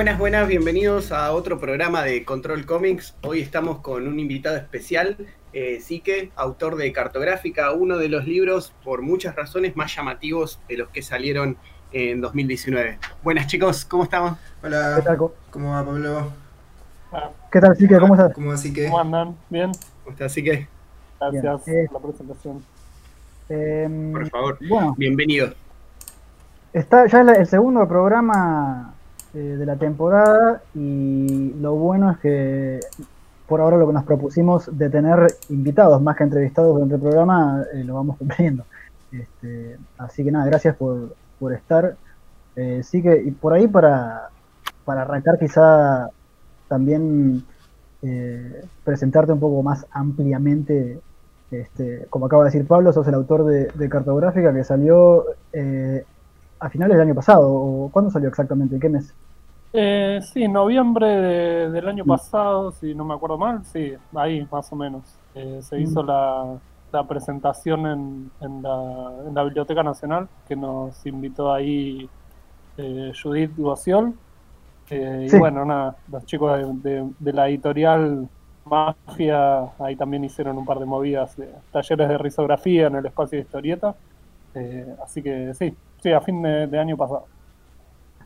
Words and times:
Buenas, 0.00 0.18
buenas, 0.18 0.48
bienvenidos 0.48 1.12
a 1.12 1.30
otro 1.32 1.60
programa 1.60 2.02
de 2.02 2.24
Control 2.24 2.64
Comics. 2.64 3.14
Hoy 3.20 3.40
estamos 3.40 3.80
con 3.80 4.08
un 4.08 4.18
invitado 4.18 4.56
especial, 4.56 5.18
eh, 5.52 5.78
Sique, 5.82 6.32
autor 6.36 6.76
de 6.76 6.90
Cartográfica, 6.90 7.72
uno 7.72 7.98
de 7.98 8.08
los 8.08 8.24
libros 8.26 8.72
por 8.82 9.02
muchas 9.02 9.36
razones 9.36 9.76
más 9.76 9.94
llamativos 9.94 10.58
de 10.70 10.78
los 10.78 10.88
que 10.88 11.02
salieron 11.02 11.58
en 11.92 12.22
2019. 12.22 12.98
Buenas 13.22 13.46
chicos, 13.46 13.84
¿cómo 13.84 14.04
estamos? 14.04 14.38
Hola, 14.62 14.94
¿Qué 14.96 15.02
tal? 15.02 15.18
¿Cómo 15.18 15.32
¿cómo 15.50 15.70
va 15.72 15.84
Pablo? 15.84 16.32
¿Qué 17.52 17.60
tal, 17.60 17.76
Sique? 17.76 17.98
¿Cómo 17.98 18.14
estás? 18.14 18.32
¿Cómo 18.32 18.52
así 18.52 18.72
que? 18.72 18.86
¿Cómo 18.86 19.00
andan? 19.00 19.36
¿Bien? 19.50 19.70
¿Cómo 20.02 20.14
estás, 20.14 20.32
Sique? 20.32 20.66
Gracias 21.20 21.66
Bien. 21.66 21.86
por 21.88 22.00
la 22.00 22.08
presentación. 22.08 22.64
Em, 23.50 24.12
Por 24.12 24.30
favor, 24.30 24.58
bueno, 24.66 24.94
bienvenido. 24.96 25.52
está 26.72 27.06
ya 27.06 27.20
el 27.20 27.46
segundo 27.46 27.86
programa 27.86 28.94
eh, 29.34 29.38
de 29.38 29.66
la 29.66 29.76
temporada 29.76 30.62
y 30.74 31.54
lo 31.60 31.74
bueno 31.74 32.10
es 32.10 32.18
que 32.18 32.80
por 33.46 33.60
ahora 33.60 33.76
lo 33.76 33.86
que 33.86 33.92
nos 33.92 34.04
propusimos 34.04 34.76
de 34.76 34.90
tener 34.90 35.26
invitados 35.48 36.00
más 36.00 36.16
que 36.16 36.24
entrevistados 36.24 36.74
durante 36.74 36.94
el 36.94 37.00
programa 37.00 37.64
eh, 37.72 37.84
lo 37.84 37.94
vamos 37.94 38.16
cumpliendo. 38.18 38.64
Este, 39.12 39.76
así 39.98 40.22
que 40.22 40.30
nada, 40.30 40.46
gracias 40.46 40.76
por, 40.76 41.14
por 41.38 41.52
estar. 41.52 41.96
Eh, 42.56 42.82
sí 42.84 43.02
que, 43.02 43.22
y 43.22 43.30
por 43.30 43.52
ahí 43.52 43.66
para, 43.66 44.28
para 44.84 45.02
arrancar 45.02 45.38
quizá 45.38 46.08
también 46.68 47.44
eh, 48.02 48.64
presentarte 48.84 49.32
un 49.32 49.40
poco 49.40 49.62
más 49.62 49.86
ampliamente, 49.90 51.00
este, 51.50 52.06
como 52.08 52.26
acaba 52.26 52.44
de 52.44 52.50
decir 52.50 52.66
Pablo, 52.66 52.92
sos 52.92 53.06
el 53.08 53.14
autor 53.14 53.44
de, 53.44 53.66
de 53.66 53.88
Cartográfica 53.88 54.54
que 54.54 54.64
salió 54.64 55.24
eh, 55.52 56.04
a 56.60 56.70
finales 56.70 56.96
del 56.96 57.08
año 57.08 57.14
pasado, 57.14 57.52
o 57.52 57.90
¿cuándo 57.90 58.10
salió 58.10 58.28
exactamente? 58.28 58.76
¿En 58.76 58.80
qué 58.80 58.88
mes? 58.88 59.12
Eh, 59.72 60.20
sí, 60.32 60.48
noviembre 60.48 61.06
de- 61.06 61.70
del 61.70 61.88
año 61.88 62.04
Mm. 62.04 62.08
pasado, 62.08 62.72
si 62.72 62.94
no 62.94 63.04
me 63.04 63.14
acuerdo 63.14 63.38
mal, 63.38 63.64
sí, 63.64 63.92
ahí 64.14 64.46
más 64.50 64.72
o 64.72 64.76
menos. 64.76 65.02
Eh, 65.34 65.60
se 65.62 65.76
Mm. 65.76 65.80
hizo 65.82 66.02
la, 66.02 66.58
la 66.92 67.04
presentación 67.06 67.86
en, 67.86 68.30
en 68.40 68.62
la, 68.62 69.12
en 69.28 69.34
la 69.34 69.44
Biblioteca 69.44 69.82
Nacional, 69.84 70.28
que 70.48 70.56
nos 70.56 71.04
invitó 71.06 71.52
ahí 71.52 72.08
eh, 72.78 73.12
Judith 73.20 73.52
Gociol. 73.56 74.14
Eh, 74.90 75.26
Sí. 75.30 75.36
Y 75.36 75.38
bueno, 75.38 75.64
nada, 75.64 75.96
los 76.10 76.24
chicos 76.26 76.56
de, 76.82 76.90
de- 76.90 77.10
de 77.18 77.32
la 77.32 77.48
editorial 77.48 78.28
Mafia 78.64 79.62
ahí 79.78 79.96
también 79.96 80.24
hicieron 80.24 80.56
un 80.58 80.64
par 80.66 80.78
de 80.78 80.86
movidas, 80.86 81.36
de 81.36 81.48
talleres 81.72 82.08
de 82.08 82.18
risografía 82.18 82.86
en 82.88 82.96
el 82.96 83.06
espacio 83.06 83.38
de 83.38 83.42
historieta. 83.44 83.94
Eh, 84.54 84.96
así 85.04 85.22
que 85.22 85.52
sí, 85.54 85.76
sí, 86.02 86.12
a 86.12 86.20
fin 86.20 86.42
de, 86.42 86.66
de 86.66 86.78
año 86.78 86.96
pasado. 86.96 87.26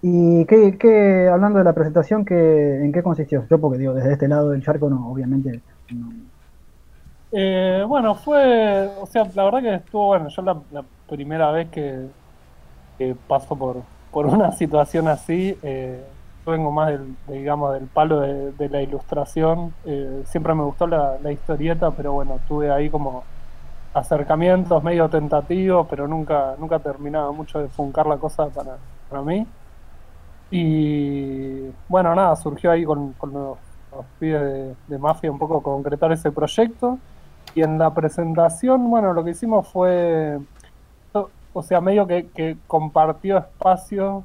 Y 0.07 0.45
qué, 0.47 0.77
qué- 0.79 1.29
hablando 1.29 1.59
de 1.59 1.65
la 1.65 1.75
presentación, 1.75 2.25
¿qué, 2.25 2.35
¿en 2.85 2.93
qué 2.93 3.03
consistió? 3.03 3.47
Yo 3.51 3.61
porque 3.61 3.79
digo, 3.79 3.95
desde 3.95 4.13
este 4.13 4.29
lado 4.29 4.51
del 4.51 4.63
charco 4.63 4.89
no, 4.91 5.11
obviamente 5.11 5.65
no. 5.89 6.15
Eh, 7.37 7.85
bueno, 7.89 8.15
fue, 8.15 8.87
o 8.97 9.07
sea, 9.07 9.25
la 9.35 9.45
verdad 9.45 9.61
que 9.63 9.75
estuvo 9.77 10.07
bueno. 10.09 10.29
Yo 10.29 10.43
la, 10.43 10.63
la 10.71 10.87
primera 11.07 11.51
vez 11.51 11.71
que, 11.71 12.11
paso 13.27 13.57
por, 13.59 13.87
por 14.11 14.27
una 14.27 14.53
situación 14.53 15.09
así, 15.09 15.59
eh, 15.63 16.13
vengo 16.47 16.71
más 16.73 16.89
del, 16.91 17.17
de, 17.27 17.35
digamos, 17.39 17.75
del 17.75 17.89
palo 17.89 18.21
de, 18.21 18.53
de 18.53 18.69
la 18.69 18.83
ilustración. 18.83 19.77
Eh, 19.85 20.23
siempre 20.27 20.55
me 20.55 20.65
gustó 20.65 20.87
la, 20.87 21.19
la 21.21 21.33
historieta, 21.33 21.95
pero 21.97 22.13
bueno, 22.13 22.43
tuve 22.47 22.71
ahí 22.71 22.91
como 22.91 23.29
acercamientos 23.93 24.83
medio 24.85 25.09
tentativos, 25.11 25.87
pero 25.91 26.09
nunca, 26.09 26.57
nunca 26.59 26.81
terminaba 26.81 27.33
mucho 27.33 27.61
de 27.61 27.69
funcar 27.71 28.07
la 28.07 28.19
cosa 28.19 28.53
para, 28.53 28.79
para 29.09 29.23
mí. 29.23 29.47
Y 30.51 31.69
bueno, 31.89 32.15
nada, 32.15 32.37
surgió 32.37 32.71
ahí 32.71 32.85
con, 32.85 33.13
con 33.15 33.33
los, 33.33 33.59
los 33.93 34.05
pibes 34.19 34.77
de, 34.89 34.99
Mafia 34.99 35.31
un 35.33 35.39
poco 35.39 35.63
concretar 35.63 36.13
ese 36.13 36.31
proyecto. 36.33 36.99
Y 37.55 37.63
en 37.63 37.79
la 37.79 37.93
presentación, 37.95 38.89
bueno, 38.91 39.13
lo 39.13 39.25
que 39.25 39.31
hicimos 39.31 39.69
fue, 39.69 40.39
o- 41.53 41.63
sea, 41.63 41.81
medio 41.81 42.07
que, 42.07 42.29
que 42.35 42.57
compartió 42.67 43.39
espacio, 43.39 44.25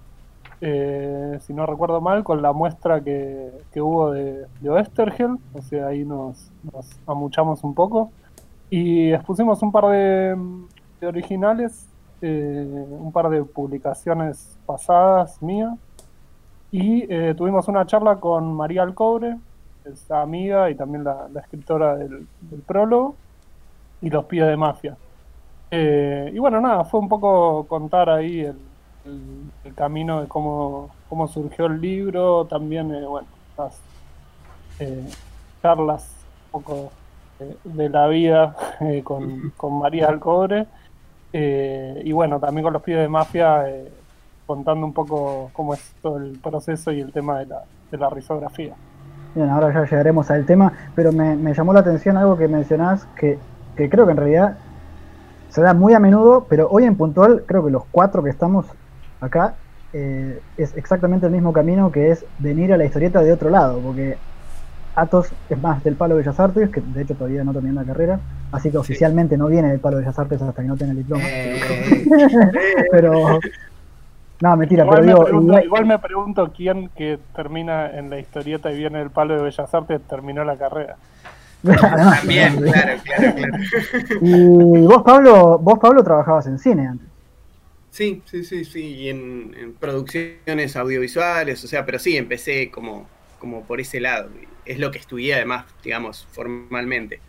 eh, 0.62 1.38
si 1.42 1.54
no 1.54 1.66
recuerdo 1.66 2.02
mal, 2.02 2.24
con 2.24 2.42
la 2.42 2.54
muestra 2.54 3.02
que, 3.04 3.52
que 3.72 3.82
hubo 3.82 4.12
de, 4.12 4.46
de 4.60 4.70
o 4.70 5.62
sea, 5.62 5.88
ahí 5.88 6.04
nos, 6.06 6.52
amuchamos 7.06 7.64
un 7.64 7.74
poco. 7.74 8.12
Y 8.70 9.12
expusimos 9.14 9.62
un 9.64 9.72
par 9.72 9.86
de, 9.88 10.36
de 11.02 11.08
originales, 11.08 11.88
eh, 12.22 12.86
un 12.90 13.12
par 13.12 13.30
de 13.30 13.44
publicaciones 13.44 14.58
pasadas 14.66 15.42
mías. 15.42 15.78
Y 16.72 17.12
eh, 17.14 17.34
tuvimos 17.36 17.68
una 17.68 17.86
charla 17.86 18.20
con 18.20 18.54
María 18.54 18.84
Alcobre, 18.84 19.38
es 19.86 20.10
amiga 20.12 20.70
y 20.70 20.76
también 20.76 21.04
la, 21.04 21.28
la 21.30 21.42
escritora 21.42 21.96
del, 21.98 22.28
del 22.40 22.62
prólogo, 22.64 23.16
y 24.02 24.10
los 24.10 24.26
pibes 24.26 24.50
de 24.50 24.58
Mafia. 24.58 24.98
Eh, 25.72 26.32
y 26.34 26.40
bueno, 26.40 26.62
nada, 26.62 26.86
fue 26.86 27.00
un 27.02 27.10
poco 27.10 27.68
contar 27.68 28.10
ahí 28.10 28.42
el, 28.42 28.58
el- 29.06 29.54
el 29.64 29.76
camino 29.76 30.22
de 30.22 30.28
cómo, 30.28 30.98
cómo 31.10 31.28
surgió 31.28 31.66
el 31.68 31.82
libro, 31.82 32.48
también, 32.48 32.94
eh, 32.96 33.06
bueno, 33.06 33.28
las 33.58 33.90
eh, 34.80 35.10
charlas 35.62 36.28
un 36.46 36.52
poco 36.52 36.92
eh, 37.40 37.58
de 37.64 37.90
la 37.90 38.08
vida 38.08 38.56
eh, 38.82 39.04
con, 39.04 39.52
con 39.58 39.80
María 39.80 40.08
Alcobre. 40.10 40.68
Eh, 41.34 42.02
y 42.06 42.12
bueno, 42.12 42.40
también 42.40 42.64
con 42.64 42.74
los 42.74 42.84
pibes 42.84 43.02
de 43.02 43.10
Mafia, 43.10 43.66
contando 44.50 44.84
un 44.84 44.94
poco 44.94 45.52
cómo 45.54 45.76
es 45.76 45.94
todo 46.02 46.18
el 46.18 46.40
proceso 46.40 46.92
y 46.92 47.02
el 47.02 47.12
tema 47.12 47.38
de 47.38 47.46
la, 47.46 47.66
de 47.92 47.98
la 48.00 48.10
risografía. 48.10 48.74
Bien, 49.36 49.48
ahora 49.48 49.72
ya 49.72 49.84
llegaremos 49.84 50.32
al 50.32 50.44
tema, 50.48 50.74
pero 50.96 51.12
me, 51.12 51.36
me 51.36 51.54
llamó 51.54 51.72
la 51.72 51.82
atención 51.82 52.18
algo 52.18 52.36
que 52.36 52.48
mencionás, 52.48 53.06
que, 53.16 53.38
que 53.76 53.92
creo 53.92 54.08
que 54.08 54.12
en 54.14 54.18
realidad 54.18 54.58
se 55.50 55.62
da 55.62 55.76
muy 55.76 55.94
a 55.94 56.00
menudo, 56.00 56.48
pero 56.50 56.68
hoy 56.68 56.86
en 56.86 56.96
puntual 56.96 57.44
creo 57.46 57.64
que 57.64 57.70
los 57.70 57.84
cuatro 57.92 58.24
que 58.24 58.32
estamos 58.32 58.66
acá 59.22 59.54
eh, 59.94 60.42
es 60.58 60.76
exactamente 60.76 61.28
el 61.28 61.32
mismo 61.32 61.54
camino 61.54 61.92
que 61.92 62.10
es 62.10 62.26
venir 62.40 62.74
a 62.74 62.78
la 62.78 62.86
historieta 62.86 63.22
de 63.22 63.32
otro 63.32 63.52
lado, 63.52 63.80
porque 63.80 64.18
Atos 64.96 65.32
es 65.48 65.62
más 65.62 65.84
del 65.84 65.94
Palo 65.94 66.16
de 66.16 66.22
Bellas 66.24 66.40
Artes, 66.40 66.72
que 66.72 66.82
de 66.82 67.04
hecho 67.04 67.14
todavía 67.14 67.44
no 67.44 67.54
terminó 67.54 67.82
la 67.82 67.86
carrera, 67.86 68.20
así 68.52 68.72
que 68.72 68.80
oficialmente 68.80 69.38
no 69.38 69.46
viene 69.46 69.70
del 69.70 69.80
Palo 69.80 69.98
de 69.98 70.06
Bellas 70.06 70.18
Artes 70.18 70.42
hasta 70.42 70.60
que 70.60 70.68
no 70.68 70.76
tenga 70.76 70.94
el 70.94 70.98
diploma. 70.98 71.24
Eh, 71.24 71.62
pero... 72.92 73.40
No, 74.42 74.56
mentira, 74.56 74.84
Igual, 74.84 75.00
pero 75.02 75.06
me 75.06 75.12
digo... 75.14 75.26
pregunto, 75.26 75.48
igual- 75.52 75.66
igual 75.66 75.86
me 75.86 76.00
pregunto 76.00 76.54
quién 76.56 76.90
que 76.96 77.20
termina 77.36 77.90
en 77.92 78.10
la 78.10 78.20
historieta 78.20 78.72
y 78.72 78.78
viene 78.78 79.00
del 79.00 79.10
palo 79.10 79.36
de 79.36 79.44
Bellas 79.44 79.74
Artes 79.74 80.02
terminó 80.08 80.44
la 80.46 80.58
carrera. 80.58 80.96
Además, 81.64 82.20
También, 82.20 82.56
claro, 82.62 83.02
claro, 83.04 83.36
claro. 83.36 83.58
Y 84.22 84.86
vos, 84.86 85.04
Pablo, 85.04 85.60
vos, 85.60 85.78
Pablo, 85.80 86.04
trabajabas 86.04 86.48
en 86.48 86.58
cine 86.58 86.88
antes. 86.88 87.08
Sí, 87.92 88.22
sí, 88.26 88.46
sí, 88.46 88.64
sí, 88.64 88.82
y 88.96 89.10
en, 89.10 89.54
en 89.60 89.74
producciones 89.74 90.76
audiovisuales, 90.78 91.62
o 91.64 91.68
sea, 91.68 91.86
pero 91.86 92.00
sí, 92.00 92.16
empecé 92.16 92.72
como, 92.72 93.08
como 93.40 93.64
por 93.64 93.82
ese 93.82 94.00
lado. 94.00 94.30
Es 94.66 94.80
lo 94.80 94.90
que 94.92 95.00
estudié 95.00 95.34
además, 95.34 95.66
digamos, 95.84 96.26
formalmente. 96.32 97.20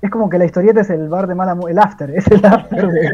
Es 0.00 0.10
como 0.10 0.30
que 0.30 0.38
la 0.38 0.46
historieta 0.46 0.80
es 0.80 0.90
el 0.90 1.08
bar 1.08 1.26
de 1.26 1.34
mala 1.34 1.56
el 1.68 1.78
after, 1.78 2.10
es 2.10 2.26
el 2.28 2.44
after 2.46 2.86
de, 2.88 3.10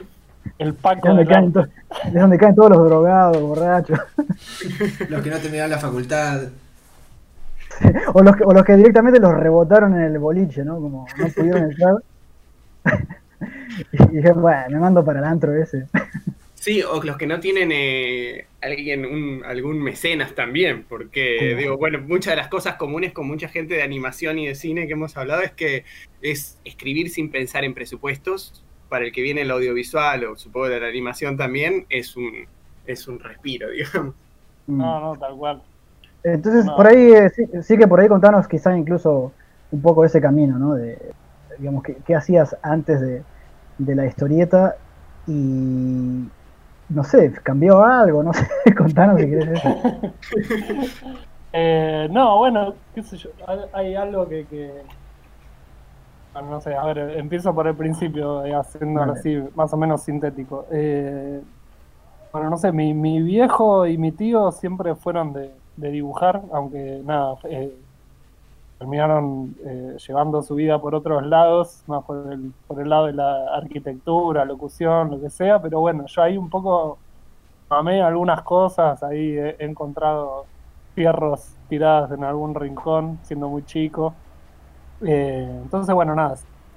El 0.60 0.74
Paco 0.74 1.08
donde, 1.08 1.24
del 1.24 1.32
caen 1.32 1.52
donde 2.12 2.38
caen 2.38 2.54
todos 2.54 2.70
los 2.70 2.84
drogados, 2.88 3.40
borrachos, 3.40 3.98
los 5.08 5.22
que 5.22 5.30
no 5.30 5.38
terminaron 5.38 5.70
la 5.70 5.78
facultad. 5.78 6.42
o 8.14 8.22
los, 8.22 8.36
que, 8.36 8.44
o 8.44 8.52
los 8.52 8.64
que 8.64 8.76
directamente 8.76 9.18
los 9.18 9.32
rebotaron 9.34 9.94
en 9.94 10.02
el 10.02 10.18
boliche, 10.18 10.62
¿no? 10.64 10.74
Como 10.76 11.06
no 11.16 11.28
pudieron 11.28 11.64
entrar. 11.70 11.94
y 13.92 14.16
dije, 14.16 14.32
bueno, 14.32 14.68
me 14.70 14.78
mando 14.78 15.04
para 15.04 15.20
el 15.20 15.24
antro 15.24 15.54
ese. 15.54 15.86
Sí, 16.54 16.82
o 16.82 17.02
los 17.02 17.16
que 17.16 17.26
no 17.26 17.40
tienen 17.40 17.70
eh, 17.72 18.44
alguien, 18.60 19.06
un- 19.06 19.42
algún 19.46 19.82
mecenas 19.82 20.34
también, 20.34 20.84
porque 20.86 21.38
Sí. 21.40 21.54
digo, 21.54 21.78
bueno, 21.78 22.00
muchas 22.06 22.32
de 22.32 22.36
las 22.36 22.48
cosas 22.48 22.74
comunes 22.74 23.12
con 23.12 23.26
mucha 23.26 23.48
gente 23.48 23.74
de 23.74 23.82
animación 23.82 24.38
y 24.38 24.46
de 24.46 24.54
cine 24.54 24.86
que 24.86 24.92
hemos 24.92 25.16
hablado 25.16 25.40
es 25.40 25.52
que 25.52 25.84
es 26.20 26.58
escribir 26.66 27.08
sin 27.08 27.30
pensar 27.30 27.64
en 27.64 27.72
presupuestos. 27.72 28.62
Para 28.90 29.06
el 29.06 29.12
que 29.12 29.22
viene 29.22 29.42
el 29.42 29.50
audiovisual 29.52 30.24
o 30.26 30.36
supongo 30.36 30.68
de 30.68 30.80
la 30.80 30.88
animación 30.88 31.38
también, 31.38 31.86
es 31.88 32.16
un, 32.16 32.32
es 32.84 33.08
un 33.08 33.18
respiro, 33.20 33.70
digamos. 33.72 34.16
No, 34.66 35.00
no, 35.00 35.18
tal 35.18 35.36
cual. 35.36 35.62
Entonces, 36.22 36.66
No. 36.66 36.76
por 36.76 36.86
ahí, 36.86 37.12
eh, 37.12 37.30
sí, 37.30 37.44
sí 37.62 37.78
que 37.78 37.88
por 37.88 38.00
ahí 38.00 38.08
contanos 38.08 38.46
quizá 38.48 38.76
incluso 38.76 39.32
un 39.70 39.82
poco 39.82 40.04
ese 40.04 40.20
camino, 40.20 40.58
¿no? 40.58 40.74
De, 40.74 40.98
digamos, 41.58 41.82
¿qué, 41.82 41.96
qué 42.06 42.14
hacías 42.14 42.56
antes 42.62 43.00
de, 43.00 43.24
de 43.78 43.94
la 43.96 44.06
historieta? 44.06 44.76
Y, 45.26 46.32
no 46.88 47.04
sé, 47.04 47.32
¿cambió 47.42 47.82
algo? 47.84 48.22
No 48.22 48.32
sé, 48.34 48.46
contanos 48.76 49.20
si 49.20 49.28
querés 49.30 49.48
eso. 49.60 49.78
Eh, 51.52 52.08
no, 52.12 52.38
bueno, 52.38 52.76
qué 52.94 53.02
sé 53.02 53.16
yo, 53.16 53.30
hay, 53.46 53.58
hay 53.72 53.94
algo 53.96 54.28
que, 54.28 54.46
que- 54.46 54.84
no 56.34 56.60
sé, 56.60 56.74
a 56.76 56.84
ver, 56.84 56.98
empiezo 57.18 57.54
por 57.54 57.66
el 57.66 57.76
principio, 57.76 58.44
eh, 58.44 58.54
haciendo 58.54 59.06
Vale. 59.06 59.12
así, 59.12 59.36
más 59.54 59.72
o 59.72 59.76
menos 59.76 60.02
sintético. 60.02 60.66
Eh, 60.70 61.42
Bueno, 62.32 62.50
no 62.50 62.58
sé, 62.58 62.72
mi, 62.72 62.94
mi 62.94 63.22
viejo 63.22 63.86
y 63.86 63.98
mi 63.98 64.12
tío 64.12 64.52
siempre 64.52 64.94
fueron 64.96 65.32
de, 65.32 65.60
de 65.76 65.90
dibujar, 65.90 66.42
aunque 66.52 67.02
nada, 67.04 67.36
eh, 67.44 67.76
terminaron 68.78 69.56
eh, 69.64 69.96
llevando 70.06 70.42
su 70.42 70.54
vida 70.54 70.80
por 70.80 70.94
otros 70.94 71.24
lados, 71.26 71.82
más 71.86 72.04
por 72.04 72.32
el, 72.32 72.54
por 72.66 72.80
el 72.80 72.88
lado 72.88 73.06
de 73.06 73.12
la 73.14 73.54
arquitectura, 73.56 74.44
locución, 74.44 75.10
lo 75.10 75.20
que 75.20 75.30
sea, 75.30 75.60
pero 75.60 75.80
bueno, 75.80 76.06
yo 76.06 76.22
ahí 76.22 76.38
un 76.38 76.48
poco 76.50 76.98
mamé 77.70 78.02
algunas 78.02 78.42
cosas, 78.42 79.02
ahí 79.02 79.36
he, 79.38 79.56
he 79.60 79.64
encontrado 79.66 80.48
fierros 80.94 81.58
tiradas 81.68 82.10
en 82.12 82.24
algún 82.24 82.54
rincón, 82.54 83.20
siendo 83.22 83.48
muy 83.48 83.64
chico. 83.64 84.14
Eh, 85.06 85.60
entonces, 85.62 85.94
bueno, 85.94 86.14
nada, 86.14 86.34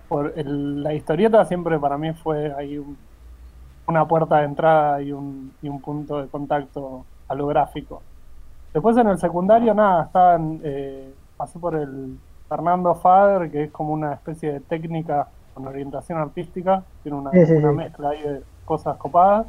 por 0.07 0.33
el- 0.37 0.81
la 0.83 0.93
historieta 0.93 1.43
siempre 1.45 1.79
para 1.79 1.97
mí 1.97 2.13
fue 2.13 2.53
ahí 2.55 2.77
un- 2.77 2.97
una 3.87 4.07
puerta 4.07 4.39
de 4.39 4.45
entrada 4.45 5.01
y 5.01 5.11
un, 5.11 5.57
y 5.61 5.69
un 5.69 5.81
punto 5.81 6.21
de 6.21 6.29
contacto 6.29 7.07
a 7.27 7.35
lo 7.35 7.47
gráfico. 7.47 8.07
Después 8.73 8.97
en 8.97 9.07
el 9.09 9.19
secundario, 9.19 9.73
nada, 9.73 10.05
estaban, 10.05 10.61
eh, 10.63 11.15
pasé 11.37 11.59
por 11.59 11.75
el 11.75 12.19
Fernando 12.49 12.95
Fader, 12.95 13.51
que 13.51 13.65
es 13.65 13.71
como 13.71 13.93
una 13.93 14.13
especie 14.13 14.53
de 14.53 14.61
técnica 14.61 15.33
con 15.53 15.67
orientación 15.67 16.19
artística, 16.19 16.85
tiene 17.03 17.17
una, 17.17 17.31
Sí, 17.31 17.45
sí, 17.45 17.55
una 17.55 17.71
sí. 17.71 17.73
mezcla 17.73 18.09
ahí 18.11 18.21
de 18.23 18.43
cosas 18.65 18.97
copadas. 18.97 19.47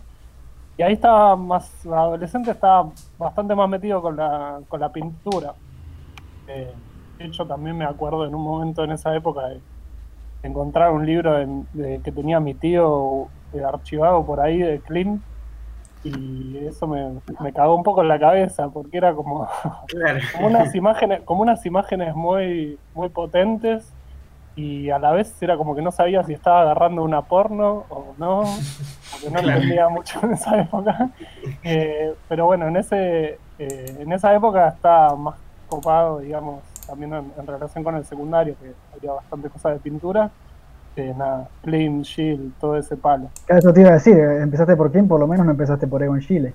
Y 0.77 0.83
ahí 0.83 0.95
estaba 0.95 1.37
más, 1.37 1.87
adolescente 1.87 2.51
estaba 2.53 2.93
bastante 3.19 3.55
más 3.55 3.69
metido 3.69 4.03
con 4.03 4.17
la, 4.17 4.63
con 4.69 4.81
la 4.81 4.93
pintura. 4.93 5.55
Eh, 6.47 6.84
hecho, 7.27 7.47
también 7.47 7.77
me 7.79 7.85
acuerdo 7.85 8.27
en 8.27 8.35
un 8.35 8.43
momento 8.43 8.85
en 8.85 8.93
esa 8.93 9.15
época 9.17 9.49
de, 9.49 9.55
de 9.57 10.49
encontrar 10.49 10.93
un 10.93 11.07
libro 11.07 11.39
en- 11.41 11.69
de- 11.73 12.03
que 12.03 12.13
tenía 12.13 12.41
mi 12.41 12.55
tío 12.55 13.31
eh, 13.53 13.63
archivado 13.65 14.25
por 14.27 14.41
ahí 14.41 14.59
de 14.59 14.83
Klimt 14.83 15.25
y 16.03 16.59
eso 16.67 16.87
me, 16.87 17.21
me 17.41 17.53
cagó 17.53 17.75
un 17.77 17.83
poco 17.83 18.03
en 18.03 18.09
la 18.09 18.19
cabeza 18.19 18.69
porque 18.71 18.99
era 18.99 19.15
como, 19.15 19.49
Claro. 19.89 20.21
como 20.33 20.47
unas 20.49 20.75
imágenes, 20.75 21.23
como 21.25 21.43
unas 21.43 21.65
imágenes 21.67 22.15
muy, 22.15 22.81
muy 22.95 23.09
potentes 23.11 23.95
y 24.55 24.91
a 24.91 24.99
la 24.99 25.13
vez 25.13 25.41
era 25.43 25.57
como 25.57 25.75
que 25.75 25.83
no 25.83 25.91
sabía 25.93 26.23
si 26.25 26.33
estaba 26.35 26.63
agarrando 26.63 27.03
una 27.03 27.23
porno 27.23 27.87
o 27.89 28.15
no, 28.19 28.43
porque 29.11 29.31
no 29.31 29.41
Claro. 29.43 29.59
entendía 29.61 29.89
mucho 29.89 30.21
en 30.25 30.33
esa 30.35 30.61
época. 30.61 31.11
Eh, 31.63 32.15
pero 32.29 32.47
bueno, 32.47 32.69
en 32.69 32.77
ese, 32.77 33.41
eh, 33.59 33.97
en 33.99 34.13
esa 34.13 34.35
época 34.35 34.69
estaba 34.69 35.17
más 35.17 35.41
copado, 35.67 36.19
digamos, 36.21 36.63
también 36.87 37.13
en, 37.15 37.33
en 37.39 37.47
relación 37.47 37.85
con 37.85 37.95
el 37.97 38.05
secundario, 38.05 38.57
que 38.61 38.73
había 38.97 39.13
bastante 39.13 39.51
cosas 39.51 39.75
de 39.75 39.79
pintura. 39.81 40.31
Eh, 40.97 41.13
nada, 41.17 41.49
Clean, 41.63 42.03
Shield, 42.03 42.53
todo 42.61 42.77
ese 42.77 42.97
palo. 42.97 43.29
Eso 43.49 43.73
te 43.73 43.81
iba 43.81 43.91
a 43.91 43.95
decir, 43.95 44.17
eh, 44.17 44.43
empezaste 44.43 44.77
por 44.77 44.93
quién, 44.93 45.09
por 45.09 45.19
lo 45.19 45.27
menos 45.27 45.45
no 45.45 45.53
empezaste 45.53 45.89
por 45.89 46.03
Egon 46.03 46.21
Chile. 46.21 46.55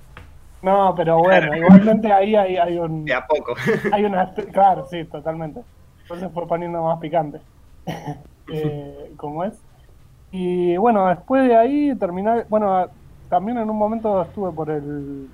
No, 0.62 0.94
pero 0.94 1.18
bueno, 1.18 1.54
igualmente 1.56 2.10
ahí 2.10 2.34
hay, 2.34 2.56
hay 2.56 2.78
un, 2.78 3.04
De 3.04 3.14
a 3.14 3.26
poco. 3.26 3.54
hay 3.92 4.04
una, 4.04 4.32
claro, 4.52 4.86
sí, 4.90 5.04
totalmente. 5.04 5.62
Entonces 6.02 6.30
fue 6.32 6.46
poniendo 6.46 6.82
más 6.82 6.98
picante. 6.98 7.40
Eh, 8.52 9.12
como 9.16 9.44
es. 9.44 9.54
Y 10.32 10.76
bueno, 10.76 11.06
después 11.06 11.46
de 11.46 11.56
ahí 11.56 11.94
terminé, 11.94 12.46
bueno, 12.48 12.88
también 13.28 13.58
en 13.58 13.70
un 13.70 13.76
momento 13.76 14.22
estuve 14.22 14.50
por 14.50 14.70
el, 14.70 15.28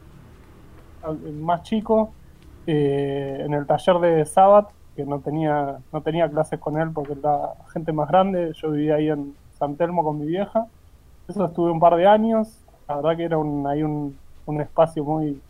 el 1.08 1.32
más 1.40 1.62
chico, 1.62 2.12
eh, 2.66 3.38
en 3.40 3.54
el 3.54 3.64
taller 3.64 3.98
de 4.00 4.26
Sabat, 4.26 4.68
que 4.96 5.04
no 5.04 5.20
tenía, 5.20 5.78
no 5.92 6.00
tenía 6.00 6.28
clases 6.28 6.58
con 6.58 6.80
él 6.80 6.90
porque 6.92 7.12
era 7.12 7.52
gente 7.72 7.92
más 7.92 8.08
grande, 8.08 8.52
yo 8.54 8.70
vivía 8.70 8.96
ahí 8.96 9.08
en 9.10 9.34
San 9.58 9.76
Telmo 9.76 10.02
con 10.02 10.18
mi 10.18 10.26
vieja. 10.26 10.66
Eso 11.28 11.44
estuve 11.44 11.70
un 11.70 11.80
par 11.80 11.96
de 11.96 12.06
años, 12.06 12.58
la 12.88 12.96
verdad 12.96 13.16
que 13.16 13.24
era 13.24 13.38
un, 13.38 13.66
ahí 13.66 13.82
un, 13.82 14.16
un 14.46 14.60
espacio 14.60 15.04
muy, 15.04 15.40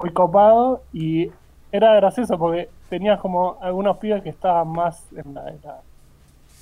muy 0.00 0.12
copado 0.12 0.82
y 0.92 1.30
era 1.70 1.94
gracioso 1.94 2.38
porque 2.38 2.68
tenías 2.88 3.20
como 3.20 3.58
algunos 3.60 3.98
pibes 3.98 4.22
que 4.22 4.30
estaban 4.30 4.68
más 4.68 5.04
en 5.12 5.34
la, 5.34 5.44
de 5.44 5.58
la, 5.62 5.80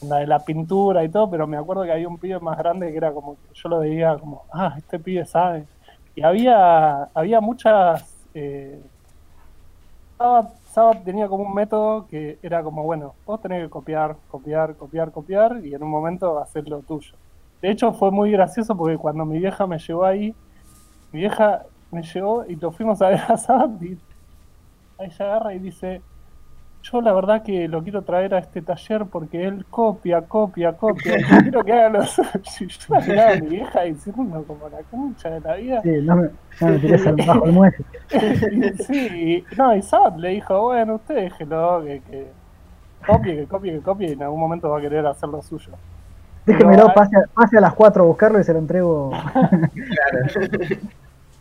en 0.02 0.08
la 0.08 0.16
de 0.16 0.26
la 0.26 0.38
pintura 0.44 1.04
y 1.04 1.08
todo, 1.08 1.30
pero 1.30 1.46
me 1.46 1.56
acuerdo 1.56 1.84
que 1.84 1.92
había 1.92 2.08
un 2.08 2.18
pibe 2.18 2.40
más 2.40 2.58
grande 2.58 2.90
que 2.90 2.96
era 2.96 3.12
como 3.12 3.36
yo 3.54 3.68
lo 3.68 3.80
veía 3.80 4.16
como, 4.18 4.42
ah, 4.52 4.74
este 4.78 4.98
pibe 4.98 5.24
sabe. 5.24 5.66
Y 6.14 6.22
había, 6.22 7.04
había 7.14 7.40
muchas... 7.40 8.04
Eh, 8.34 8.80
Sabat, 10.18 10.50
Sabat 10.72 11.04
tenía 11.04 11.28
como 11.28 11.44
un 11.44 11.52
método 11.52 12.06
que 12.06 12.38
era 12.42 12.62
como, 12.62 12.82
bueno, 12.82 13.14
vos 13.26 13.42
tenés 13.42 13.62
que 13.62 13.68
copiar, 13.68 14.16
copiar, 14.30 14.74
copiar, 14.74 15.12
copiar 15.12 15.60
y 15.62 15.74
en 15.74 15.82
un 15.82 15.90
momento 15.90 16.38
hacer 16.38 16.66
lo 16.66 16.80
tuyo. 16.80 17.14
De 17.60 17.70
hecho 17.70 17.92
fue 17.92 18.10
muy 18.10 18.30
gracioso 18.32 18.74
porque 18.74 18.96
cuando 18.96 19.26
mi 19.26 19.38
vieja 19.38 19.66
me 19.66 19.78
llevó 19.78 20.06
ahí, 20.06 20.34
mi 21.12 21.20
vieja 21.20 21.66
me 21.90 22.02
llevó 22.02 22.46
y 22.46 22.56
lo 22.56 22.72
fuimos 22.72 23.02
a 23.02 23.08
ver 23.10 23.20
a 23.28 23.36
Sabat 23.36 23.82
y 23.82 23.98
ella 24.98 25.24
agarra 25.26 25.54
y 25.54 25.58
dice, 25.58 26.00
yo 26.82 27.00
la 27.00 27.12
verdad 27.12 27.42
que 27.42 27.68
lo 27.68 27.82
quiero 27.82 28.02
traer 28.02 28.34
a 28.34 28.38
este 28.38 28.60
taller 28.62 29.06
porque 29.06 29.44
él 29.46 29.64
copia, 29.70 30.22
copia, 30.22 30.72
copia, 30.72 31.18
y 31.18 31.22
quiero 31.42 31.64
que 31.64 31.72
haga 31.72 31.88
lo 31.90 32.02
suyo. 32.04 32.28
Y 32.60 32.66
Yo 32.66 32.94
la 32.94 33.00
miraba 33.00 33.30
a 33.32 33.36
mi 33.36 33.46
vieja 33.48 33.80
diciendo 33.82 34.44
como 34.46 34.68
la 34.68 34.78
concha 34.90 35.30
de 35.30 35.40
la 35.40 35.54
vida. 35.56 35.82
Sí, 35.82 35.90
no 36.02 36.16
me, 36.16 36.28
no 36.60 36.66
me 36.68 36.78
tires 36.78 37.06
al- 37.06 37.16
bajo 37.16 37.44
el 37.46 37.52
muelle. 37.52 37.76
Y 38.78 38.82
sí, 38.82 39.06
y- 39.50 39.56
no, 39.56 39.74
y 39.76 39.82
Sabat 39.82 40.16
le 40.18 40.28
dijo, 40.30 40.60
bueno, 40.62 40.96
usted 40.96 41.14
déjelo, 41.16 41.82
que, 41.84 42.00
que 42.10 42.26
copie, 43.06 43.36
que 43.36 43.46
copie, 43.46 43.72
que 43.72 43.80
copie, 43.80 44.08
y 44.08 44.12
en 44.12 44.22
algún 44.22 44.40
momento 44.40 44.68
va 44.70 44.78
a 44.78 44.80
querer 44.82 45.06
hacer 45.06 45.28
lo 45.28 45.40
suyo. 45.42 45.72
Déjemelo, 46.44 46.84
Pero- 46.86 46.94
pase 46.94 47.16
a, 47.16 47.20
pase 47.32 47.58
a 47.58 47.60
las 47.60 47.74
4 47.74 48.02
a 48.02 48.06
buscarlo 48.06 48.40
y 48.40 48.44
se 48.44 48.52
lo 48.52 48.58
entrego. 48.58 49.12
Claro. 49.42 50.78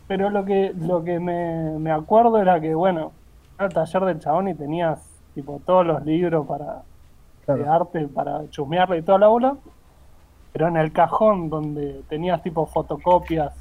Pero 0.08 0.30
lo 0.30 0.44
que, 0.44 0.72
lo 0.78 1.02
que 1.04 1.18
me, 1.18 1.78
me 1.78 1.90
acuerdo 1.90 2.38
era 2.38 2.60
que, 2.60 2.74
bueno, 2.74 3.12
era 3.58 3.66
el 3.66 3.72
taller 3.74 4.04
del 4.04 4.18
chabón 4.20 4.48
y 4.48 4.54
tenías, 4.54 5.00
tipo, 5.34 5.60
todos 5.64 5.86
los 5.86 6.04
libros 6.04 6.46
para, 6.46 6.82
de 7.46 7.66
arte, 7.66 8.08
para 8.08 8.48
chumearle 8.50 8.98
y 8.98 9.02
toda 9.02 9.18
la 9.18 9.28
bola, 9.28 9.56
pero 10.52 10.68
en 10.68 10.76
el 10.76 10.92
cajón 10.92 11.48
donde 11.48 12.02
tenías, 12.08 12.42
tipo, 12.42 12.66
fotocopias, 12.66 13.52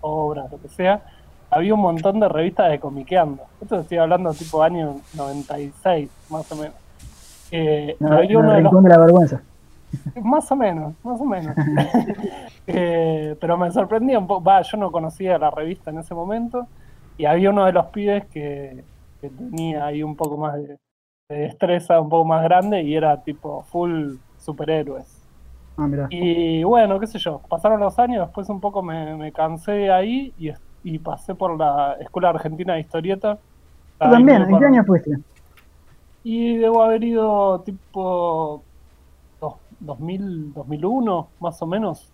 obras, 0.00 0.50
lo 0.50 0.60
que 0.60 0.68
sea, 0.68 1.02
había 1.50 1.74
un 1.74 1.80
montón 1.80 2.20
de 2.20 2.28
revistas 2.28 2.70
de 2.70 2.78
comiqueando. 2.78 3.42
Esto 3.60 3.80
estoy 3.80 3.98
hablando, 3.98 4.32
tipo, 4.32 4.62
año 4.62 4.96
96, 5.14 6.10
más 6.30 6.50
o 6.52 6.56
menos. 6.56 6.74
Eh, 7.50 7.96
No, 7.98 8.12
había 8.12 8.34
no, 8.34 8.40
uno 8.40 8.52
de 8.52 8.60
los 8.60 8.82
de 8.82 8.88
la 8.88 8.98
vergüenza. 8.98 9.42
Más 10.22 10.52
o 10.52 10.56
menos, 10.56 10.92
más 11.02 11.18
o 11.18 11.24
menos. 11.24 11.56
Eh, 12.70 13.34
pero 13.40 13.56
me 13.56 13.70
sorprendía 13.70 14.18
un 14.18 14.26
poco. 14.26 14.44
Va, 14.44 14.60
yo 14.60 14.76
no 14.76 14.92
conocía 14.92 15.38
la 15.38 15.50
revista 15.50 15.90
en 15.90 15.96
ese 15.96 16.14
momento. 16.14 16.66
Y 17.16 17.24
había 17.24 17.48
uno 17.48 17.64
de 17.64 17.72
los 17.72 17.86
pibes 17.86 18.26
que, 18.26 18.84
que 19.20 19.28
tenía 19.30 19.86
ahí 19.86 20.02
un 20.02 20.16
poco 20.16 20.36
más 20.36 20.54
de, 20.54 20.78
de 21.28 21.36
destreza, 21.40 22.00
un 22.00 22.08
poco 22.08 22.24
más 22.24 22.42
grande, 22.42 22.82
y 22.82 22.94
era 22.94 23.22
tipo 23.22 23.62
full 23.64 24.16
superhéroes. 24.38 25.24
Ah, 25.76 25.86
mira. 25.86 26.08
Y 26.10 26.62
bueno, 26.64 26.98
qué 26.98 27.06
sé 27.06 27.18
yo, 27.18 27.40
pasaron 27.48 27.80
los 27.80 27.98
años, 27.98 28.26
después 28.26 28.48
un 28.48 28.60
poco 28.60 28.82
me, 28.82 29.16
me 29.16 29.32
cansé 29.32 29.72
de 29.72 29.92
ahí 29.92 30.32
y, 30.38 30.50
y 30.82 30.98
pasé 30.98 31.34
por 31.34 31.56
la 31.58 31.96
Escuela 32.00 32.30
Argentina 32.30 32.74
de 32.74 32.80
Historieta. 32.80 33.36
Tú 34.00 34.10
también, 34.10 34.42
¿en 34.42 34.58
qué 34.58 34.64
año 34.64 34.84
fuiste? 34.84 35.18
y 36.24 36.56
debo 36.56 36.82
haber 36.82 37.04
ido 37.04 37.60
tipo 37.60 38.62
dos- 39.40 39.54
2000, 39.80 40.52
2001, 40.52 41.28
más 41.40 41.60
o 41.62 41.66
menos. 41.66 42.12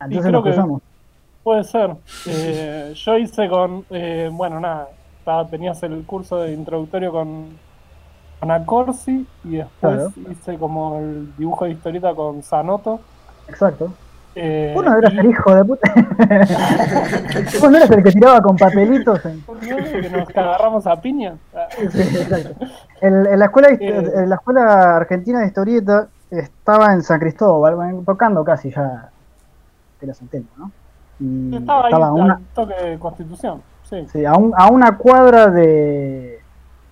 Ah, 0.00 0.06
Entonces 0.06 0.30
creo 0.30 0.42
nos 0.42 0.80
que-. 0.80 0.84
Puede 1.42 1.64
ser. 1.64 1.96
Eh, 2.26 2.92
yo 2.94 3.18
hice 3.18 3.48
con, 3.48 3.84
eh, 3.90 4.30
bueno, 4.32 4.58
nada, 4.60 4.88
estaba- 5.24 5.46
tenías 5.48 5.82
el 5.82 6.04
curso 6.04 6.36
de 6.42 6.52
introductorio 6.52 7.10
con, 7.10 7.46
con 8.40 8.50
Acorsi 8.50 9.26
y 9.44 9.56
después 9.56 9.94
Claro. 10.12 10.12
hice 10.30 10.58
como 10.58 10.98
el 10.98 11.34
dibujo 11.38 11.64
de 11.64 11.70
historieta 11.70 12.14
con 12.14 12.42
Sanoto. 12.42 13.00
Exacto. 13.48 13.90
Eh, 14.36 14.72
Vos 14.74 14.84
no 14.84 14.98
eras 14.98 15.14
y- 15.14 15.18
el 15.18 15.26
hijo 15.30 15.54
de 15.54 15.64
puta. 15.64 15.94
Vos 17.60 17.70
no 17.70 17.76
eras 17.78 17.90
el 17.90 18.02
que 18.02 18.10
tiraba 18.12 18.42
con 18.42 18.56
papelitos. 18.56 19.24
En... 19.24 19.42
que 19.60 20.10
nos 20.10 20.28
agarramos 20.36 20.86
a 20.86 21.00
piña. 21.00 21.36
Sí, 21.90 22.00
exacto. 22.00 22.66
El- 23.00 23.26
en 23.26 23.38
la 23.38 23.44
escuela, 23.46 23.68
Eh. 23.70 24.12
en 24.16 24.28
la 24.28 24.34
escuela 24.34 24.96
argentina 24.96 25.40
de 25.40 25.46
historieta 25.46 26.08
estaba 26.30 26.92
en 26.92 27.02
San 27.02 27.18
Cristóbal, 27.20 28.02
tocando 28.04 28.44
casi 28.44 28.70
ya 28.70 29.08
de 30.00 30.06
la 30.06 30.14
¿no? 30.58 30.70
Y 31.20 31.56
Estaba 31.56 31.80
ahí 31.86 31.92
estaba 31.92 32.12
una, 32.12 32.40
toque 32.54 32.74
de 32.74 32.98
constitución. 32.98 33.62
Sí, 33.84 34.06
sí, 34.12 34.24
a, 34.24 34.34
un- 34.34 34.52
a 34.56 34.68
una 34.70 34.96
cuadra 34.96 35.48
de, 35.50 36.40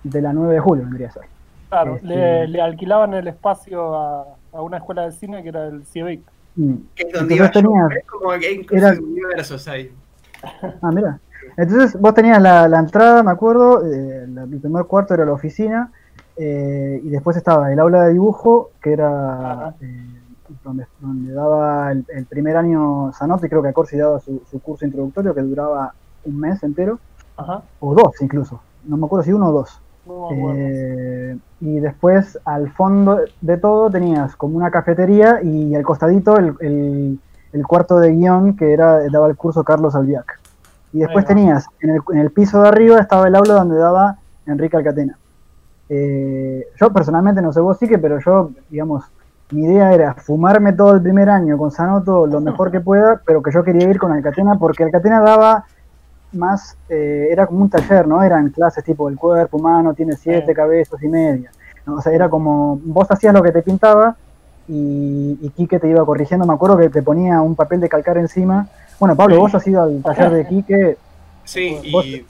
de 0.03 0.21
la 0.21 0.31
9 0.33 0.53
de 0.53 0.59
julio, 0.59 0.83
vendría 0.85 1.07
a 1.09 1.11
ser. 1.11 1.23
claro. 1.69 1.95
Este- 1.95 2.07
Le, 2.07 2.47
le 2.47 2.61
alquilaban 2.61 3.13
el 3.13 3.27
espacio 3.27 3.95
a, 3.95 4.25
a 4.53 4.61
una 4.61 4.77
escuela 4.77 5.03
de 5.05 5.11
cine 5.11 5.41
que 5.43 5.49
era 5.49 5.67
el 5.67 5.85
CIEVIC. 5.85 6.21
Mm. 6.55 6.73
Que 6.95 7.03
es 7.03 7.13
donde 7.13 7.33
Entonces 7.35 7.37
iba 7.37 7.45
yo. 7.47 7.51
tenías- 7.51 7.91
Es 7.99 8.05
como 8.07 8.29
que 8.39 8.65
era- 8.77 8.91
universos 8.99 9.67
ahí. 9.67 9.91
Ah, 10.81 10.91
mira. 10.93 11.19
Entonces 11.57 11.99
vos 11.99 12.13
tenías 12.13 12.41
la, 12.41 12.67
la 12.67 12.79
entrada, 12.79 13.23
me 13.23 13.31
acuerdo, 13.31 13.81
eh, 13.85 14.25
la- 14.27 14.43
el 14.43 14.59
primer 14.59 14.85
cuarto 14.85 15.13
era 15.13 15.25
la 15.25 15.33
oficina, 15.33 15.91
eh, 16.37 17.01
y 17.03 17.09
después 17.09 17.35
estaba 17.37 17.71
el 17.71 17.79
aula 17.79 18.03
de 18.05 18.13
dibujo, 18.13 18.71
que 18.81 18.93
era 18.93 19.73
eh, 19.81 20.05
donde, 20.63 20.85
donde 20.99 21.33
daba 21.33 21.91
el, 21.91 22.05
el 22.09 22.25
primer 22.25 22.55
año 22.57 23.11
Zanotti, 23.13 23.49
creo 23.49 23.61
que 23.63 23.73
Corsi 23.73 23.97
daba 23.97 24.19
su, 24.19 24.41
su 24.49 24.59
curso 24.61 24.85
introductorio 24.85 25.33
que 25.33 25.41
duraba 25.41 25.93
un 26.25 26.39
mes 26.39 26.61
entero, 26.63 26.99
Ajá, 27.37 27.63
o 27.79 27.93
dos 27.95 28.21
incluso, 28.21 28.61
no 28.85 28.97
me 28.97 29.05
acuerdo 29.05 29.23
si 29.23 29.33
uno 29.33 29.49
o 29.49 29.51
dos. 29.51 29.79
no. 30.05 30.29
Eh, 30.35 31.37
y 31.61 31.79
después 31.79 32.37
al 32.45 32.69
fondo 32.71 33.19
de 33.41 33.57
todo 33.57 33.89
tenías 33.89 34.35
como 34.35 34.57
una 34.57 34.71
cafetería 34.71 35.41
y 35.43 35.75
al 35.75 35.83
costadito 35.83 36.37
el, 36.37 36.55
el- 36.61 37.19
el 37.53 37.67
cuarto 37.67 37.99
de 37.99 38.11
guion 38.11 38.55
que 38.57 38.73
era 38.73 39.07
daba 39.11 39.27
el 39.27 39.37
curso 39.37 39.63
Carlos 39.63 39.95
Albiac. 39.95 40.25
Y 40.91 40.99
después 40.99 41.25
tenías 41.25 41.65
en 41.81 41.91
el, 41.91 42.01
en 42.13 42.17
el 42.19 42.31
piso 42.31 42.61
de 42.61 42.67
arriba 42.67 42.99
estaba 42.99 43.27
el 43.27 43.35
aula 43.35 43.53
donde 43.55 43.77
daba 43.77 44.17
Enrique 44.45 44.75
Alcatena. 44.77 45.17
Eh, 45.89 46.65
yo 46.79 46.91
personalmente 46.91 47.41
no 47.41 47.51
sé 47.51 47.59
vos 47.59 47.77
sí 47.77 47.87
que, 47.87 47.97
pero 47.99 48.19
yo, 48.19 48.51
digamos, 48.69 49.03
mi 49.51 49.65
idea 49.65 49.93
era 49.93 50.13
fumarme 50.15 50.73
todo 50.73 50.95
el 50.95 51.01
primer 51.01 51.29
año 51.29 51.57
con 51.57 51.71
Sanoto 51.71 52.25
lo 52.25 52.41
mejor 52.41 52.71
que 52.71 52.81
pueda, 52.81 53.21
pero 53.25 53.41
que 53.43 53.51
yo 53.51 53.63
quería 53.63 53.87
ir 53.89 53.99
con 53.99 54.11
Alcatena 54.11 54.57
porque 54.57 54.83
Alcatena 54.83 55.19
daba 55.21 55.65
más, 56.33 56.75
eh, 56.89 57.27
era 57.31 57.45
como 57.47 57.61
un 57.61 57.69
taller, 57.69 58.07
¿no? 58.07 58.23
Eran 58.23 58.49
clases 58.49 58.83
tipo 58.83 59.09
el 59.09 59.17
cuerpo 59.17 59.57
humano 59.57 59.93
tiene 59.93 60.15
siete 60.15 60.53
cabezas 60.53 61.01
y 61.03 61.07
media. 61.07 61.51
¿no? 61.85 61.95
O 61.95 62.01
sea, 62.01 62.11
era 62.13 62.29
como, 62.29 62.79
vos 62.83 63.09
hacías 63.11 63.33
lo 63.33 63.41
que 63.43 63.51
te 63.51 63.61
pintaba 63.61 64.15
y, 64.67 65.37
y 65.41 65.49
Quique 65.49 65.79
te 65.79 65.89
iba 65.89 66.05
corrigiendo. 66.05 66.45
Me 66.45 66.53
acuerdo 66.53 66.77
que 66.77 66.89
te 66.89 67.01
ponía 67.01 67.41
un 67.41 67.55
papel 67.55 67.79
de 67.79 67.89
calcar 67.89 68.17
encima. 68.17 68.67
Bueno, 68.99 69.15
Pablo, 69.15 69.35
Sí. 69.35 69.41
vos 69.41 69.55
has 69.55 69.67
ido 69.67 69.83
al 69.83 70.01
taller 70.01 70.31
de 70.31 70.47
Quique 70.49 70.97
Sí, 71.45 71.77
Vos- 71.91 72.05
y 72.05 72.25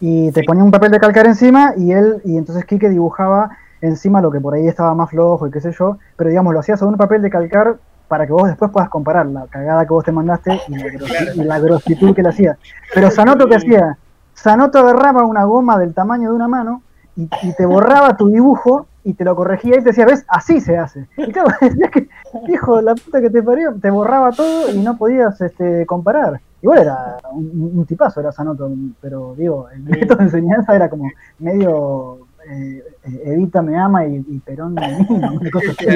y 0.00 0.30
te 0.32 0.40
Sí. 0.40 0.46
ponía 0.46 0.62
un 0.62 0.70
papel 0.70 0.90
de 0.92 1.00
calcar 1.00 1.26
encima 1.26 1.74
y 1.76 1.92
él, 1.92 2.20
y 2.24 2.36
entonces 2.36 2.64
Quique 2.64 2.88
dibujaba 2.88 3.50
encima 3.80 4.20
lo 4.20 4.30
que 4.30 4.40
por 4.40 4.54
ahí 4.54 4.66
estaba 4.66 4.94
más 4.94 5.10
flojo 5.10 5.46
y 5.46 5.50
qué 5.50 5.60
sé 5.60 5.72
yo, 5.72 5.98
pero 6.16 6.30
digamos, 6.30 6.52
lo 6.54 6.60
hacía 6.60 6.76
sobre 6.76 6.92
un 6.92 6.98
papel 6.98 7.22
de 7.22 7.30
calcar 7.30 7.76
para 8.08 8.26
que 8.26 8.32
vos 8.32 8.48
después 8.48 8.70
puedas 8.70 8.88
comparar 8.88 9.26
la 9.26 9.46
cagada 9.46 9.84
que 9.86 9.92
vos 9.92 10.04
te 10.04 10.12
mandaste 10.12 10.60
y 10.68 10.76
la, 10.76 10.86
grosi- 10.86 11.34
y 11.34 11.44
la 11.44 11.58
grositud 11.60 12.14
que 12.14 12.22
le 12.22 12.30
hacía. 12.30 12.58
Pero 12.94 13.10
Sanoto 13.10 13.46
que 13.46 13.56
hacía, 13.56 13.98
Sanoto 14.34 14.78
agarraba 14.78 15.24
una 15.24 15.44
goma 15.44 15.78
del 15.78 15.94
tamaño 15.94 16.30
de 16.30 16.36
una 16.36 16.48
mano 16.48 16.82
y, 17.16 17.28
y 17.42 17.52
te 17.54 17.66
borraba 17.66 18.16
tu 18.16 18.28
dibujo 18.28 18.86
y 19.04 19.14
te 19.14 19.24
lo 19.24 19.34
corregía 19.36 19.76
y 19.76 19.78
te 19.78 19.90
decía, 19.90 20.06
ves, 20.06 20.24
así 20.28 20.60
se 20.60 20.76
hace. 20.76 21.06
Y 21.16 21.30
claro, 21.32 21.48
decías 21.60 21.90
que, 21.90 22.08
hijo, 22.48 22.80
la 22.80 22.94
puta 22.94 23.20
que 23.20 23.30
te 23.30 23.42
parió, 23.42 23.74
te 23.80 23.90
borraba 23.90 24.32
todo 24.32 24.70
y 24.70 24.78
no 24.80 24.96
podías 24.96 25.40
este, 25.40 25.86
comparar. 25.86 26.40
Igual 26.60 26.80
era 26.80 27.16
un, 27.32 27.72
un 27.76 27.86
tipazo, 27.86 28.20
era 28.20 28.32
Sanoto, 28.32 28.70
pero 29.00 29.34
digo, 29.36 29.68
el 29.70 29.82
método 29.82 30.18
de 30.18 30.24
enseñanza 30.24 30.74
era 30.74 30.88
como 30.90 31.08
medio 31.38 32.18
eh, 32.50 32.82
eh, 33.04 33.22
Evita 33.26 33.62
me 33.62 33.78
ama 33.78 34.06
y, 34.06 34.24
y 34.26 34.38
Perón 34.40 34.74
me 34.74 35.06
mima, 35.08 35.30
una 35.32 35.50
cosa 35.50 35.70
así. 35.78 35.86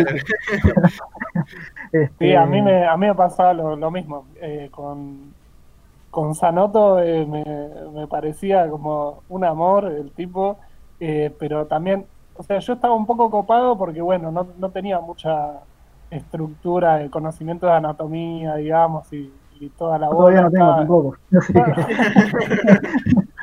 Este, 1.93 2.27
Sí, 2.29 2.35
a 2.35 2.47
mí 2.47 2.63
me, 2.63 2.87
a 2.87 2.97
mí 2.97 3.07
me 3.07 3.15
pasaba 3.15 3.53
lo, 3.53 3.77
lo 3.77 3.91
mismo. 3.91 4.25
Eh, 4.41 4.69
con, 4.71 5.35
con 6.11 6.35
Sanoto 6.35 6.99
eh, 7.01 7.27
me, 7.27 7.45
me 7.93 8.07
parecía 8.07 8.69
como 8.69 9.23
un 9.29 9.45
amor 9.45 9.85
el 9.87 10.11
tipo, 10.13 10.57
eh, 11.01 11.31
pero 11.39 11.67
también, 11.67 12.07
o 12.37 12.43
sea, 12.43 12.59
yo 12.59 12.73
estaba 12.73 12.95
un 12.95 13.07
poco 13.07 13.31
copado 13.31 13.77
porque, 13.77 14.01
bueno, 14.01 14.31
no, 14.33 14.47
no 14.59 14.71
tenía 14.71 15.01
mucha 15.01 15.61
estructura 16.11 16.97
de 16.99 17.11
conocimiento 17.11 17.67
de 17.67 17.73
anatomía, 17.73 18.55
digamos, 18.57 19.11
y, 19.13 19.33
y 19.61 19.69
toda 19.71 19.99
la 19.99 20.09
todavía 20.09 20.43
no 20.43 20.51
tengo 20.51 20.65
estaba- 20.65 20.77
tampoco. 20.79 21.17
Así 21.39 21.53
que- 21.53 21.61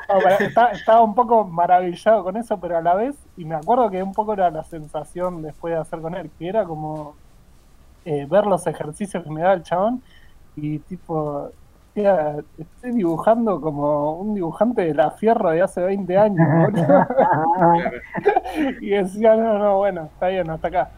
No, 0.10 0.29
está- 0.39 0.72
estaba 0.72 1.01
un 1.01 1.15
poco 1.15 1.46
maravillado 1.46 2.24
con 2.24 2.38
eso, 2.38 2.60
pero 2.60 2.77
a 2.77 2.82
la 2.82 2.96
vez, 2.96 3.15
y 3.38 3.46
me 3.46 3.56
acuerdo 3.56 3.89
que 3.89 4.01
un 4.03 4.13
poco 4.13 4.34
era 4.34 4.50
la 4.51 4.63
sensación 4.63 5.41
después 5.41 5.74
de 5.74 5.79
hacer 5.79 6.01
con 6.01 6.15
él, 6.15 6.29
que 6.38 6.48
era 6.50 6.63
como 6.65 7.13
eh, 8.06 8.25
ver 8.29 8.46
los 8.46 8.65
ejercicios 8.68 9.24
que 9.24 9.29
me 9.29 9.41
daba 9.41 9.53
el 9.53 9.63
chabón 9.63 10.01
y 10.56 10.79
tipo, 10.79 11.50
tía, 11.94 12.36
estoy 12.58 12.91
dibujando 12.91 13.62
como 13.62 14.13
un 14.13 14.36
dibujante 14.36 14.82
de 14.84 14.94
la 14.94 15.12
fierro 15.12 15.51
de 15.51 15.62
hace 15.62 15.82
20 15.82 16.18
años, 16.18 16.48
y 18.82 18.89
decía, 18.89 19.36
no, 19.36 19.58
no, 19.58 19.77
bueno, 19.77 20.03
está 20.13 20.27
bien, 20.27 20.50
hasta 20.50 20.68
acá. 20.68 20.89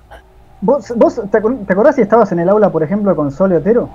¿Vos, 0.61 0.93
vos 0.95 1.15
te, 1.31 1.41
acor- 1.41 1.65
te 1.65 1.73
acordás 1.73 1.95
si 1.95 2.01
estabas 2.01 2.31
en 2.31 2.39
el 2.39 2.49
aula, 2.49 2.69
por 2.69 2.83
ejemplo, 2.83 3.15
con 3.15 3.31
Sole 3.31 3.57
Otero? 3.57 3.89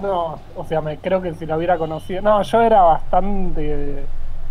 No, 0.00 0.38
o 0.56 0.64
sea, 0.64 0.80
me 0.80 0.96
creo 0.96 1.20
que 1.20 1.34
si 1.34 1.44
lo 1.44 1.56
hubiera 1.56 1.76
conocido. 1.76 2.22
No, 2.22 2.40
yo 2.40 2.62
era 2.62 2.80
bastante 2.82 4.02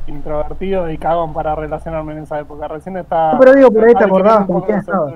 introvertido 0.06 0.90
y 0.90 0.98
cagón 1.00 1.34
para 1.34 1.56
relacionarme 1.56 2.14
en 2.14 2.20
esa 2.20 2.40
época. 2.40 2.68
Recién 2.68 2.98
estaba. 2.98 3.34
No, 3.34 3.40
pero 3.40 3.54
digo, 3.54 3.72
por 3.72 3.84
ahí 3.86 3.96
te 3.96 4.04
acordabas 4.04 4.46
con 4.46 4.62
quién 4.62 4.78
estabas. 4.78 5.14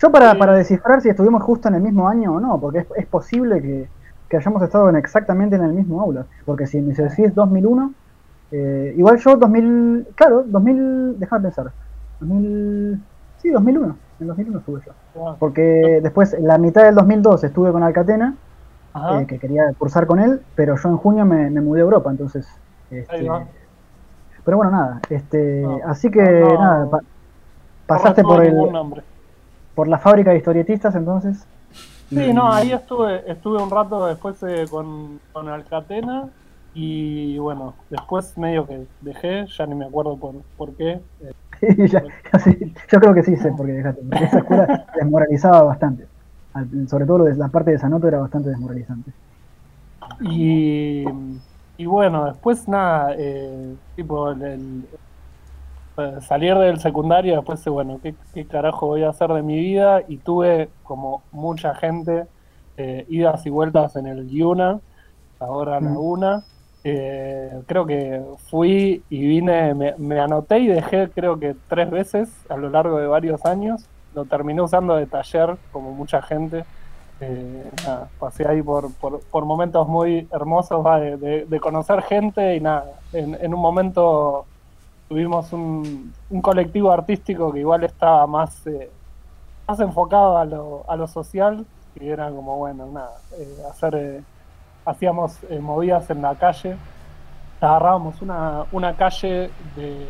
Yo 0.00 0.10
para, 0.10 0.38
para 0.38 0.54
descifrar 0.54 1.00
si 1.02 1.08
estuvimos 1.10 1.42
justo 1.42 1.68
en 1.68 1.74
el 1.74 1.82
mismo 1.82 2.08
año 2.08 2.34
o 2.34 2.40
no, 2.40 2.60
porque 2.60 2.80
es, 2.80 2.86
es 2.96 3.06
posible 3.08 3.60
que, 3.62 3.92
que 4.28 4.36
hayamos 4.36 4.62
estado 4.62 4.88
en 4.88 4.96
exactamente 4.96 5.56
en 5.56 5.62
el 5.64 5.72
mismo 5.74 6.00
aula. 6.00 6.26
Porque 6.44 6.66
si 6.66 6.80
me 6.80 6.94
decís 6.94 7.34
2001, 7.34 7.94
eh, 8.50 8.94
igual 8.96 9.18
yo 9.18 9.36
2000, 9.36 10.06
claro, 10.16 10.44
2000, 10.46 11.18
déjame 11.18 11.42
pensar, 11.44 11.74
2000, 12.18 13.06
sí, 13.36 13.50
2001, 13.50 14.00
en 14.18 14.26
2001 14.26 14.58
estuve 14.60 14.80
yo. 14.86 14.92
Porque 15.38 16.00
después, 16.02 16.32
en 16.34 16.46
la 16.46 16.58
mitad 16.58 16.84
del 16.84 16.94
2002 16.94 17.44
estuve 17.44 17.72
con 17.72 17.82
Alcatena, 17.82 18.38
eh, 19.10 19.26
que 19.26 19.38
quería 19.38 19.62
cursar 19.78 20.06
con 20.06 20.18
él, 20.20 20.46
pero 20.54 20.76
yo 20.76 20.88
en 20.88 20.96
junio 20.96 21.24
me, 21.26 21.50
me 21.50 21.60
mudé 21.60 21.80
a 21.80 21.84
Europa, 21.84 22.10
entonces... 22.10 22.46
este, 22.90 23.28
pero 24.44 24.56
bueno, 24.56 24.72
nada, 24.72 25.00
este, 25.10 25.62
No, 25.62 25.80
así 25.86 26.10
que 26.10 26.20
no, 26.20 26.54
nada, 26.54 26.90
pa- 26.90 27.00
pasaste 27.86 28.22
por 28.22 28.44
el, 28.44 28.54
nombre. 28.72 29.04
Por 29.74 29.88
la 29.88 29.98
fábrica 29.98 30.30
de 30.30 30.38
historietistas 30.38 30.94
entonces. 30.94 31.44
Sí, 32.08 32.32
no, 32.32 32.52
ahí 32.52 32.72
estuve, 32.72 33.22
estuve 33.30 33.62
un 33.62 33.70
rato 33.70 34.06
después 34.06 34.42
eh, 34.42 34.66
con, 34.68 35.20
con 35.32 35.48
Alcatena 35.48 36.28
y 36.74 37.38
bueno, 37.38 37.74
después 37.88 38.36
medio 38.36 38.66
que 38.66 38.86
dejé, 39.00 39.46
ya 39.46 39.66
ni 39.66 39.74
me 39.76 39.84
acuerdo 39.86 40.16
por, 40.16 40.34
por 40.56 40.74
qué. 40.76 41.00
Eh, 41.62 41.88
ya- 41.88 42.02
sí, 42.42 42.72
yo 42.90 42.98
creo 43.00 43.12
que 43.12 43.22
sí 43.22 43.36
sé 43.36 43.52
por 43.52 43.66
qué 43.66 43.72
dejaste, 43.72 44.00
porque 44.08 44.24
esa 44.24 44.38
escuela 44.38 44.86
desmoralizaba 44.96 45.60
bastante. 45.62 46.06
Al- 46.54 46.88
sobre 46.88 47.04
todo 47.04 47.28
la 47.28 47.48
parte 47.48 47.72
de 47.72 47.78
Sanoto 47.78 48.08
era 48.08 48.18
bastante 48.18 48.48
desmoralizante. 48.48 49.12
Y, 50.22 51.04
y 51.76 51.84
bueno, 51.86 52.24
después 52.24 52.66
nada, 52.66 53.14
eh, 53.18 53.74
tipo 53.94 54.30
el, 54.30 54.42
el- 54.42 54.84
salir 56.20 56.56
del 56.56 56.78
secundario, 56.80 57.36
después 57.36 57.66
eh, 57.66 57.70
bueno, 57.70 57.98
¿qué, 58.02 58.14
qué 58.34 58.46
carajo 58.46 58.86
voy 58.86 59.02
a 59.04 59.10
hacer 59.10 59.30
de 59.32 59.42
mi 59.42 59.56
vida? 59.58 60.02
Y 60.08 60.18
tuve 60.18 60.70
como 60.82 61.22
mucha 61.32 61.74
gente 61.74 62.26
eh, 62.76 63.04
idas 63.08 63.44
y 63.46 63.50
vueltas 63.50 63.96
en 63.96 64.06
el 64.06 64.28
Yuna, 64.28 64.80
ahora 65.38 65.80
Mm. 65.80 65.84
Laguna. 65.84 66.44
Eh, 66.82 67.62
creo 67.66 67.84
que 67.84 68.22
fui 68.48 69.04
y 69.10 69.26
vine, 69.26 69.74
me, 69.74 69.94
me 69.98 70.18
anoté 70.18 70.60
y 70.60 70.66
dejé 70.68 71.10
creo 71.10 71.38
que 71.38 71.54
tres 71.68 71.90
veces 71.90 72.30
a 72.48 72.56
lo 72.56 72.70
largo 72.70 72.98
de 72.98 73.06
varios 73.06 73.44
años. 73.44 73.84
Lo 74.14 74.24
terminé 74.24 74.62
usando 74.62 74.96
de 74.96 75.06
taller, 75.06 75.56
como 75.72 75.92
mucha 75.92 76.22
gente. 76.22 76.64
Eh, 77.20 77.70
nada, 77.84 78.08
pasé 78.18 78.48
ahí 78.48 78.62
por, 78.62 78.94
por, 78.94 79.20
por 79.30 79.44
momentos 79.44 79.86
muy 79.88 80.26
hermosos 80.32 80.82
de, 81.00 81.16
de- 81.18 81.44
de 81.46 81.60
conocer 81.60 82.00
gente 82.02 82.56
y 82.56 82.60
nada, 82.60 82.86
en, 83.12 83.34
en 83.40 83.52
un 83.54 83.60
momento 83.60 84.46
tuvimos 85.10 85.52
un, 85.52 86.14
un 86.30 86.40
colectivo 86.40 86.92
artístico 86.92 87.52
que 87.52 87.58
igual 87.58 87.82
estaba 87.82 88.28
más, 88.28 88.64
eh, 88.68 88.88
más 89.66 89.80
enfocado 89.80 90.38
a 90.38 90.44
lo, 90.44 90.84
a 90.86 90.94
lo 90.94 91.08
social 91.08 91.66
y 92.00 92.08
era 92.08 92.30
como, 92.30 92.56
bueno, 92.58 92.86
nada, 92.86 93.18
eh, 93.36 93.56
hacer, 93.68 93.94
eh, 93.96 94.22
hacíamos 94.84 95.36
eh, 95.50 95.58
movidas 95.58 96.08
en 96.10 96.22
la 96.22 96.36
calle, 96.36 96.76
agarrábamos 97.60 98.22
una, 98.22 98.66
una 98.70 98.94
calle 98.94 99.50
de, 99.74 100.06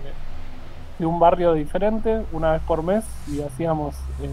de 0.99 1.07
un 1.07 1.19
barrio 1.19 1.55
diferente 1.55 2.23
una 2.31 2.53
vez 2.53 2.63
por 2.65 2.83
mes 2.83 3.03
y 3.27 3.41
hacíamos 3.41 3.95
eh, 4.21 4.29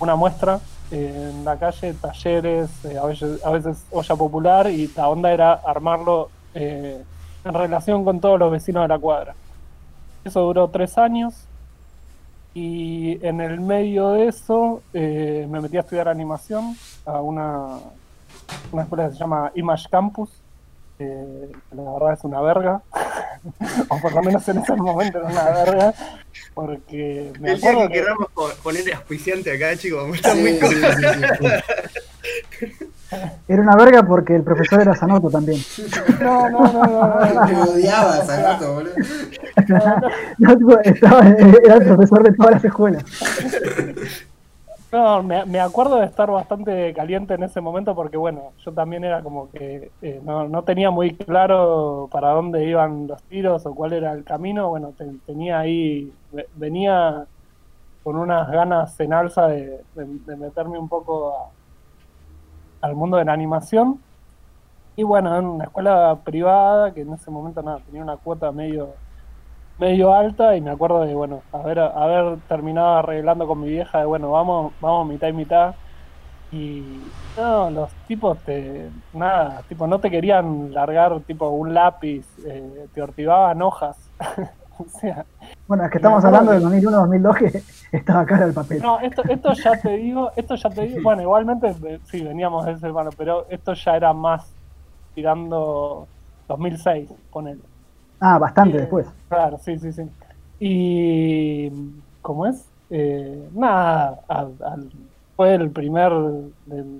una 0.00 0.16
muestra 0.16 0.60
en 0.90 1.46
la 1.46 1.56
calle, 1.56 1.94
talleres, 1.94 2.70
a, 3.02 3.06
veces, 3.06 3.42
a 3.42 3.48
veces 3.48 3.86
olla 3.90 4.16
popular 4.16 4.66
y 4.70 4.88
la 4.94 5.08
onda 5.08 5.32
era 5.32 5.54
armarlo 5.54 6.28
eh, 6.52 7.02
en 7.42 7.54
relación 7.54 8.04
con 8.04 8.20
todos 8.20 8.38
los 8.38 8.52
vecinos 8.52 8.82
de 8.82 8.88
la 8.88 8.98
cuadra. 8.98 9.34
Eso 10.24 10.40
duró 10.40 10.68
tres 10.68 10.98
años 10.98 11.34
y 12.54 13.24
en 13.26 13.40
el 13.40 13.60
medio 13.60 14.10
de 14.10 14.28
eso 14.28 14.82
eh, 14.92 15.46
me 15.50 15.60
metí 15.60 15.76
a 15.76 15.80
estudiar 15.80 16.08
animación 16.08 16.76
a 17.06 17.20
una, 17.20 17.78
una 18.70 18.82
escuela 18.82 19.06
que 19.08 19.14
se 19.14 19.18
llama 19.18 19.50
Image 19.54 19.88
Campus. 19.90 20.30
eh, 20.98 21.50
que 21.70 21.76
la 21.76 21.90
verdad 21.92 22.12
es 22.12 22.24
una 22.24 22.40
verga, 22.40 22.82
o 23.88 23.98
por 24.00 24.12
lo 24.12 24.22
menos 24.22 24.46
en 24.48 24.58
ese 24.58 24.76
momento 24.76 25.18
era 25.18 25.26
una 25.28 25.44
verga, 25.50 25.94
porque 26.54 27.32
me 27.40 27.52
El 27.52 27.60
día 27.60 27.72
que 27.72 27.88
que- 27.88 27.94
queramos 27.94 28.28
po- 28.32 28.50
poner 28.62 28.94
auspiciante 28.94 29.50
acá, 29.50 29.76
chicos, 29.76 30.02
vamos 30.02 30.16
a 30.18 30.20
estar 30.20 30.34
Sí, 30.34 30.40
muy 30.40 30.52
sí, 30.52 30.60
contentos. 30.60 31.48
sí, 32.60 32.68
sí. 32.68 32.84
Era 33.48 33.62
una 33.62 33.76
verga 33.76 34.02
porque 34.02 34.34
el 34.36 34.42
profesor 34.42 34.80
era 34.80 34.94
Sanoto 34.94 35.28
también. 35.30 35.60
No, 36.20 36.48
no, 36.50 36.60
no, 36.60 36.72
no, 36.72 37.34
no, 37.34 37.46
Me 37.46 37.62
odiaba 37.70 38.10
a 38.14 38.24
Sanoto, 38.24 38.74
boludo. 38.74 38.92
no, 40.38 40.80
estaba- 40.82 41.28
era 41.28 41.74
el 41.74 41.84
profesor 41.84 42.22
de 42.22 42.32
todas 42.32 42.52
las 42.52 42.64
escuelas. 42.64 43.04
No, 44.92 45.22
me, 45.22 45.44
me 45.46 45.58
acuerdo 45.58 45.96
de 46.00 46.04
estar 46.04 46.30
bastante 46.30 46.92
caliente 46.92 47.32
en 47.32 47.42
ese 47.44 47.62
momento 47.62 47.94
porque, 47.94 48.18
bueno, 48.18 48.52
yo 48.62 48.72
también 48.72 49.04
era 49.04 49.22
como 49.22 49.50
que 49.50 49.90
eh, 50.02 50.20
no, 50.22 50.46
no 50.48 50.64
tenía 50.64 50.90
muy 50.90 51.14
claro 51.14 52.10
para 52.12 52.28
dónde 52.32 52.66
iban 52.66 53.06
los 53.06 53.22
tiros 53.22 53.64
o 53.64 53.74
cuál 53.74 53.94
era 53.94 54.12
el 54.12 54.22
camino. 54.22 54.68
Bueno, 54.68 54.92
te- 54.96 55.06
tenía 55.24 55.60
ahí, 55.60 56.12
ve- 56.32 56.46
venía 56.56 57.24
con 58.02 58.16
unas 58.16 58.50
ganas 58.50 58.98
en 59.00 59.14
alza 59.14 59.46
de, 59.48 59.80
de- 59.94 60.18
de 60.26 60.36
meterme 60.36 60.78
un 60.78 60.90
poco 60.90 61.30
a- 61.38 61.50
al 62.82 62.94
mundo 62.94 63.16
de 63.16 63.24
la 63.24 63.32
animación. 63.32 64.00
Y 64.96 65.04
bueno, 65.04 65.36
en 65.38 65.46
una 65.46 65.64
escuela 65.64 66.18
privada 66.22 66.92
que 66.92 67.00
en 67.00 67.14
ese 67.14 67.30
momento 67.30 67.62
nada, 67.62 67.78
tenía 67.86 68.02
una 68.02 68.18
cuota 68.18 68.52
medio 68.52 68.90
medio 69.78 70.14
alta 70.14 70.56
y 70.56 70.60
me 70.60 70.70
acuerdo 70.70 71.00
de, 71.02 71.14
bueno, 71.14 71.42
haber, 71.52 71.80
haber 71.80 72.38
terminado 72.48 72.98
arreglando 72.98 73.46
con 73.46 73.60
mi 73.60 73.68
vieja 73.68 73.98
de, 73.98 74.04
bueno, 74.04 74.30
vamos, 74.30 74.72
vamos 74.80 75.08
mitad 75.08 75.28
y 75.28 75.32
mitad. 75.32 75.74
Y 76.52 77.00
no, 77.36 77.70
los 77.70 77.90
tipos 78.06 78.38
te, 78.40 78.90
nada, 79.14 79.62
tipo, 79.68 79.86
no 79.86 79.98
te 79.98 80.10
querían 80.10 80.72
largar 80.74 81.18
tipo 81.20 81.48
un 81.48 81.72
lápiz, 81.74 82.26
eh, 82.46 82.86
te 82.94 83.02
ortigaban 83.02 83.62
hojas. 83.62 83.96
o 84.94 84.98
sea, 84.98 85.24
Bueno, 85.66 85.84
es 85.84 85.90
que 85.90 85.98
estamos 85.98 86.24
hablando 86.24 86.52
del 86.52 86.62
2001-2002 86.62 87.36
que 87.38 87.62
estaba 87.96 88.24
cara 88.26 88.44
el 88.46 88.52
papel. 88.54 88.80
no, 88.82 88.98
esto, 89.00 89.22
esto 89.28 89.52
ya 89.54 89.80
te 89.80 89.96
digo, 89.96 90.30
esto 90.36 90.54
ya 90.56 90.70
te 90.70 90.82
digo, 90.82 91.00
bueno, 91.02 91.22
igualmente 91.22 91.74
sí, 92.04 92.22
veníamos 92.22 92.66
de 92.66 92.72
ese 92.72 92.86
hermano, 92.86 93.10
pero 93.16 93.46
esto 93.48 93.72
ya 93.74 93.96
era 93.96 94.12
más 94.12 94.52
tirando 95.14 96.06
2006, 96.48 97.10
ponele. 97.30 97.60
Ah, 98.20 98.38
bastante 98.38 98.76
Eh, 98.76 98.80
después. 98.80 99.06
Claro, 99.28 99.58
sí, 99.58 99.78
sí, 99.78 99.92
sí. 99.92 100.02
Y, 100.58 101.70
¿cómo 102.20 102.46
es? 102.46 102.64
Eh, 102.90 103.48
nada, 103.52 104.20
al- 104.28 104.54
al- 104.64 104.90
fue 105.34 105.54
el 105.54 105.70
primer, 105.70 106.12
del, 106.12 106.52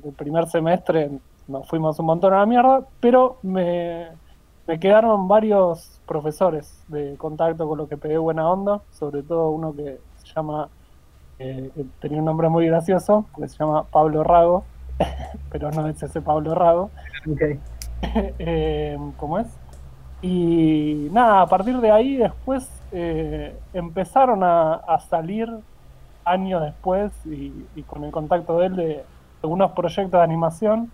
del 0.02 0.12
primer 0.16 0.46
semestre, 0.48 1.10
nos 1.46 1.68
fuimos 1.68 1.98
un 2.00 2.06
montón 2.06 2.32
a 2.32 2.38
la 2.38 2.46
mierda, 2.46 2.84
pero 3.00 3.38
me, 3.42 4.08
me 4.66 4.78
quedaron 4.78 5.28
varios 5.28 6.00
profesores 6.06 6.84
de 6.88 7.16
contacto 7.16 7.66
con 7.68 7.78
los 7.78 7.88
que 7.88 7.96
pegué 7.96 8.18
buena 8.18 8.48
onda, 8.48 8.80
sobre 8.92 9.22
todo 9.22 9.50
uno 9.50 9.74
que 9.74 9.98
se 10.18 10.26
llama, 10.34 10.68
eh, 11.38 11.70
que 11.74 11.84
tenía 12.00 12.18
un 12.18 12.26
nombre 12.26 12.48
muy 12.48 12.66
gracioso, 12.66 13.26
que 13.36 13.48
se 13.48 13.58
llama 13.58 13.84
Pablo 13.84 14.22
Rago, 14.22 14.64
pero 15.50 15.70
no 15.70 15.88
es 15.88 16.02
ese 16.02 16.20
Pablo 16.20 16.54
Rago. 16.54 16.90
Ok. 17.30 17.42
eh, 18.38 18.98
¿cómo 19.16 19.38
es? 19.38 19.48
Y 20.22 21.08
nada, 21.10 21.42
a 21.42 21.46
partir 21.46 21.80
de 21.80 21.90
ahí 21.90 22.16
después 22.16 22.70
eh, 22.92 23.58
empezaron 23.72 24.44
a, 24.44 24.74
a 24.74 25.00
salir 25.00 25.48
años 26.24 26.62
después 26.62 27.10
y, 27.26 27.52
y 27.74 27.82
con 27.82 28.04
el 28.04 28.12
contacto 28.12 28.58
de 28.58 28.66
él 28.66 28.76
de 28.76 29.04
algunos 29.42 29.72
proyectos 29.72 30.12
de 30.12 30.22
animación. 30.22 30.92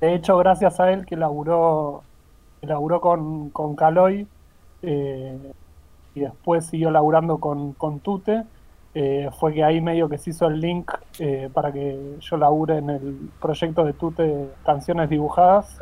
De 0.00 0.14
hecho, 0.14 0.36
gracias 0.36 0.80
a 0.80 0.90
él 0.92 1.06
que 1.06 1.16
laburó, 1.16 2.02
laburó 2.62 3.00
con, 3.00 3.50
con 3.50 3.74
Caloy 3.74 4.26
eh, 4.82 5.52
y 6.14 6.20
después 6.20 6.66
siguió 6.66 6.90
laburando 6.90 7.38
con, 7.38 7.72
con 7.72 8.00
Tute, 8.00 8.44
eh, 8.94 9.30
fue 9.38 9.54
que 9.54 9.64
ahí 9.64 9.80
medio 9.80 10.08
que 10.08 10.18
se 10.18 10.30
hizo 10.30 10.46
el 10.46 10.60
link 10.60 10.92
eh, 11.18 11.48
para 11.52 11.72
que 11.72 12.18
yo 12.20 12.36
labure 12.36 12.78
en 12.78 12.90
el 12.90 13.30
proyecto 13.40 13.84
de 13.84 13.94
Tute 13.94 14.50
Canciones 14.64 15.08
Dibujadas 15.08 15.78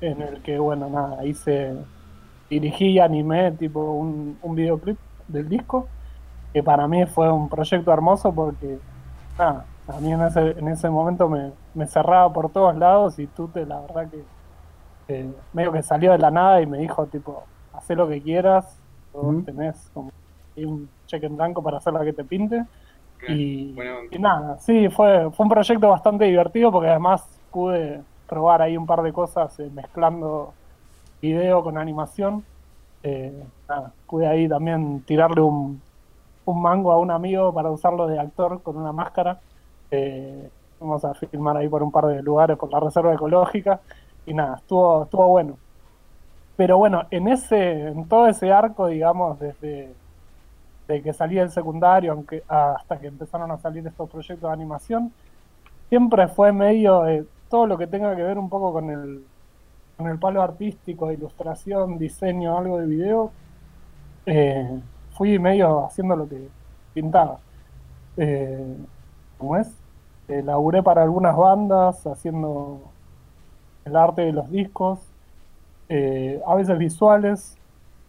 en 0.00 0.22
el 0.22 0.42
que, 0.42 0.58
bueno, 0.58 0.88
nada, 0.90 1.24
hice, 1.24 1.74
dirigí 2.50 2.90
y 2.90 2.98
animé 2.98 3.52
tipo 3.52 3.80
un, 3.80 4.38
un 4.42 4.54
videoclip 4.54 4.98
del 5.26 5.48
disco, 5.48 5.88
que 6.52 6.62
para 6.62 6.86
mí 6.86 7.06
fue 7.06 7.32
un 7.32 7.48
proyecto 7.48 7.92
hermoso 7.92 8.32
porque, 8.32 8.78
nada, 9.38 9.64
a 9.88 9.98
mí 10.00 10.12
en 10.12 10.20
ese, 10.22 10.50
en 10.58 10.68
ese 10.68 10.90
momento 10.90 11.28
me, 11.28 11.52
me 11.74 11.86
cerraba 11.86 12.30
por 12.32 12.50
todos 12.50 12.76
lados 12.76 13.18
y 13.18 13.26
Tute, 13.26 13.64
la 13.64 13.80
verdad 13.80 14.10
que 14.10 14.22
eh, 15.08 15.30
medio 15.52 15.72
que 15.72 15.82
salió 15.82 16.12
de 16.12 16.18
la 16.18 16.30
nada 16.30 16.60
y 16.60 16.66
me 16.66 16.78
dijo, 16.78 17.06
tipo, 17.06 17.44
haz 17.72 17.88
lo 17.90 18.08
que 18.08 18.20
quieras, 18.20 18.78
vos 19.12 19.44
tenés 19.44 19.90
como 19.94 20.10
un 20.56 20.88
cheque 21.06 21.26
en 21.26 21.36
blanco 21.36 21.62
para 21.62 21.78
hacer 21.78 21.92
la 21.92 22.04
que 22.04 22.12
te 22.12 22.24
pinte. 22.24 22.64
Y, 23.28 23.74
nada, 24.18 24.58
sí, 24.58 24.88
fue, 24.88 25.30
fue 25.32 25.44
un 25.44 25.50
proyecto 25.50 25.88
bastante 25.88 26.24
divertido 26.26 26.70
porque 26.70 26.88
además 26.88 27.26
pude 27.50 28.00
probar 28.28 28.62
ahí 28.62 28.76
un 28.76 28.86
par 28.86 29.02
de 29.02 29.12
cosas 29.12 29.58
eh, 29.58 29.70
mezclando 29.74 30.52
video 31.20 31.64
con 31.64 31.78
animación. 31.78 32.44
Eh, 33.02 33.42
nada, 33.68 33.92
pude 34.06 34.26
ahí 34.26 34.48
también 34.48 35.02
tirarle 35.02 35.40
un, 35.40 35.80
un 36.44 36.62
mango 36.62 36.92
a 36.92 36.98
un 36.98 37.10
amigo 37.10 37.52
para 37.52 37.70
usarlo 37.70 38.06
de 38.06 38.18
actor 38.18 38.62
con 38.62 38.76
una 38.76 38.92
máscara. 38.92 39.40
Eh, 39.90 40.48
fuimos 40.78 41.04
a 41.04 41.14
filmar 41.14 41.56
ahí 41.56 41.68
por 41.68 41.82
un 41.82 41.90
par 41.90 42.06
de 42.06 42.22
lugares 42.22 42.56
por 42.56 42.70
la 42.70 42.78
reserva 42.78 43.12
ecológica 43.12 43.80
y 44.28 44.34
nada, 44.34 44.56
estuvo, 44.56 45.04
estuvo 45.04 45.28
bueno. 45.28 45.58
Pero 46.56 46.78
bueno, 46.78 47.06
en 47.10 47.28
ese, 47.28 47.88
en 47.88 48.08
todo 48.08 48.26
ese 48.28 48.52
arco, 48.52 48.88
digamos, 48.88 49.38
desde 49.38 49.94
de 50.88 51.02
que 51.02 51.12
salí 51.12 51.36
del 51.36 51.50
secundario 51.50 52.24
hasta 52.48 52.98
que 52.98 53.08
empezaron 53.08 53.50
a 53.50 53.58
salir 53.58 53.86
estos 53.86 54.08
proyectos 54.08 54.48
de 54.48 54.54
animación, 54.54 55.12
siempre 55.90 56.28
fue 56.28 56.50
medio 56.52 57.02
de 57.02 57.26
todo 57.50 57.66
lo 57.66 57.76
que 57.76 57.86
tenga 57.86 58.16
que 58.16 58.22
ver 58.22 58.38
un 58.38 58.48
poco 58.48 58.72
con 58.72 58.90
el, 58.90 59.24
con 59.96 60.08
el 60.08 60.18
palo 60.18 60.42
artístico, 60.42 61.12
ilustración, 61.12 61.98
diseño, 61.98 62.56
algo 62.56 62.78
de 62.78 62.86
video, 62.86 63.30
eh, 64.26 64.80
fui 65.12 65.38
medio 65.38 65.84
haciendo 65.84 66.16
lo 66.16 66.28
que 66.28 66.48
pintaba. 66.94 67.38
Eh, 68.16 68.76
¿Cómo 69.36 69.56
es? 69.56 69.68
Eh, 70.28 70.42
laburé 70.42 70.82
para 70.82 71.02
algunas 71.02 71.36
bandas 71.36 72.06
haciendo 72.06 72.80
el 73.88 73.96
arte 73.96 74.22
de 74.22 74.32
los 74.32 74.50
discos, 74.50 75.00
eh, 75.88 76.40
a 76.46 76.54
veces 76.54 76.78
visuales. 76.78 77.56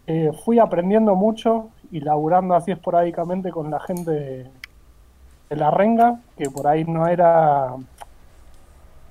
Eh, 0.07 0.31
fui 0.43 0.59
aprendiendo 0.59 1.15
mucho 1.15 1.69
y 1.91 1.99
laburando 2.01 2.55
así 2.55 2.71
esporádicamente 2.71 3.51
con 3.51 3.69
la 3.71 3.79
gente 3.79 4.11
de, 4.11 5.55
la 5.55 5.71
renga, 5.71 6.19
que 6.37 6.49
por 6.49 6.67
ahí 6.67 6.83
no 6.85 7.07
era 7.07 7.75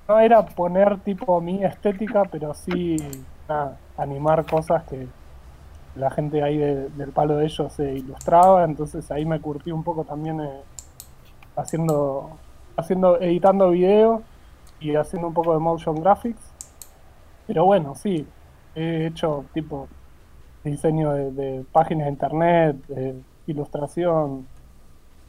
no 0.07 0.19
era 0.19 0.43
poner 0.45 0.99
tipo 1.01 1.39
mi 1.41 1.63
estética, 1.63 2.23
pero 2.31 2.53
sí 2.53 2.97
animar 3.97 4.45
cosas 4.45 4.83
que 4.83 5.07
la 5.95 6.09
gente 6.09 6.41
ahí 6.43 6.57
de- 6.57 6.89
del 6.89 7.11
palo 7.11 7.37
de 7.37 7.45
ellos 7.45 7.73
se 7.73 7.93
ilustraba, 7.95 8.63
entonces 8.63 9.09
ahí 9.11 9.25
me 9.25 9.39
curtí 9.39 9.71
un 9.71 9.83
poco 9.83 10.03
también 10.03 10.39
eh, 10.41 10.61
haciendo, 11.55 12.29
haciendo, 12.77 13.19
editando 13.19 13.69
video 13.71 14.21
y 14.79 14.95
haciendo 14.95 15.27
un 15.27 15.33
poco 15.33 15.53
de 15.53 15.59
motion 15.59 15.95
graphics. 16.01 16.48
Pero 17.49 17.65
bueno, 17.65 17.95
sí, 17.95 18.27
he 18.75 19.07
hecho 19.07 19.43
tipo 19.55 19.87
diseño 20.63 21.13
de, 21.13 21.65
páginas 21.71 22.05
de 22.05 22.11
internet, 22.11 22.75
ilustración, 23.47 24.45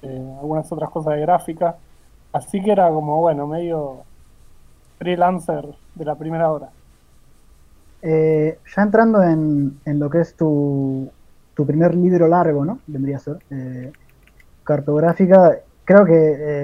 algunas 0.02 0.70
otras 0.70 0.90
cosas 0.90 1.14
de 1.14 1.22
gráfica. 1.22 1.76
Así 2.30 2.60
que 2.62 2.72
era 2.72 2.90
como, 2.90 3.22
bueno, 3.22 3.46
medio 3.46 4.02
freelancer 4.98 5.64
de 5.94 6.04
la 6.04 6.14
primera 6.14 6.52
hora. 6.52 6.68
Eh, 8.02 8.58
ya 8.76 8.82
entrando 8.82 9.22
en, 9.22 9.80
en 9.86 9.98
lo 9.98 10.10
que 10.10 10.20
es 10.20 10.36
tu, 10.36 11.10
tu 11.54 11.66
primer 11.66 11.94
libro 11.94 12.28
largo, 12.28 12.66
¿no? 12.66 12.80
Vendría 12.86 13.18
ser. 13.18 13.38
eh, 13.50 13.92
cartográfica. 14.62 15.58
Creo 15.86 16.04
que 16.04 16.12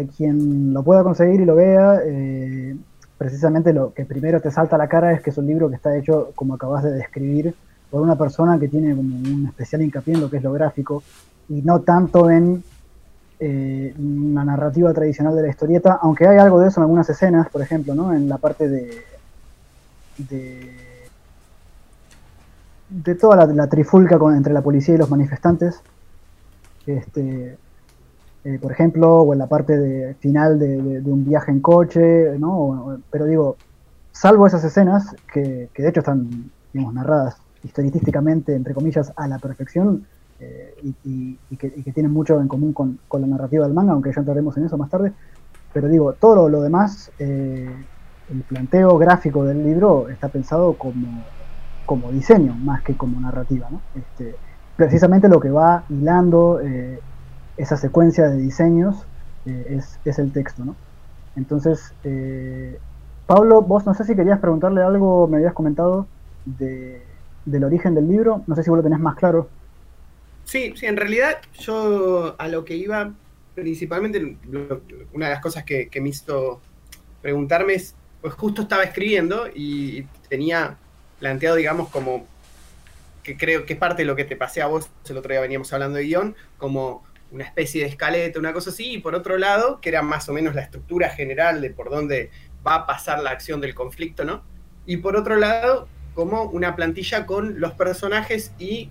eh, 0.02 0.08
quien 0.14 0.74
lo 0.74 0.82
pueda 0.82 1.02
conseguir 1.02 1.40
y 1.40 1.46
lo 1.46 1.54
vea, 1.54 2.00
eh, 2.04 2.76
precisamente 3.18 3.72
lo 3.72 3.92
que 3.94 4.04
primero 4.04 4.40
te 4.40 4.50
salta 4.50 4.76
a 4.76 4.78
la 4.78 4.88
cara 4.88 5.12
es 5.12 5.22
que 5.22 5.30
es 5.30 5.38
un 5.38 5.46
libro 5.46 5.68
que 5.68 5.76
está 5.76 5.96
hecho, 5.96 6.32
como 6.34 6.54
acabas 6.54 6.82
de 6.84 6.92
describir, 6.92 7.54
por 7.90 8.02
una 8.02 8.16
persona 8.16 8.58
que 8.58 8.68
tiene 8.68 8.94
como 8.94 9.16
un 9.16 9.46
especial 9.46 9.82
hincapié 9.82 10.14
en 10.14 10.20
lo 10.20 10.28
que 10.30 10.38
es 10.38 10.42
lo 10.42 10.52
gráfico 10.52 11.02
y 11.48 11.62
no 11.62 11.80
tanto 11.80 12.30
en 12.30 12.62
eh, 13.38 13.94
una 13.98 14.44
narrativa 14.44 14.92
tradicional 14.92 15.36
de 15.36 15.42
la 15.42 15.48
historieta, 15.48 15.98
aunque 16.02 16.26
hay 16.26 16.38
algo 16.38 16.58
de 16.60 16.68
eso 16.68 16.80
en 16.80 16.84
algunas 16.84 17.08
escenas, 17.08 17.48
por 17.48 17.62
ejemplo, 17.62 17.94
¿no? 17.94 18.12
En 18.12 18.28
la 18.28 18.38
parte 18.38 18.68
de, 18.68 19.02
de, 20.18 20.74
de 22.88 23.14
toda 23.14 23.46
la, 23.46 23.66
trifulca 23.68 24.18
con- 24.18 24.34
entre 24.34 24.52
la 24.52 24.62
policía 24.62 24.94
y 24.94 24.98
los 24.98 25.10
manifestantes. 25.10 25.80
Este, 26.86 27.58
eh, 28.46 28.58
por 28.60 28.72
ejemplo, 28.72 29.22
o 29.22 29.32
en 29.32 29.38
la 29.40 29.48
parte 29.48 29.76
de, 29.78 30.14
final 30.16 30.58
de, 30.58 30.68
de- 31.02 31.10
un 31.12 31.24
viaje 31.24 31.50
en 31.52 31.60
coche, 31.60 32.38
¿no? 32.38 32.98
Pero 33.10 33.26
digo, 33.26 33.58
salvo 34.12 34.46
esas 34.46 34.64
escenas, 34.64 35.16
que, 35.32 35.70
que 35.74 35.82
de 35.82 35.88
hecho 35.90 36.00
están 36.00 36.52
digamos, 36.72 36.94
narradas 36.94 37.36
historitísticamente, 37.62 38.54
entre 38.54 38.74
comillas, 38.74 39.12
a 39.16 39.28
la 39.28 39.38
perfección, 39.38 40.06
eh, 40.38 40.74
y, 40.82 41.56
que, 41.58 41.72
que 41.84 41.92
tienen 41.92 42.12
mucho 42.12 42.40
en 42.40 42.48
común 42.48 42.72
con, 42.74 43.00
con 43.08 43.20
la 43.22 43.26
narrativa 43.26 43.64
del 43.64 43.74
manga, 43.74 43.92
aunque 43.92 44.12
ya 44.14 44.20
entraremos 44.20 44.56
en 44.58 44.66
eso 44.66 44.78
más 44.78 44.90
tarde. 44.90 45.14
Pero 45.72 45.88
digo, 45.88 46.14
todo 46.14 46.48
lo, 46.48 46.62
demás, 46.62 47.12
eh, 47.18 47.88
el 48.28 48.44
planteo 48.44 48.96
gráfico 48.98 49.44
del 49.44 49.62
libro 49.62 50.08
está 50.08 50.28
pensado 50.30 50.76
como, 50.78 51.32
como 51.84 52.12
diseño, 52.12 52.56
más 52.58 52.82
que 52.82 52.96
como 52.96 53.20
narrativa. 53.20 53.68
¿no? 53.70 53.84
Este, 53.94 54.40
precisamente 54.74 55.28
lo 55.28 55.40
que 55.40 55.50
va 55.50 55.84
hilando 55.88 56.60
esa 57.56 57.76
secuencia 57.76 58.28
de 58.28 58.36
diseños 58.38 58.96
eh, 59.46 59.78
es, 59.78 59.98
es, 60.04 60.18
el 60.18 60.32
texto, 60.32 60.64
¿no? 60.64 60.76
Entonces, 61.36 61.92
eh, 62.04 62.78
Pablo, 63.26 63.62
vos 63.62 63.86
no 63.86 63.94
sé 63.94 64.04
si 64.04 64.14
querías 64.14 64.40
preguntarle 64.40 64.82
algo, 64.82 65.26
me 65.28 65.38
habías 65.38 65.52
comentado 65.52 66.06
de, 66.44 67.02
del 67.44 67.64
origen 67.64 67.94
del 67.94 68.08
libro, 68.08 68.42
no 68.46 68.54
sé 68.54 68.62
si 68.62 68.70
vos 68.70 68.78
lo 68.78 68.82
tenés 68.82 69.00
más 69.00 69.16
claro. 69.16 69.48
Sí, 70.44 70.72
sí, 70.76 70.86
en 70.86 70.96
realidad 70.96 71.38
yo 71.58 72.36
a 72.38 72.48
lo 72.48 72.64
que 72.64 72.76
iba, 72.76 73.12
principalmente 73.54 74.36
una 75.12 75.26
de 75.26 75.32
las 75.32 75.40
cosas 75.40 75.64
que, 75.64 75.88
que 75.88 76.00
me 76.00 76.10
hizo 76.10 76.60
preguntarme 77.20 77.74
es, 77.74 77.94
pues 78.20 78.34
justo 78.34 78.62
estaba 78.62 78.84
escribiendo 78.84 79.46
y 79.52 80.02
tenía 80.28 80.76
planteado, 81.18 81.56
digamos, 81.56 81.88
como 81.88 82.26
que 83.22 83.36
creo 83.36 83.66
que 83.66 83.72
es 83.72 83.78
parte 83.78 84.02
de 84.02 84.06
lo 84.06 84.14
que 84.14 84.24
te 84.24 84.36
pasé 84.36 84.62
a 84.62 84.68
vos, 84.68 84.88
el 85.08 85.16
otro 85.16 85.32
día 85.32 85.40
veníamos 85.40 85.72
hablando 85.72 85.98
de 85.98 86.04
guion, 86.04 86.36
como 86.58 87.02
una 87.30 87.44
especie 87.44 87.82
de 87.82 87.88
escaleta, 87.88 88.38
una 88.38 88.52
cosa 88.52 88.70
así, 88.70 88.94
y 88.94 88.98
por 88.98 89.14
otro 89.14 89.38
lado, 89.38 89.80
que 89.80 89.88
era 89.88 90.02
más 90.02 90.28
o 90.28 90.32
menos 90.32 90.54
la 90.54 90.62
estructura 90.62 91.10
general 91.10 91.60
de 91.60 91.70
por 91.70 91.90
dónde 91.90 92.30
va 92.66 92.74
a 92.74 92.86
pasar 92.86 93.22
la 93.22 93.30
acción 93.30 93.60
del 93.60 93.74
conflicto, 93.74 94.24
¿no? 94.24 94.42
Y 94.86 94.98
por 94.98 95.16
otro 95.16 95.36
lado, 95.36 95.88
como 96.14 96.44
una 96.44 96.76
plantilla 96.76 97.26
con 97.26 97.60
los 97.60 97.72
personajes 97.72 98.52
y 98.58 98.90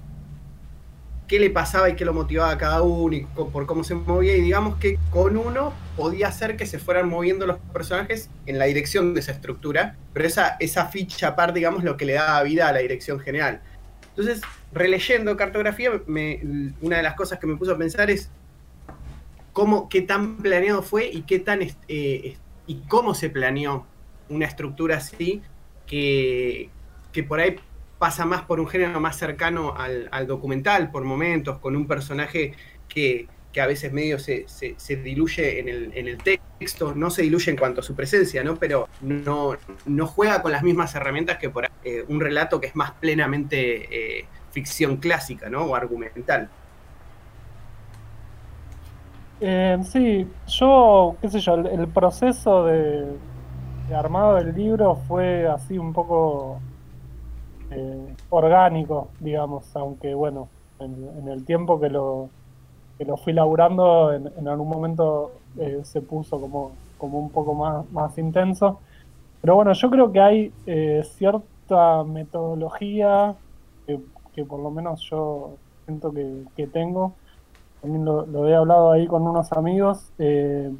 qué 1.27 1.39
le 1.39 1.49
pasaba 1.49 1.89
y 1.89 1.95
qué 1.95 2.05
lo 2.05 2.13
motivaba 2.13 2.51
a 2.51 2.57
cada 2.57 2.81
uno 2.81 3.15
y 3.15 3.21
por 3.21 3.65
cómo 3.65 3.83
se 3.83 3.95
movía. 3.95 4.35
Y 4.35 4.41
digamos 4.41 4.77
que 4.77 4.99
con 5.09 5.37
uno 5.37 5.73
podía 5.97 6.27
hacer 6.27 6.55
que 6.55 6.65
se 6.65 6.77
fueran 6.79 7.09
moviendo 7.09 7.47
los 7.47 7.57
personajes 7.73 8.29
en 8.45 8.59
la 8.59 8.65
dirección 8.65 9.13
de 9.13 9.21
esa 9.21 9.31
estructura, 9.31 9.95
pero 10.13 10.27
esa, 10.27 10.57
esa 10.59 10.85
ficha 10.87 11.35
par, 11.35 11.53
digamos, 11.53 11.83
lo 11.83 11.97
que 11.97 12.05
le 12.05 12.13
daba 12.13 12.43
vida 12.43 12.67
a 12.67 12.73
la 12.73 12.79
dirección 12.79 13.19
general. 13.19 13.61
Entonces, 14.17 14.41
releyendo 14.71 15.36
cartografía, 15.36 15.91
una 16.08 16.97
de 16.97 17.04
las 17.04 17.15
cosas 17.15 17.38
que 17.38 17.47
me 17.47 17.58
puso 17.58 17.73
a 17.73 17.78
pensar 17.78 18.10
es 18.10 18.32
cómo, 19.51 19.89
qué 19.89 20.01
tan 20.01 20.38
planeado 20.38 20.82
fue 20.82 21.10
y 21.12 21.23
qué 21.23 21.39
tan 21.39 21.60
eh, 21.88 22.38
y 22.67 22.75
cómo 22.88 23.13
se 23.13 23.30
planeó 23.30 23.86
una 24.30 24.45
estructura 24.45 24.97
así 24.97 25.41
que, 25.86 26.69
que 27.12 27.23
por 27.23 27.39
ahí 27.39 27.58
pasa 27.97 28.25
más 28.25 28.43
por 28.43 28.60
un 28.60 28.67
género 28.67 28.99
más 28.99 29.17
cercano 29.17 29.75
al, 29.78 30.28
documental 30.28 30.91
por 30.91 31.04
momentos, 31.04 31.60
con 31.60 31.75
un 31.75 31.88
personaje 31.88 32.54
que, 32.88 33.28
a 33.61 33.67
veces 33.67 33.91
medio 33.93 34.19
se, 34.19 34.45
diluye 35.03 35.59
en 35.59 36.07
el, 36.07 36.17
texto, 36.17 36.93
no 36.95 37.09
se 37.09 37.21
diluye 37.21 37.51
en 37.51 37.57
cuanto 37.57 37.81
a 37.81 37.83
su 37.83 37.95
presencia, 37.95 38.43
¿no? 38.43 38.55
pero 38.55 38.87
no, 39.01 39.55
no 39.85 40.07
juega 40.07 40.41
con 40.41 40.51
las 40.51 40.63
mismas 40.63 40.93
herramientas 40.95 41.37
que 41.37 41.49
por 41.49 41.69
eh, 41.83 42.03
un 42.07 42.19
relato 42.19 42.59
que 42.59 42.67
es 42.67 42.75
más 42.75 42.91
plenamente 42.91 44.19
eh, 44.19 44.25
ficción 44.51 44.97
clásica 44.97 45.49
¿no? 45.49 45.65
o 45.65 45.75
argumental. 45.75 46.49
Eh, 49.41 49.77
sí, 49.83 50.27
yo, 50.47 51.17
qué 51.21 51.29
sé 51.29 51.39
yo, 51.39 51.55
el, 51.55 51.87
proceso 51.89 52.65
de, 52.65 53.17
armado 53.93 54.35
del 54.35 54.55
libro 54.55 54.95
fue 55.07 55.45
así 55.47 55.77
un 55.77 55.91
poco 55.91 56.59
eh, 57.71 58.15
orgánico, 58.29 59.09
digamos, 59.19 59.75
aunque 59.75 60.13
bueno, 60.13 60.47
en, 60.79 61.27
el 61.27 61.43
tiempo 61.43 61.79
que 61.79 61.89
lo, 61.89 62.29
que 62.97 63.05
lo 63.05 63.17
fui 63.17 63.34
laburando, 63.34 64.13
en, 64.13 64.47
algún 64.47 64.69
momento 64.69 65.31
eh, 65.58 65.81
se 65.84 66.01
puso 66.01 66.39
como, 66.39 66.71
como 66.97 67.19
un 67.19 67.29
poco 67.29 67.53
más, 67.53 67.89
más 67.91 68.17
intenso. 68.17 68.79
Pero 69.41 69.55
bueno, 69.55 69.73
yo 69.73 69.89
creo 69.89 70.12
que 70.12 70.21
hay 70.21 70.53
eh, 70.65 71.03
cierta 71.03 72.03
metodología 72.03 73.36
que, 74.34 74.43
por 74.43 74.60
lo 74.60 74.69
menos 74.71 75.01
yo 75.10 75.55
siento 75.86 76.12
que, 76.12 76.67
tengo. 76.67 77.13
También 77.81 78.05
lo, 78.05 78.47
he 78.47 78.55
hablado 78.55 78.91
ahí 78.91 79.08
con 79.08 79.27
unos 79.27 79.51
amigos. 79.53 80.12
que 80.17 80.71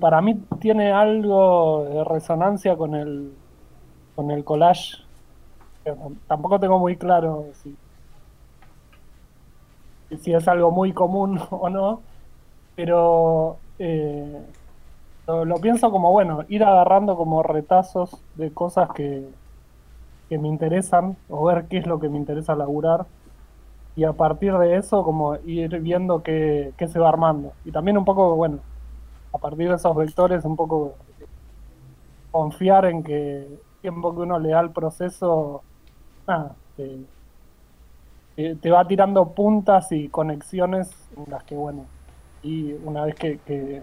para 0.00 0.20
mí 0.22 0.42
tiene 0.58 0.90
algo 0.90 1.84
de 1.84 2.04
resonancia 2.04 2.76
con 2.76 2.94
el, 2.94 3.32
con 4.14 4.30
el 4.30 4.42
collage 4.44 5.02
tampoco 6.26 6.60
tengo 6.60 6.78
muy 6.78 6.96
claro 6.96 7.46
si, 7.54 7.74
si 10.18 10.34
es 10.34 10.46
algo 10.48 10.70
muy 10.70 10.92
común 10.92 11.40
o 11.50 11.68
no, 11.68 12.00
pero 12.76 13.58
eh, 13.78 14.42
lo, 15.26 15.56
pienso 15.56 15.90
como, 15.90 16.12
bueno, 16.12 16.44
ir 16.48 16.64
agarrando 16.64 17.16
como 17.16 17.42
retazos 17.42 18.22
de 18.34 18.50
cosas 18.52 18.90
que, 18.94 19.28
que 20.28 20.38
me 20.38 20.48
interesan 20.48 21.16
o 21.28 21.44
ver 21.44 21.66
qué 21.68 21.78
es 21.78 21.86
lo 21.86 22.00
que 22.00 22.08
me 22.08 22.18
interesa 22.18 22.54
laburar 22.54 23.06
y 23.94 24.04
a 24.04 24.12
partir 24.12 24.54
de 24.54 24.76
eso 24.76 25.04
como 25.04 25.36
ir 25.44 25.78
viendo 25.80 26.22
qué, 26.22 26.72
qué 26.78 26.88
se 26.88 26.98
va 26.98 27.08
armando. 27.08 27.52
Y 27.64 27.72
también 27.72 27.98
un 27.98 28.04
poco, 28.04 28.34
bueno, 28.36 28.58
a 29.32 29.38
partir 29.38 29.68
de 29.68 29.76
esos 29.76 29.94
vectores 29.94 30.44
un 30.44 30.56
poco 30.56 30.94
confiar 32.30 32.86
en 32.86 33.02
que 33.02 33.42
el 33.42 33.58
tiempo 33.82 34.14
que 34.14 34.22
uno 34.22 34.38
le 34.38 34.50
da 34.50 34.60
al 34.60 34.72
proceso 34.72 35.62
Ah, 38.38 38.54
te, 38.60 38.70
va 38.70 38.86
tirando 38.86 39.30
puntas 39.30 39.92
y 39.92 40.08
conexiones 40.08 40.90
en 41.16 41.30
las 41.30 41.44
que, 41.44 41.54
bueno, 41.54 41.84
y 42.42 42.72
una 42.84 43.04
vez 43.04 43.14
que, 43.14 43.38
que, 43.46 43.82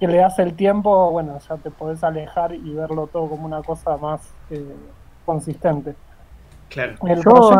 le 0.00 0.18
das 0.18 0.38
el 0.38 0.54
tiempo, 0.54 1.10
bueno, 1.10 1.38
ya 1.48 1.56
te 1.56 1.70
podés 1.70 2.04
alejar 2.04 2.54
y 2.54 2.74
verlo 2.74 3.06
todo 3.06 3.26
como 3.26 3.46
una 3.46 3.62
cosa 3.62 3.96
más 3.96 4.20
eh, 4.50 4.62
consistente. 5.24 5.94
Claro. 6.68 6.94
Yo, 7.24 7.52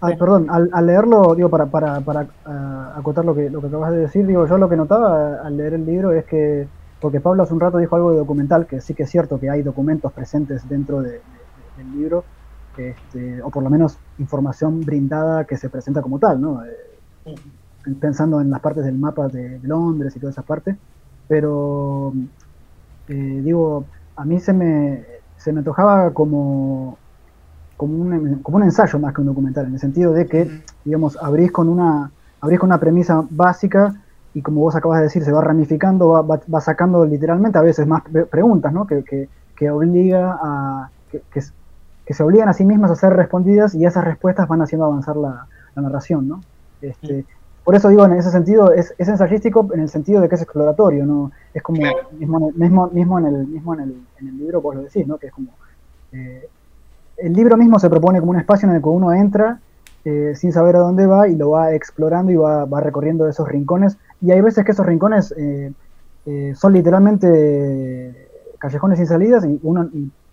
al, 0.00 0.16
perdón, 0.16 0.48
al, 0.50 0.86
leerlo, 0.86 1.34
digo, 1.34 1.50
para, 1.50 1.66
para, 1.66 2.00
para 2.00 2.26
ah, 2.46 2.94
acotar 2.96 3.24
lo 3.26 3.34
que, 3.34 3.50
lo 3.50 3.60
que 3.60 3.66
acabas 3.66 3.92
de 3.92 3.98
decir, 3.98 4.26
digo, 4.26 4.46
yo 4.46 4.56
lo 4.56 4.68
que 4.68 4.76
notaba 4.76 5.42
al 5.44 5.56
leer 5.58 5.74
el 5.74 5.84
libro 5.84 6.12
es 6.12 6.24
que, 6.24 6.66
porque 7.00 7.20
Pablo 7.20 7.42
hace 7.42 7.52
un 7.52 7.60
rato 7.60 7.76
dijo 7.76 7.96
algo 7.96 8.12
de 8.12 8.18
documental, 8.18 8.66
que 8.66 8.80
sí 8.80 8.94
que 8.94 9.02
es 9.02 9.10
cierto 9.10 9.38
que 9.38 9.50
hay 9.50 9.62
documentos 9.62 10.10
presentes 10.12 10.66
dentro 10.68 11.02
del 11.02 11.20
libro, 11.94 12.24
este, 12.76 13.42
o 13.42 13.50
por 13.50 13.62
lo 13.62 13.70
menos 13.70 13.98
información 14.18 14.80
brindada 14.80 15.44
que 15.44 15.56
se 15.56 15.68
presenta 15.68 16.02
como 16.02 16.18
tal, 16.18 16.40
¿no? 16.40 16.64
Eh, 16.64 17.34
pensando 18.00 18.40
en 18.40 18.50
las 18.50 18.60
partes 18.60 18.84
del 18.84 18.96
mapa 18.96 19.28
de 19.28 19.58
Londres 19.62 20.14
y 20.16 20.20
toda 20.20 20.32
esa 20.32 20.42
parte, 20.42 20.76
pero 21.28 22.12
eh, 23.08 23.40
digo, 23.42 23.84
a 24.16 24.24
mí 24.24 24.40
se 24.40 24.52
me, 24.52 25.04
se 25.36 25.52
me 25.52 25.58
antojaba 25.58 26.12
como, 26.12 26.98
como, 27.76 27.94
un, 27.94 28.38
como 28.42 28.56
un 28.58 28.62
ensayo 28.64 28.98
más 28.98 29.14
que 29.14 29.20
un 29.20 29.26
documental, 29.28 29.66
en 29.66 29.74
el 29.74 29.80
sentido 29.80 30.12
de 30.12 30.26
que, 30.26 30.62
digamos, 30.84 31.16
abrís 31.20 31.50
con 31.50 31.68
una, 31.68 32.10
abrís 32.40 32.58
con 32.58 32.68
una 32.68 32.80
premisa 32.80 33.24
básica 33.30 33.94
y 34.34 34.42
como 34.42 34.60
vos 34.62 34.74
acabas 34.76 34.98
de 34.98 35.04
decir, 35.04 35.24
se 35.24 35.32
va 35.32 35.42
ramificando, 35.42 36.08
va, 36.08 36.22
va, 36.22 36.60
sacando 36.60 37.04
literalmente 37.04 37.58
a 37.58 37.62
veces 37.62 37.86
más 37.86 38.02
preguntas, 38.30 38.72
¿no? 38.72 38.86
Que, 38.86 39.04
que, 39.04 39.28
que 39.54 39.70
obliga 39.70 40.38
a, 40.42 40.90
que, 41.10 41.22
que, 41.30 41.42
que 42.04 42.14
se 42.14 42.22
obligan 42.22 42.48
a 42.48 42.52
sí 42.52 42.64
mismas 42.64 42.90
a 42.90 42.96
ser 42.96 43.12
respondidas 43.12 43.74
y 43.74 43.86
esas 43.86 44.04
respuestas 44.04 44.48
van 44.48 44.62
haciendo 44.62 44.86
avanzar 44.86 45.16
la, 45.16 45.46
narración, 45.74 46.28
¿no? 46.28 46.42
Este, 46.82 47.24
por 47.64 47.74
eso 47.74 47.88
digo, 47.88 48.04
en 48.04 48.12
ese 48.12 48.30
sentido, 48.30 48.72
es, 48.72 48.94
es, 48.98 49.08
ensayístico 49.08 49.68
en 49.72 49.80
el 49.80 49.88
sentido 49.88 50.20
de 50.20 50.28
que 50.28 50.34
es 50.34 50.42
exploratorio, 50.42 51.06
¿no? 51.06 51.30
Es 51.54 51.62
como, 51.62 51.80
mismo, 52.18 52.50
mismo, 52.56 52.88
mismo, 52.88 53.18
en 53.18 53.26
el, 53.26 53.46
mismo 53.46 53.74
en 53.74 53.80
el, 53.80 53.96
en 54.20 54.28
el 54.28 54.38
libro 54.38 54.60
vos 54.60 54.74
lo 54.74 54.82
decís, 54.82 55.06
¿no? 55.06 55.16
Que 55.16 55.28
es 55.28 55.32
como, 55.32 55.48
eh, 56.12 56.48
el 57.16 57.32
libro 57.32 57.56
mismo 57.56 57.78
se 57.78 57.88
propone 57.88 58.18
como 58.20 58.32
un 58.32 58.38
espacio 58.38 58.68
en 58.68 58.74
el 58.74 58.82
que 58.82 58.88
uno 58.88 59.12
entra 59.12 59.60
eh, 60.04 60.32
sin 60.34 60.52
saber 60.52 60.74
a 60.76 60.80
dónde 60.80 61.06
va 61.06 61.28
y 61.28 61.36
lo 61.36 61.50
va 61.50 61.72
explorando 61.72 62.32
y 62.32 62.36
va, 62.36 62.64
va, 62.64 62.80
recorriendo 62.80 63.28
esos 63.28 63.46
rincones. 63.48 63.96
Y 64.20 64.32
hay 64.32 64.40
veces 64.40 64.64
que 64.64 64.72
esos 64.72 64.84
rincones 64.84 65.32
eh, 65.38 65.72
son 66.54 66.72
literalmente 66.72 68.28
callejones 68.58 68.98
sin 68.98 69.06
salidas 69.06 69.44
y 69.44 69.58
uno 69.62 69.88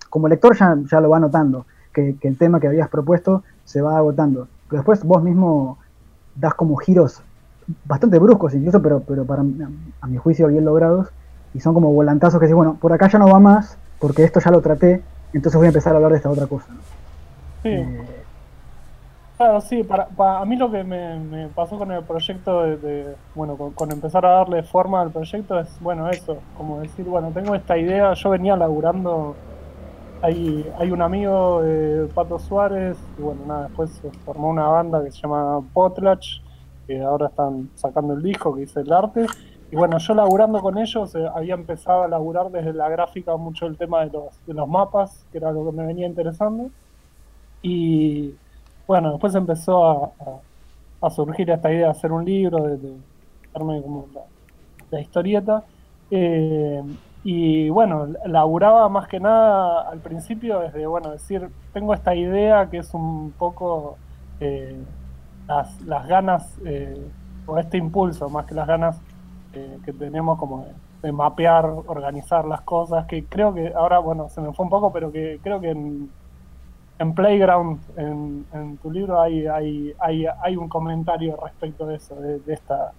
como 0.09 0.27
lector 0.27 0.55
ya, 0.57 0.77
ya 0.89 0.99
lo 0.99 1.09
va 1.09 1.19
notando, 1.19 1.65
que, 1.93 2.15
el 2.21 2.37
tema 2.37 2.59
que 2.59 2.67
habías 2.67 2.89
propuesto 2.89 3.43
se 3.65 3.81
va 3.81 3.97
agotando. 3.97 4.47
Pero 4.69 4.81
después 4.81 5.03
vos 5.03 5.23
mismo 5.23 5.77
das 6.35 6.53
como 6.53 6.75
giros 6.77 7.21
bastante 7.85 8.17
bruscos 8.17 8.53
incluso, 8.55 8.81
pero, 8.81 9.01
pero 9.01 9.25
para 9.25 9.41
a 9.41 10.07
mi 10.07 10.17
juicio 10.17 10.47
bien 10.47 10.65
logrados, 10.65 11.09
y 11.53 11.59
son 11.59 11.73
como 11.73 11.93
volantazos 11.93 12.39
que 12.39 12.45
dicen, 12.45 12.57
bueno, 12.57 12.77
por 12.79 12.93
acá 12.93 13.07
ya 13.09 13.19
no 13.19 13.27
va 13.27 13.39
más, 13.39 13.77
porque 13.99 14.23
esto 14.23 14.39
ya 14.39 14.51
lo 14.51 14.61
traté, 14.61 15.01
entonces 15.33 15.57
voy 15.57 15.65
a 15.65 15.69
empezar 15.69 15.93
a 15.93 15.97
hablar 15.97 16.11
de 16.11 16.17
esta 16.17 16.29
otra 16.29 16.47
cosa. 16.47 16.67
Sí. 17.63 17.69
Eh, 17.69 18.23
claro, 19.37 19.61
sí, 19.61 19.83
para, 19.83 20.07
a 20.39 20.45
mí 20.45 20.55
lo 20.55 20.71
que 20.71 20.83
me, 20.83 21.47
pasó 21.55 21.77
con 21.77 21.91
el 21.91 22.03
proyecto 22.03 22.63
de, 22.63 23.15
bueno, 23.35 23.55
con, 23.55 23.91
empezar 23.91 24.25
a 24.25 24.29
darle 24.29 24.63
forma 24.63 25.01
al 25.01 25.11
proyecto 25.11 25.59
es, 25.59 25.67
bueno, 25.81 26.09
eso, 26.09 26.37
como 26.57 26.79
decir, 26.81 27.05
bueno, 27.05 27.31
tengo 27.33 27.55
esta 27.55 27.77
idea, 27.77 28.13
yo 28.13 28.29
venía 28.29 28.55
laburando 28.55 29.35
hay, 30.21 30.91
un 30.91 31.01
amigo 31.01 31.62
de 31.62 32.08
Pato 32.08 32.39
Suárez, 32.39 32.97
y 33.17 33.21
bueno, 33.21 33.41
nada, 33.47 33.63
después 33.67 33.89
se 33.91 34.10
formó 34.25 34.49
una 34.49 34.67
banda 34.67 35.03
que 35.03 35.12
se 35.12 35.21
llama 35.21 35.62
Potlatch, 35.73 36.41
que 36.88 37.01
ahora 37.01 37.27
están 37.27 37.69
sacando 37.75 38.13
el 38.13 38.21
disco 38.21 38.53
que 38.53 38.62
dice 38.62 38.82
el 38.82 38.91
arte. 38.91 39.25
Y 39.71 39.75
bueno, 39.75 39.97
yo 39.99 40.13
laburando 40.15 40.60
con 40.62 40.77
ellos, 40.77 41.13
eh, 41.15 41.27
había 41.34 41.53
empezado 41.53 42.03
a 42.03 42.08
laburar 42.08 42.49
desde 42.51 42.73
la 42.73 42.89
gráfica 42.89 43.38
mucho 43.38 43.67
el 43.67 43.77
tema 43.77 44.03
de 44.05 44.12
los, 44.12 44.45
de 44.45 44.53
los 44.53 44.67
mapas, 44.67 45.25
que 45.32 45.38
era 45.38 45.51
lo 45.51 45.65
que 45.65 45.71
me 45.71 45.86
venía 45.86 46.08
interesando. 46.08 46.69
Y 47.62 48.34
bueno, 48.88 49.12
después 49.12 49.36
empezó 49.36 49.86
a, 49.86 50.12
a, 51.01 51.10
surgir 51.12 51.49
esta 51.51 51.71
idea 51.71 51.86
de 51.86 51.91
hacer 51.91 52.12
un 52.12 52.25
libro, 52.25 52.63
de, 52.63 52.93
darme 53.53 53.82
como 53.82 54.08
la 54.89 54.99
historieta. 54.99 55.63
Eh, 56.10 56.82
y 57.23 57.69
bueno, 57.69 58.08
laburaba 58.25 58.88
más 58.88 59.08
que 59.08 59.19
nada 59.19 59.89
al 59.89 59.99
principio 59.99 60.60
desde, 60.60 60.88
bueno, 60.88 61.12
decir, 61.12 61.49
tengo 61.73 61.93
esta 61.93 62.15
idea 62.15 62.69
que 62.69 62.77
es 62.77 62.93
un 62.93 63.34
poco 63.38 63.97
eh, 64.39 64.77
las, 65.47 65.82
las, 65.82 66.08
ganas, 66.08 66.58
eh, 66.65 67.12
o 67.45 67.58
este 67.58 67.77
impulso, 67.77 68.29
más 68.29 68.45
que 68.45 68.55
las 68.55 68.67
ganas 68.67 69.01
eh, 69.53 69.79
que 69.84 69.91
tenemos 69.91 70.38
como 70.39 70.65
de, 71.01 71.12
mapear, 71.12 71.65
organizar 71.65 72.45
las 72.45 72.62
cosas, 72.62 73.05
que 73.05 73.25
creo 73.25 73.53
que 73.53 73.73
ahora, 73.73 73.99
bueno, 73.99 74.29
se 74.29 74.41
me 74.41 74.53
fue 74.53 74.65
un 74.65 74.69
poco, 74.69 74.91
pero 74.93 75.12
que 75.12 75.39
creo 75.43 75.60
que 75.60 75.71
en, 75.71 76.10
en 76.99 77.13
Playground, 77.13 77.79
en, 77.97 78.77
tu 78.82 78.91
libro, 78.91 79.19
hay, 79.19 79.45
hay, 79.47 79.93
hay, 79.99 80.25
hay 80.41 80.58
un 80.58 80.69
comentario 80.69 81.38
respecto 81.41 81.86
de 81.86 81.95
eso, 81.95 82.15
de, 82.15 82.39
de 82.39 82.53
esta... 82.53 82.93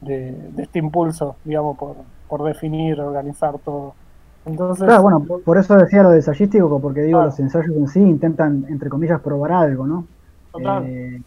De, 0.00 0.32
de, 0.32 0.62
este 0.64 0.80
impulso, 0.80 1.36
digamos, 1.44 1.78
por, 1.78 1.96
por 2.28 2.42
definir, 2.44 3.00
organizar 3.00 3.58
todo. 3.64 3.94
Entonces, 4.46 4.84
claro, 4.84 5.02
bueno, 5.02 5.24
por, 5.24 5.42
por 5.42 5.58
eso 5.58 5.76
decía 5.76 6.02
lo 6.02 6.10
de 6.10 6.16
ensayístico, 6.16 6.80
porque 6.80 7.02
digo, 7.02 7.18
claro. 7.18 7.30
los 7.30 7.40
ensayos 7.40 7.74
en 7.74 7.88
sí 7.88 8.00
intentan, 8.00 8.66
entre 8.68 8.90
comillas, 8.90 9.20
probar 9.20 9.52
algo, 9.52 9.86
¿no? 9.86 10.06
Total. 10.52 10.84
Eh, 10.86 11.22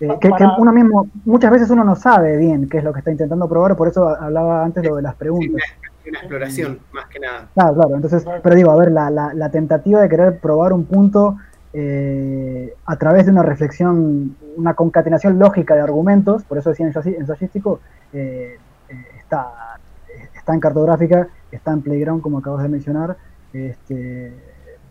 eh, 0.00 0.08
que, 0.20 0.30
que, 0.30 0.44
uno 0.58 0.72
mismo, 0.72 1.08
muchas 1.24 1.50
veces 1.50 1.70
uno 1.70 1.82
no 1.82 1.96
sabe 1.96 2.36
bien 2.36 2.68
qué 2.68 2.78
es 2.78 2.84
lo 2.84 2.92
que 2.92 3.00
está 3.00 3.10
intentando 3.10 3.48
probar, 3.48 3.76
por 3.76 3.88
eso 3.88 4.08
hablaba 4.08 4.64
antes 4.64 4.84
lo 4.84 4.96
de 4.96 5.02
las 5.02 5.16
preguntas. 5.16 5.62
Sí, 6.04 6.10
una, 6.10 6.20
exploración, 6.20 6.78
más 6.92 7.06
que 7.08 7.18
nada. 7.18 7.48
Claro, 7.54 7.74
claro, 7.74 7.94
entonces, 7.96 8.24
pero 8.42 8.54
digo, 8.54 8.70
a 8.70 8.76
ver, 8.76 8.92
la, 8.92 9.10
la, 9.10 9.34
la 9.34 9.50
tentativa 9.50 10.00
de 10.00 10.08
querer 10.08 10.38
probar 10.38 10.72
un 10.72 10.84
punto 10.84 11.36
eh, 11.72 12.72
a 12.86 12.96
través 12.96 13.26
de 13.26 13.32
una 13.32 13.42
reflexión, 13.42 14.36
una 14.56 14.74
concatenación 14.74 15.38
lógica 15.40 15.74
de 15.74 15.80
argumentos, 15.80 16.44
por 16.44 16.58
eso 16.58 16.70
decía 16.70 16.86
ensayístico, 16.86 17.80
está 18.12 19.77
está 20.48 20.54
en 20.54 20.60
cartográfica, 20.60 21.28
está 21.52 21.72
en 21.72 21.82
Playground, 21.82 22.22
como 22.22 22.38
acabas 22.38 22.62
de 22.62 22.70
mencionar. 22.70 23.18
Este, 23.52 24.32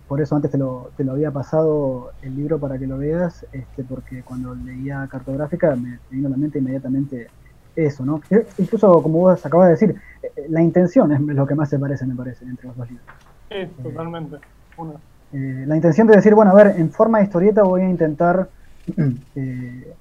por 0.08 0.22
eso 0.22 0.36
antes 0.36 0.52
te 0.52 0.58
lo, 0.60 0.92
te 0.96 1.04
lo, 1.04 1.14
había 1.14 1.32
pasado 1.32 2.12
el 2.22 2.36
libro 2.36 2.60
para 2.60 2.78
que 2.78 2.86
lo 2.86 3.00
veas, 3.00 3.44
este, 3.52 3.84
porque 3.84 4.22
cuando 4.22 4.54
leía 4.54 5.08
cartográfica 5.10 5.76
me 5.76 5.98
vino 6.12 6.28
a 6.28 6.32
la 6.32 6.38
mente 6.38 6.60
inmediatamente 6.60 7.30
eso, 7.76 8.06
¿no? 8.06 8.22
Incluso, 8.60 9.02
como 9.02 9.18
vos 9.18 9.44
acabas 9.44 9.68
de 9.68 9.72
decir, 9.72 9.96
la 10.48 10.62
intención 10.62 11.12
es 11.12 11.20
lo 11.22 11.48
que 11.48 11.56
más 11.56 11.70
se 11.70 11.80
parece, 11.80 12.06
me 12.06 12.14
parece, 12.14 12.46
entre 12.46 12.68
los 12.68 12.78
dos 12.78 12.88
libros. 12.92 13.08
Sí, 13.50 13.82
totalmente. 13.82 14.38
Una. 14.78 14.94
Eh, 15.34 15.64
la 15.66 15.76
intención 15.76 16.06
de 16.06 16.18
decir, 16.18 16.36
bueno, 16.36 16.52
a 16.52 16.54
ver, 16.54 16.76
en 16.78 16.92
forma 16.92 17.18
de 17.18 17.24
historieta 17.24 17.64
voy 17.64 17.82
a 17.82 17.90
intentar 17.90 18.48
eh, 19.36 19.94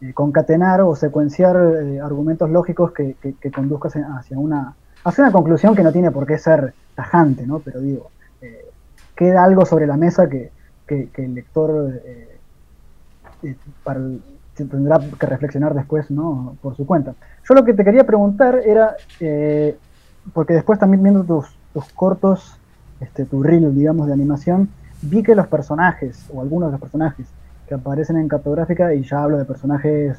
eh, 0.00 0.12
concatenar 0.14 0.80
o 0.82 0.94
secuenciar 0.94 1.56
argumentos 2.00 2.48
lógicos 2.50 2.92
que, 2.92 3.16
que, 3.20 3.34
que 3.34 3.50
conduzcan 3.50 4.04
hacia 4.16 4.38
una 4.38 4.76
hace 5.04 5.22
una 5.22 5.32
conclusión 5.32 5.74
que 5.74 5.82
no 5.82 5.92
tiene 5.92 6.10
por 6.10 6.26
qué 6.26 6.38
ser 6.38 6.74
tajante, 6.94 7.46
¿no? 7.46 7.58
Pero 7.60 7.80
digo, 7.80 8.10
eh, 8.40 8.66
queda 9.14 9.44
algo 9.44 9.66
sobre 9.66 9.86
la 9.86 9.96
mesa 9.96 10.28
que, 10.28 10.50
que, 10.86 11.24
el 11.24 11.34
lector 11.34 12.00
eh, 12.04 12.38
eh, 13.42 13.56
para 13.82 14.00
tendrá 14.54 15.00
que 15.18 15.26
reflexionar 15.26 15.74
después, 15.74 16.10
¿no? 16.10 16.56
Por 16.60 16.76
su 16.76 16.86
cuenta. 16.86 17.14
Yo 17.48 17.54
lo 17.54 17.64
que 17.64 17.74
te 17.74 17.84
quería 17.84 18.04
preguntar 18.04 18.60
era, 18.64 18.96
eh, 19.18 19.76
porque 20.32 20.54
después 20.54 20.78
también 20.78 21.02
viendo 21.02 21.24
tus, 21.24 21.56
tus 21.72 21.90
cortos, 21.92 22.58
este, 23.00 23.24
tu 23.24 23.42
reel, 23.42 23.74
digamos, 23.74 24.06
de 24.06 24.12
animación, 24.12 24.68
vi 25.00 25.22
que 25.22 25.34
los 25.34 25.46
personajes, 25.46 26.26
o 26.32 26.42
algunos 26.42 26.68
de 26.68 26.72
los 26.72 26.80
personajes 26.80 27.26
que 27.66 27.74
aparecen 27.74 28.18
en 28.18 28.28
cartográfica, 28.28 28.94
y 28.94 29.02
ya 29.02 29.22
hablo 29.22 29.38
de 29.38 29.44
personajes, 29.44 30.18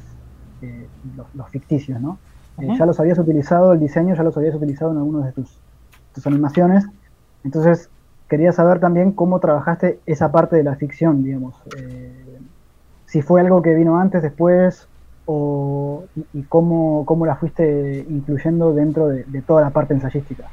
los 1.34 1.48
ficticios, 1.50 2.00
¿no? 2.00 2.18
-huh. 2.58 2.76
ya 2.76 2.86
los 2.86 3.00
habías 3.00 3.18
utilizado, 3.18 3.72
el 3.72 3.80
diseño 3.80 4.14
ya 4.14 4.22
los 4.22 4.36
habías 4.36 4.54
utilizado 4.54 4.92
en 4.92 4.98
algunas 4.98 5.26
de 5.26 5.32
tus, 5.32 5.58
tus, 6.14 6.26
animaciones. 6.26 6.86
Entonces, 7.44 7.90
quería 8.28 8.52
saber 8.52 8.80
también 8.80 9.12
cómo 9.12 9.40
trabajaste 9.40 10.00
esa 10.06 10.30
parte 10.32 10.56
de 10.56 10.62
la 10.62 10.76
ficción, 10.76 11.22
digamos. 11.22 11.54
Eh, 11.78 12.38
si 13.06 13.22
fue 13.22 13.40
algo 13.40 13.62
que 13.62 13.74
vino 13.74 13.98
antes, 13.98 14.22
después, 14.22 14.88
o, 15.26 16.04
y, 16.16 16.40
y 16.40 16.42
cómo, 16.42 17.04
cómo, 17.06 17.26
la 17.26 17.36
fuiste 17.36 18.04
incluyendo 18.08 18.72
dentro 18.72 19.08
de, 19.08 19.24
de 19.24 19.42
toda 19.42 19.62
la 19.62 19.70
parte 19.70 19.94
ensayística. 19.94 20.44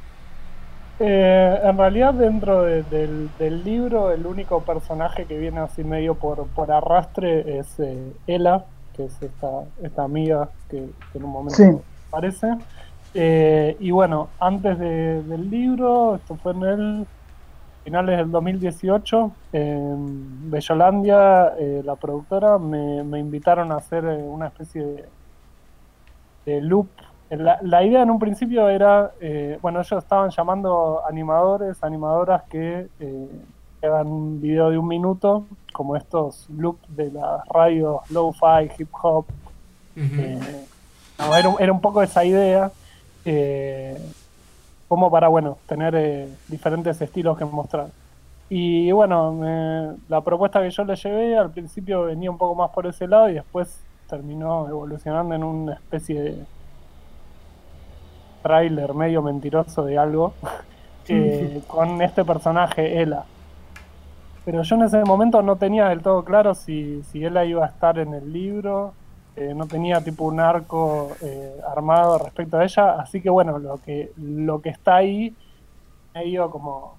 Eh, 1.00 1.60
en 1.64 1.78
realidad, 1.78 2.14
dentro 2.14 2.62
de, 2.62 2.84
del, 2.84 3.30
del, 3.40 3.64
libro, 3.64 4.12
el 4.12 4.26
único 4.28 4.62
personaje 4.62 5.26
que 5.26 5.38
viene 5.38 5.60
así 5.60 5.84
medio 5.84 6.14
por, 6.16 6.46
por 6.48 6.72
arrastre 6.72 7.58
es 7.58 7.80
eh, 7.80 8.14
Ella, 8.28 8.66
que 8.96 9.06
es 9.06 9.22
esta, 9.22 9.48
esta 9.82 10.04
amiga 10.04 10.50
que, 10.70 10.90
que 11.12 11.18
en 11.18 11.24
un 11.24 11.32
momento 11.32 11.56
sí 11.56 11.82
parece. 12.12 12.47
Eh, 13.13 13.76
y 13.80 13.91
bueno, 13.91 14.30
antes 14.39 14.78
de, 14.78 15.24
del 15.24 15.50
libro, 15.50 16.15
esto 16.15 16.36
fue 16.36 16.54
en 16.54 16.63
el 16.63 17.08
finales 17.84 18.17
del 18.17 18.32
2018, 18.32 19.32
en 19.54 20.52
Bellolandia, 20.52 21.54
eh, 21.58 21.82
la 21.84 21.95
productora, 21.95 22.58
me, 22.60 23.04
me, 23.04 23.19
invitaron 23.19 23.71
a 23.71 23.78
hacer 23.78 24.06
eh, 24.06 24.24
una 24.24 24.47
especie 24.47 24.84
de, 24.84 25.06
de 26.45 26.62
loop. 26.62 26.88
La, 27.30 27.60
la, 27.62 27.84
idea 27.84 28.04
en 28.04 28.12
un 28.12 28.19
principio 28.19 28.69
era, 28.69 29.12
eh, 29.21 29.58
bueno, 29.62 29.80
ellos 29.80 30.04
estaban 30.04 30.30
llamando 30.30 31.02
animadores, 31.08 31.82
animadoras 31.82 32.43
que 32.43 32.88
hagan 33.82 34.08
un 34.08 34.41
video 34.41 34.69
de 34.69 34.78
un 34.78 34.88
minuto, 34.88 35.45
como 35.74 35.95
estos 35.95 36.50
loops 36.50 36.95
de 36.95 37.10
las 37.12 37.47
radios 37.47 38.02
lo-fi, 38.12 38.69
hip 38.78 38.89
hop. 39.02 39.26
Uh 39.95 40.00
-huh 40.00 40.71
no, 41.22 41.36
era, 41.36 41.54
era, 41.60 41.72
un 41.72 41.82
poco 41.82 42.02
esa 42.02 42.26
idea, 42.26 42.72
eh, 43.26 43.98
como 44.88 45.10
para, 45.10 45.28
bueno, 45.28 45.58
tener 45.68 45.96
eh, 45.96 46.28
diferentes 46.48 47.02
estilos 47.02 47.38
que 47.38 47.46
mostrar. 47.46 47.88
Y 48.50 48.92
bueno, 48.92 49.32
me, 49.32 49.96
la 50.10 50.20
propuesta 50.20 50.62
que 50.62 50.72
yo 50.72 50.84
le 50.84 50.98
llevé 50.98 51.38
al 51.38 51.52
principio 51.52 52.04
venía 52.04 52.30
un 52.30 52.38
poco 52.38 52.54
más 52.54 52.70
por 52.72 52.86
ese 52.86 53.08
lado 53.08 53.30
y 53.30 53.36
después 53.36 53.80
terminó 54.10 54.68
evolucionando 54.68 55.34
en 55.34 55.44
una 55.46 55.74
especie 55.76 56.22
de 56.22 56.46
trailer 58.44 58.94
medio 58.94 59.22
mentiroso 59.22 59.86
de 59.86 59.98
algo 59.98 60.34
eh, 61.08 61.62
con 61.68 62.02
este 62.02 62.26
personaje, 62.26 63.02
Ella. 63.02 63.24
Pero 64.44 64.64
yo 64.64 64.76
en 64.76 64.82
ese 64.82 65.02
momento 65.06 65.42
no 65.42 65.56
tenía 65.56 65.88
del 65.88 66.02
todo 66.02 66.26
claro 66.26 66.54
si, 66.54 67.04
si 67.04 67.24
Ella 67.26 67.46
iba 67.46 67.64
a 67.64 67.70
estar 67.70 68.00
en 68.00 68.14
el 68.14 68.34
libro 68.34 68.94
eh, 69.36 69.54
no 69.56 69.65
tenía 69.67 70.04
tipo 70.04 70.26
un 70.26 70.39
arco 70.39 71.12
eh, 71.22 71.56
armado 71.70 72.17
respecto 72.17 72.58
a 72.58 72.63
ella, 72.63 73.00
así 73.00 73.22
que 73.22 73.30
bueno, 73.30 73.60
lo 73.60 73.78
que, 73.78 74.12
lo 74.17 74.62
que 74.62 74.70
está 74.70 74.98
ahí 74.98 75.34
medio 76.13 76.50
como 76.50 76.96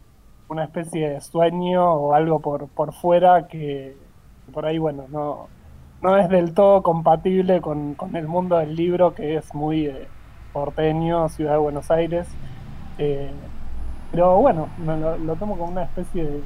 una 0.48 0.64
especie 0.64 1.10
de 1.10 1.20
sueño 1.20 1.92
o 1.92 2.14
algo 2.14 2.40
por, 2.40 2.68
por 2.68 2.92
fuera 2.92 3.48
que 3.48 3.96
por 4.52 4.66
ahí, 4.66 4.78
bueno, 4.78 5.04
no, 5.08 5.48
no 6.02 6.16
es 6.16 6.28
del 6.28 6.52
todo 6.54 6.82
compatible 6.82 7.60
con, 7.60 7.94
con 7.94 8.16
el 8.16 8.28
mundo 8.28 8.58
del 8.58 8.74
libro 8.74 9.14
que 9.14 9.36
es 9.36 9.54
muy 9.54 9.86
eh, 9.86 10.08
porteño, 10.52 11.28
ciudad 11.28 11.52
de 11.52 11.58
Buenos 11.58 11.90
Aires. 11.90 12.26
Eh, 12.98 13.30
pero 14.10 14.36
bueno, 14.36 14.68
lo, 14.84 15.16
lo, 15.16 15.36
tomo 15.36 15.56
como 15.56 15.72
una 15.72 15.84
especie 15.84 16.24
de, 16.24 16.42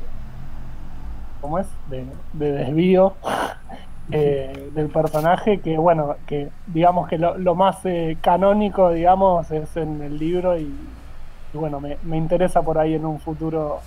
¿cómo 1.41 1.59
es? 1.59 1.67
De, 1.91 2.07
de 2.35 2.53
desvío 2.53 3.15
eh, 4.13 4.71
del 4.73 4.89
personaje 4.89 5.59
que 5.59 5.77
bueno 5.79 6.15
que 6.27 6.49
digamos 6.69 7.09
que 7.09 7.19
lo, 7.19 7.37
lo 7.39 7.57
más 7.57 7.79
eh, 7.85 8.17
canónico 8.21 8.91
digamos 8.91 9.51
es 9.51 9.77
en 9.77 10.01
el 10.01 10.17
libro 10.17 10.57
y, 10.57 10.73
y 11.53 11.59
bueno 11.59 11.81
me, 11.81 11.99
me, 12.05 12.17
interesa 12.17 12.63
por 12.63 12.79
ahí 12.79 12.95
en 12.95 13.05
un 13.05 13.19
futuro 13.19 13.81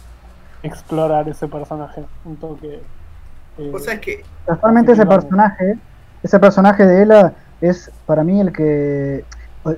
explorar 0.61 1.29
ese 1.29 1.47
personaje 1.47 2.03
un 2.25 2.35
toque 2.35 2.81
eh, 3.57 3.71
o 3.73 3.79
sea, 3.79 3.93
es 3.93 3.99
que 4.01 4.25
casualmente 4.45 4.91
ese 4.91 5.05
personaje 5.05 5.77
ese 6.21 6.37
personaje 6.37 6.85
de 6.85 7.03
Ella 7.03 7.33
es 7.61 7.89
para 8.05 8.25
mí 8.25 8.41
el 8.41 8.51
que 8.51 9.23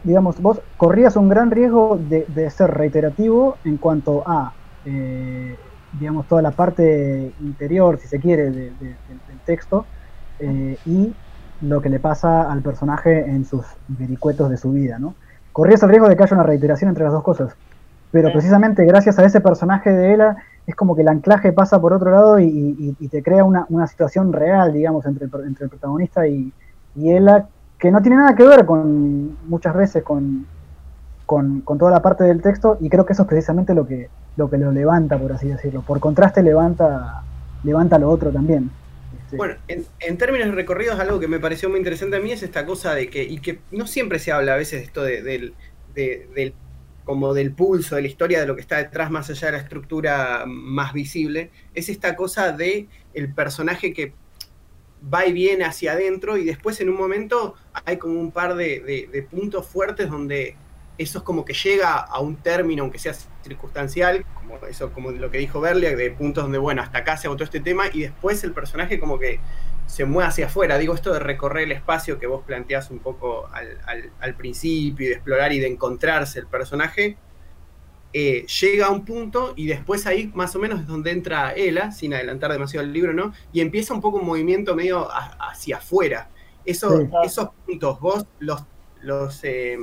digamos 0.03 0.41
vos 0.41 0.59
corrías 0.77 1.15
un 1.17 1.29
gran 1.29 1.51
riesgo 1.51 1.99
de, 1.99 2.25
de 2.29 2.49
ser 2.49 2.71
reiterativo 2.71 3.57
en 3.63 3.77
cuanto 3.77 4.23
a 4.25 4.53
eh, 4.85 5.55
digamos 5.99 6.27
toda 6.27 6.41
la 6.41 6.51
parte 6.51 7.31
interior 7.41 7.99
si 7.99 8.07
se 8.07 8.19
quiere 8.19 8.45
de, 8.45 8.71
de, 8.71 8.71
del 8.79 9.39
texto 9.45 9.85
eh, 10.41 10.77
y 10.85 11.13
lo 11.61 11.81
que 11.81 11.89
le 11.89 11.99
pasa 11.99 12.51
al 12.51 12.61
personaje 12.61 13.19
en 13.29 13.45
sus 13.45 13.65
vericuetos 13.87 14.49
de 14.49 14.57
su 14.57 14.71
vida, 14.71 14.99
¿no? 14.99 15.15
Corrías 15.51 15.83
el 15.83 15.89
riesgo 15.89 16.09
de 16.09 16.15
que 16.15 16.23
haya 16.23 16.35
una 16.35 16.43
reiteración 16.43 16.89
entre 16.89 17.03
las 17.03 17.13
dos 17.13 17.23
cosas, 17.23 17.55
pero 18.11 18.29
sí. 18.29 18.33
precisamente 18.33 18.85
gracias 18.85 19.19
a 19.19 19.25
ese 19.25 19.41
personaje 19.41 19.91
de 19.91 20.13
Ella 20.13 20.37
es 20.65 20.75
como 20.75 20.95
que 20.95 21.01
el 21.01 21.07
anclaje 21.07 21.51
pasa 21.51 21.79
por 21.79 21.93
otro 21.93 22.11
lado 22.11 22.39
y, 22.39 22.45
y, 22.45 22.95
y 22.99 23.07
te 23.07 23.21
crea 23.21 23.43
una, 23.43 23.65
una, 23.69 23.87
situación 23.87 24.31
real, 24.31 24.73
digamos, 24.73 25.05
entre 25.05 25.25
el, 25.25 25.31
entre 25.45 25.65
el 25.65 25.69
protagonista 25.69 26.27
y, 26.27 26.51
y 26.95 27.11
Ella, 27.11 27.47
que 27.77 27.91
no 27.91 28.01
tiene 28.01 28.17
nada 28.17 28.35
que 28.35 28.47
ver 28.47 28.65
con 28.65 29.37
muchas 29.47 29.75
veces 29.75 30.03
con, 30.03 30.45
con, 31.25 31.61
con, 31.61 31.77
toda 31.77 31.91
la 31.91 32.01
parte 32.01 32.23
del 32.23 32.41
texto, 32.41 32.77
y 32.79 32.89
creo 32.89 33.05
que 33.05 33.13
eso 33.13 33.23
es 33.23 33.27
precisamente 33.27 33.73
lo 33.73 33.85
que 33.85 34.09
lo, 34.37 34.49
que 34.49 34.57
lo 34.57 34.71
levanta, 34.71 35.17
por 35.17 35.33
así 35.33 35.47
decirlo. 35.47 35.81
Por 35.81 35.99
contraste 35.99 36.43
levanta, 36.43 37.23
levanta 37.63 37.97
lo 37.97 38.09
otro 38.09 38.31
también. 38.31 38.71
Bueno, 39.37 39.55
en, 39.67 40.17
términos 40.17 40.47
de 40.49 40.55
recorridos, 40.55 40.99
algo 40.99 41.19
que 41.19 41.27
me 41.27 41.39
pareció 41.39 41.69
muy 41.69 41.77
interesante 41.79 42.17
a 42.17 42.19
mí 42.19 42.31
es 42.31 42.43
esta 42.43 42.65
cosa 42.65 42.93
de 42.95 43.09
que, 43.09 43.23
y 43.23 43.39
que 43.39 43.59
no 43.71 43.87
siempre 43.87 44.19
se 44.19 44.31
habla 44.31 44.53
a 44.53 44.57
veces 44.57 44.83
esto 44.83 45.03
de- 45.03 45.21
del, 45.21 45.53
de- 45.93 46.27
del- 46.35 46.53
como 47.03 47.33
del 47.33 47.53
pulso, 47.53 47.95
de 47.95 48.03
la 48.03 48.07
historia, 48.07 48.39
de 48.41 48.47
lo 48.47 48.55
que 48.55 48.61
está 48.61 48.77
detrás, 48.77 49.09
más 49.11 49.29
allá 49.29 49.47
de 49.47 49.53
la 49.53 49.57
estructura 49.59 50.43
más 50.47 50.93
visible, 50.93 51.51
es 51.73 51.89
esta 51.89 52.15
cosa 52.15 52.51
de 52.51 52.87
el 53.13 53.33
personaje 53.33 53.93
que 53.93 54.13
va 55.13 55.25
y 55.25 55.33
viene 55.33 55.65
hacia 55.65 55.93
adentro 55.93 56.37
y 56.37 56.45
después 56.45 56.79
en 56.79 56.89
un 56.89 56.97
momento 56.97 57.55
hay 57.85 57.97
como 57.97 58.19
un 58.19 58.31
par 58.31 58.55
de, 58.55 58.79
de- 58.81 59.09
de 59.11 59.23
puntos 59.23 59.67
fuertes 59.67 60.09
donde 60.09 60.55
eso 60.97 61.19
es 61.19 61.23
como 61.23 61.43
que 61.45 61.53
llega 61.53 61.93
a 61.95 62.19
un 62.19 62.35
término, 62.37 62.83
aunque 62.83 62.99
sea 62.99 63.13
circunstancial, 63.43 64.25
como 64.33 64.57
eso, 64.67 64.91
como 64.93 65.11
lo 65.11 65.31
que 65.31 65.37
dijo 65.39 65.59
Berlia, 65.61 65.95
de 65.95 66.11
puntos 66.11 66.43
donde, 66.43 66.57
bueno, 66.57 66.81
hasta 66.81 66.99
acá 66.99 67.17
se 67.17 67.27
agotó 67.27 67.43
este 67.43 67.59
tema, 67.59 67.85
y 67.91 68.01
después 68.01 68.43
el 68.43 68.53
personaje 68.53 68.99
como 68.99 69.17
que 69.19 69.39
se 69.87 70.05
mueve 70.05 70.29
hacia 70.29 70.45
afuera. 70.45 70.77
Digo, 70.77 70.93
esto 70.95 71.11
de 71.13 71.19
recorrer 71.19 71.63
el 71.65 71.71
espacio 71.73 72.17
que 72.19 72.27
vos 72.27 72.43
planteás 72.45 72.91
un 72.91 72.99
poco 72.99 73.47
al, 73.53 73.77
al- 73.85 74.11
al 74.21 74.35
principio 74.35 75.05
y 75.05 75.09
de 75.09 75.15
explorar 75.15 75.51
y 75.51 75.59
de 75.59 75.67
encontrarse 75.67 76.39
el 76.39 76.47
personaje, 76.47 77.17
eh, 78.13 78.45
llega 78.61 78.87
a 78.87 78.89
un 78.91 79.05
punto 79.05 79.53
y 79.55 79.67
después 79.67 80.05
ahí 80.05 80.29
más 80.35 80.53
o 80.55 80.59
menos 80.59 80.81
es 80.81 80.87
donde 80.87 81.11
entra 81.11 81.51
Ela, 81.53 81.91
sin 81.91 82.13
adelantar 82.13 82.51
demasiado 82.51 82.85
el 82.85 82.91
libro, 82.93 83.13
¿no? 83.13 83.33
Y 83.53 83.61
empieza 83.61 83.93
un 83.93 84.01
poco 84.01 84.17
un 84.17 84.25
movimiento 84.25 84.75
medio 84.75 85.09
a- 85.11 85.37
hacia 85.49 85.77
afuera. 85.77 86.29
Eso, 86.65 86.97
Sí. 86.99 87.09
Esos 87.23 87.49
puntos, 87.65 87.99
vos 88.01 88.25
los, 88.39 88.63
los, 89.01 89.43
eh, 89.43 89.77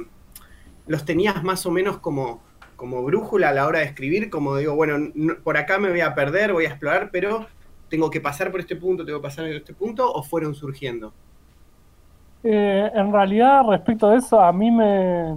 los 0.87 1.05
tenías 1.05 1.43
más 1.43 1.65
o 1.67 1.71
menos 1.71 1.99
como, 1.99 2.43
como 2.79 3.05
brújula 3.05 3.51
a 3.51 3.55
la 3.55 3.67
hora 3.69 3.81
de 3.81 3.87
escribir, 3.87 4.31
como 4.31 4.57
digo, 4.59 4.77
bueno, 4.77 4.99
no- 5.15 5.43
por 5.45 5.59
acá 5.59 5.79
me 5.81 5.91
voy 5.91 6.03
a 6.03 6.15
perder, 6.17 6.55
voy 6.55 6.67
a 6.67 6.71
explorar, 6.71 7.11
pero 7.13 7.49
tengo 7.89 8.11
que 8.11 8.23
pasar 8.23 8.53
por 8.53 8.61
este 8.61 8.77
punto, 8.77 9.07
tengo 9.07 9.21
que 9.21 9.25
pasar 9.29 9.47
por 9.47 9.57
este 9.57 9.75
punto, 9.75 10.13
o 10.13 10.25
fueron 10.25 10.55
surgiendo. 10.57 11.17
Eh, 12.43 12.91
en 12.95 13.13
realidad, 13.13 13.63
respecto 13.69 14.11
de 14.11 14.19
eso, 14.19 14.41
a 14.41 14.53
mí 14.53 14.71
me, 14.71 15.33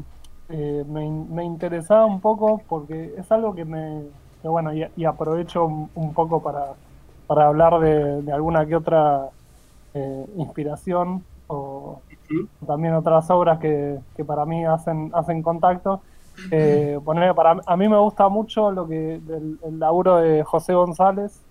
eh, 0.50 0.84
me, 0.88 1.04
in- 1.06 1.34
me 1.34 1.44
interesaba 1.44 2.06
un 2.06 2.22
poco 2.22 2.66
porque 2.68 3.14
es 3.18 3.32
algo 3.32 3.56
que 3.56 3.66
me, 3.66 4.12
que 4.42 4.48
bueno, 4.48 4.74
y, 4.74 4.86
y 4.96 5.06
aprovecho 5.06 5.66
un, 5.66 6.14
poco 6.14 6.44
para, 6.44 6.78
para 7.26 7.48
hablar 7.48 7.80
de, 7.80 8.22
de 8.22 8.32
alguna 8.32 8.66
que 8.68 8.76
otra 8.76 9.32
eh, 9.94 10.26
inspiración 10.36 11.28
o 11.48 12.04
Ujú. 12.30 12.50
también 12.68 12.94
otras 12.96 13.30
obras 13.32 13.60
que, 13.60 14.00
que 14.16 14.26
para 14.26 14.46
mí 14.46 14.66
hacen, 14.66 15.12
hacen 15.14 15.42
contacto. 15.44 16.04
Eh, 16.50 17.00
ponele, 17.04 17.34
para, 17.34 17.58
a 17.66 17.78
mí 17.78 17.88
me 17.88 17.98
gusta 17.98 18.28
mucho 18.30 18.72
lo 18.72 18.88
que 18.88 19.16
el, 19.16 19.60
el 19.64 19.80
laburo 19.80 20.18
de 20.18 20.44
José 20.44 20.74
González, 20.74 21.42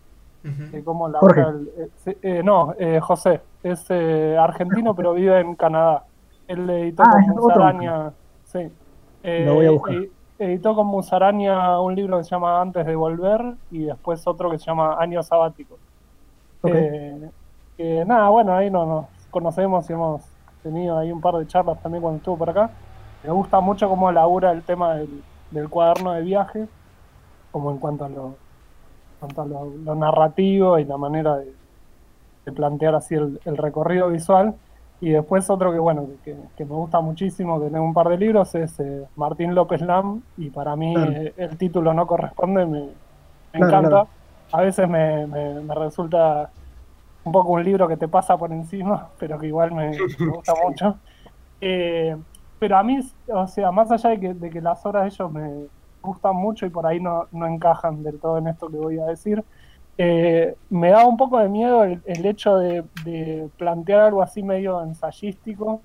cómo 0.84 1.10
Jorge. 1.12 1.40
labura 1.40 1.58
el- 1.58 1.70
eh, 2.06 2.18
eh, 2.22 2.42
no, 2.42 2.74
eh, 2.78 3.00
José, 3.00 3.40
es 3.62 3.84
eh, 3.90 4.36
argentino 4.38 4.94
pero 4.94 5.12
vive 5.14 5.40
en 5.40 5.54
Canadá. 5.54 6.04
Él 6.46 6.68
editó 6.68 7.02
Ah, 7.04 7.10
con. 7.12 7.34
Musaraña, 7.36 8.12
sí. 8.44 8.68
Eh, 9.22 9.44
Lo 9.46 9.54
voy 9.54 9.66
a 9.66 9.70
buscar. 9.70 9.94
ed- 9.96 10.08
editó 10.38 10.74
con 10.74 10.86
Musaraña 10.86 11.80
un 11.80 11.94
libro 11.94 12.18
que 12.18 12.24
se 12.24 12.30
llama 12.30 12.60
Antes 12.60 12.84
de 12.86 12.96
Volver 12.96 13.54
y 13.70 13.84
después 13.84 14.26
otro 14.26 14.50
que 14.50 14.58
se 14.58 14.64
llama 14.66 14.96
Año 14.98 15.22
Sabático. 15.22 15.74
Ok. 16.62 16.72
Eh, 16.74 17.30
que 17.76 18.04
nada, 18.04 18.28
bueno, 18.30 18.54
ahí 18.54 18.70
no 18.70 18.84
nos 18.86 19.06
conocemos 19.30 19.88
y 19.88 19.92
hemos 19.92 20.22
tenido 20.62 20.98
ahí 20.98 21.10
un 21.12 21.20
par 21.20 21.34
de 21.36 21.46
charlas 21.46 21.80
también 21.82 22.02
cuando 22.02 22.18
estuvo 22.18 22.36
por 22.38 22.50
acá. 22.50 22.70
Me 23.22 23.30
gusta 23.32 23.60
mucho 23.60 23.88
cómo 23.88 24.10
labura 24.12 24.50
el 24.52 24.64
tema 24.64 24.94
del, 24.96 25.24
del 25.50 25.68
cuaderno 25.68 26.12
de 26.14 26.22
viaje, 26.22 26.68
como 27.50 27.70
en 27.72 27.78
cuanto 27.80 28.04
a 28.06 28.10
lo, 28.10 28.42
cuanto 29.18 29.42
a 29.42 29.46
lo, 29.46 29.76
lo 29.78 29.94
narrativo 29.96 30.78
y 30.78 30.84
la 30.86 30.98
manera 30.98 31.36
de, 31.38 31.56
de 32.46 32.52
plantear 32.52 32.94
así 32.96 33.14
el, 33.16 33.40
el 33.44 33.56
recorrido 33.56 34.08
visual. 34.10 34.60
Y 35.00 35.10
después 35.10 35.50
otro 35.50 35.72
que, 35.72 35.78
bueno, 35.78 36.08
que, 36.24 36.36
que 36.56 36.64
me 36.66 36.74
gusta 36.74 37.00
muchísimo, 37.00 37.60
que 37.60 37.70
tengo 37.70 37.84
un 37.84 37.94
par 37.94 38.08
de 38.08 38.18
libros, 38.18 38.54
es 38.56 38.78
eh, 38.80 39.08
Martín 39.16 39.54
López 39.54 39.80
Lam, 39.82 40.24
y 40.36 40.50
para 40.50 40.76
mí 40.76 40.86
Claro. 40.92 41.16
eh, 41.16 41.34
el 41.36 41.58
título 41.58 41.94
no 41.94 42.06
corresponde, 42.06 42.66
me, 42.66 42.80
me 43.52 43.58
Claro, 43.58 43.60
encanta. 43.60 44.04
claro. 44.04 44.10
A 44.52 44.62
veces 44.62 44.88
me, 44.88 45.26
me- 45.28 45.62
me 45.62 45.74
resulta 45.74 46.52
un 47.24 47.32
poco 47.32 47.52
un 47.52 47.64
libro 47.64 47.88
que 47.88 47.96
te 47.96 48.08
pasa 48.08 48.38
por 48.38 48.52
encima, 48.52 49.14
pero 49.18 49.38
que 49.38 49.46
igual 49.48 49.72
me, 49.72 50.10
me 50.22 50.32
gusta 50.32 50.54
mucho. 50.56 51.00
Eh, 51.60 52.16
pero 52.60 52.76
a 52.76 52.82
mí, 52.82 53.00
o 53.26 53.46
sea, 53.48 53.72
más 53.72 53.90
allá 53.90 54.10
de 54.10 54.20
que, 54.20 54.34
de 54.34 54.50
que 54.50 54.60
las 54.60 54.84
obras 54.86 55.02
de 55.04 55.08
ellos 55.08 55.32
me 55.32 55.66
gustan 56.02 56.36
mucho 56.36 56.66
y 56.66 56.70
por 56.70 56.86
ahí 56.86 57.00
no, 57.00 57.26
no 57.32 57.46
encajan 57.46 58.02
del 58.02 58.20
todo 58.20 58.38
en 58.38 58.48
esto 58.48 58.68
que 58.68 58.76
voy 58.76 58.98
a 58.98 59.06
decir, 59.06 59.42
eh, 59.96 60.54
me 60.68 60.90
da 60.90 61.06
un 61.06 61.16
poco 61.16 61.38
de 61.38 61.48
miedo 61.48 61.82
el, 61.84 62.00
el 62.04 62.24
hecho 62.26 62.58
de, 62.58 62.84
de 63.04 63.48
plantear 63.56 64.00
algo 64.00 64.22
así 64.22 64.42
medio 64.42 64.82
ensayístico, 64.82 65.80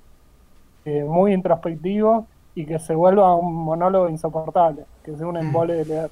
eh, 0.84 1.04
muy 1.06 1.34
introspectivo 1.34 2.28
y 2.54 2.66
que 2.66 2.78
se 2.78 2.94
vuelva 2.94 3.36
un 3.36 3.54
monólogo 3.56 4.10
insoportable, 4.10 4.86
que 5.04 5.16
sea 5.16 5.28
un 5.28 5.38
embole 5.38 5.76
de 5.76 5.86
leer. 5.86 6.12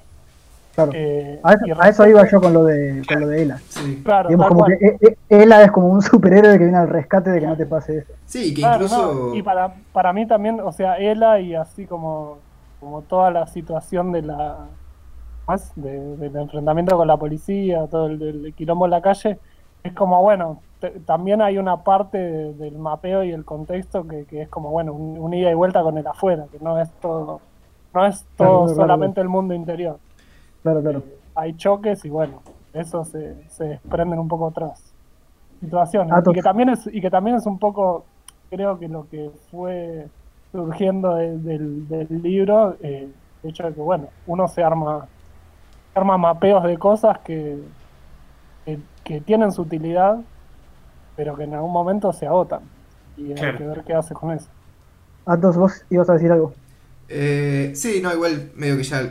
Claro. 0.75 0.91
Eh, 0.95 1.39
A 1.43 1.53
eso, 1.53 1.65
a 1.81 1.89
eso 1.89 2.07
iba 2.07 2.27
yo 2.29 2.41
con 2.41 2.51
lo 2.53 2.63
de, 2.63 3.03
con 3.07 3.21
lo 3.21 3.27
de 3.27 3.43
Ela. 3.43 3.57
Sí. 3.69 4.01
Claro, 4.03 4.29
Digamos, 4.29 4.47
como 4.47 4.59
cual. 4.61 4.77
que 4.79 4.85
e- 4.87 4.97
e- 5.29 5.43
Ela 5.43 5.61
es 5.63 5.71
como 5.71 5.87
un 5.87 6.01
superhéroe 6.01 6.53
que 6.57 6.63
viene 6.63 6.77
al 6.79 6.89
rescate 6.89 7.29
de 7.29 7.39
que 7.39 7.47
no 7.47 7.55
te 7.55 7.65
pase 7.67 7.99
eso. 7.99 8.13
Sí, 8.25 8.53
que 8.55 8.61
Claro, 8.61 8.85
incluso. 8.85 9.13
no, 9.29 9.35
Y 9.35 9.43
para, 9.43 9.75
para 9.91 10.13
mí 10.13 10.25
también, 10.25 10.59
o 10.59 10.71
sea, 10.71 10.95
Ela 10.97 11.39
y 11.39 11.53
así 11.53 11.85
como, 11.85 12.39
como 12.79 13.01
toda 13.03 13.29
la 13.29 13.45
situación 13.47 14.11
de 14.11 14.23
la 14.23 14.57
más 15.47 15.71
de- 15.75 16.15
del 16.17 16.35
enfrentamiento 16.37 16.97
con 16.97 17.07
la 17.07 17.17
policía, 17.17 17.85
todo 17.87 18.07
el, 18.07 18.21
el 18.45 18.53
quilombo 18.55 18.85
en 18.85 18.91
la 18.91 19.01
calle, 19.01 19.37
es 19.83 19.93
como, 19.93 20.21
bueno, 20.21 20.61
te- 20.79 20.91
también 21.01 21.41
hay 21.41 21.57
una 21.57 21.83
parte 21.83 22.17
de- 22.17 22.53
del 22.53 22.77
mapeo 22.79 23.23
y 23.23 23.31
el 23.31 23.43
contexto 23.45 24.07
que, 24.07 24.23
que 24.25 24.41
es 24.43 24.49
como, 24.49 24.71
bueno, 24.71 24.93
un, 24.93 25.19
un 25.19 25.33
ida 25.33 25.51
y 25.51 25.53
vuelta 25.53 25.83
con 25.83 25.97
el 25.97 26.07
afuera, 26.07 26.45
que 26.51 26.57
no 26.59 26.79
es 26.79 26.89
todo, 27.01 27.41
no 27.93 28.05
es 28.07 28.25
todo 28.37 28.63
claro, 28.65 28.75
solamente 28.75 29.21
el 29.21 29.29
mundo 29.29 29.53
interior. 29.53 29.97
Claro, 30.63 30.81
claro. 30.81 31.03
Hay 31.35 31.53
choques 31.55 32.03
y 32.05 32.09
bueno, 32.09 32.41
eso 32.73 33.03
se, 33.05 33.35
se 33.49 33.63
desprenden 33.65 34.19
un 34.19 34.27
poco 34.27 34.45
otras 34.45 34.81
situaciones. 35.59 36.13
Ah, 36.13 36.23
y, 36.25 36.33
que 36.33 36.41
también 36.41 36.69
es, 36.69 36.87
y 36.91 37.01
que 37.01 37.09
también 37.09 37.35
es 37.37 37.45
un 37.45 37.59
poco, 37.59 38.05
creo 38.49 38.79
que 38.79 38.87
lo 38.87 39.07
que 39.09 39.31
fue 39.51 40.07
surgiendo 40.51 41.15
de- 41.15 41.37
del, 41.37 41.87
del 41.87 42.21
libro, 42.21 42.75
eh, 42.81 43.09
el 43.43 43.49
hecho 43.49 43.63
de 43.63 43.73
que, 43.73 43.81
bueno, 43.81 44.07
uno 44.27 44.47
se 44.47 44.63
arma, 44.63 45.07
se 45.93 45.99
arma 45.99 46.17
mapeos 46.17 46.63
de 46.63 46.77
cosas 46.77 47.19
que, 47.19 47.57
que, 48.65 48.79
que 49.03 49.21
tienen 49.21 49.51
su 49.51 49.63
utilidad, 49.63 50.19
pero 51.15 51.35
que 51.35 51.43
en 51.43 51.53
algún 51.55 51.71
momento 51.71 52.13
se 52.13 52.25
agotan. 52.27 52.61
Y 53.17 53.27
hay 53.29 53.33
Claro. 53.35 53.57
que 53.57 53.63
ver 53.65 53.83
qué 53.83 53.93
hace 53.93 54.13
con 54.13 54.31
eso. 54.31 54.49
Atos, 55.25 55.55
vos 55.57 55.85
ibas 55.89 56.09
a 56.09 56.13
decir 56.13 56.31
algo. 56.31 56.53
Eh, 57.09 57.71
sí, 57.75 57.99
no, 58.01 58.13
igual 58.13 58.51
medio 58.55 58.77
que 58.77 58.83
ya 58.83 59.01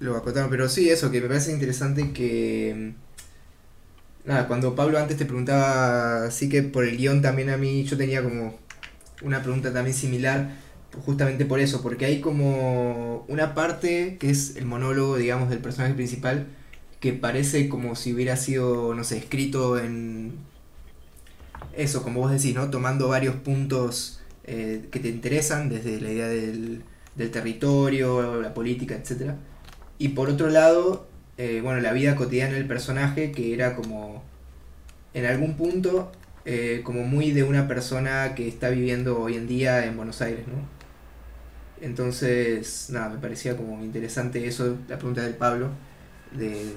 lo 0.00 0.16
acotaron, 0.16 0.50
pero 0.50 0.68
sí, 0.68 0.90
eso, 0.90 1.10
que 1.10 1.20
me 1.20 1.28
parece 1.28 1.52
interesante 1.52 2.12
que... 2.12 2.94
Nada, 4.24 4.46
cuando 4.46 4.74
Pablo 4.74 4.98
antes 4.98 5.16
te 5.16 5.24
preguntaba, 5.24 6.30
sí 6.30 6.48
que 6.48 6.62
por 6.62 6.84
el 6.84 6.98
guion 6.98 7.22
también 7.22 7.48
a 7.50 7.56
mí, 7.56 7.84
yo 7.84 7.96
tenía 7.96 8.22
como 8.22 8.58
una 9.22 9.42
pregunta 9.42 9.72
también 9.72 9.96
similar, 9.96 10.50
justamente 11.04 11.46
por 11.46 11.60
eso, 11.60 11.82
porque 11.82 12.04
hay 12.04 12.20
como 12.20 13.24
una 13.28 13.54
parte 13.54 14.18
que 14.18 14.30
es 14.30 14.56
el 14.56 14.66
monólogo, 14.66 15.16
digamos, 15.16 15.48
del 15.48 15.60
personaje 15.60 15.94
principal, 15.94 16.46
que 17.00 17.12
parece 17.12 17.68
como 17.68 17.96
si 17.96 18.12
hubiera 18.12 18.36
sido, 18.36 18.94
no 18.94 19.04
sé, 19.04 19.18
escrito 19.18 19.78
en... 19.78 20.34
Eso, 21.74 22.02
como 22.02 22.20
vos 22.20 22.32
decís, 22.32 22.54
¿no? 22.54 22.70
Tomando 22.70 23.08
varios 23.08 23.36
puntos 23.36 24.20
eh, 24.44 24.88
que 24.90 24.98
te 25.00 25.08
interesan, 25.08 25.68
desde 25.68 26.00
la 26.00 26.10
idea 26.10 26.28
del, 26.28 26.82
del 27.14 27.30
territorio, 27.30 28.40
la 28.42 28.52
política, 28.52 28.96
etc. 28.96 29.34
Y 29.98 30.08
por 30.08 30.30
otro 30.30 30.48
lado, 30.48 31.06
eh, 31.36 31.60
bueno, 31.62 31.80
la 31.80 31.92
vida 31.92 32.16
cotidiana 32.16 32.54
del 32.54 32.66
personaje, 32.66 33.32
que 33.32 33.52
era 33.54 33.74
como, 33.74 34.22
en 35.14 35.26
algún 35.26 35.56
punto, 35.56 36.12
eh, 36.44 36.82
como 36.84 37.02
muy 37.02 37.32
de 37.32 37.42
una 37.42 37.68
persona 37.68 38.34
que 38.34 38.48
está 38.48 38.70
viviendo 38.70 39.20
hoy 39.20 39.34
en 39.36 39.46
día 39.48 39.84
en 39.84 39.96
Buenos 39.96 40.22
Aires, 40.22 40.46
¿no? 40.46 40.66
Entonces, 41.80 42.88
nada, 42.90 43.08
me 43.10 43.18
parecía 43.18 43.56
como 43.56 43.82
interesante 43.84 44.46
eso, 44.46 44.78
la 44.88 44.96
pregunta 44.98 45.22
del 45.22 45.34
Pablo, 45.34 45.70
de, 46.32 46.72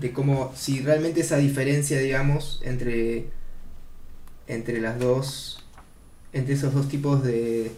de 0.00 0.12
cómo, 0.12 0.52
si 0.56 0.80
realmente 0.80 1.20
esa 1.20 1.36
diferencia, 1.36 1.98
digamos, 1.98 2.60
entre, 2.64 3.26
entre 4.48 4.80
las 4.80 4.98
dos, 4.98 5.64
entre 6.32 6.54
esos 6.54 6.74
dos 6.74 6.88
tipos 6.88 7.22
de, 7.22 7.70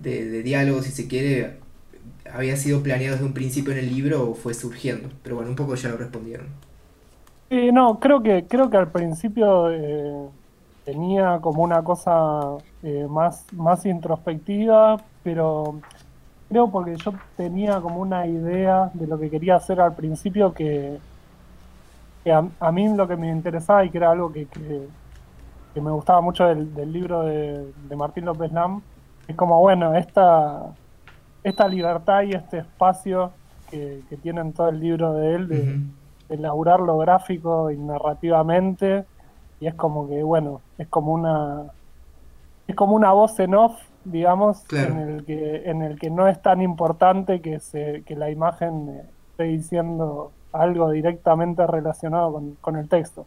de, 0.00 0.24
de 0.24 0.42
diálogos, 0.42 0.86
si 0.86 0.92
se 0.92 1.06
quiere, 1.06 1.58
había 2.36 2.56
sido 2.56 2.82
planeado 2.82 3.14
desde 3.14 3.26
un 3.26 3.32
principio 3.32 3.72
en 3.72 3.78
el 3.78 3.88
libro 3.88 4.30
o 4.30 4.34
fue 4.34 4.54
surgiendo. 4.54 5.08
Pero 5.22 5.36
bueno, 5.36 5.50
un 5.50 5.56
poco 5.56 5.74
ya 5.74 5.88
lo 5.88 5.96
respondieron. 5.96 6.46
Sí, 7.48 7.70
no, 7.72 8.00
creo 8.00 8.22
que, 8.22 8.46
creo 8.46 8.68
que 8.70 8.76
al 8.76 8.90
principio 8.90 9.70
eh, 9.70 10.28
tenía 10.84 11.38
como 11.40 11.62
una 11.62 11.82
cosa 11.82 12.56
eh, 12.82 13.06
más, 13.08 13.44
más 13.52 13.86
introspectiva, 13.86 14.96
pero 15.22 15.80
creo 16.48 16.70
porque 16.70 16.96
yo 16.96 17.12
tenía 17.36 17.80
como 17.80 18.00
una 18.00 18.26
idea 18.26 18.90
de 18.94 19.06
lo 19.06 19.18
que 19.18 19.30
quería 19.30 19.56
hacer 19.56 19.80
al 19.80 19.94
principio 19.94 20.52
que, 20.52 20.98
que 22.24 22.32
a, 22.32 22.72
mí 22.72 22.88
lo 22.94 23.06
que 23.06 23.16
me 23.16 23.30
interesaba 23.30 23.84
y 23.84 23.90
que 23.90 23.98
era 23.98 24.10
algo 24.10 24.32
que, 24.32 24.46
que, 24.46 25.80
me 25.80 25.90
gustaba 25.90 26.20
mucho 26.20 26.44
del, 26.46 26.92
libro 26.92 27.22
de, 27.22 27.96
Martín 27.96 28.24
López 28.24 28.50
Lam, 28.50 28.80
es 29.28 29.36
como, 29.36 29.60
bueno, 29.60 29.94
esta, 29.94 30.62
esta 31.48 31.68
libertad 31.68 32.22
y 32.22 32.32
este 32.32 32.58
espacio 32.58 33.30
que, 33.70 34.02
que 34.08 34.16
tiene 34.16 34.52
todo 34.52 34.68
el 34.68 34.80
libro 34.80 35.14
de 35.14 35.34
él, 35.34 35.48
de, 35.48 35.78
elaborar 36.28 36.80
lo 36.80 36.98
gráfico 36.98 37.70
y 37.70 37.76
narrativamente, 37.76 39.04
y 39.60 39.68
es 39.68 39.74
como 39.74 40.08
que, 40.08 40.24
bueno, 40.24 40.60
es 40.76 40.88
como 40.88 41.12
una 41.12 41.66
es 42.66 42.74
como 42.74 42.96
una 42.96 43.12
voz 43.12 43.38
en 43.38 43.54
off, 43.54 43.80
digamos, 44.04 44.64
en, 44.72 44.98
el 44.98 45.24
que, 45.24 45.70
en 45.70 45.82
el 45.82 46.00
que 46.00 46.10
no 46.10 46.26
es 46.26 46.42
tan 46.42 46.60
importante 46.60 47.40
que, 47.40 47.60
se, 47.60 48.02
que 48.04 48.16
la 48.16 48.28
imagen 48.28 49.02
esté 49.30 49.44
diciendo 49.44 50.32
algo 50.52 50.90
directamente 50.90 51.64
relacionado 51.64 52.42
con, 52.60 52.76
el 52.76 52.88
texto. 52.88 53.26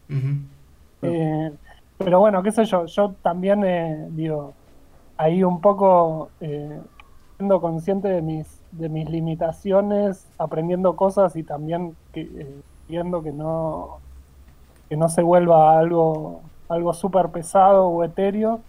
Eh, 1.02 1.52
pero 1.98 2.20
bueno, 2.20 2.44
qué 2.44 2.52
sé 2.52 2.66
yo, 2.66 2.86
yo 2.86 3.16
también, 3.22 3.64
eh, 3.64 4.08
digo, 4.10 4.54
ahí 5.16 5.42
un 5.42 5.62
poco 5.62 6.32
eh, 6.42 6.82
siendo 7.40 7.62
consciente 7.62 8.10
de 8.10 8.22
mis, 8.22 8.62
de 8.74 8.90
mis 8.90 9.10
limitaciones, 9.10 10.28
aprendiendo 10.38 10.98
cosas 10.98 11.38
y 11.38 11.44
también 11.44 11.96
viendo 12.90 13.24
que 13.24 13.32
no, 13.32 14.00
que 14.90 14.98
no 14.98 15.08
se 15.08 15.24
vuelva 15.24 15.80
algo, 15.80 16.42
algo 16.68 16.94
súper 16.94 17.30
pesado 17.30 17.88
o 17.88 18.04
etéreo. 18.04 18.60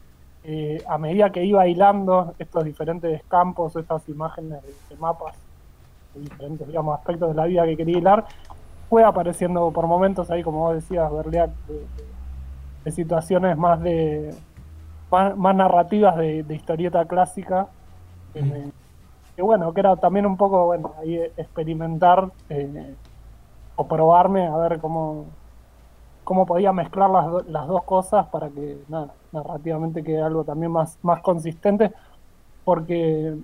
a 0.87 0.99
medida 0.99 1.31
que 1.31 1.45
iba 1.45 1.67
hilando 1.67 2.35
estos 2.39 2.65
diferentes 2.65 3.25
campos, 3.25 3.75
estas 3.75 4.09
imágenes 4.09 4.63
de 4.89 4.97
mapas 4.99 5.35
diferentes 6.15 6.69
digamos, 6.69 6.97
aspectos 6.97 7.31
de 7.31 7.35
la 7.35 7.47
vida 7.47 7.65
que 7.65 7.77
quería 7.77 7.99
hilar, 7.99 8.25
fue 8.89 9.03
apareciendo 9.03 9.73
por 9.73 9.89
momentos 9.89 10.31
ahí, 10.31 10.45
como 10.45 10.61
vos 10.61 10.77
decías, 10.77 11.11
Berleac, 11.13 11.51
de, 12.85 12.93
situaciones 12.93 13.59
más 13.59 13.81
de 13.83 14.33
más, 15.11 15.57
narrativas 15.57 16.17
de, 16.17 16.55
historieta 16.55 17.05
clásica. 17.07 17.67
Que, 18.33 19.43
bueno, 19.43 19.73
que 19.73 19.81
era 19.81 19.97
también 19.97 20.27
un 20.27 20.37
poco, 20.37 20.67
bueno, 20.67 20.93
ahí 21.01 21.17
experimentar 21.37 22.31
eh, 22.49 22.95
o 23.77 23.87
probarme 23.87 24.47
a 24.47 24.57
ver 24.57 24.79
cómo, 24.81 25.27
cómo 26.25 26.45
podía 26.47 26.73
mezclar 26.73 27.11
las, 27.11 27.47
las 27.47 27.67
dos 27.67 27.83
cosas 27.85 28.27
para 28.27 28.49
que 28.51 28.79
nada, 28.89 29.15
narrativamente 29.33 30.03
quede 30.03 30.23
algo 30.23 30.45
también 30.45 30.73
más, 30.73 30.99
más 31.03 31.23
consistente. 31.23 31.93
Porque 32.65 33.37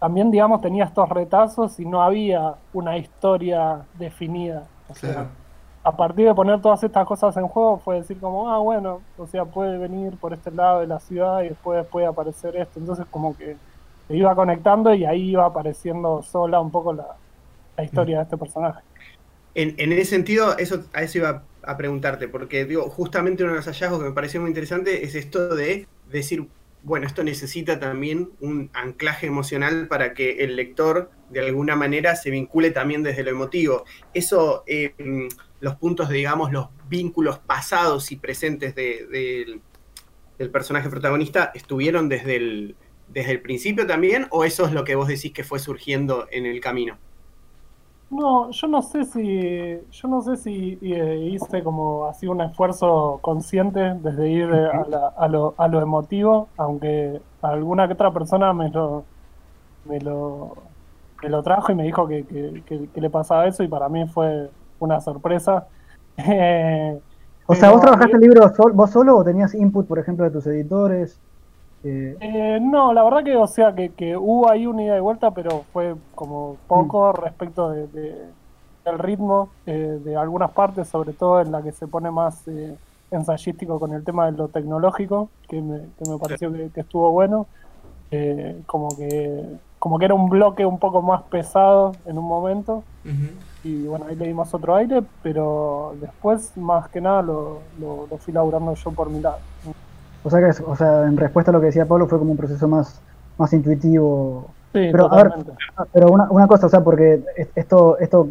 también, 0.00 0.30
digamos, 0.30 0.60
tenía 0.60 0.84
estos 0.84 1.08
retazos 1.08 1.80
y 1.80 1.86
no 1.86 2.02
había 2.02 2.56
una 2.72 2.98
historia 2.98 3.86
definida. 3.98 4.64
O 4.88 4.94
sea, 4.94 5.28
a 5.82 5.92
partir 5.92 6.26
de 6.26 6.34
poner 6.34 6.60
todas 6.60 6.82
estas 6.82 7.06
cosas 7.06 7.36
en 7.36 7.46
juego 7.46 7.78
fue 7.78 7.96
decir 7.96 8.18
como, 8.18 8.50
ah, 8.50 8.58
bueno, 8.58 9.00
o 9.16 9.26
sea, 9.26 9.44
puede 9.44 9.78
venir 9.78 10.16
por 10.18 10.32
este 10.32 10.50
lado 10.50 10.80
de 10.80 10.86
la 10.86 10.98
ciudad 11.00 11.42
y 11.42 11.50
después 11.50 11.86
puede 11.86 12.06
aparecer 12.06 12.56
esto. 12.56 12.80
Entonces 12.80 13.06
como 13.10 13.36
que 13.36 13.56
se 14.08 14.16
iba 14.16 14.34
conectando 14.34 14.94
y 14.94 15.04
ahí 15.04 15.30
iba 15.30 15.46
apareciendo 15.46 16.22
sola 16.22 16.60
un 16.60 16.70
poco 16.70 16.92
la, 16.92 17.16
historia 17.82 18.18
de 18.18 18.22
este 18.24 18.36
personaje. 18.36 18.80
En, 19.54 19.74
en, 19.78 19.92
ese 19.92 20.06
sentido, 20.06 20.56
eso, 20.58 20.84
a 20.92 21.02
eso 21.02 21.18
iba 21.18 21.42
a 21.62 21.76
preguntarte, 21.76 22.28
porque 22.28 22.64
digo, 22.64 22.88
justamente 22.88 23.42
uno 23.42 23.52
de 23.52 23.58
los 23.58 23.66
hallazgos 23.66 24.00
que 24.00 24.08
me 24.08 24.14
pareció 24.14 24.40
muy 24.40 24.50
interesante 24.50 25.04
es 25.04 25.14
esto 25.14 25.54
de 25.54 25.86
decir, 26.10 26.46
bueno, 26.82 27.06
esto 27.06 27.24
necesita 27.24 27.80
también 27.80 28.30
un 28.40 28.70
anclaje 28.74 29.26
emocional 29.26 29.88
para 29.88 30.12
que 30.12 30.44
el 30.44 30.54
lector 30.56 31.10
de 31.30 31.40
alguna 31.40 31.76
manera 31.76 32.14
se 32.14 32.30
vincule 32.30 32.70
también 32.70 33.02
desde 33.02 33.22
lo 33.22 33.30
emotivo. 33.30 33.84
Eso, 34.12 34.64
eh, 34.66 34.94
los 35.60 35.76
puntos, 35.76 36.10
digamos, 36.10 36.52
los 36.52 36.68
vínculos 36.88 37.38
pasados 37.38 38.12
y 38.12 38.16
presentes 38.16 38.74
del 38.74 39.60
personaje 40.52 40.90
protagonista, 40.90 41.52
¿estuvieron 41.54 42.10
desde 42.10 42.36
el, 42.36 42.76
desde 43.08 43.32
el 43.32 43.40
principio 43.40 43.86
también 43.86 44.26
o 44.30 44.44
eso 44.44 44.64
es 44.66 44.72
lo 44.72 44.84
que 44.84 44.96
vos 44.96 45.08
decís 45.08 45.32
que 45.32 45.44
fue 45.44 45.58
surgiendo 45.58 46.26
en 46.30 46.46
el 46.46 46.60
camino? 46.60 46.96
No, 48.10 48.50
yo 48.50 48.68
no 48.68 48.82
sé 48.82 49.04
si, 49.06 49.80
yo 49.90 50.08
no 50.08 50.22
sé 50.22 50.36
si 50.36 50.78
eh, 50.82 51.30
hice 51.32 51.64
como 51.64 52.04
así 52.06 52.28
un 52.28 52.40
esfuerzo 52.42 53.18
consciente 53.20 53.94
desde 53.94 54.28
ir 54.30 54.48
eh, 54.52 54.68
a, 55.16 55.26
lo, 55.26 55.54
a 55.56 55.66
lo 55.66 55.80
emotivo, 55.80 56.48
aunque 56.56 57.20
alguna 57.42 57.88
que 57.88 57.94
otra 57.94 58.12
persona 58.12 58.52
me 58.52 58.68
lo, 58.70 59.04
me 59.86 60.00
lo, 60.00 60.54
me 61.22 61.28
lo 61.28 61.42
trajo 61.42 61.72
y 61.72 61.74
me 61.74 61.82
dijo 61.84 62.06
que, 62.06 62.24
que, 62.24 63.00
le 63.00 63.10
pasaba 63.10 63.46
eso 63.48 63.64
y 63.64 63.68
para 63.68 63.88
mí 63.88 64.06
fue 64.06 64.50
una 64.78 65.00
sorpresa. 65.00 65.66
o 67.46 67.54
sea, 67.54 67.70
¿vos 67.72 67.80
trabajaste 67.80 68.14
el 68.14 68.20
libro 68.20 68.52
vos 68.74 68.90
solo 68.90 69.16
o 69.16 69.24
tenías 69.24 69.54
input, 69.54 69.88
por 69.88 69.98
ejemplo, 69.98 70.24
de 70.24 70.30
tus 70.30 70.46
editores? 70.46 71.18
Eh, 71.86 72.58
no, 72.62 72.92
la 72.94 73.04
verdad 73.04 73.22
que, 73.22 73.36
o 73.36 73.46
sea, 73.46 73.74
que, 73.74 73.90
que, 73.90 74.16
hubo 74.16 74.50
ahí 74.50 74.66
una 74.66 74.82
ida 74.82 74.96
y 74.96 75.00
vuelta, 75.00 75.32
pero 75.32 75.64
fue 75.72 75.94
como 76.14 76.56
poco 76.66 77.12
mm. 77.12 77.16
respecto 77.22 77.70
de, 77.70 77.86
del 78.84 78.98
ritmo 78.98 79.50
eh, 79.66 80.00
de 80.02 80.16
algunas 80.16 80.50
partes, 80.52 80.88
sobre 80.88 81.12
todo 81.12 81.42
en 81.42 81.52
la 81.52 81.62
que 81.62 81.72
se 81.72 81.86
pone 81.86 82.10
más 82.10 82.48
eh, 82.48 82.74
ensayístico 83.10 83.78
con 83.78 83.92
el 83.92 84.02
tema 84.02 84.26
de 84.26 84.32
lo 84.32 84.48
tecnológico, 84.48 85.28
que 85.46 85.60
me, 85.60 85.80
que 85.98 86.10
me 86.10 86.18
pareció 86.18 86.50
que, 86.52 86.80
estuvo 86.80 87.10
bueno. 87.10 87.46
como 88.66 88.88
que 88.96 89.58
como 89.78 89.98
que 89.98 90.06
era 90.06 90.14
un 90.14 90.30
bloque 90.30 90.64
un 90.64 90.78
poco 90.78 91.02
más 91.02 91.24
pesado 91.24 91.92
en 92.06 92.16
un 92.16 92.24
momento. 92.24 92.82
Y 93.62 93.82
bueno, 93.86 94.06
ahí 94.08 94.16
le 94.16 94.28
dimos 94.28 94.54
otro 94.54 94.74
aire, 94.76 95.02
pero 95.22 95.94
después, 96.00 96.56
más 96.56 96.88
que 96.88 97.02
nada, 97.02 97.20
lo, 97.20 97.60
lo, 97.78 98.06
lo 98.10 98.16
fui 98.16 98.32
laburando 98.32 98.74
yo 98.74 98.90
por 98.92 99.10
mi 99.10 99.20
lado. 99.20 99.40
O 100.24 100.30
sea, 100.30 100.40
que, 100.40 100.62
o 100.62 100.74
sea, 100.74 101.04
en 101.04 101.16
respuesta 101.16 101.50
a 101.50 101.54
lo 101.54 101.60
que 101.60 101.66
decía 101.66 101.86
Pablo, 101.86 102.08
fue 102.08 102.18
como 102.18 102.32
un 102.32 102.36
proceso 102.36 102.66
más, 102.66 103.00
más 103.38 103.52
intuitivo. 103.52 104.48
Sí, 104.72 104.88
pero, 104.90 105.12
a 105.12 105.22
ver, 105.22 105.32
pero 105.92 106.08
una, 106.08 106.28
una 106.30 106.48
cosa, 106.48 106.66
o 106.66 106.68
sea, 106.68 106.82
porque 106.82 107.22
esto, 107.54 107.98
esto 107.98 108.28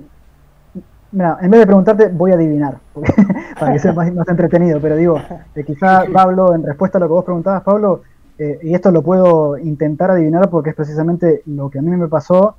Mira, 1.14 1.38
en 1.42 1.52
vez 1.52 1.60
de 1.60 1.66
preguntarte, 1.68 2.08
voy 2.08 2.32
a 2.32 2.34
adivinar, 2.34 2.80
para 3.60 3.72
que 3.72 3.80
sea 3.80 3.94
más, 3.94 4.12
más, 4.12 4.28
entretenido, 4.28 4.82
pero 4.82 4.96
digo, 4.96 5.22
que 5.54 5.64
quizá 5.64 6.06
Pablo, 6.12 6.56
en 6.56 6.66
respuesta 6.66 6.98
a 6.98 7.02
lo 7.02 7.08
que 7.08 7.14
vos 7.14 7.24
preguntabas, 7.24 7.62
Pablo, 7.62 8.02
eh, 8.40 8.58
y 8.64 8.74
esto 8.74 8.92
lo 8.92 9.04
puedo 9.04 9.60
intentar 9.60 10.10
adivinar 10.10 10.50
porque 10.50 10.72
es 10.72 10.76
precisamente 10.76 11.44
lo 11.46 11.70
que 11.70 11.78
a 11.78 11.82
mí 11.84 11.92
me 11.92 12.08
pasó 12.08 12.56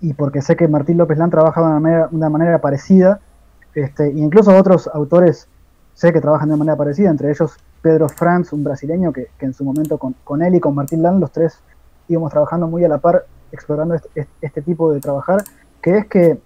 y 0.00 0.14
porque 0.14 0.42
sé 0.42 0.56
que 0.56 0.66
Martín 0.66 0.98
López 0.98 1.16
Lán 1.16 1.30
trabaja 1.30 1.60
de 1.60 1.66
una 1.68 1.78
manera, 1.78 2.08
una 2.10 2.28
manera 2.28 2.58
parecida, 2.60 3.20
este, 3.72 4.08
e 4.08 4.18
incluso 4.18 4.56
otros 4.56 4.90
autores 4.92 5.46
sé 5.94 6.12
que 6.12 6.20
trabajan 6.20 6.48
de 6.48 6.56
manera 6.56 6.76
parecida, 6.76 7.10
entre 7.10 7.30
ellos 7.30 7.56
Pedro 7.80 8.08
Franz, 8.08 8.52
un 8.52 8.64
brasileño 8.64 9.12
que, 9.12 9.28
en 9.40 9.54
su 9.54 9.64
momento 9.64 9.98
con, 9.98 10.42
él 10.42 10.54
y 10.54 10.60
con 10.60 10.74
Martín 10.74 11.02
Land, 11.02 11.20
los 11.20 11.32
tres 11.32 11.58
íbamos 12.08 12.30
trabajando 12.30 12.66
muy 12.66 12.84
a 12.84 12.88
la 12.88 12.98
par, 12.98 13.26
explorando 13.50 13.94
este, 13.94 14.26
este, 14.40 14.62
tipo 14.62 14.92
de 14.92 15.00
trabajar, 15.00 15.42
que 15.80 15.98
es 15.98 16.06
que 16.06 16.38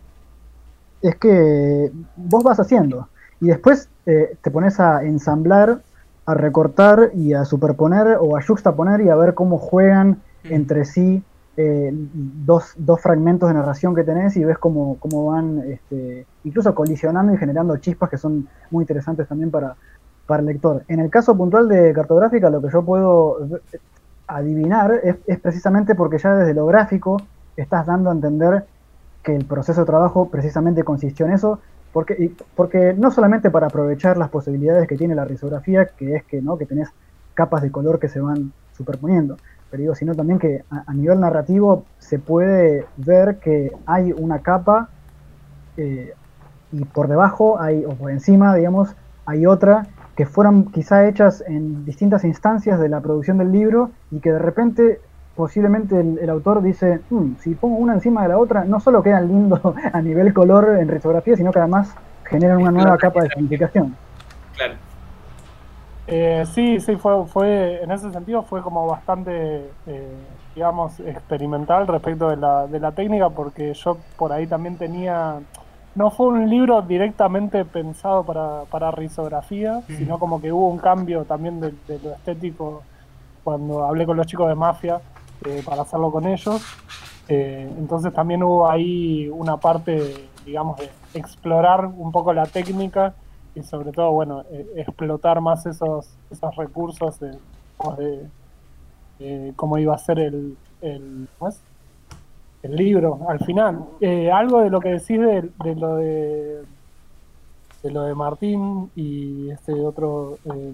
es 1.03 1.15
que 1.17 1.93
vos 2.17 2.43
vas 2.43 2.59
haciendo 2.59 3.09
y 3.41 3.49
después 3.49 3.89
eh, 4.07 4.37
te 4.41 4.51
pones 4.51 4.81
a 4.81 5.05
ensamblar, 5.05 5.83
a 6.25 6.35
recortar 6.35 7.11
y 7.15 7.35
a 7.35 7.45
superponer 7.45 8.17
o 8.19 8.37
a 8.37 8.43
juxtaponer 8.43 9.03
y 9.03 9.11
a 9.11 9.17
ver 9.17 9.35
cómo 9.35 9.59
juegan 9.59 10.23
mm. 10.45 10.53
entre 10.53 10.85
sí 10.85 11.23
eh, 11.57 11.91
dos, 11.93 12.75
dos, 12.77 13.01
fragmentos 13.01 13.49
de 13.49 13.55
narración 13.55 13.95
que 13.95 14.05
tenés 14.05 14.37
y 14.37 14.45
ves 14.45 14.59
cómo, 14.59 14.99
cómo 14.99 15.27
van 15.27 15.63
este, 15.67 16.27
incluso 16.45 16.75
colisionando 16.75 17.33
y 17.33 17.39
generando 17.39 17.77
chispas 17.79 18.11
que 18.11 18.19
son 18.19 18.47
muy 18.71 18.83
interesantes 18.83 19.27
también 19.27 19.51
para, 19.51 19.75
para 20.27 20.41
el 20.41 20.47
lector. 20.47 20.85
En 20.89 21.01
el 21.01 21.09
caso 21.09 21.37
puntual 21.37 21.69
de 21.69 21.93
cartográfica, 21.93 22.51
lo 22.51 22.61
que 22.61 22.69
yo 22.71 22.85
puedo 22.85 23.39
adivinar 24.27 25.01
es, 25.03 25.39
precisamente 25.39 25.95
porque 25.95 26.19
ya 26.19 26.35
desde 26.35 26.53
lo 26.53 26.67
gráfico 26.67 27.17
estás 27.57 27.87
dando 27.87 28.11
a 28.11 28.13
entender 28.13 28.65
que 29.23 29.35
el 29.35 29.45
proceso 29.45 29.81
de 29.81 29.87
trabajo 29.87 30.29
precisamente 30.29 30.85
consistió 30.85 31.27
en 31.27 31.33
eso, 31.33 31.61
porque, 31.93 32.33
porque 32.55 32.95
no 32.95 33.11
solamente 33.11 33.51
para 33.51 33.69
aprovechar 33.69 34.19
las 34.19 34.29
posibilidades 34.29 34.87
que 34.87 34.97
tiene 34.97 35.15
la 35.15 35.25
risografía, 35.25 35.87
que 35.87 36.17
es 36.17 36.25
que, 36.25 36.43
¿no? 36.43 36.59
que 36.59 36.67
tenés 36.67 36.91
capas 37.35 37.63
de 37.63 37.71
color 37.71 37.99
que 37.99 38.09
se 38.09 38.21
van 38.21 38.53
superponiendo, 38.77 39.37
pero 39.71 39.81
digo, 39.81 39.95
sino 39.95 40.15
también 40.15 40.39
que 40.39 40.65
a, 40.71 40.93
nivel 40.93 41.21
narrativo 41.21 41.85
se 41.99 42.19
puede 42.19 42.87
ver 42.97 43.39
que 43.39 43.73
hay 43.87 44.13
una 44.13 44.41
capa 44.41 44.89
eh, 45.77 46.15
y 46.73 46.85
por 46.85 47.09
debajo 47.09 47.61
hay, 47.61 47.85
o 47.85 47.91
por 47.91 48.11
encima, 48.11 48.55
digamos, 48.55 48.95
hay 49.25 49.47
otra 49.47 49.87
que 50.15 50.27
fueran 50.27 50.65
quizá 50.67 51.07
hechas 51.07 51.45
en 51.47 51.85
distintas 51.85 52.25
instancias 52.25 52.81
de 52.81 52.89
la 52.89 53.01
producción 53.01 53.39
del 53.39 53.53
libro 53.53 53.91
y 54.11 54.21
que 54.21 54.33
de 54.33 54.39
repente 54.39 55.01
posiblemente 55.35 56.01
el, 56.01 56.31
autor 56.31 56.63
dice, 56.63 57.01
hmm, 57.11 57.35
si 57.41 57.55
pongo 57.55 57.77
una 57.77 57.93
encima 57.93 58.23
de 58.23 58.29
la 58.29 58.39
otra, 58.39 58.65
no 58.65 58.81
solo 58.81 59.03
quedan 59.03 59.29
lindos 59.29 59.61
a 59.93 60.01
nivel 60.01 60.33
color 60.33 60.79
en 60.81 60.89
risografía, 60.89 61.37
sino 61.37 61.53
que 61.53 61.59
además 61.59 61.95
generan 62.25 62.59
una 62.59 62.71
nueva 62.71 62.97
capa 62.97 63.23
de 63.23 63.29
significación. 63.29 63.95
Claro. 64.57 64.75
Eh, 66.07 66.45
sí, 66.55 66.81
sí, 66.81 66.97
fue, 66.97 67.27
fue, 67.27 67.83
en 67.83 67.91
ese 67.91 68.13
sentido 68.13 68.43
fue 68.43 68.63
como 68.63 68.87
bastante, 68.87 69.71
eh, 69.87 70.17
digamos, 70.55 71.01
experimental 71.01 71.87
respecto 71.87 72.29
de 72.29 72.37
la, 72.37 72.67
de 72.67 72.79
la 72.79 72.93
técnica, 72.93 73.31
porque 73.31 73.75
yo 73.75 73.99
por 74.17 74.33
ahí 74.33 74.47
también 74.47 74.77
tenía 74.77 75.41
no 75.97 76.11
fue 76.11 76.27
un 76.27 76.49
libro 76.49 76.83
directamente 76.83 77.65
pensado 77.65 78.23
para, 78.23 78.65
para 78.71 78.91
risografía, 78.91 79.81
sino 79.89 80.19
como 80.19 80.43
que 80.43 80.53
hubo 80.53 80.69
un 80.69 80.77
cambio 80.77 81.25
también 81.25 81.59
de, 81.59 81.73
lo 81.89 82.13
estético 82.13 82.83
cuando 83.43 83.83
hablé 83.83 84.05
con 84.05 84.17
los 84.19 84.27
chicos 84.27 84.47
de 84.47 84.55
Mafia 84.55 85.01
eh, 85.47 85.63
para 85.65 85.83
hacerlo 85.83 86.13
con 86.13 86.27
ellos. 86.27 86.63
Eh, 87.29 87.73
entonces 87.79 88.13
también 88.13 88.43
hubo 88.43 88.69
ahí 88.69 89.27
una 89.31 89.57
parte, 89.57 90.29
digamos, 90.45 90.77
de 90.77 90.91
explorar 91.15 91.87
un 91.87 92.13
poco 92.13 92.35
la 92.35 92.45
técnica 92.45 93.15
y 93.57 93.63
sobre 93.63 93.91
todo, 93.91 94.13
bueno, 94.13 94.45
eh, 94.51 94.71
explotar 94.77 95.41
más 95.41 95.65
esos, 95.65 96.09
esos 96.31 96.55
recursos 96.57 97.19
de, 97.19 97.39
de, 99.19 99.53
cómo 99.57 99.79
iba 99.79 99.95
a 99.95 99.99
ser 99.99 100.19
el, 100.19 100.57
el, 100.83 101.27
el 102.63 102.77
libro 102.77 103.21
al 103.29 103.41
final. 103.41 103.85
Eh, 104.01 104.31
algo 104.31 104.61
de 104.61 104.71
lo 104.71 104.79
que 104.81 104.91
decís 104.91 105.19
de, 105.19 105.75
lo 105.75 105.97
de 105.97 106.65
de 107.83 107.91
lo 107.93 108.03
de 108.03 108.15
Martín 108.15 108.91
y 108.97 109.51
este 109.51 109.73
otro 109.73 110.39
eh, 110.45 110.73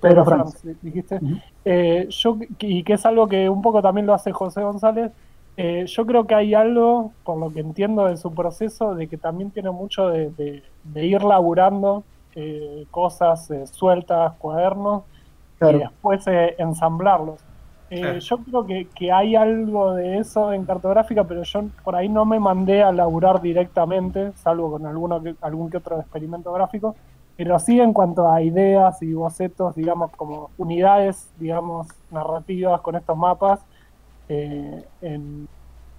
Pedro 0.00 0.24
Franz, 0.24 0.62
dijiste. 0.80 1.20
Eh, 1.64 2.06
yo 2.08 2.38
y 2.60 2.82
que 2.82 2.92
es 2.92 3.04
algo 3.04 3.26
que 3.26 3.48
un 3.48 3.62
poco 3.62 3.82
también 3.82 4.06
lo 4.06 4.14
hace 4.14 4.30
José 4.30 4.62
González 4.62 5.10
yo 5.56 6.06
creo 6.06 6.26
que 6.26 6.34
hay 6.34 6.54
algo 6.54 7.12
por 7.22 7.38
lo 7.38 7.52
que 7.52 7.60
entiendo 7.60 8.06
de 8.06 8.16
su 8.16 8.34
proceso 8.34 8.94
de 8.94 9.08
que 9.08 9.18
también 9.18 9.50
tiene 9.50 9.70
mucho 9.70 10.08
de, 10.08 10.62
ir 10.94 11.22
laburando 11.22 12.02
cosas 12.90 13.48
sueltas 13.70 14.32
cuadernos 14.38 15.02
y 15.60 15.72
después 15.74 16.24
ensamblarlos 16.56 17.40
eh, 17.90 18.20
yo 18.20 18.38
creo 18.38 18.64
que, 18.64 18.86
que, 18.94 19.10
hay 19.10 19.34
algo 19.34 19.94
de 19.94 20.18
eso 20.18 20.52
en 20.52 20.64
cartográfica, 20.64 21.24
pero 21.24 21.42
yo 21.42 21.64
por 21.82 21.96
ahí 21.96 22.08
no 22.08 22.24
me 22.24 22.38
mandé 22.38 22.84
a 22.84 22.92
laburar 22.92 23.42
directamente, 23.42 24.30
salvo 24.36 24.70
con 24.70 24.86
alguno 24.86 25.20
algún 25.40 25.70
que 25.70 25.78
otro 25.78 25.98
experimento 25.98 26.52
gráfico, 26.52 26.94
pero 27.36 27.58
sí 27.58 27.80
en 27.80 27.92
cuanto 27.92 28.30
a 28.30 28.42
ideas 28.42 29.02
y 29.02 29.12
bocetos, 29.12 29.74
digamos, 29.74 30.12
como 30.12 30.50
unidades, 30.56 31.32
digamos, 31.40 31.88
narrativas 32.12 32.80
con 32.80 32.94
estos 32.94 33.16
mapas. 33.16 33.58
Eh, 34.32 34.84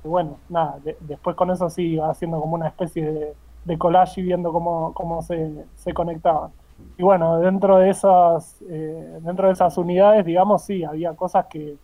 bueno, 0.03 0.37
nada, 0.49 0.79
después 1.01 1.35
con 1.35 1.51
eso 1.51 1.69
sí 1.69 1.93
iba 1.93 2.09
haciendo 2.09 2.39
como 2.39 2.55
una 2.55 2.67
especie 2.67 3.35
de, 3.65 3.77
collage 3.77 4.21
y 4.21 4.23
viendo 4.23 4.51
cómo, 4.51 4.93
cómo 4.93 5.21
se, 5.21 5.65
se 5.75 5.93
conectaban 5.93 6.51
y 6.97 7.03
bueno, 7.03 7.39
dentro 7.39 7.77
de 7.77 7.89
esas, 7.89 8.61
eh, 8.69 9.19
dentro 9.21 9.47
de 9.47 9.53
esas 9.53 9.77
unidades, 9.77 10.25
digamos, 10.25 10.63
sí, 10.63 10.83
había 10.83 11.13
cosas 11.13 11.45
que, 11.47 11.77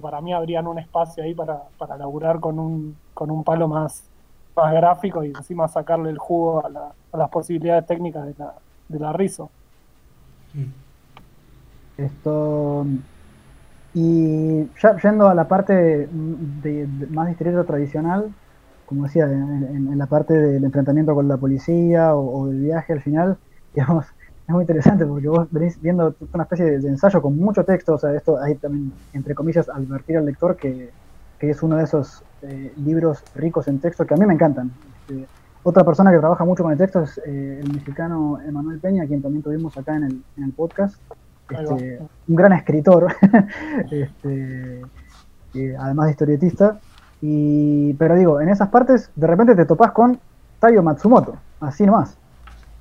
para 0.00 0.20
mí 0.20 0.32
habrían 0.32 0.66
un 0.66 0.78
espacio 0.78 1.22
ahí 1.22 1.34
para, 1.34 1.62
para 1.78 1.96
laburar 1.96 2.40
con 2.40 2.58
un, 2.58 2.96
con 3.12 3.30
un 3.30 3.44
palo 3.44 3.68
más, 3.68 4.04
más 4.56 4.72
gráfico 4.72 5.22
y 5.22 5.28
encima 5.28 5.68
sacarle 5.68 6.10
el 6.10 6.18
jugo 6.18 6.64
a, 6.64 6.92
las 7.16 7.28
posibilidades 7.28 7.86
técnicas 7.86 8.26
de 8.26 8.34
la, 8.38 8.54
de 8.88 8.98
la 8.98 9.12
RISO. 9.12 9.50
Esto. 11.98 12.86
Y 13.94 14.68
ya 14.80 14.96
yendo 15.02 15.28
a 15.28 15.34
la 15.34 15.48
parte 15.48 15.74
de, 15.74 16.88
más 17.10 17.26
de 17.26 17.32
historieta 17.32 17.64
tradicional, 17.64 18.32
como 18.86 19.04
decía, 19.04 19.24
en, 19.24 19.98
la 19.98 20.06
parte 20.06 20.34
del 20.34 20.64
enfrentamiento 20.64 21.14
con 21.14 21.28
la 21.28 21.36
policía 21.36 22.14
o, 22.14 22.42
o 22.42 22.46
del 22.48 22.60
viaje 22.60 22.92
al 22.94 23.00
final, 23.00 23.36
digamos, 23.74 24.06
es 24.46 24.52
muy 24.52 24.62
interesante 24.62 25.06
porque 25.06 25.28
vos 25.28 25.46
venís 25.50 25.80
viendo 25.80 26.14
una 26.32 26.42
especie 26.42 26.78
de, 26.78 26.88
ensayo 26.88 27.22
con 27.22 27.36
mucho 27.38 27.64
texto, 27.64 27.94
o 27.94 27.98
sea, 27.98 28.12
esto 28.14 28.38
hay 28.40 28.56
también, 28.56 28.92
entre 29.12 29.34
comillas, 29.34 29.68
advertir 29.68 30.16
al 30.16 30.26
lector 30.26 30.56
que, 30.56 30.90
es 31.40 31.60
uno 31.60 31.76
de 31.76 31.82
esos 31.82 32.22
eh, 32.42 32.72
libros 32.76 33.24
ricos 33.34 33.66
en 33.66 33.80
texto 33.80 34.06
que 34.06 34.14
a 34.14 34.16
mí 34.16 34.24
me 34.24 34.34
encantan. 34.34 34.70
Este, 35.00 35.26
otra 35.64 35.82
persona 35.82 36.12
que 36.12 36.18
trabaja 36.18 36.44
mucho 36.44 36.62
con 36.62 36.70
el 36.70 36.78
texto 36.78 37.02
es 37.02 37.18
eh, 37.26 37.60
el 37.60 37.72
mexicano 37.72 38.38
Emanuel 38.46 38.78
Peña, 38.78 39.06
quien 39.08 39.22
también 39.22 39.42
tuvimos 39.42 39.76
acá 39.76 39.96
en 39.96 40.04
el, 40.04 40.22
en 40.36 40.44
el 40.44 40.52
podcast. 40.52 40.96
Este, 41.52 42.00
un 42.28 42.36
gran 42.36 42.52
escritor, 42.52 43.14
este, 43.90 44.82
además 45.78 46.06
de 46.06 46.10
historietista. 46.10 46.78
Y, 47.20 47.94
pero 47.94 48.16
digo, 48.16 48.40
en 48.40 48.48
esas 48.48 48.68
partes 48.68 49.10
de 49.14 49.26
repente 49.26 49.54
te 49.54 49.64
topás 49.64 49.92
con 49.92 50.18
Tayo 50.58 50.82
Matsumoto, 50.82 51.36
así 51.60 51.86
nomás. 51.86 52.16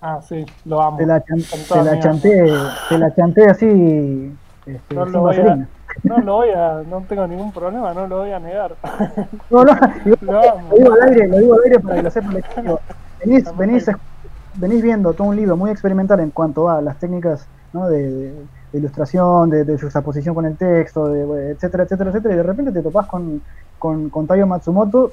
Ah, 0.01 0.19
sí, 0.21 0.45
lo 0.65 0.81
amo. 0.81 0.97
Te 0.97 1.05
la, 1.05 1.23
chanté, 1.23 2.51
te 2.89 2.97
la 2.97 3.13
chanté 3.13 3.45
así. 3.45 4.35
Este, 4.65 4.95
no, 4.95 5.05
lo 5.05 5.21
voy 5.21 5.37
a, 5.37 5.67
no 6.03 6.17
lo 6.19 6.35
voy 6.35 6.49
a, 6.49 6.83
no 6.89 7.01
tengo 7.01 7.27
ningún 7.27 7.51
problema, 7.51 7.93
no 7.93 8.07
lo 8.07 8.19
voy 8.19 8.31
a 8.31 8.39
negar. 8.39 8.75
No, 9.49 9.63
no, 9.63 9.73
lo, 10.21 10.75
digo 10.75 10.93
al 10.93 11.09
aire, 11.09 11.27
lo 11.27 11.37
digo 11.37 11.53
al 11.55 11.63
aire 11.65 11.79
para 11.79 11.95
que 11.95 12.03
lo 12.03 12.11
sepan. 12.11 12.43
Venís, 13.23 13.57
venís, 13.57 13.91
venís 14.55 14.81
viendo 14.81 15.13
todo 15.13 15.27
un 15.27 15.35
libro 15.35 15.57
muy 15.57 15.69
experimental 15.69 16.19
en 16.19 16.31
cuanto 16.31 16.69
a 16.69 16.81
las 16.81 16.97
técnicas 16.97 17.47
¿no? 17.73 17.87
de, 17.87 18.09
de, 18.09 18.33
ilustración, 18.73 19.49
de, 19.49 19.63
de 19.63 19.79
juxtaposición 19.79 20.35
con 20.35 20.45
el 20.45 20.57
texto, 20.57 21.09
de, 21.09 21.51
etcétera, 21.51 21.83
etcétera, 21.83 22.09
etcétera, 22.09 22.33
y 22.33 22.37
de 22.37 22.43
repente 22.43 22.71
te 22.71 22.81
topás 22.81 23.07
con, 23.07 23.41
con, 23.77 24.09
con 24.09 24.27
Tayo 24.27 24.47
Matsumoto 24.47 25.11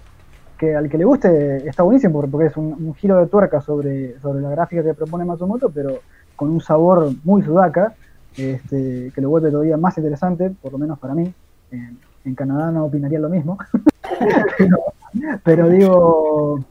que 0.58 0.74
al 0.74 0.88
que 0.88 0.98
le 0.98 1.04
guste 1.04 1.68
está 1.68 1.84
buenísimo 1.84 2.20
porque 2.28 2.46
es 2.46 2.56
un, 2.56 2.94
giro 2.94 3.16
de 3.16 3.26
tuerca 3.28 3.60
sobre, 3.60 4.18
sobre 4.20 4.42
la 4.42 4.50
gráfica 4.50 4.82
que 4.82 4.92
propone 4.92 5.24
Matsumoto, 5.24 5.70
pero 5.70 6.00
con 6.34 6.50
un 6.50 6.60
sabor 6.60 7.12
muy 7.24 7.42
sudaka, 7.42 7.94
este, 8.36 9.12
que 9.14 9.20
lo 9.20 9.30
vuelve 9.30 9.50
todavía 9.50 9.76
más 9.76 9.96
interesante, 9.96 10.50
por 10.50 10.72
lo 10.72 10.78
menos 10.78 10.98
para 10.98 11.14
mí. 11.14 11.32
En, 11.70 11.98
Canadá 12.34 12.70
no 12.70 12.84
opinaría 12.84 13.18
lo 13.18 13.30
mismo. 13.30 13.56
pero, 15.42 15.66
digo, 15.70 16.62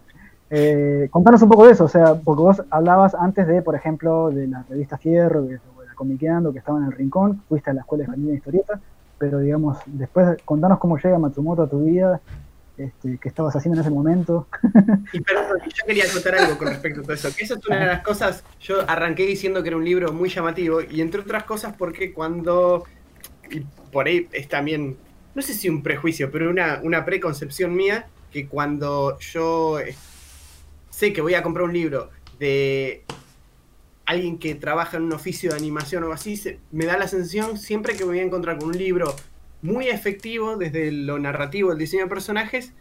eh, 0.52 1.08
contanos 1.10 1.42
un 1.42 1.50
poco 1.50 1.66
de 1.66 1.72
eso, 1.72 1.86
o 1.86 1.88
sea, 1.88 2.14
porque 2.14 2.44
vos 2.44 2.64
hablabas 2.70 3.16
antes 3.16 3.48
de, 3.48 3.64
por 3.64 3.74
ejemplo, 3.74 4.30
de 4.30 4.46
la 4.48 4.64
revista 4.70 5.00
Fierro, 5.00 5.42
de, 5.42 5.60
Comiqueando, 5.98 6.54
que 6.54 6.60
estaba 6.60 6.80
en 6.80 6.86
el 6.86 6.92
Rincón, 6.94 7.44
fuiste 7.50 7.72
a 7.72 7.74
la 7.74 7.82
escuela 7.82 8.04
de 8.04 8.12
Familia 8.12 8.36
Historieta, 8.36 8.80
pero 9.18 9.40
digamos, 9.40 9.80
después 9.86 10.42
contanos 10.46 10.80
cómo 10.80 10.98
llega 10.98 11.20
Matsumoto 11.20 11.64
a 11.64 11.68
tu 11.68 11.84
vida 11.84 12.22
este, 12.78 13.18
que 13.18 13.30
estabas 13.30 13.56
haciendo 13.56 13.80
en 13.80 13.82
ese 13.82 13.94
momento. 13.94 14.48
Y 15.14 15.20
perdón, 15.22 15.60
yo 15.64 15.86
quería 15.86 16.06
contar 16.12 16.36
algo 16.36 16.58
con 16.58 16.68
respecto 16.68 17.02
a 17.02 17.04
todo 17.04 17.14
eso, 17.14 17.36
que 17.36 17.44
eso 17.44 17.56
es 17.56 17.68
una 17.68 17.80
de 17.80 17.86
las 17.88 18.04
cosas, 18.04 18.44
yo 18.60 18.88
arranqué 18.88 19.26
diciendo 19.26 19.64
que 19.64 19.70
era 19.70 19.78
un 19.78 19.86
libro 19.86 20.14
muy 20.14 20.30
llamativo, 20.30 20.82
y 20.82 21.02
entre 21.02 21.22
otras 21.22 21.44
cosas 21.44 21.76
porque 21.78 22.14
cuando, 22.14 22.84
y 23.50 23.62
por 23.92 24.06
ahí 24.06 24.28
es 24.32 24.48
también, 24.48 24.98
no 25.34 25.42
sé 25.42 25.54
si 25.54 25.70
un 25.70 25.82
prejuicio, 25.82 26.30
pero 26.32 26.50
una, 26.50 26.80
una 26.84 27.04
preconcepción 27.04 27.76
mía, 27.76 28.08
que 28.32 28.48
cuando 28.48 29.18
yo 29.20 29.80
sé 30.90 31.14
que 31.14 31.22
voy 31.22 31.34
a 31.34 31.42
comprar 31.42 31.66
un 31.66 31.74
libro 31.74 32.10
de 32.40 33.04
alguien 34.08 34.40
que 34.40 34.56
trabaja 34.56 34.98
en 34.98 35.04
un 35.04 35.14
oficio 35.14 35.52
de 35.52 35.58
animación 35.58 36.04
o 36.06 36.12
así, 36.12 36.42
me 36.72 36.86
da 36.86 36.98
la 36.98 37.08
sensación 37.08 37.58
siempre 37.58 37.96
que 37.96 38.06
me 38.06 38.12
voy 38.12 38.20
a 38.20 38.24
encontrar 38.24 38.58
con 38.58 38.70
un 38.70 38.78
libro 38.78 39.14
muy 39.62 39.90
efectivo 39.90 40.56
desde 40.56 40.92
lo 40.92 41.20
narrativo, 41.20 41.72
el 41.72 41.78
diseño 41.78 42.04
de 42.04 42.10
personajes, 42.10 42.74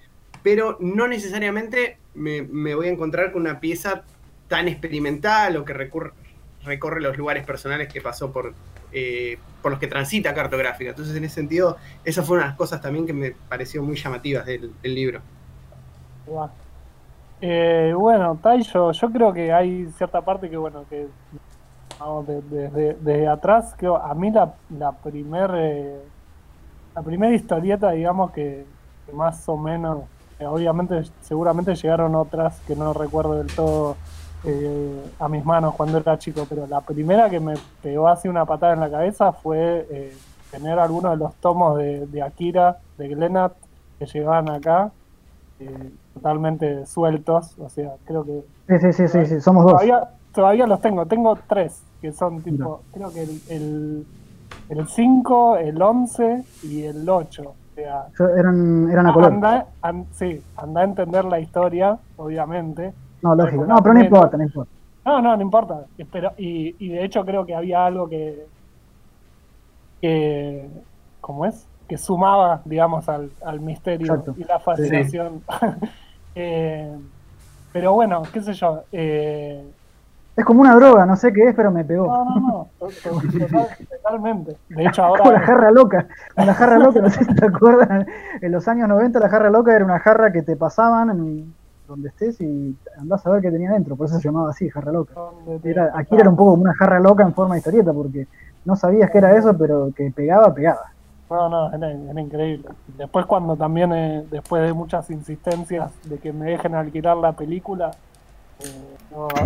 pero 0.43 0.79
no 0.81 1.09
necesariamente 1.09 1.99
me, 2.15 2.43
voy 2.43 2.87
a 2.87 2.91
encontrar 2.91 3.33
con 3.33 3.43
una 3.43 3.61
pieza 3.61 4.05
tan 4.49 4.69
experimental 4.69 5.57
o 5.57 5.65
que 5.65 5.75
recorre 5.75 7.01
los 7.01 7.19
lugares 7.19 7.45
personales 7.45 7.93
que 7.93 8.01
pasó 8.01 8.33
por, 8.33 8.55
eh, 8.93 9.39
por 9.63 9.73
los 9.73 9.81
que 9.81 9.89
transita 9.89 10.33
cartográfica. 10.33 10.91
Entonces, 10.91 11.17
en 11.17 11.25
ese 11.25 11.35
sentido, 11.35 11.77
esa 12.05 12.23
fue 12.23 12.37
una 12.37 12.45
de 12.45 12.51
las 12.51 12.57
cosas 12.57 12.81
también 12.81 13.05
que 13.05 13.13
me 13.13 13.33
pareció 13.33 13.83
muy 13.83 13.97
llamativas 13.97 14.47
del, 14.47 14.73
libro. 14.83 15.21
Eh, 17.41 17.93
bueno, 17.97 18.39
Taiyo, 18.43 18.93
yo 18.93 19.11
creo 19.11 19.33
que 19.33 19.53
hay 19.53 19.87
cierta 19.93 20.21
parte 20.23 20.49
que, 20.49 20.57
bueno, 20.57 20.85
que 20.89 21.07
vamos, 21.99 22.27
desde 22.27 23.29
atrás, 23.29 23.75
creo, 23.77 23.97
a 23.97 24.15
mí 24.15 24.31
la, 24.31 24.55
la 24.71 24.93
primer 24.93 25.51
eh, 25.55 26.01
la 26.97 27.03
primera 27.03 27.35
historieta, 27.35 27.91
digamos, 27.91 28.31
que, 28.31 28.65
más 29.13 29.47
o 29.51 29.57
menos, 29.59 30.05
eh, 30.41 30.47
obviamente, 30.47 31.03
seguramente 31.21 31.75
llegaron 31.75 32.15
otras 32.15 32.59
que 32.61 32.75
no 32.75 32.95
recuerdo 32.95 33.35
del 33.35 33.55
todo 33.55 33.97
eh, 34.45 35.05
a 35.19 35.29
mis 35.29 35.45
manos 35.45 35.75
cuando 35.75 35.99
era 35.99 36.19
chico, 36.19 36.47
pero 36.49 36.67
la 36.67 36.81
primera 36.81 37.29
que 37.29 37.39
me 37.39 37.55
pegó 37.83 38.09
así 38.09 38.29
una 38.29 38.47
patada 38.47 38.73
en 38.73 38.81
la 38.81 38.91
cabeza 38.91 39.31
fue 39.33 39.87
eh, 39.91 40.17
tener 40.51 40.79
algunos 40.79 41.13
de 41.13 41.19
los 41.19 41.35
tomos 41.35 41.77
de, 41.77 42.23
Akira, 42.23 42.79
de 42.97 43.09
Glenat, 43.09 43.53
que 43.99 44.07
llegaban 44.07 44.49
acá, 44.49 44.91
totalmente 46.17 46.87
sueltos, 46.87 47.59
o 47.59 47.69
sea, 47.69 47.95
creo 48.05 48.25
que... 48.25 48.43
Sí, 48.69 48.93
sí, 48.93 49.09
sí, 49.09 49.27
sí, 49.27 49.41
somos 49.41 49.65
dos. 49.65 49.81
Todavía 50.33 50.67
los 50.67 50.81
tengo, 50.81 51.07
tengo 51.07 51.39
tres, 51.47 51.83
que 52.01 52.13
son 52.13 52.43
tipo, 52.43 52.83
creo 52.93 53.11
que 53.13 53.23
el 53.23 54.05
el 54.69 54.87
5, 54.87 55.59
el 55.59 55.81
11 55.81 56.45
y 56.65 56.83
el 56.83 57.09
8. 57.09 57.43
O 57.43 57.55
sea, 57.75 58.07
eran, 58.37 58.91
eran 58.91 59.07
a 59.07 59.13
color. 59.13 59.33
Anda, 59.33 59.67
sí, 60.13 60.43
anda 60.57 60.81
a 60.81 60.85
entender 60.85 61.25
la 61.25 61.39
historia, 61.39 61.99
obviamente. 62.17 62.93
No, 63.23 63.35
lógico. 63.35 63.67
No, 63.67 63.77
pero 63.83 63.95
no 63.95 64.01
importa, 64.01 64.37
no 64.37 64.43
importa. 64.43 64.71
No, 65.05 65.23
no, 65.23 65.37
no 65.37 65.43
importa. 65.43 65.85
Pero, 66.11 66.33
y, 66.37 66.75
y 66.85 66.89
de 66.89 67.05
hecho 67.05 67.25
creo 67.25 67.47
que 67.47 67.55
había 67.55 67.87
algo 67.87 68.09
que, 68.09 68.47
que 70.01 70.69
¿cómo 71.21 71.47
es? 71.47 71.67
Que 71.87 71.97
sumaba, 71.97 72.63
digamos, 72.65 73.09
al, 73.09 73.31
al 73.45 73.61
misterio 73.61 74.25
y 74.37 74.45
la 74.45 74.59
fascinación. 74.59 75.43
eh, 76.37 76.97
pero 77.73 77.95
bueno, 77.95 78.23
qué 78.33 78.41
sé 78.41 78.53
yo. 78.53 78.85
Eh, 78.93 79.65
es 80.37 80.45
como 80.45 80.61
una 80.61 80.75
droga, 80.75 81.07
no 81.07 81.17
sé 81.17 81.33
qué 81.33 81.49
es, 81.49 81.55
pero 81.55 81.71
me 81.71 81.83
pegó. 81.83 82.07
No, 82.07 82.25
no, 82.27 82.41
no, 82.41 82.69
totalmente. 84.03 84.57
De 84.69 84.85
hecho, 84.85 85.03
ahora. 85.03 85.23
Como 85.23 85.33
la 85.33 85.41
jarra 85.41 85.71
loca. 85.71 86.07
La 86.37 86.53
jarra 86.53 86.79
loca, 86.79 87.01
no 87.01 87.09
sé 87.09 87.25
si 87.25 87.35
te 87.35 87.47
acuerdas. 87.47 88.07
En 88.43 88.53
los 88.53 88.69
años 88.69 88.87
90, 88.87 89.19
la 89.19 89.31
jarra 89.31 89.49
loca 89.49 89.75
era 89.75 89.85
una 89.85 89.99
jarra 89.99 90.31
que 90.31 90.43
te 90.43 90.57
pasaban 90.57 91.09
en 91.09 91.55
donde 91.89 92.09
estés 92.11 92.39
y 92.43 92.77
andás 92.99 93.27
a 93.27 93.31
ver 93.31 93.41
qué 93.41 93.51
tenía 93.51 93.71
dentro. 93.71 93.97
Por 93.97 94.09
eso 94.09 94.19
se 94.19 94.23
llamaba 94.23 94.51
así, 94.51 94.69
jarra 94.69 94.93
loca. 94.93 95.15
Era, 95.65 95.93
aquí 95.95 96.17
era 96.17 96.29
un 96.29 96.37
poco 96.37 96.51
como 96.51 96.65
una 96.65 96.75
jarra 96.75 97.01
loca 97.01 97.25
en 97.25 97.33
forma 97.33 97.55
de 97.55 97.61
historieta, 97.61 97.95
porque 97.95 98.27
no 98.67 98.77
sabías 98.77 99.11
qué 99.11 99.19
era 99.19 99.35
eso, 99.39 99.57
pero 99.57 99.91
que 99.97 100.13
pegaba, 100.15 100.53
pegaba. 100.53 100.93
No, 101.29 101.49
no, 101.49 101.73
era, 101.73 102.21
increíble. 102.21 102.69
Después, 102.97 103.27
cuando 103.27 103.57
también, 103.57 103.93
eh, 103.93 104.25
después 104.31 104.63
de 104.63 104.73
muchas 104.73 105.11
insistencias 105.11 105.91
de 106.05 106.19
que 106.19 106.33
me 106.33 106.51
dejen 106.53 106.75
alquilar 106.75 107.17
la 107.17 107.33
película 107.33 107.91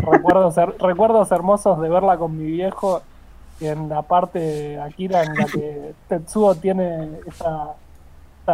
recuerdos, 0.02 0.56
recuerdos 0.78 1.32
hermosos 1.32 1.80
de 1.80 1.88
verla 1.88 2.16
con 2.16 2.36
mi 2.36 2.44
viejo 2.44 3.02
en 3.60 3.88
la 3.88 4.02
parte 4.02 4.80
Akira 4.80 5.22
en 5.22 5.34
la 5.34 5.44
que 5.44 5.94
Tetsuo 6.08 6.54
tiene 6.54 7.10
esa, 7.26 7.74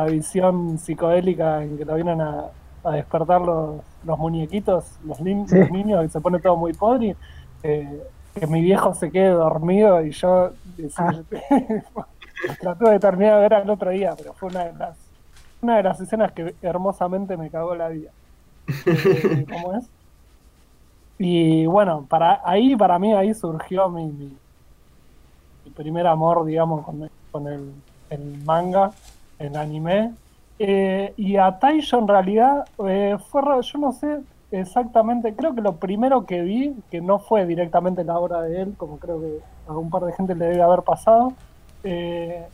visión 0.09 0.79
psicodélica 0.79 1.63
en 1.63 1.79
que 1.79 1.85
lo 1.87 1.95
vienen 1.95 2.21
a, 2.21 2.51
despertar 2.93 3.41
los, 3.41 3.81
los 4.05 4.19
muñequitos, 4.19 4.85
los, 5.05 5.21
niños, 5.21 6.05
y 6.05 6.09
se 6.09 6.21
pone 6.21 6.39
todo 6.39 6.55
muy 6.57 6.73
podri. 6.73 7.17
Eh, 7.63 8.03
que 8.39 8.47
mi 8.47 8.61
viejo 8.61 8.95
se 8.95 9.11
quede 9.11 9.31
dormido 9.31 10.05
y 10.05 10.11
yo 10.11 10.51
ah. 10.99 11.15
traté 12.61 12.91
de 12.91 12.99
terminar 12.99 13.37
de 13.37 13.49
ver 13.49 13.53
el 13.63 13.71
otro 13.71 13.91
día, 13.91 14.15
pero 14.17 14.33
fue 14.35 14.49
una 14.51 14.65
de 14.65 14.73
las, 14.75 14.97
una 15.63 15.77
de 15.77 15.83
las 15.83 16.01
escenas 16.01 16.33
que 16.33 16.55
hermosamente 16.63 17.37
me 17.37 17.51
cagó 17.51 17.75
la 17.75 17.89
vida. 17.89 18.11
Eh, 18.87 19.47
¿Cómo 19.51 19.75
es? 19.75 19.89
Y 21.19 21.67
bueno, 21.67 22.05
para 22.09 22.41
ahí 22.45 22.77
para 22.77 22.99
mí 22.99 23.15
ahí 23.15 23.33
surgió 23.33 23.89
mi, 23.89 24.07
mi, 24.07 24.37
primer 25.75 26.07
amor, 26.07 26.45
digamos, 26.45 26.85
con, 26.85 27.11
con 27.33 27.47
el, 27.49 28.43
manga, 28.45 28.93
el 29.39 29.57
anime. 29.57 30.13
Eh, 30.59 31.13
y 31.17 31.37
a 31.37 31.59
Taisho 31.59 31.99
en 31.99 32.09
realidad 32.09 32.67
eh, 32.87 33.17
fue, 33.31 33.43
yo 33.63 33.79
no 33.79 33.93
sé 33.93 34.21
exactamente, 34.51 35.35
creo 35.35 35.55
que 35.55 35.61
lo 35.61 35.77
primero 35.77 36.25
que 36.25 36.41
vi, 36.43 36.75
que 36.91 37.01
no 37.01 37.19
fue 37.19 37.45
directamente 37.47 38.05
la 38.05 38.19
obra 38.19 38.41
de 38.43 38.63
él, 38.63 38.75
como 38.77 38.99
creo 38.99 39.21
que 39.21 39.41
a 39.67 39.73
un 39.73 39.91
par 39.91 40.05
de 40.05 40.13
gente 40.13 40.35
le 40.35 40.47
debe 40.47 40.63
haber 40.63 40.83
pasado. 40.83 41.33
Eh, 41.87 42.45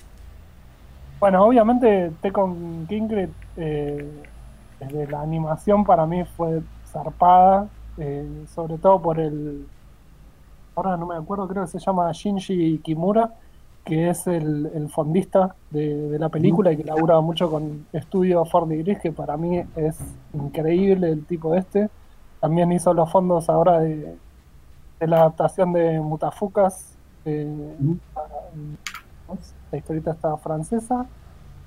bueno, 1.18 1.44
obviamente 1.44 2.12
Tekon 2.20 2.86
Kingred, 2.86 3.30
desde 3.56 5.06
la 5.10 5.22
animación 5.22 5.84
para 5.84 6.06
mí 6.06 6.24
fue 6.24 6.62
zarpada, 6.86 7.68
eh, 7.98 8.44
sobre 8.54 8.78
todo 8.78 9.00
por 9.00 9.18
el, 9.18 9.66
ahora 10.74 10.96
no 10.96 11.06
me 11.06 11.16
acuerdo, 11.16 11.48
creo 11.48 11.64
que 11.64 11.70
se 11.70 11.78
llama 11.78 12.10
Shinji 12.12 12.78
Kimura, 12.78 13.34
que 13.84 14.10
es 14.10 14.26
el, 14.26 14.88
fondista 14.90 15.54
de, 15.70 16.16
la 16.18 16.28
película 16.28 16.72
y 16.72 16.76
que 16.76 16.84
labura 16.84 17.20
mucho 17.20 17.50
con 17.50 17.86
Estudio 17.92 18.44
Ford 18.44 18.68
Gris, 18.68 19.00
que 19.00 19.12
para 19.12 19.36
mí 19.36 19.62
es 19.76 19.98
increíble 20.32 21.10
el 21.10 21.24
tipo 21.26 21.54
este. 21.54 21.88
También 22.40 22.70
hizo 22.72 22.94
los 22.94 23.10
fondos 23.10 23.48
ahora 23.48 23.80
de, 23.80 24.16
la 25.00 25.18
adaptación 25.18 25.72
de 25.72 26.00
Mutafucas, 26.00 26.94
eh, 27.24 27.68
la 29.70 29.78
historieta 29.78 30.12
está 30.12 30.36
francesa. 30.36 31.06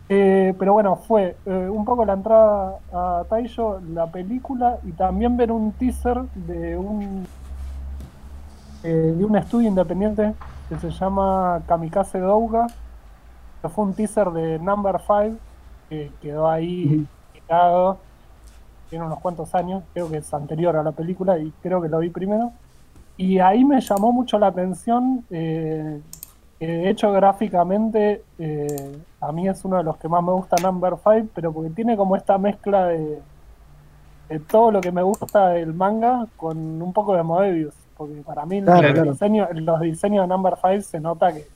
Eh, 0.08 0.54
pero 0.60 0.74
bueno, 0.74 0.96
fue 0.98 1.36
eh, 1.46 1.70
un 1.70 1.84
poco 1.84 2.06
la 2.06 2.14
entrada 2.14 2.78
a 2.94 3.24
Taisho, 3.28 3.82
la 3.94 4.06
película 4.08 4.78
y 4.84 4.92
también 4.92 5.36
ver 5.36 5.52
un 5.52 5.72
teaser 5.72 6.22
de 6.34 6.78
un 6.78 7.26
eh, 8.84 9.16
de 9.18 9.26
un 9.26 9.36
estudio 9.36 9.68
independiente 9.68 10.36
que 10.70 10.78
se 10.78 10.92
llama 10.92 11.64
Kamikaze 11.68 12.20
Douga, 12.20 12.68
que 13.62 13.70
fue 13.70 13.86
un 13.86 13.94
teaser 13.96 14.30
de 14.30 14.60
Number 14.60 15.00
5 15.00 15.38
que 15.90 16.12
quedó 16.22 16.48
ahí 16.48 17.08
quedado 17.34 17.98
tiene 18.90 19.06
unos 19.06 19.20
cuantos 19.20 19.54
años, 19.56 19.84
creo 19.94 20.10
que 20.10 20.18
es 20.18 20.34
anterior 20.34 20.76
a 20.76 20.84
la 20.84 20.92
película 20.92 21.38
y 21.38 21.52
creo 21.62 21.82
que 21.82 21.90
lo 21.90 22.00
vi 22.00 22.10
primero. 22.10 22.52
Y 23.18 23.40
ahí 23.40 23.64
me 23.64 23.80
llamó 23.82 24.12
mucho 24.12 24.38
la 24.38 24.48
atención 24.48 25.26
de 26.60 26.90
hecho, 26.90 27.12
gráficamente, 27.12 28.24
eh, 28.40 28.98
a 29.20 29.32
mí 29.32 29.48
es 29.48 29.66
uno 29.66 29.78
de 29.78 29.84
los 29.84 29.98
que 29.98 30.08
más 30.08 30.24
me 30.24 30.32
gusta 30.32 30.56
Number 30.62 30.94
5, 31.04 31.30
pero 31.34 31.52
porque 31.52 31.70
tiene 31.72 31.98
como 31.98 32.16
esta 32.16 32.38
mezcla 32.38 32.88
de, 32.88 33.20
todo 34.48 34.72
lo 34.72 34.82
que 34.82 34.92
me 34.92 35.04
gusta 35.04 35.50
del 35.50 35.74
manga 35.74 36.28
con 36.38 36.58
un 36.82 36.94
poco 36.94 37.16
de 37.16 37.24
Moebius. 37.24 37.74
Porque 37.98 38.22
para 38.22 38.46
mí 38.46 38.62
los, 38.62 38.82
Diseños, 39.04 39.50
los 39.54 39.80
diseños 39.82 40.24
de 40.24 40.28
Number 40.28 40.56
5 40.62 40.82
se 40.82 41.00
nota 41.00 41.34
que 41.34 41.48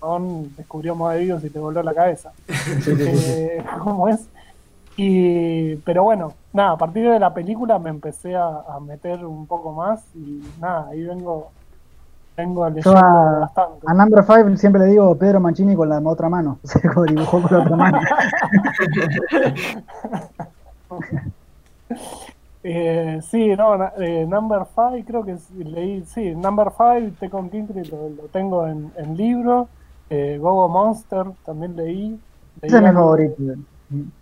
son 0.00 0.54
descubrió 0.56 0.94
Moebius 0.96 1.44
y 1.44 1.50
te 1.50 1.58
voló 1.58 1.82
la 1.82 1.94
cabeza. 1.94 2.32
eh, 2.88 3.64
¿Cómo 3.82 4.08
es? 4.08 4.28
Y, 4.96 5.76
pero 5.76 6.02
bueno, 6.02 6.34
nada, 6.52 6.72
a 6.72 6.76
partir 6.76 7.08
de 7.08 7.18
la 7.18 7.32
película 7.32 7.78
me 7.78 7.90
empecé 7.90 8.34
a, 8.36 8.62
a 8.68 8.80
meter 8.80 9.24
un 9.24 9.46
poco 9.46 9.72
más 9.72 10.04
y 10.14 10.42
nada, 10.60 10.88
ahí 10.88 11.02
vengo 11.02 11.50
tengo 12.34 12.68
leyendo 12.68 12.98
a, 12.98 13.38
bastante. 13.40 13.86
A 13.86 13.94
Number 13.94 14.24
5 14.24 14.56
siempre 14.56 14.82
le 14.82 14.88
digo 14.88 15.16
Pedro 15.16 15.40
Mancini 15.40 15.74
con 15.74 15.88
la 15.88 16.00
otra 16.00 16.28
mano. 16.28 16.58
Se 16.64 16.80
dibujó 16.80 17.40
con 17.42 17.52
la 17.52 17.60
otra 17.60 17.76
mano. 17.76 18.00
eh, 22.64 23.20
sí, 23.22 23.54
no, 23.56 23.90
eh, 23.98 24.26
Number 24.28 24.66
5 24.74 25.04
creo 25.06 25.24
que 25.24 25.36
leí, 25.64 26.04
sí, 26.04 26.34
Number 26.34 26.68
5, 26.76 27.16
Tecon 27.20 27.48
Kinkry 27.50 27.84
lo, 27.84 28.08
lo, 28.10 28.24
tengo 28.32 28.66
en, 28.66 28.92
en 28.96 29.16
libro. 29.16 29.68
Eh, 30.10 30.38
Gogo 30.40 30.68
Monster 30.68 31.26
también 31.44 31.76
leí. 31.76 32.20
Ese 32.60 32.76
es 32.76 32.82
mi 32.82 32.92
favorito. 32.92 33.36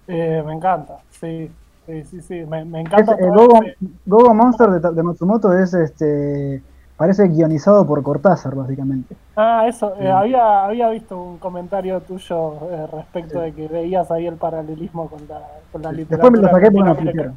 Eh, 0.08 0.42
me 0.46 0.54
encanta, 0.54 0.98
sí. 1.10 1.50
Sí, 1.86 2.04
sí, 2.04 2.20
sí, 2.22 2.44
me, 2.46 2.64
me 2.64 2.82
encanta. 2.82 3.14
Es, 3.14 3.28
Gogo, 3.28 3.60
Gogo, 4.06 4.34
Monster 4.34 4.70
de, 4.70 4.92
de 4.92 5.02
Matsumoto 5.02 5.52
es 5.52 5.74
este 5.74 6.62
Parece 7.00 7.28
guionizado 7.28 7.86
por 7.86 8.02
Cortázar, 8.02 8.54
básicamente. 8.54 9.16
Ah, 9.34 9.64
eso, 9.66 9.94
eh, 9.98 10.10
había, 10.10 10.66
había 10.66 10.90
visto 10.90 11.18
un 11.18 11.38
comentario 11.38 11.98
tuyo 12.02 12.58
eh, 12.70 12.86
respecto 12.92 13.40
de 13.40 13.54
que 13.54 13.68
veías 13.68 14.10
ahí 14.10 14.26
el 14.26 14.34
paralelismo 14.34 15.08
con 15.08 15.26
la, 15.26 15.40
con 15.72 15.80
la 15.80 15.92
literatura. 15.92 16.30
Después 16.30 16.32
me 16.32 16.46
lo 16.46 16.52
saqué 16.52 16.70
por 16.70 16.82
una 16.82 17.34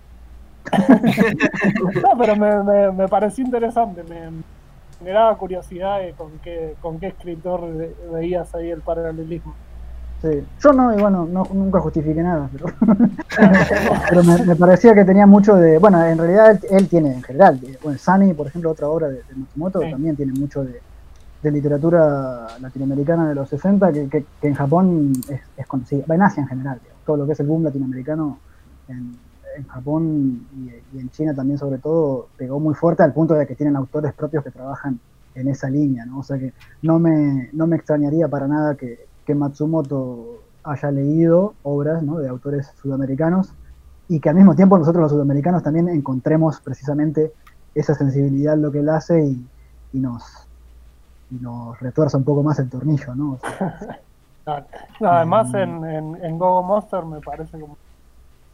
No, 2.02 2.10
pero 2.20 2.36
me, 2.36 2.92
me, 2.92 3.08
pareció 3.08 3.46
interesante, 3.46 4.04
me, 4.04 4.32
me 5.02 5.12
daba 5.12 5.38
curiosidad 5.38 6.00
de 6.00 6.12
con 6.12 6.32
qué, 6.40 6.76
con 6.82 7.00
qué 7.00 7.08
escritor 7.08 7.62
veías 8.12 8.54
ahí 8.56 8.70
el 8.70 8.82
paralelismo. 8.82 9.54
Yo 10.62 10.72
no, 10.72 10.98
y 10.98 11.02
bueno, 11.02 11.28
no, 11.30 11.46
nunca 11.54 11.82
justifiqué 11.82 12.24
nada, 12.24 12.50
pero, 12.54 12.68
pero 14.10 14.24
me, 14.24 14.56
parecía 14.56 14.96
que 14.96 15.04
tenía 15.04 15.26
mucho 15.26 15.56
de. 15.56 15.80
Bueno, 15.80 16.02
en 16.06 16.18
realidad 16.18 16.60
él, 16.70 16.88
tiene 16.88 17.14
en 17.14 17.24
general. 17.24 17.60
Bueno, 17.84 17.98
Sunny, 17.98 18.34
por 18.34 18.48
ejemplo, 18.48 18.72
otra 18.72 18.88
obra 18.88 19.10
de, 19.10 19.22
Matsumoto, 19.36 19.82
también 19.82 20.16
tiene 20.16 20.32
mucho 20.32 20.64
de, 20.64 21.52
literatura 21.52 22.48
latinoamericana 22.62 23.28
de 23.28 23.36
los 23.36 23.50
60 23.50 23.92
que, 23.92 24.26
en 24.44 24.54
Japón 24.54 25.12
es, 25.58 25.68
conocida. 25.68 26.06
En 26.08 26.22
Asia 26.22 26.42
en 26.42 26.48
general, 26.48 26.80
todo 27.06 27.18
lo 27.18 27.26
que 27.26 27.34
es 27.34 27.40
el 27.42 27.48
boom 27.48 27.64
latinoamericano 27.64 28.40
en, 28.88 29.18
Japón 29.68 30.48
y, 30.56 30.98
en 31.00 31.10
China 31.12 31.36
también, 31.36 31.60
sobre 31.60 31.80
todo, 31.80 32.30
pegó 32.38 32.62
muy 32.62 32.74
fuerte 32.74 33.04
al 33.04 33.14
punto 33.14 33.34
de 33.34 33.46
que 33.46 33.56
tienen 33.56 33.76
autores 33.76 34.14
propios 34.14 34.44
que 34.44 34.52
trabajan 34.52 35.00
en 35.36 35.48
esa 35.50 35.70
línea, 35.70 36.06
¿no? 36.06 36.20
O 36.20 36.24
sea 36.24 36.40
que 36.40 36.54
no 36.82 36.98
me, 36.98 37.50
no 37.52 37.68
me 37.68 37.76
extrañaría 37.76 38.28
para 38.30 38.48
nada 38.48 38.76
que 38.76 39.13
que 39.26 39.36
Matsumoto 39.36 40.42
haya 40.64 40.92
leído 40.92 41.54
obras 41.64 42.02
de 42.02 42.30
autores 42.30 42.72
sudamericanos 42.82 43.54
y 44.08 44.20
que 44.20 44.30
al 44.30 44.36
mismo 44.36 44.56
tiempo 44.56 44.78
nosotros 44.78 45.02
los 45.02 45.12
sudamericanos 45.12 45.64
también 45.64 45.90
encontremos 45.90 46.60
precisamente 46.62 47.34
esa 47.76 47.96
sensibilidad 47.96 48.54
en 48.54 48.62
lo 48.62 48.72
que 48.72 48.80
él 48.80 48.90
hace 48.90 49.24
y, 49.24 49.48
nos, 49.94 50.24
nos 51.30 51.80
retuerza 51.80 52.18
un 52.18 52.24
poco 52.24 52.44
más 52.44 52.60
el 52.60 52.70
tornillo, 52.70 53.16
¿no? 53.16 53.40
además 55.00 55.54
en, 55.54 55.84
en, 55.86 56.38
Gogo 56.38 56.64
Monster 56.64 57.06
me 57.06 57.22
parece 57.22 57.60
como, 57.60 57.78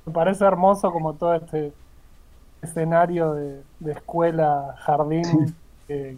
me 0.05 0.13
parece 0.13 0.45
hermoso 0.45 0.91
como 0.91 1.13
todo 1.13 1.33
este 1.33 1.73
escenario 2.61 3.33
de, 3.33 3.63
escuela, 3.91 4.75
jardín, 4.79 5.55
que, 5.87 6.17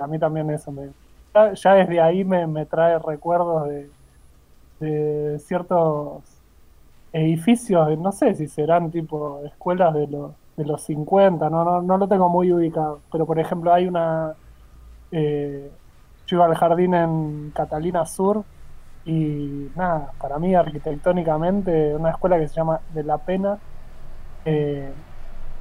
a 0.00 0.06
mí 0.06 0.18
también 0.18 0.50
eso 0.50 0.70
me, 0.70 0.90
ya, 1.34 1.74
desde 1.74 2.00
ahí 2.00 2.24
me, 2.24 2.66
trae 2.66 2.98
recuerdos 2.98 3.68
de, 3.68 5.38
ciertos 5.38 6.22
edificios, 7.12 7.98
no 7.98 8.10
sé 8.10 8.34
si 8.34 8.48
serán 8.48 8.90
tipo 8.90 9.40
escuelas 9.44 9.94
de 9.94 10.08
los, 10.08 10.32
de 10.56 10.64
los 10.64 10.82
50, 10.82 11.48
no, 11.50 11.82
no, 11.82 11.98
lo 11.98 12.08
tengo 12.08 12.28
muy 12.28 12.52
ubicado, 12.52 13.00
pero 13.12 13.24
por 13.24 13.38
ejemplo 13.38 13.72
hay 13.72 13.86
una, 13.86 14.34
eh, 15.12 15.70
yo 16.26 16.36
iba 16.36 16.46
al 16.46 16.56
jardín 16.56 16.94
en 16.94 17.52
Catalina 17.54 18.06
Sur 18.06 18.44
y 19.04 19.68
nada, 19.76 20.12
para 20.20 20.38
mí 20.38 20.54
arquitectónicamente 20.54 21.94
una 21.94 22.10
escuela 22.10 22.38
que 22.38 22.48
se 22.48 22.54
llama 22.54 22.80
De 22.92 23.04
la 23.04 23.18
Pena, 23.18 23.58
eh, 24.44 24.92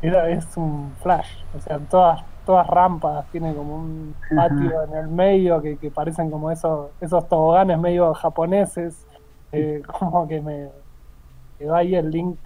era, 0.01 0.30
es 0.30 0.57
un 0.57 0.93
flash, 1.01 1.43
o 1.55 1.59
sea, 1.59 1.78
todas 1.78 2.24
todas 2.45 2.67
rampas, 2.67 3.25
tiene 3.31 3.53
como 3.53 3.75
un 3.75 4.15
patio 4.35 4.83
en 4.83 4.95
el 4.95 5.07
medio 5.07 5.61
que, 5.61 5.77
que 5.77 5.91
parecen 5.91 6.29
como 6.29 6.51
esos, 6.51 6.89
esos 6.99 7.27
toboganes 7.27 7.79
medio 7.79 8.13
japoneses, 8.13 9.05
eh, 9.51 9.81
como 9.99 10.27
que 10.27 10.41
me, 10.41 10.69
da 11.65 11.77
ahí 11.77 11.95
el 11.95 12.09
link. 12.09 12.37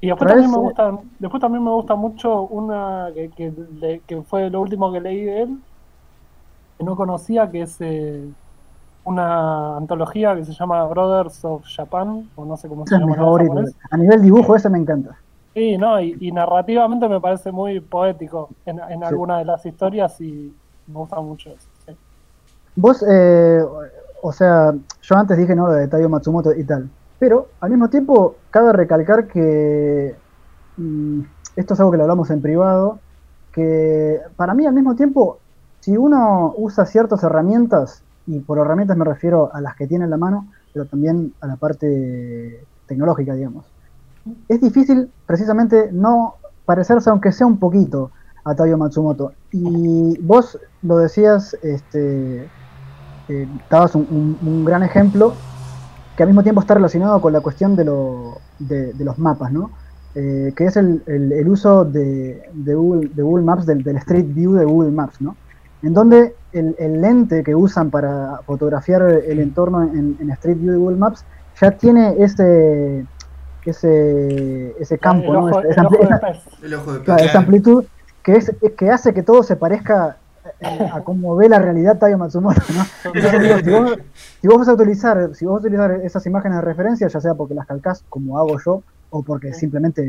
Y 0.00 0.08
después 0.08 0.28
también, 0.28 0.50
me 0.50 0.58
gusta, 0.58 0.98
después 1.20 1.40
también 1.40 1.62
me 1.62 1.70
gusta 1.70 1.94
mucho 1.94 2.42
una 2.42 3.08
que, 3.14 3.30
que, 3.30 4.00
que, 4.04 4.22
fue 4.22 4.50
lo 4.50 4.60
último 4.60 4.92
que 4.92 5.00
leí 5.00 5.22
de 5.22 5.42
él, 5.42 5.58
que 6.76 6.84
no 6.84 6.96
conocía, 6.96 7.48
que 7.48 7.62
es 7.62 7.76
eh, 7.80 8.28
una 9.04 9.76
antología 9.76 10.34
que 10.34 10.44
se 10.44 10.52
llama 10.52 10.84
Brothers 10.86 11.44
of 11.44 11.64
Japan, 11.66 12.28
o 12.34 12.44
no 12.44 12.56
sé 12.56 12.68
cómo 12.68 12.84
se 12.84 12.98
llama. 12.98 13.14
A 13.90 13.96
nivel 13.96 14.22
dibujo, 14.22 14.56
ese 14.56 14.68
me 14.68 14.78
encanta. 14.78 15.16
Sí, 15.54 15.76
no, 15.76 16.00
y, 16.00 16.32
narrativamente 16.32 17.08
me 17.08 17.20
parece 17.20 17.52
muy 17.52 17.80
poético 17.80 18.48
en, 18.64 18.80
en 18.88 19.04
alguna 19.04 19.38
de 19.38 19.44
las 19.44 19.64
historias 19.66 20.18
y 20.20 20.54
me 20.86 20.94
gusta 20.94 21.20
mucho 21.20 21.50
eso. 21.50 21.96
Vos, 22.74 23.04
eh, 23.06 23.62
o 24.22 24.32
sea, 24.32 24.72
yo 25.02 25.16
antes 25.16 25.36
dije 25.36 25.54
no 25.54 25.66
lo 25.66 25.74
de 25.74 25.88
Taiyo 25.88 26.08
Matsumoto 26.08 26.54
y 26.54 26.64
tal, 26.64 26.88
pero 27.18 27.48
al 27.60 27.68
mismo 27.68 27.90
tiempo 27.90 28.36
cabe 28.50 28.72
recalcar 28.72 29.26
que 29.26 30.14
mm, 30.78 31.20
esto 31.56 31.74
es 31.74 31.80
algo 31.80 31.92
que 31.92 31.98
lo 31.98 32.04
hablamos 32.04 32.30
en 32.30 32.40
privado, 32.40 32.98
que 33.52 34.20
para 34.36 34.54
mí 34.54 34.64
al 34.64 34.72
mismo 34.72 34.94
tiempo, 34.94 35.38
si 35.80 35.98
uno 35.98 36.54
usa 36.56 36.86
ciertas 36.86 37.22
herramientas, 37.24 38.02
y 38.26 38.40
por 38.40 38.58
herramientas 38.58 38.96
me 38.96 39.04
refiero 39.04 39.50
a 39.52 39.60
las 39.60 39.76
que 39.76 39.86
tiene 39.86 40.04
en 40.04 40.10
la 40.10 40.16
mano, 40.16 40.46
pero 40.72 40.86
también 40.86 41.34
a 41.42 41.46
la 41.46 41.56
parte 41.56 42.64
tecnológica, 42.86 43.34
digamos 43.34 43.71
es 44.48 44.60
difícil 44.60 45.10
precisamente 45.26 45.90
no 45.92 46.36
parecerse, 46.64 47.10
aunque 47.10 47.32
sea 47.32 47.46
un 47.46 47.58
poquito, 47.58 48.10
a 48.44 48.54
Taiyo 48.54 48.78
Matsumoto. 48.78 49.32
Y 49.52 50.18
vos 50.20 50.58
lo 50.82 50.98
decías, 50.98 51.56
este, 51.62 52.48
eh, 53.28 53.48
un, 53.94 54.64
gran 54.64 54.82
ejemplo 54.82 55.34
que 56.16 56.22
al 56.22 56.28
mismo 56.28 56.42
tiempo 56.42 56.60
está 56.60 56.74
relacionado 56.74 57.20
con 57.20 57.32
la 57.32 57.40
cuestión 57.40 57.76
de, 57.76 57.84
los 57.84 59.18
mapas, 59.18 59.52
¿no? 59.52 59.70
Eh, 60.14 60.52
que 60.54 60.66
es 60.66 60.76
el, 60.76 61.02
uso 61.48 61.84
de, 61.84 62.42
Google, 62.54 63.42
Maps, 63.42 63.66
del, 63.66 63.86
Street 63.96 64.26
View 64.28 64.54
de 64.54 64.64
Google 64.64 64.90
Maps, 64.90 65.20
¿no? 65.20 65.36
En 65.82 65.94
donde 65.94 66.34
el, 66.52 67.00
lente 67.00 67.42
que 67.42 67.54
usan 67.54 67.90
para 67.90 68.40
fotografiar 68.44 69.02
el 69.02 69.40
entorno 69.40 69.82
en, 69.82 70.16
en 70.20 70.30
Street 70.30 70.58
View 70.58 70.72
de 70.72 70.78
Google 70.78 70.98
Maps 70.98 71.24
ya 71.60 71.70
tiene 71.72 72.16
ese, 72.18 73.06
ese, 73.70 74.74
ese 74.80 74.98
campo, 74.98 75.32
¿no? 75.32 75.60
esa, 75.60 75.82
amplitud 77.38 77.84
que, 78.22 78.36
es, 78.36 78.52
que 78.76 78.90
hace 78.90 79.14
que 79.14 79.22
todo 79.22 79.42
se 79.42 79.56
parezca 79.56 80.16
eh, 80.60 80.90
a 80.92 81.00
cómo 81.02 81.36
ve 81.36 81.48
la 81.48 81.58
realidad 81.58 81.98
Tayo 81.98 82.18
Matsumoto, 82.18 82.60
¿no? 82.74 83.12
si, 84.40 84.48
vos, 84.48 84.58
vas 84.58 84.68
a 84.68 84.74
utilizar, 84.74 85.34
si 85.34 85.44
vos 85.44 85.54
vas 85.54 85.64
a 85.64 85.66
utilizar 85.66 85.92
esas 86.02 86.26
imágenes 86.26 86.58
de 86.58 86.62
referencia, 86.62 87.06
ya 87.08 87.20
sea 87.20 87.34
porque 87.34 87.54
las 87.54 87.66
calcás 87.66 88.04
como 88.08 88.38
hago 88.38 88.58
yo, 88.64 88.82
o 89.10 89.22
porque 89.22 89.52
simplemente 89.52 90.04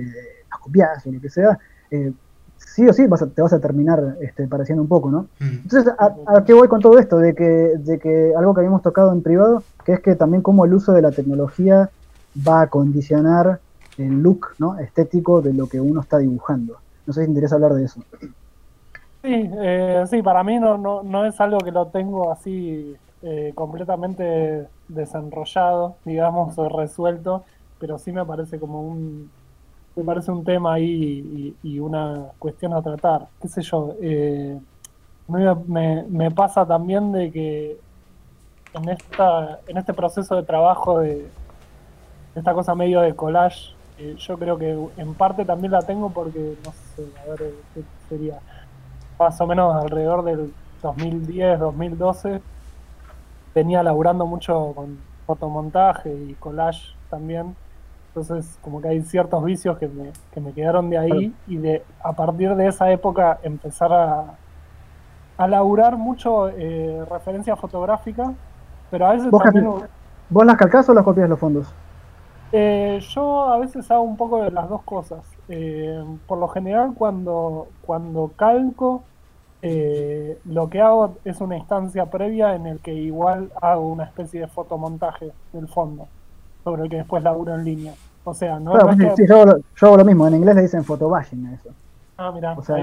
las 0.49 0.59
copias 0.59 1.05
o 1.05 1.11
lo 1.11 1.21
que 1.21 1.29
sea, 1.29 1.59
eh, 1.91 2.11
sí 2.57 2.87
o 2.87 2.93
sí 2.93 3.05
vas 3.07 3.23
te 3.35 3.41
vas 3.41 3.53
a 3.53 3.59
terminar 3.59 4.17
este, 4.21 4.47
pareciendo 4.47 4.81
un 4.81 4.87
poco, 4.87 5.11
¿no? 5.11 5.27
Mm. 5.39 5.61
Entonces, 5.63 5.93
¿a, 5.97 6.43
qué 6.43 6.53
voy 6.53 6.67
con 6.67 6.81
todo 6.81 6.97
esto? 6.97 7.17
De 7.17 7.35
que, 7.35 7.73
de 7.77 7.99
que 7.99 8.33
algo 8.37 8.53
que 8.53 8.61
habíamos 8.61 8.81
tocado 8.81 9.11
en 9.11 9.21
privado, 9.21 9.63
que 9.85 9.93
es 9.93 9.99
que 9.99 10.15
también 10.15 10.41
como 10.41 10.65
el 10.65 10.73
uso 10.73 10.93
de 10.93 11.01
la 11.01 11.11
tecnología 11.11 11.89
va 12.35 12.61
a 12.61 12.67
condicionar 12.67 13.59
el 13.97 14.21
look 14.21 14.55
¿no? 14.57 14.77
estético 14.79 15.41
de 15.41 15.53
lo 15.53 15.67
que 15.67 15.79
uno 15.79 16.01
está 16.01 16.17
dibujando. 16.17 16.77
No 17.05 17.13
sé 17.13 17.21
si 17.21 17.25
te 17.25 17.31
interesa 17.31 17.55
hablar 17.55 17.73
de 17.73 17.85
eso. 17.85 18.01
Sí, 19.21 19.49
eh, 19.61 20.03
sí, 20.09 20.21
para 20.21 20.43
mí 20.43 20.59
no, 20.59 20.77
no, 20.77 21.03
no 21.03 21.25
es 21.25 21.39
algo 21.39 21.59
que 21.59 21.71
lo 21.71 21.87
tengo 21.87 22.31
así 22.31 22.95
eh, 23.21 23.53
completamente 23.55 24.67
desenrollado, 24.89 25.95
digamos, 26.03 26.55
resuelto, 26.57 27.43
pero 27.79 27.97
sí 27.97 28.11
me 28.11 28.25
parece 28.25 28.59
como 28.59 28.81
un, 28.81 29.31
me 29.95 30.03
parece 30.03 30.31
un 30.31 30.43
tema 30.43 30.73
ahí 30.73 31.55
y, 31.63 31.79
una 31.79 32.31
cuestión 32.39 32.73
a 32.73 32.81
tratar. 32.81 33.27
¿Qué 33.41 33.47
sé 33.47 33.61
yo? 33.61 33.95
Eh, 34.01 34.59
me, 35.27 36.03
me, 36.03 36.31
pasa 36.31 36.65
también 36.65 37.11
de 37.11 37.31
que 37.31 37.77
en, 38.73 38.89
esta, 38.89 39.59
en 39.67 39.77
este 39.77 39.93
proceso 39.93 40.35
de 40.35 40.43
trabajo 40.43 40.99
de, 40.99 41.25
esta 42.35 42.53
cosa 42.53 42.75
medio 42.75 43.01
de 43.01 43.15
collage, 43.15 43.75
eh, 43.99 44.15
yo 44.17 44.37
creo 44.37 44.57
que 44.57 44.77
en 44.97 45.13
parte 45.13 45.45
también 45.45 45.71
la 45.71 45.81
tengo 45.81 46.09
porque, 46.09 46.57
no 46.65 46.71
sé, 46.95 47.05
a 47.21 47.29
ver, 47.29 47.53
¿qué 47.73 47.83
sería? 48.09 48.39
Más 49.19 49.39
o 49.39 49.47
menos 49.47 49.75
alrededor 49.75 50.23
del 50.23 50.53
2010, 50.81 51.59
2012, 51.59 52.41
venía 53.53 53.83
laburando 53.83 54.25
mucho 54.25 54.73
con 54.73 54.97
fotomontaje 55.25 56.13
y 56.13 56.33
collage 56.33 56.95
también. 57.09 57.55
Entonces, 58.09 58.57
como 58.61 58.81
que 58.81 58.89
hay 58.89 59.01
ciertos 59.01 59.43
vicios 59.43 59.77
que 59.77 59.87
me, 59.87 60.11
que 60.33 60.39
me 60.39 60.53
quedaron 60.53 60.89
de 60.89 60.97
ahí 60.97 61.33
y 61.47 61.57
de 61.57 61.83
a 62.03 62.13
partir 62.13 62.53
de 62.55 62.67
esa 62.67 62.91
época 62.91 63.39
empezar 63.43 63.91
a, 63.91 64.35
a 65.37 65.47
laburar 65.47 65.97
mucho 65.97 66.49
eh, 66.49 67.03
referencia 67.09 67.55
fotográfica, 67.55 68.33
pero 68.91 69.07
a 69.07 69.13
veces 69.13 69.31
también... 69.31 69.67
¿Vos 70.29 70.45
las 70.45 70.57
calcás 70.57 70.87
o 70.89 70.93
las 70.93 71.03
copias 71.03 71.25
de 71.25 71.29
los 71.29 71.39
fondos? 71.39 71.73
Eh, 72.55 72.99
yo 73.09 73.45
a 73.49 73.57
veces 73.57 73.89
hago 73.89 74.03
un 74.03 74.15
poco 74.15 74.43
de 74.43 74.51
las 74.51 74.69
dos 74.69 74.83
cosas. 74.83 75.25
Eh, 75.49 76.03
por 76.27 76.37
lo 76.37 76.47
general, 76.47 76.93
cuando, 76.95 77.67
cuando 77.81 78.31
calco, 78.35 79.03
eh, 79.63 80.37
lo 80.45 80.69
que 80.69 80.79
hago 80.79 81.15
es 81.25 81.41
una 81.41 81.57
instancia 81.57 82.05
previa 82.05 82.53
en 82.53 82.67
el 82.67 82.79
que 82.79 82.93
igual 82.93 83.51
hago 83.59 83.87
una 83.87 84.03
especie 84.03 84.41
de 84.41 84.47
fotomontaje 84.47 85.31
del 85.51 85.67
fondo, 85.67 86.07
sobre 86.63 86.83
el 86.83 86.89
que 86.89 86.97
después 86.97 87.23
laburo 87.23 87.55
en 87.55 87.65
línea. 87.65 87.93
O 88.23 88.35
sea, 88.35 88.59
no, 88.59 88.77
es 88.77 89.15
que... 89.15 89.27
yo, 89.27 89.41
hago 89.81 89.97
lo, 89.97 90.05
mismo, 90.05 90.27
en 90.27 90.35
inglés 90.35 90.55
le 90.55 90.61
dicen 90.61 90.83
photobashing 90.83 91.47
a 91.47 91.55
eso. 91.55 91.69
Ah, 92.15 92.31
mira, 92.31 92.53
o 92.53 92.61
sea, 92.61 92.77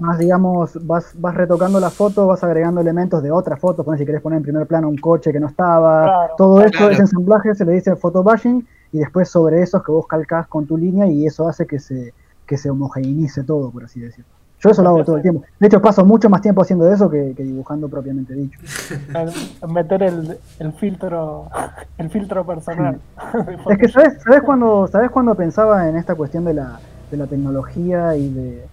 más, 0.00 0.18
digamos, 0.18 0.86
vas, 0.86 1.14
vas 1.18 1.34
retocando 1.34 1.80
la 1.80 1.88
foto, 1.88 2.26
vas 2.26 2.44
agregando 2.44 2.82
elementos 2.82 3.22
de 3.22 3.30
otra 3.30 3.56
foto, 3.56 3.84
si 3.96 4.04
querés 4.04 4.20
poner 4.20 4.36
en 4.36 4.42
primer 4.42 4.66
plano 4.66 4.88
un 4.88 4.98
coche 4.98 5.32
que 5.32 5.40
no 5.40 5.46
estaba, 5.46 6.28
todo 6.36 6.62
esto, 6.62 6.90
ese 6.90 7.02
ensamblaje 7.02 7.54
se 7.54 7.64
le 7.64 7.72
dice 7.72 7.96
photobashing 7.96 8.66
y 8.92 8.98
después 8.98 9.30
sobre 9.30 9.62
eso 9.62 9.78
es 9.78 9.82
que 9.82 9.92
vos 9.92 10.06
calcas 10.06 10.46
con 10.46 10.66
tu 10.66 10.76
línea 10.76 11.06
y 11.06 11.26
eso 11.26 11.48
hace 11.48 11.66
que 11.66 11.78
se, 11.78 12.12
que 12.46 12.58
se 12.58 12.68
homogeneice 12.68 13.44
todo, 13.44 13.70
por 13.70 13.84
así 13.84 14.00
decirlo. 14.00 14.30
Yo 14.60 14.70
eso 14.70 14.82
lo 14.82 14.90
hago 14.90 15.04
todo 15.04 15.16
el 15.16 15.22
tiempo. 15.22 15.42
De 15.58 15.66
hecho, 15.66 15.82
paso 15.82 16.04
mucho 16.04 16.30
más 16.30 16.40
tiempo 16.40 16.62
haciendo 16.62 16.92
eso 16.92 17.10
que, 17.10 17.34
dibujando 17.36 17.88
propiamente 17.88 18.32
dicho. 18.32 18.60
Meter 19.66 20.04
el, 20.04 20.38
el, 20.60 20.72
filtro 20.74 21.48
el 21.98 22.10
filtro 22.10 22.46
personal. 22.46 23.00
es 23.70 23.78
que, 23.78 23.88
¿sabes, 23.88 24.22
sabes, 24.22 24.42
cuando, 24.42 24.86
¿sabes 24.86 25.10
cuando 25.10 25.34
pensaba 25.34 25.88
en 25.88 25.96
esta 25.96 26.14
cuestión 26.14 26.44
de 26.44 26.54
la, 26.54 26.78
de 27.12 27.18
la 27.18 27.26
tecnología 27.26 28.16
y 28.16 28.28
de 28.30 28.64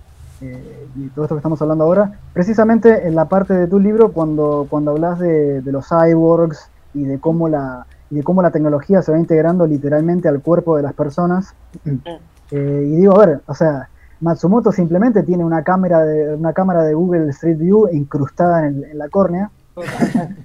eh, 0.42 1.10
todo 1.14 1.26
esto 1.26 1.36
que 1.36 1.40
estamos 1.40 1.62
hablando 1.62 1.84
ahora, 1.84 2.18
precisamente 2.34 3.06
en 3.08 3.14
la 3.14 3.26
parte 3.26 3.54
de 3.54 3.68
tu 3.68 3.80
libro 3.80 4.12
cuando, 4.12 4.66
cuando 4.70 4.92
hablas 4.92 5.20
de, 5.20 5.62
los 5.66 5.88
cyborgs 5.88 6.70
y 6.94 7.04
de 7.04 7.20
cómo 7.20 7.50
la 7.50 7.86
y 8.10 8.16
de 8.16 8.24
cómo 8.24 8.42
la 8.42 8.50
tecnología 8.50 9.04
se 9.04 9.12
va 9.12 9.20
integrando 9.20 9.68
literalmente 9.68 10.28
al 10.28 10.42
cuerpo 10.42 10.78
de 10.78 10.82
las 10.82 10.94
personas. 10.94 11.54
Eh, 11.86 12.84
y 12.88 12.96
digo, 12.96 13.22
a 13.22 13.26
ver, 13.26 13.42
o 13.46 13.54
sea, 13.54 13.88
Matsumoto 14.20 14.72
simplemente 14.72 15.22
tiene 15.22 15.46
una 15.46 15.62
cámara 15.62 16.04
de, 16.04 16.34
una 16.34 16.54
cámara 16.54 16.84
de 16.84 16.96
Google 16.96 17.30
Street 17.30 17.60
View 17.60 17.88
incrustada 17.92 18.66
en, 18.66 18.98
la 18.98 19.10
córnea. 19.10 19.52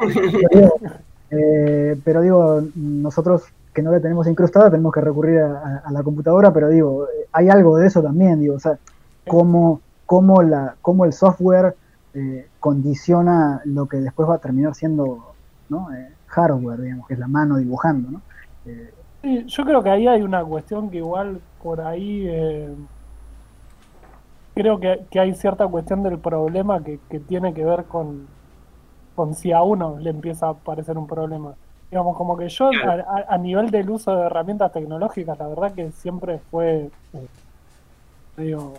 Eh, 1.36 1.98
pero 2.04 2.20
digo, 2.20 2.62
nosotros 2.76 3.42
que 3.74 3.82
no 3.82 3.90
la 3.90 4.00
tenemos 4.00 4.26
incrustada, 4.28 4.70
tenemos 4.70 4.92
que 4.92 5.00
recurrir 5.00 5.40
a, 5.40 5.90
la 5.90 6.02
computadora, 6.02 6.52
pero 6.52 6.68
digo, 6.68 7.08
hay 7.32 7.48
algo 7.48 7.76
de 7.76 7.88
eso 7.88 8.00
también, 8.00 8.40
digo, 8.40 8.54
o 8.54 8.60
sea, 8.60 8.78
cómo, 9.26 9.80
cómo, 10.06 10.42
la, 10.42 10.76
cómo 10.80 11.04
el 11.04 11.12
software 11.12 11.74
eh, 12.14 12.46
condiciona 12.60 13.60
lo 13.64 13.86
que 13.86 13.96
después 13.96 14.28
va 14.28 14.36
a 14.36 14.38
terminar 14.38 14.74
siendo 14.74 15.34
¿no? 15.68 15.92
Eh, 15.92 16.12
hardware, 16.26 16.80
digamos, 16.80 17.08
que 17.08 17.14
es 17.14 17.20
la 17.20 17.26
mano 17.26 17.56
dibujando, 17.56 18.10
¿no? 18.12 18.20
Eh, 18.66 19.44
yo 19.46 19.64
creo 19.64 19.82
que 19.82 19.90
ahí 19.90 20.06
hay 20.06 20.22
una 20.22 20.44
cuestión 20.44 20.90
que 20.90 20.98
igual 20.98 21.40
por 21.62 21.80
ahí 21.80 22.28
creo 24.54 24.78
que, 24.78 25.18
hay 25.18 25.34
cierta 25.34 25.66
cuestión 25.66 26.02
del 26.02 26.18
problema 26.18 26.84
que, 26.84 27.00
que 27.08 27.18
tiene 27.18 27.54
que 27.54 27.64
ver 27.64 27.84
con, 27.84 28.26
con 29.16 29.34
si 29.34 29.50
a 29.52 29.62
uno 29.62 29.98
le 29.98 30.10
empieza 30.10 30.50
a 30.50 30.54
parecer 30.54 30.98
un 30.98 31.06
problema. 31.06 31.54
Digamos, 31.94 32.16
como 32.16 32.36
que 32.36 32.48
yo 32.48 32.70
a, 33.28 33.38
nivel 33.38 33.70
del 33.70 33.88
uso 33.88 34.16
de 34.16 34.26
herramientas 34.26 34.72
tecnológicas, 34.72 35.38
la 35.38 35.46
verdad 35.46 35.72
que 35.74 35.92
siempre 35.92 36.40
fue, 36.50 36.90
digo, 38.36 38.74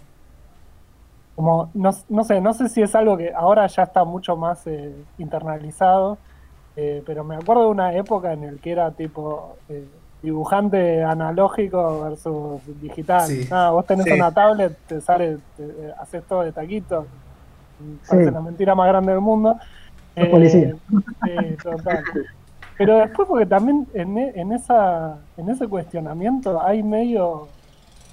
como, 1.33 1.69
no, 1.73 1.91
no 2.09 2.23
sé, 2.25 2.41
no 2.41 2.53
sé 2.53 2.67
si 2.67 2.81
es 2.81 2.93
algo 2.93 3.15
que 3.15 3.31
ahora 3.33 3.67
ya 3.67 3.83
está 3.83 4.03
mucho 4.03 4.35
más 4.35 4.67
eh, 4.67 4.93
internalizado, 5.17 6.17
eh, 6.75 7.01
pero 7.05 7.23
me 7.23 7.37
acuerdo 7.37 7.63
de 7.63 7.69
una 7.69 7.93
época 7.93 8.33
en 8.33 8.43
el 8.43 8.59
que 8.59 8.71
era 8.71 8.91
tipo, 8.91 9.55
eh, 9.69 9.87
dibujante 10.21 11.01
analógico 11.01 12.01
versus 12.01 12.61
digital. 12.81 13.27
Sí. 13.27 13.47
Ah, 13.49 13.69
vos 13.71 13.85
tenés 13.85 14.07
Sí. 14.07 14.11
una 14.11 14.33
tablet, 14.33 14.77
te 14.87 14.99
sale, 14.99 15.37
te- 15.55 15.93
haces 16.01 16.21
todo 16.25 16.41
de 16.41 16.51
taquito. 16.51 17.07
Parece 18.09 18.27
Sí. 18.27 18.33
la 18.33 18.41
mentira 18.41 18.75
más 18.75 18.89
grande 18.89 19.13
del 19.13 19.21
mundo. 19.21 19.57
Sos 20.17 20.27
policía. 20.27 20.75
sí, 21.23 21.57
total. 21.63 22.03
Pero 22.77 22.97
después 22.97 23.27
porque 23.27 23.45
también 23.45 23.87
en, 23.93 24.17
e- 24.17 24.33
en 24.35 24.51
esa 24.51 25.17
en 25.37 25.49
ese 25.49 25.67
cuestionamiento 25.67 26.61
hay 26.61 26.83
medio 26.83 27.47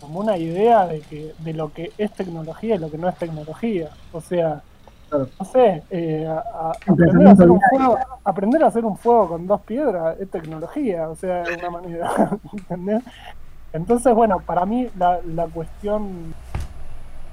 como 0.01 0.21
una 0.21 0.37
idea 0.37 0.87
de 0.87 1.01
que 1.01 1.33
de 1.39 1.53
lo 1.55 1.73
que 1.73 1.93
es 1.99 2.13
tecnología 2.13 2.75
y 2.75 2.79
lo 2.79 2.91
que 2.91 2.99
no 2.99 3.09
es 3.09 3.17
tecnología. 3.17 3.89
O 4.13 4.21
sea, 4.21 4.63
Claro. 5.09 5.29
no 5.39 5.45
sé, 5.45 5.83
eh, 5.91 6.27
a- 6.27 6.39
a- 6.71 6.73
Un 6.87 6.95
aprender, 6.95 7.29
a 7.29 7.31
hacer 7.33 7.51
un 7.51 7.61
fuego, 7.61 7.99
aprender 8.25 8.65
a 8.65 8.67
hacer 8.69 8.85
un 8.85 8.97
fuego 8.97 9.29
con 9.29 9.47
dos 9.47 9.61
piedras 9.63 10.19
es 10.21 10.31
tecnología, 10.31 11.09
o 11.11 11.15
sea, 11.17 11.43
de 11.43 11.55
una 11.57 11.71
manera, 11.71 12.11
¿entendés? 12.53 13.03
Entonces, 13.75 14.15
bueno, 14.15 14.39
para 14.41 14.65
mí 14.65 14.89
la, 14.99 15.19
la 15.27 15.47
cuestión 15.49 16.35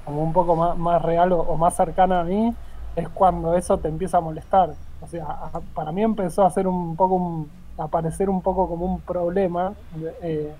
como 0.04 0.22
un 0.22 0.32
poco 0.32 0.56
más, 0.56 0.76
más 0.76 1.00
real 1.02 1.32
o, 1.32 1.40
o 1.40 1.56
más 1.56 1.74
cercana 1.74 2.20
a 2.20 2.24
mí 2.24 2.54
es 2.96 3.08
cuando 3.08 3.54
eso 3.54 3.78
te 3.78 3.88
empieza 3.88 4.18
a 4.18 4.20
molestar. 4.20 4.70
O 5.02 5.06
sea, 5.06 5.24
a- 5.24 5.60
para 5.74 5.92
mí 5.92 6.02
empezó 6.02 6.44
a 6.44 6.50
ser 6.50 6.66
un 6.66 6.96
poco 6.96 7.14
un, 7.14 7.50
a 7.78 7.88
parecer 7.88 8.28
un 8.28 8.40
poco 8.42 8.68
como 8.68 8.84
un 8.86 9.00
problema 9.00 9.72
eh, 10.22 10.52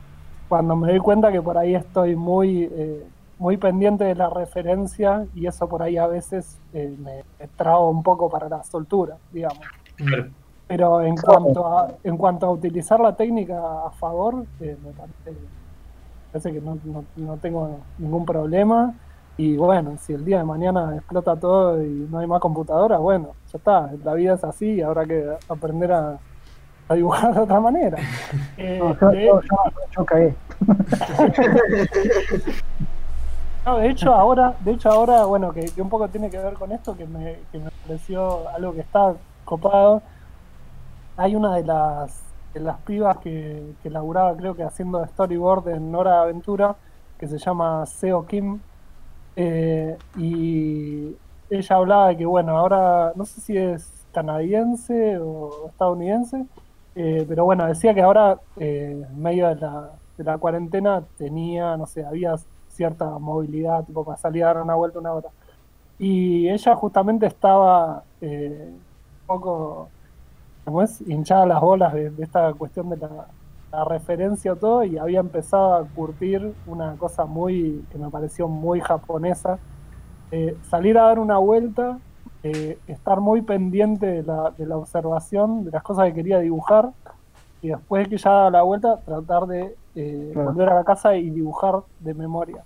cuando 0.49 0.75
me 0.77 0.89
doy 0.89 0.99
cuenta 1.01 1.31
que 1.31 1.41
por 1.43 1.57
ahí 1.59 1.75
estoy 1.75 2.17
muy 2.17 2.65
eh, 2.65 3.07
muy 3.39 3.57
pendiente 3.57 4.05
de 4.05 4.15
la 4.15 4.29
referencia 4.29 5.27
y 5.35 5.47
eso 5.47 5.67
por 5.67 5.83
ahí 5.83 5.97
a 5.97 6.07
veces 6.07 6.59
eh, 6.75 6.95
me, 6.99 7.25
traba 7.57 7.89
un 7.89 8.03
poco 8.03 8.29
para 8.29 8.49
la 8.49 8.63
soltura, 8.63 9.17
digamos. 9.33 9.67
Claro. 9.97 10.29
Pero 10.69 11.01
en 11.03 11.17
cuanto 11.17 11.67
a, 11.67 11.89
en 12.05 12.17
cuanto 12.17 12.47
a 12.47 12.51
utilizar 12.51 13.01
la 13.01 13.17
técnica 13.17 13.59
a 13.87 13.91
favor, 13.93 14.45
eh, 14.61 14.77
me 14.85 14.93
parece, 14.93 15.43
parece 16.31 16.53
que 16.53 16.61
no, 16.61 16.79
no, 16.85 17.05
no 17.17 17.37
tengo 17.39 17.81
ningún 17.99 18.27
problema. 18.27 18.95
Y 19.41 19.57
bueno, 19.57 19.97
si 19.99 20.13
el 20.13 20.23
día 20.23 20.37
de 20.39 20.45
mañana 20.45 20.95
explota 20.97 21.35
todo 21.35 21.83
y 21.83 22.07
no 22.11 22.19
hay 22.19 22.27
más 22.27 22.41
computadora, 22.41 22.99
bueno, 22.99 23.29
ya 23.51 23.57
está, 23.57 23.91
la 24.05 24.13
vida 24.13 24.35
es 24.35 24.45
así 24.45 24.67
y 24.75 24.83
habrá 24.83 25.07
que 25.07 25.35
aprender 25.49 25.91
a, 25.93 26.19
a 26.89 26.95
dibujar 26.95 27.33
de 27.33 27.41
otra 27.41 27.59
manera. 27.59 27.97
Eh, 28.59 28.79
No, 28.79 28.95
yo, 29.01 29.09
de- 29.09 29.25
yo- 29.25 29.41
yo- 29.41 29.73
yo 29.97 30.05
cagué. 30.05 30.35
No, 33.65 33.77
de 33.77 33.91
hecho 33.91 34.15
ahora, 34.15 34.55
de 34.65 34.73
hecho 34.73 34.91
ahora, 34.91 35.25
bueno, 35.27 35.53
que, 35.53 35.67
que 35.67 35.83
un 35.83 35.91
poco 35.91 36.09
tiene 36.09 36.31
que 36.31 36.39
ver 36.39 36.55
con 36.55 36.73
esto, 36.73 36.97
que 36.97 37.07
me, 37.07 37.37
que 37.53 37.59
me 37.59 37.71
pareció 37.87 38.49
algo 38.49 38.73
que 38.73 38.81
está 38.81 39.15
copado. 39.45 40.01
Hay 41.19 41.37
una 41.37 41.55
de 41.57 41.65
las 41.65 42.23
de 42.55 42.61
las 42.61 42.79
pibas 42.79 43.19
que, 43.19 43.63
que 43.83 43.91
laburaba, 43.91 44.35
creo 44.37 44.55
que 44.55 44.65
haciendo 44.65 45.05
storyboard 45.07 45.69
en 45.69 45.95
Hora 45.95 46.15
de 46.17 46.21
Aventura, 46.23 46.75
que 47.19 47.29
se 47.29 47.39
llama 47.39 47.85
Seo 47.87 48.27
Kim. 48.27 48.61
Eh, 49.37 49.97
y 50.17 51.17
ella 51.51 51.77
hablaba 51.77 52.09
de 52.09 52.17
que, 52.19 52.27
bueno, 52.27 52.57
ahora 52.57 53.13
no 53.17 53.25
sé 53.25 53.41
si 53.41 53.57
es 53.57 53.91
canadiense 54.13 55.19
o 55.19 55.69
estadounidense, 55.69 56.47
eh, 56.95 57.25
pero 57.29 57.45
bueno, 57.45 57.67
decía 57.67 57.95
que 57.95 58.03
ahora, 58.03 58.39
eh, 58.57 59.05
en 59.09 59.23
medio 59.23 59.49
de 59.49 59.57
la, 59.57 59.91
de 60.17 60.25
la 60.25 60.39
cuarentena, 60.39 61.03
tenía, 61.19 61.77
no 61.77 61.87
sé, 61.87 62.05
había 62.05 62.37
cierta 62.69 63.19
movilidad, 63.19 63.85
tipo 63.85 64.05
para 64.05 64.17
salir 64.19 64.45
a 64.45 64.49
dar 64.49 64.63
una 64.63 64.75
vuelta 64.75 64.99
una 64.99 65.13
hora. 65.13 65.29
Y 65.99 66.49
ella 66.49 66.75
justamente 66.77 67.27
estaba 67.27 68.05
eh, 68.21 68.69
un 68.71 69.27
poco, 69.27 69.89
como 70.65 70.83
es, 70.83 71.01
hinchada 71.03 71.47
las 71.47 71.61
bolas 71.61 71.93
de, 71.95 72.11
de 72.11 72.25
esta 72.25 72.53
cuestión 72.55 72.91
de 72.91 72.97
la, 72.97 73.27
la 73.73 73.85
referencia 73.85 74.55
todo, 74.57 74.85
y 74.85 74.99
había 74.99 75.21
empezado 75.21 75.75
a 75.75 75.85
curtir 75.85 76.55
una 76.67 76.97
cosa 76.97 77.25
muy, 77.25 77.85
que 77.91 77.99
me 77.99 78.11
pareció 78.11 78.49
muy 78.49 78.81
japonesa, 78.81 79.59
eh, 80.33 80.57
salir 80.69 80.99
a 80.99 81.05
dar 81.05 81.19
una 81.19 81.39
vuelta, 81.39 81.99
eh, 82.43 82.79
estar 82.87 83.21
muy 83.21 83.43
pendiente 83.43 84.07
de 84.07 84.23
la, 84.23 84.51
de 84.57 84.67
la 84.67 84.77
observación, 84.77 85.65
de 85.65 85.71
las 85.71 85.83
cosas 85.83 86.07
que 86.07 86.15
quería 86.15 86.39
dibujar, 86.41 86.91
y 87.63 87.69
después 87.69 88.09
que 88.09 88.17
ya 88.17 88.31
daba 88.31 88.51
la 88.51 88.63
vuelta, 88.63 88.99
tratar 89.01 89.47
de 89.47 89.77
eh, 89.97 90.31
Claro. 90.33 90.51
volver 90.53 90.69
a 90.71 90.75
la 90.77 90.85
casa 90.85 91.17
y 91.17 91.31
dibujar 91.31 91.81
de 91.99 92.15
memoria. 92.15 92.63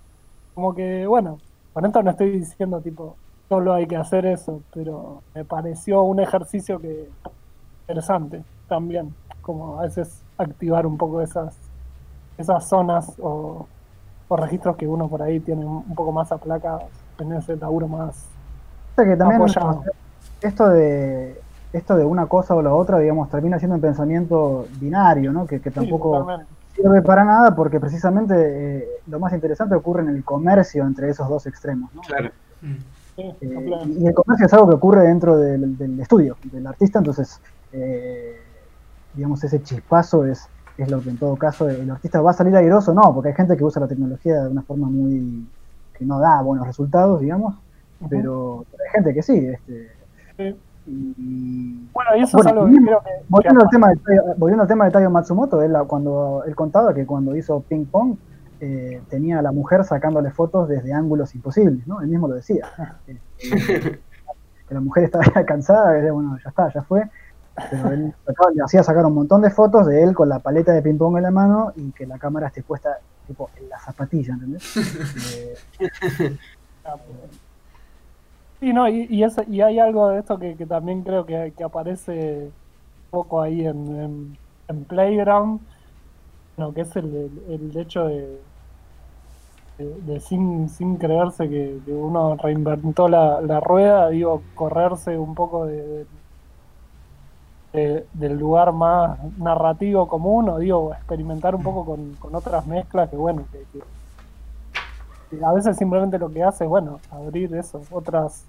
Como 0.53 0.73
que, 0.73 1.05
bueno, 1.07 1.39
con 1.73 1.85
esto 1.85 2.01
no 2.01 2.11
estoy 2.11 2.31
diciendo 2.31 2.79
tipo, 2.81 3.15
solo 3.49 3.73
hay 3.73 3.87
que 3.87 3.97
hacer 3.97 4.25
eso, 4.25 4.61
pero 4.73 5.21
me 5.33 5.43
pareció 5.43 6.03
un 6.03 6.19
ejercicio 6.19 6.79
que 6.79 7.09
interesante 7.81 8.43
también, 8.67 9.13
como 9.41 9.79
a 9.79 9.83
veces 9.83 10.23
activar 10.37 10.85
un 10.85 10.97
poco 10.97 11.21
esas, 11.21 11.55
esas 12.37 12.67
zonas 12.67 13.13
o, 13.19 13.67
o 14.27 14.37
registros 14.37 14.75
que 14.75 14.87
uno 14.87 15.07
por 15.07 15.21
ahí 15.21 15.39
tiene 15.39 15.65
un 15.65 15.95
poco 15.95 16.11
más 16.11 16.31
aplacados 16.31 16.83
en 17.19 17.33
ese 17.33 17.55
laburo 17.55 17.87
más 17.87 18.25
O 18.91 18.95
sea 18.95 19.05
que 19.05 19.15
también 19.15 19.41
apoyado. 19.41 19.83
esto 20.41 20.69
de 20.69 21.41
esto 21.73 21.95
de 21.97 22.05
una 22.05 22.25
cosa 22.27 22.55
o 22.55 22.61
la 22.61 22.73
otra, 22.73 22.99
digamos, 22.99 23.29
termina 23.29 23.59
siendo 23.59 23.75
un 23.75 23.81
pensamiento 23.81 24.65
binario, 24.79 25.33
¿no? 25.33 25.45
Que, 25.45 25.59
tampoco 25.59 26.25
sirve 26.73 27.01
para 27.01 27.25
nada 27.25 27.53
porque 27.53 27.81
precisamente 27.81 28.33
eh, 28.37 28.87
lo 29.07 29.19
más 29.19 29.33
interesante 29.33 29.75
ocurre 29.75 30.01
en 30.03 30.09
el 30.09 30.23
comercio 30.23 30.85
entre 30.85 31.09
esos 31.09 31.27
dos 31.27 31.45
extremos, 31.47 31.93
¿no? 31.93 32.01
Claro. 32.01 32.31
Sí, 32.61 32.77
Eh, 33.17 33.81
y 33.99 34.07
el 34.07 34.13
comercio 34.13 34.45
es 34.45 34.53
algo 34.53 34.67
que 34.67 34.75
ocurre 34.75 35.07
dentro 35.07 35.37
del, 35.37 35.77
del 35.77 35.99
estudio, 35.99 36.37
del 36.43 36.67
artista, 36.67 36.99
entonces, 36.99 37.39
eh, 37.71 38.41
digamos, 39.15 39.43
ese 39.43 39.61
chispazo 39.61 40.25
es, 40.25 40.47
es 40.77 40.89
lo 40.89 41.01
que 41.01 41.09
en 41.09 41.17
todo 41.17 41.35
caso 41.35 41.69
el 41.69 41.89
artista 41.89 42.21
va 42.21 42.31
a 42.31 42.33
salir 42.33 42.55
airoso, 42.55 42.93
no, 42.93 43.13
porque 43.13 43.29
hay 43.29 43.35
gente 43.35 43.55
que 43.55 43.63
usa 43.63 43.81
la 43.81 43.87
tecnología 43.87 44.41
de 44.43 44.49
una 44.49 44.61
forma 44.61 44.87
muy 44.87 45.47
que 45.97 46.05
no 46.05 46.19
da 46.19 46.41
buenos 46.41 46.67
resultados, 46.67 47.21
digamos, 47.21 47.55
pero, 48.09 48.65
pero 48.71 48.83
hay 48.83 48.91
gente 48.91 49.13
que 49.13 49.21
sí. 49.21 49.37
Este, 49.37 49.91
Sí. 50.37 50.53
y, 50.85 51.87
Bueno, 51.93 52.15
y 52.17 52.23
eso 52.23 52.37
Bueno, 52.37 52.49
es 52.49 52.53
algo 52.53 52.65
que 52.65 52.71
mismo, 52.71 52.87
creo 52.87 52.99
que, 52.99 53.09
que 53.09 53.25
volviendo, 53.29 53.61
al 53.61 53.69
tema 53.69 53.87
de, 53.89 53.97
volviendo 54.37 54.61
al 54.63 54.67
tema 54.67 54.85
de 54.85 54.91
Taiyo 54.91 55.09
Matsumoto, 55.09 55.61
él, 55.61 55.73
cuando, 55.87 56.43
él 56.45 56.55
contaba 56.55 56.93
que 56.93 57.05
cuando 57.05 57.35
hizo 57.35 57.61
Ping 57.61 57.85
Pong 57.85 58.17
eh, 58.59 59.01
tenía 59.09 59.39
a 59.39 59.41
la 59.41 59.51
mujer 59.51 59.83
sacándole 59.83 60.31
fotos 60.31 60.67
desde 60.67 60.93
ángulos 60.93 61.33
imposibles, 61.35 61.87
¿no? 61.87 62.01
Él 62.01 62.07
mismo 62.07 62.27
lo 62.27 62.35
decía. 62.35 62.67
Este, 63.07 63.99
que 64.67 64.73
la 64.73 64.81
mujer 64.81 65.05
estaba 65.05 65.23
cansada, 65.45 66.11
bueno, 66.11 66.37
ya 66.43 66.49
está, 66.49 66.71
ya 66.73 66.81
fue. 66.83 67.03
Pero 67.55 67.89
le 68.53 68.63
hacía 68.63 68.83
sacar 68.83 69.05
un 69.05 69.13
montón 69.13 69.41
de 69.41 69.49
fotos 69.49 69.87
de 69.87 70.03
él 70.03 70.13
con 70.13 70.27
la 70.29 70.39
paleta 70.39 70.73
de 70.73 70.81
ping 70.81 70.97
pong 70.97 71.17
en 71.17 71.23
la 71.23 71.31
mano 71.31 71.71
y 71.75 71.91
que 71.91 72.05
la 72.05 72.19
cámara 72.19 72.47
esté 72.47 72.63
puesta 72.63 72.97
tipo 73.27 73.49
en 73.55 73.69
la 73.69 73.79
zapatilla, 73.79 74.33
¿entendés? 74.33 74.63
Sí, 78.59 78.73
no, 78.73 78.87
y, 78.87 79.05
y, 79.09 79.23
ese- 79.23 79.45
y 79.49 79.61
hay 79.61 79.79
algo 79.79 80.09
de 80.09 80.19
esto 80.19 80.39
que, 80.39 80.55
que 80.55 80.65
también 80.65 81.03
creo 81.03 81.25
que, 81.25 81.53
que 81.57 81.63
aparece 81.63 82.45
un 82.45 83.09
poco 83.11 83.41
ahí 83.41 83.65
en, 83.65 83.95
en, 84.01 84.37
en 84.69 84.85
Playground, 84.85 85.59
no, 86.57 86.73
que 86.73 86.81
es 86.81 86.95
el, 86.95 87.31
el- 87.49 87.77
hecho 87.77 88.05
de, 88.07 88.39
de, 89.77 90.19
sin, 90.21 90.69
sin 90.69 90.97
creerse 90.97 91.49
que, 91.49 91.79
uno 91.87 92.35
reinventó 92.37 93.07
la, 93.09 93.41
la 93.41 93.59
rueda, 93.59 94.09
digo, 94.09 94.41
correrse 94.55 95.17
un 95.17 95.35
poco 95.35 95.65
de- 95.65 96.05
del 97.75 98.37
lugar 98.37 98.71
más 98.71 99.19
narrativo 99.37 100.07
común, 100.07 100.49
o 100.49 100.59
digo, 100.59 100.93
experimentar 100.93 101.55
un 101.55 101.63
poco 101.63 101.85
con, 101.85 102.13
con 102.15 102.33
otras 102.35 102.65
mezclas 102.65 103.09
que, 103.09 103.15
bueno, 103.15 103.45
que, 103.51 103.81
a 105.43 105.53
veces 105.53 105.77
simplemente 105.77 106.17
lo 106.17 106.31
que 106.31 106.43
hace 106.43 106.63
es, 106.63 106.69
bueno, 106.69 106.99
abrir 107.11 107.53
eso, 107.55 107.81
otras, 107.91 108.45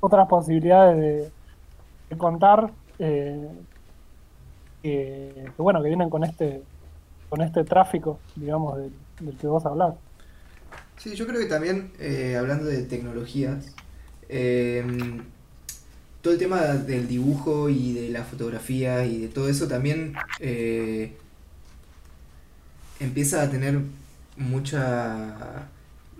otras 0.00 0.26
posibilidades 0.28 1.30
de, 2.08 2.16
contar, 2.16 2.70
eh, 2.98 3.48
que, 4.82 5.52
bueno, 5.58 5.82
que 5.82 5.88
vienen 5.88 6.10
con 6.10 6.24
este, 6.24 6.62
con 7.28 7.42
este 7.42 7.64
tráfico, 7.64 8.18
digamos, 8.34 8.78
del, 8.78 8.92
del 9.20 9.36
que 9.36 9.46
vos 9.46 9.64
hablás. 9.66 9.94
Sí, 10.96 11.14
yo 11.14 11.26
creo 11.26 11.40
que 11.40 11.46
también, 11.46 11.92
eh, 11.98 12.36
hablando 12.38 12.64
de 12.64 12.82
tecnologías, 12.82 13.74
eh, 14.28 14.84
todo 16.26 16.32
el 16.32 16.40
tema 16.40 16.62
del 16.62 17.06
dibujo 17.06 17.68
y 17.70 17.92
de 17.92 18.08
la 18.08 18.24
fotografía 18.24 19.06
y 19.06 19.20
de 19.20 19.28
todo 19.28 19.48
eso 19.48 19.68
también 19.68 20.14
eh, 20.40 21.12
empieza 22.98 23.42
a 23.42 23.48
tener 23.48 23.78
mucha, 24.36 25.68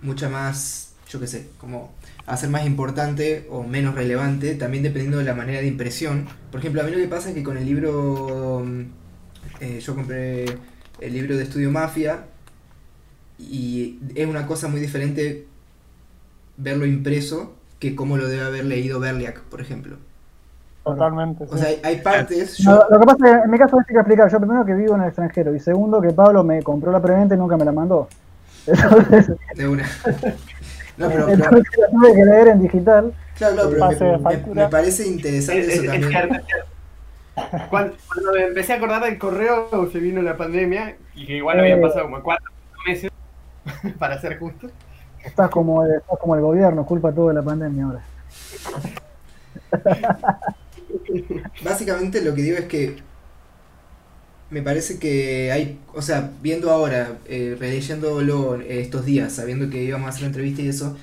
mucha 0.01 0.29
más, 0.29 0.93
yo 1.09 1.19
qué 1.19 1.27
sé, 1.27 1.49
como 1.57 1.93
a 2.25 2.37
ser 2.37 2.49
más 2.49 2.65
importante 2.65 3.47
o 3.49 3.63
menos 3.63 3.95
relevante, 3.95 4.55
también 4.55 4.81
dependiendo 4.81 5.17
de 5.17 5.25
la 5.25 5.35
manera 5.35 5.59
de 5.59 5.67
impresión. 5.67 6.25
Por 6.51 6.61
ejemplo, 6.61 6.79
a 6.79 6.85
mí 6.85 6.91
lo 6.91 6.99
que 6.99 7.09
pasa 7.09 7.27
es 7.27 7.35
que 7.35 7.43
con 7.43 7.57
el 7.57 7.65
libro, 7.65 8.65
eh, 9.59 9.81
yo 9.81 9.93
compré 9.93 10.45
el 11.01 11.13
libro 11.13 11.35
de 11.35 11.43
Estudio 11.43 11.69
Mafia 11.69 12.27
y 13.37 13.99
es 14.15 14.25
una 14.25 14.47
cosa 14.47 14.69
muy 14.69 14.79
diferente 14.79 15.47
verlo 16.55 16.85
impreso 16.85 17.56
que 17.79 17.95
como 17.95 18.17
lo 18.17 18.27
debe 18.27 18.45
haber 18.45 18.65
leído 18.65 18.99
Berliak, 18.99 19.41
por 19.43 19.61
ejemplo. 19.61 19.97
Totalmente. 20.83 21.43
O 21.49 21.57
sí. 21.57 21.63
sea, 21.63 21.69
hay, 21.83 22.01
partes. 22.01 22.59
No, 22.65 22.81
lo 22.89 22.99
que 22.99 23.05
pasa 23.05 23.17
es 23.27 23.33
que 23.33 23.43
en 23.43 23.51
mi 23.51 23.57
caso 23.57 23.77
hay 23.77 23.85
que 23.85 23.93
explicar, 23.93 24.31
yo 24.31 24.39
primero 24.39 24.65
que 24.65 24.73
vivo 24.73 24.95
en 24.95 25.01
el 25.01 25.07
extranjero 25.07 25.53
y 25.53 25.59
segundo 25.59 26.01
que 26.01 26.11
Pablo 26.11 26.43
me 26.43 26.63
compró 26.63 26.91
la 26.91 27.01
preventa 27.01 27.35
y 27.35 27.37
nunca 27.37 27.57
me 27.57 27.65
la 27.65 27.71
mandó. 27.73 28.07
Entonces, 28.67 29.31
de 29.55 29.67
una. 29.67 29.83
No, 30.97 31.09
pero, 31.09 31.29
entonces 31.29 31.63
la 31.77 31.87
tuve 31.89 32.13
que 32.15 32.25
leer 32.25 32.47
en 32.47 32.61
digital. 32.61 33.13
claro, 33.37 33.69
claro, 33.69 33.95
pero 33.99 34.11
me, 34.11 34.17
me- 34.17 34.23
factura. 34.23 34.63
me 34.63 34.69
parece 34.69 35.07
interesante 35.07 35.59
Es- 35.61 35.67
eso 35.67 35.83
es- 35.83 35.89
es 35.93 36.01
también. 36.01 36.35
es. 36.35 37.67
Cuando, 37.69 37.95
cuando 38.11 38.31
me 38.33 38.43
empecé 38.47 38.73
a 38.73 38.77
acordar 38.77 39.03
del 39.03 39.17
correo, 39.19 39.69
se 39.91 39.99
vino 39.99 40.21
la 40.23 40.35
pandemia 40.35 40.95
y 41.15 41.27
que 41.27 41.37
igual 41.37 41.59
habían 41.59 41.79
Eh. 41.79 41.81
pasado 41.83 42.05
como 42.05 42.23
cuatro 42.23 42.49
meses, 42.87 43.11
para 43.99 44.19
ser 44.19 44.39
justo. 44.39 44.69
Estás 45.27 45.49
como, 45.49 45.85
estás 45.85 46.19
como 46.19 46.35
el 46.35 46.41
gobierno, 46.41 46.85
culpa 46.85 47.11
todo 47.11 47.27
de 47.27 47.33
la 47.35 47.43
pandemia 47.43 47.85
ahora. 47.85 48.03
Básicamente 51.63 52.21
lo 52.21 52.33
que 52.33 52.41
digo 52.41 52.57
es 52.57 52.65
que 52.65 52.95
me 54.49 54.61
parece 54.61 54.97
que 54.99 55.51
hay, 55.51 55.79
o 55.93 56.01
sea, 56.01 56.31
viendo 56.41 56.71
ahora, 56.71 57.17
eh, 57.27 57.57
releyéndolo 57.59 58.55
estos 58.61 59.05
días, 59.05 59.33
sabiendo 59.33 59.69
que 59.69 59.83
íbamos 59.83 60.07
a 60.07 60.09
hacer 60.09 60.21
la 60.21 60.27
entrevista 60.27 60.61
y 60.61 60.69
eso, 60.69 60.95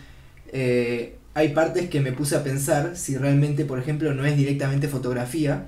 eh, 0.53 1.19
hay 1.35 1.49
partes 1.53 1.91
que 1.91 2.01
me 2.01 2.13
puse 2.13 2.37
a 2.37 2.43
pensar 2.43 2.97
si 2.97 3.19
realmente, 3.19 3.67
por 3.67 3.79
ejemplo, 3.79 4.15
no 4.15 4.25
es 4.25 4.37
directamente 4.37 4.89
fotografía 4.89 5.67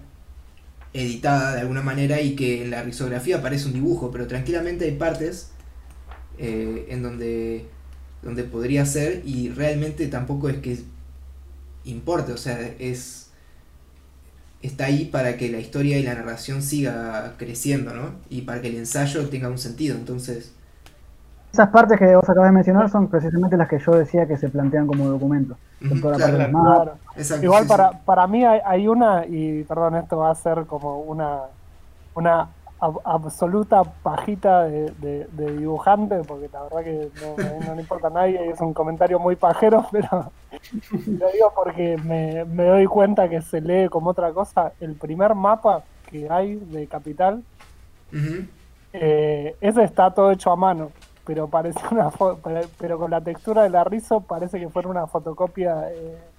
editada 0.94 1.54
de 1.54 1.60
alguna 1.60 1.82
manera 1.82 2.20
y 2.22 2.34
que 2.36 2.62
en 2.62 2.70
la 2.70 2.82
risografía 2.82 3.42
parece 3.42 3.66
un 3.66 3.74
dibujo, 3.74 4.10
pero 4.10 4.26
tranquilamente 4.26 4.86
hay 4.86 4.92
partes 4.92 5.50
eh, 6.38 6.86
en 6.88 7.02
donde, 7.02 7.66
donde 8.22 8.44
podría 8.44 8.86
ser 8.86 9.22
y 9.24 9.50
realmente 9.50 10.08
tampoco 10.08 10.48
es 10.48 10.58
que 10.58 10.78
importe, 11.84 12.32
o 12.32 12.36
sea, 12.36 12.60
es 12.78 13.30
está 14.62 14.86
ahí 14.86 15.06
para 15.06 15.36
que 15.36 15.50
la 15.50 15.58
historia 15.60 15.98
y 15.98 16.02
la 16.02 16.14
narración 16.14 16.62
siga 16.62 17.34
creciendo, 17.38 17.94
¿no? 17.94 18.14
Y 18.28 18.42
para 18.42 18.60
que 18.62 18.68
el 18.68 18.76
ensayo 18.76 19.28
tenga 19.28 19.48
un 19.48 19.58
sentido. 19.58 19.96
Entonces, 19.96 20.52
Esas 21.52 21.70
partes 21.70 21.98
que 21.98 22.14
vos 22.16 22.28
acabas 22.28 22.50
de 22.50 22.54
mencionar 22.54 22.90
son 22.90 23.08
precisamente 23.08 23.56
las 23.56 23.68
que 23.68 23.78
yo 23.78 23.92
decía 23.96 24.26
que 24.26 24.36
se 24.36 24.50
plantean 24.50 24.86
como 24.86 25.08
documento. 25.08 25.58
Ujú, 25.80 26.00
Toda 26.00 26.12
la 26.14 26.18
claro, 26.18 26.36
parte 26.36 26.38
del 26.38 26.50
claro. 26.50 26.52
mapa. 26.52 26.84
Claro. 26.84 27.00
exacto, 27.16 27.52
Igual 27.52 27.66
sí, 27.66 27.68
para, 27.68 27.92
sí. 27.92 27.98
para 28.04 28.26
mí 28.26 28.44
hay, 28.44 28.60
hay 28.64 28.88
una, 28.88 29.24
y 29.26 29.64
perdón, 29.64 29.96
esto 29.96 30.18
va 30.18 30.30
a 30.30 30.34
ser 30.34 30.66
como 30.66 31.00
una, 31.00 31.42
una 32.14 32.55
ab- 32.78 33.00
absoluta 33.04 33.84
pajita 34.02 34.64
de, 34.64 34.92
de- 34.96 35.26
de 35.30 35.52
dibujante, 35.54 36.24
porque 36.24 36.48
la 36.52 36.62
verdad 36.64 36.84
que 36.84 37.10
no, 37.14 37.60
no 37.62 37.74
le 37.74 37.80
importa 37.82 38.08
a 38.08 38.10
nadie, 38.10 38.46
y 38.46 38.50
es 38.50 38.60
un 38.60 38.74
comentario 38.74 39.18
muy 39.18 39.36
pajero, 39.36 39.86
pero 39.92 40.34
lo 41.18 41.30
digo 41.32 41.52
porque 41.54 41.98
me, 41.98 42.44
me 42.46 42.64
doy 42.66 42.86
cuenta 42.86 43.28
que 43.28 43.42
se 43.42 43.60
lee 43.60 43.88
como 43.88 44.10
otra 44.10 44.32
cosa. 44.34 44.74
El 44.80 44.96
primer 44.98 45.34
mapa 45.34 45.86
que 46.06 46.28
hay 46.30 46.56
de 46.56 46.88
Capital, 46.88 47.44
eh, 48.92 49.56
ese 49.60 49.84
está 49.84 50.12
todo 50.14 50.30
hecho 50.32 50.50
a 50.50 50.56
mano, 50.56 50.96
pero 51.24 51.48
parece 51.50 51.80
una 51.90 52.10
fo- 52.10 52.40
pero, 52.42 52.70
pero 52.78 52.98
con 52.98 53.10
la 53.10 53.22
textura 53.22 53.62
de 53.62 53.70
la 53.70 53.84
rizo 53.84 54.26
parece 54.26 54.58
que 54.60 54.70
fuera 54.70 54.88
una 54.88 55.06
fotocopia, 55.06 55.90
eh, 55.92 56.35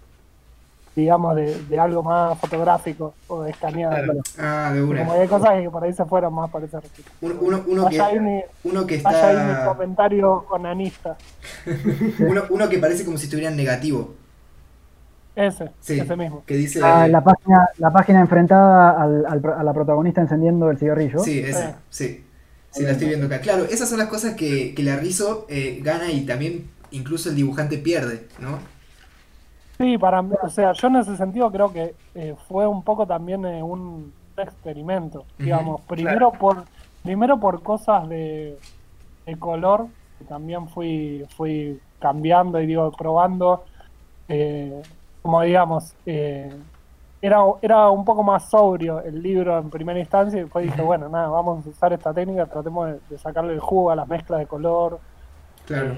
digamos, 0.97 1.35
de, 1.35 1.55
de 1.69 1.79
algo 1.79 2.01
más 2.01 2.37
fotográfico 2.39 3.13
o 3.27 3.43
de 3.43 3.51
escaneado. 3.51 3.93
Claro. 3.95 4.19
Ah, 4.39 4.71
de 4.73 4.79
Como 4.81 4.91
una. 4.91 5.13
hay 5.13 5.27
cosas 5.27 5.61
que 5.61 5.69
por 5.69 5.83
ahí 5.83 5.93
se 5.93 6.03
fueron 6.05 6.33
más 6.33 6.49
para 6.49 6.65
ese 6.65 6.79
registro. 6.79 7.13
Uno, 7.21 7.35
uno, 7.39 7.63
uno 7.67 7.83
Vaya 7.85 8.05
ahí 8.07 8.13
que, 8.15 8.19
mi, 8.19 8.41
uno 8.63 8.87
que 8.87 8.97
vaya 9.01 9.27
ahí 9.29 9.35
mi 9.45 9.51
está. 9.51 9.65
comentario 9.67 10.45
onanista. 10.49 11.15
Uno, 12.19 12.43
uno 12.49 12.67
que 12.67 12.79
parece 12.79 13.05
como 13.05 13.17
si 13.17 13.25
estuviera 13.25 13.51
en 13.51 13.57
negativo. 13.57 14.15
Ese, 15.35 15.69
Sí. 15.81 15.99
ese 15.99 16.15
mismo. 16.15 16.43
Que 16.47 16.55
dice. 16.55 16.81
Ah, 16.83 17.07
la, 17.07 17.23
página, 17.23 17.69
la 17.77 17.91
página 17.91 18.21
enfrentada 18.21 18.99
al, 18.99 19.23
al 19.27 19.41
a 19.59 19.63
la 19.63 19.73
protagonista 19.73 20.19
encendiendo 20.19 20.71
el 20.71 20.79
cigarrillo. 20.79 21.19
Sí, 21.19 21.39
ese, 21.39 21.75
sí. 21.91 22.23
Sí, 22.71 22.83
la 22.83 22.91
estoy 22.91 23.07
viendo 23.09 23.27
acá. 23.27 23.39
Claro, 23.39 23.65
esas 23.65 23.87
son 23.87 23.99
las 23.99 24.07
cosas 24.07 24.33
que, 24.33 24.73
que 24.73 24.83
la 24.83 24.95
Rizo 24.97 25.45
eh, 25.49 25.79
gana 25.83 26.11
y 26.11 26.25
también 26.25 26.69
incluso 26.89 27.29
el 27.29 27.35
dibujante 27.35 27.77
pierde, 27.77 28.27
¿no? 28.39 28.57
Sí, 29.77 29.97
para 29.97 30.21
mí, 30.23 30.33
o 30.41 30.49
sea, 30.49 30.71
yo 30.73 30.87
en 30.87 30.95
ese 30.97 31.15
sentido 31.17 31.51
creo 31.51 31.71
que 31.71 31.95
eh, 32.15 32.35
fue 32.47 32.65
un 32.67 32.83
poco 32.83 33.05
también 33.05 33.45
eh, 33.45 33.61
un 33.61 34.11
experimento, 34.35 35.25
digamos, 35.37 35.81
primero 35.81 36.31
por 36.31 36.65
primero 37.03 37.39
por 37.39 37.61
cosas 37.63 38.09
de, 38.09 38.59
de 39.25 39.39
color, 39.39 39.87
que 40.17 40.25
también 40.25 40.67
fui 40.69 41.25
fui 41.37 41.79
cambiando 41.99 42.59
y 42.61 42.65
digo 42.67 42.91
probando, 42.91 43.63
eh, 44.27 44.81
como 45.21 45.41
digamos, 45.43 45.95
eh, 46.05 46.55
era, 47.21 47.39
era 47.61 47.89
un 47.89 48.05
poco 48.05 48.23
más 48.23 48.49
sobrio 48.49 49.01
el 49.01 49.21
libro 49.21 49.57
en 49.59 49.69
primera 49.69 49.99
instancia 49.99 50.39
y 50.39 50.43
después 50.43 50.65
dije, 50.65 50.81
bueno, 50.81 51.09
nada, 51.09 51.29
vamos 51.29 51.65
a 51.65 51.69
usar 51.69 51.93
esta 51.93 52.13
técnica, 52.13 52.45
tratemos 52.47 52.87
de, 52.89 52.99
de 53.09 53.17
sacarle 53.19 53.53
el 53.53 53.59
jugo 53.59 53.91
a 53.91 53.95
las 53.95 54.07
mezclas 54.07 54.39
de 54.39 54.47
color, 54.47 54.99
Claro. 55.65 55.97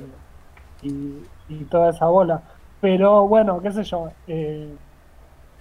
y, 0.81 1.29
y 1.49 1.65
toda 1.65 1.89
esa 1.91 2.07
bola. 2.07 2.43
Pero 2.81 3.27
bueno, 3.27 3.61
qué 3.61 3.71
sé 3.71 3.83
yo, 3.83 4.09
eh, 4.27 4.77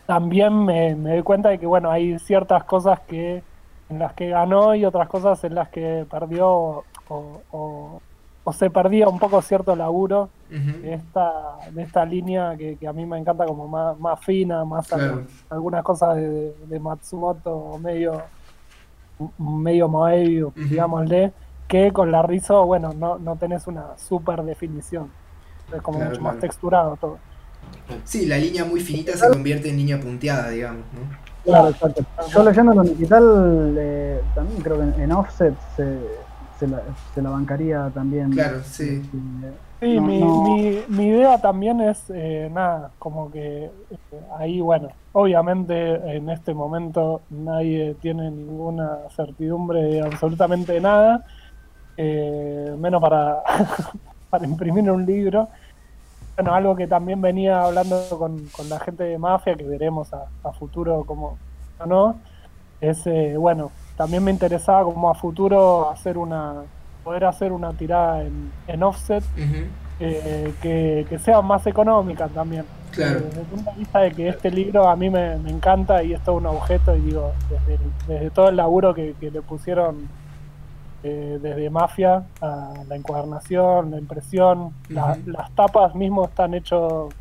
también 0.07 0.65
me, 0.65 0.95
me 0.97 1.11
doy 1.15 1.23
cuenta 1.23 1.49
de 1.51 1.59
que 1.59 1.67
bueno, 1.67 1.91
hay 1.91 2.19
ciertas 2.21 2.65
cosas 2.65 3.01
que 3.09 3.43
en 3.89 3.99
las 3.99 4.15
que 4.15 4.29
ganó 4.29 4.75
y 4.75 4.85
otras 4.85 5.09
cosas 5.09 5.43
en 5.45 5.55
las 5.55 5.69
que 5.71 6.07
perdió 6.11 6.49
o, 6.51 6.85
o- 7.51 8.01
o 8.45 8.53
se 8.53 8.71
perdía 8.71 9.09
un 9.09 9.19
poco 9.19 9.43
cierto 9.43 9.75
laburo 9.77 10.31
de 10.83 10.95
esta, 10.95 11.33
de 11.73 11.83
esta 11.83 12.05
línea 12.05 12.57
que, 12.57 12.79
que 12.79 12.87
a 12.89 12.93
mí 12.93 13.05
me 13.05 13.19
encanta 13.19 13.45
como 13.47 13.67
más, 13.69 13.99
más 13.99 14.21
fina, 14.25 14.65
más 14.65 14.93
a- 14.93 14.97
algunas 15.51 15.83
cosas 15.85 16.17
de, 16.17 16.55
de 16.67 16.81
Matsumoto 16.81 17.79
medio 17.79 18.23
medio 19.39 19.89
Moebius, 19.89 20.55
Ujú. 20.57 20.69
digámosle, 20.69 21.33
que 21.67 21.93
con 21.93 22.11
la 22.13 22.23
Rizo, 22.23 22.65
bueno, 22.67 22.93
no, 22.95 23.19
no 23.19 23.37
tenés 23.37 23.67
una 23.67 23.97
super 23.99 24.43
definición. 24.43 25.11
Es 25.75 25.83
como 25.83 25.99
Claro, 25.99 26.11
mucho 26.11 26.21
claro. 26.21 26.35
más 26.35 26.41
texturado 26.41 26.97
todo. 26.97 27.19
Sí, 28.05 28.27
la 28.27 28.39
línea 28.39 28.65
muy 28.65 28.81
finita 28.81 29.17
se 29.17 29.29
convierte 29.29 29.71
en 29.71 29.77
línea 29.77 30.01
punteada, 30.01 30.51
digamos, 30.51 30.85
¿no? 30.93 31.01
Claro, 31.45 31.69
exacto. 31.69 32.03
Yo 32.31 32.43
leyéndolo 32.45 32.83
en 32.83 32.89
digital, 32.91 33.75
eh, 33.79 34.21
también 34.35 34.63
creo 34.63 34.77
que 34.79 34.83
en, 34.85 35.01
en 35.01 35.13
offset 35.13 35.55
se, 35.77 35.99
se, 36.59 36.67
la, 36.69 36.83
se 37.15 37.23
la 37.23 37.31
bancaría 37.31 37.91
también. 37.95 38.31
Claro, 38.31 38.61
sí. 38.65 39.03
Eh, 39.45 39.53
Sí, 39.81 39.95
No, 39.95 40.03
mi, 40.03 40.19
no. 40.21 40.43
Mi, 40.43 40.83
mi 40.89 41.07
idea 41.07 41.41
también 41.41 41.81
es, 41.81 42.03
eh, 42.11 42.51
nada, 42.53 42.91
como 42.99 43.31
que 43.31 43.67
eh, 43.67 43.71
ahí, 44.37 44.61
bueno, 44.61 44.89
obviamente 45.13 45.95
en 46.17 46.29
este 46.31 46.53
momento 46.53 47.23
nadie 47.31 47.95
tiene 48.01 48.29
ninguna 48.31 48.99
certidumbre 49.15 49.81
de 49.83 50.01
absolutamente 50.03 50.81
nada, 50.81 51.25
eh, 51.97 52.75
menos 52.77 53.01
para, 53.01 53.43
para 54.31 54.47
imprimir 54.47 54.91
un 54.91 55.05
libro. 55.05 55.49
Bueno, 56.37 56.55
algo 56.55 56.77
que 56.77 56.87
también 56.87 57.21
venía 57.21 57.63
hablando 57.63 58.01
con, 58.11 58.47
con 58.49 58.69
la 58.69 58.79
gente 58.79 59.05
de 59.05 59.19
Mafia, 59.19 59.55
que 59.57 59.65
veremos 59.65 60.13
a, 60.13 60.27
a 60.45 60.53
futuro 60.53 61.05
como 61.05 61.37
no, 61.87 62.17
es, 62.81 63.07
eh, 63.07 63.37
bueno, 63.37 63.71
también 63.97 64.23
me 64.25 64.31
interesaba 64.31 64.85
como 64.85 65.11
a 65.11 65.15
futuro 65.15 65.91
hacer 65.91 66.19
una, 66.19 66.63
poder 67.05 67.25
hacer 67.25 67.53
una 67.53 67.73
tirada 67.73 68.23
en, 68.23 68.53
en 68.67 68.83
offset 68.83 69.25
eh, 70.01 70.55
que, 70.63 71.07
que 71.09 71.19
sea 71.19 71.41
más 71.43 71.67
económica 71.67 72.29
también. 72.29 72.65
Claro. 72.93 73.21
Desde 73.21 73.41
el 73.41 73.47
punto 73.47 73.71
de 73.71 73.77
vista 73.79 73.99
de 74.01 74.13
que 74.13 74.29
este 74.29 74.51
libro 74.51 74.89
a 74.89 74.97
mí 74.97 75.11
me, 75.11 75.37
me 75.37 75.51
encanta 75.51 76.03
y 76.03 76.15
es 76.15 76.23
todo 76.23 76.37
un 76.37 76.47
objeto 76.47 76.97
y 76.97 77.01
digo, 77.01 77.33
desde, 78.07 78.31
todo 78.31 78.49
el 78.49 78.57
laburo 78.57 78.95
que, 78.95 79.15
que 79.21 79.31
le 79.31 79.43
pusieron 79.43 80.09
eh, 81.03 81.39
desde 81.41 81.71
Mafia 81.71 82.25
a 82.41 82.75
la 82.89 82.97
encuadernación, 82.97 83.91
la 83.93 83.99
impresión, 83.99 84.73
la- 84.89 85.17
las 85.27 85.51
tapas 85.53 85.95
mismo 85.95 86.25
están 86.25 86.55
hechos 86.55 87.13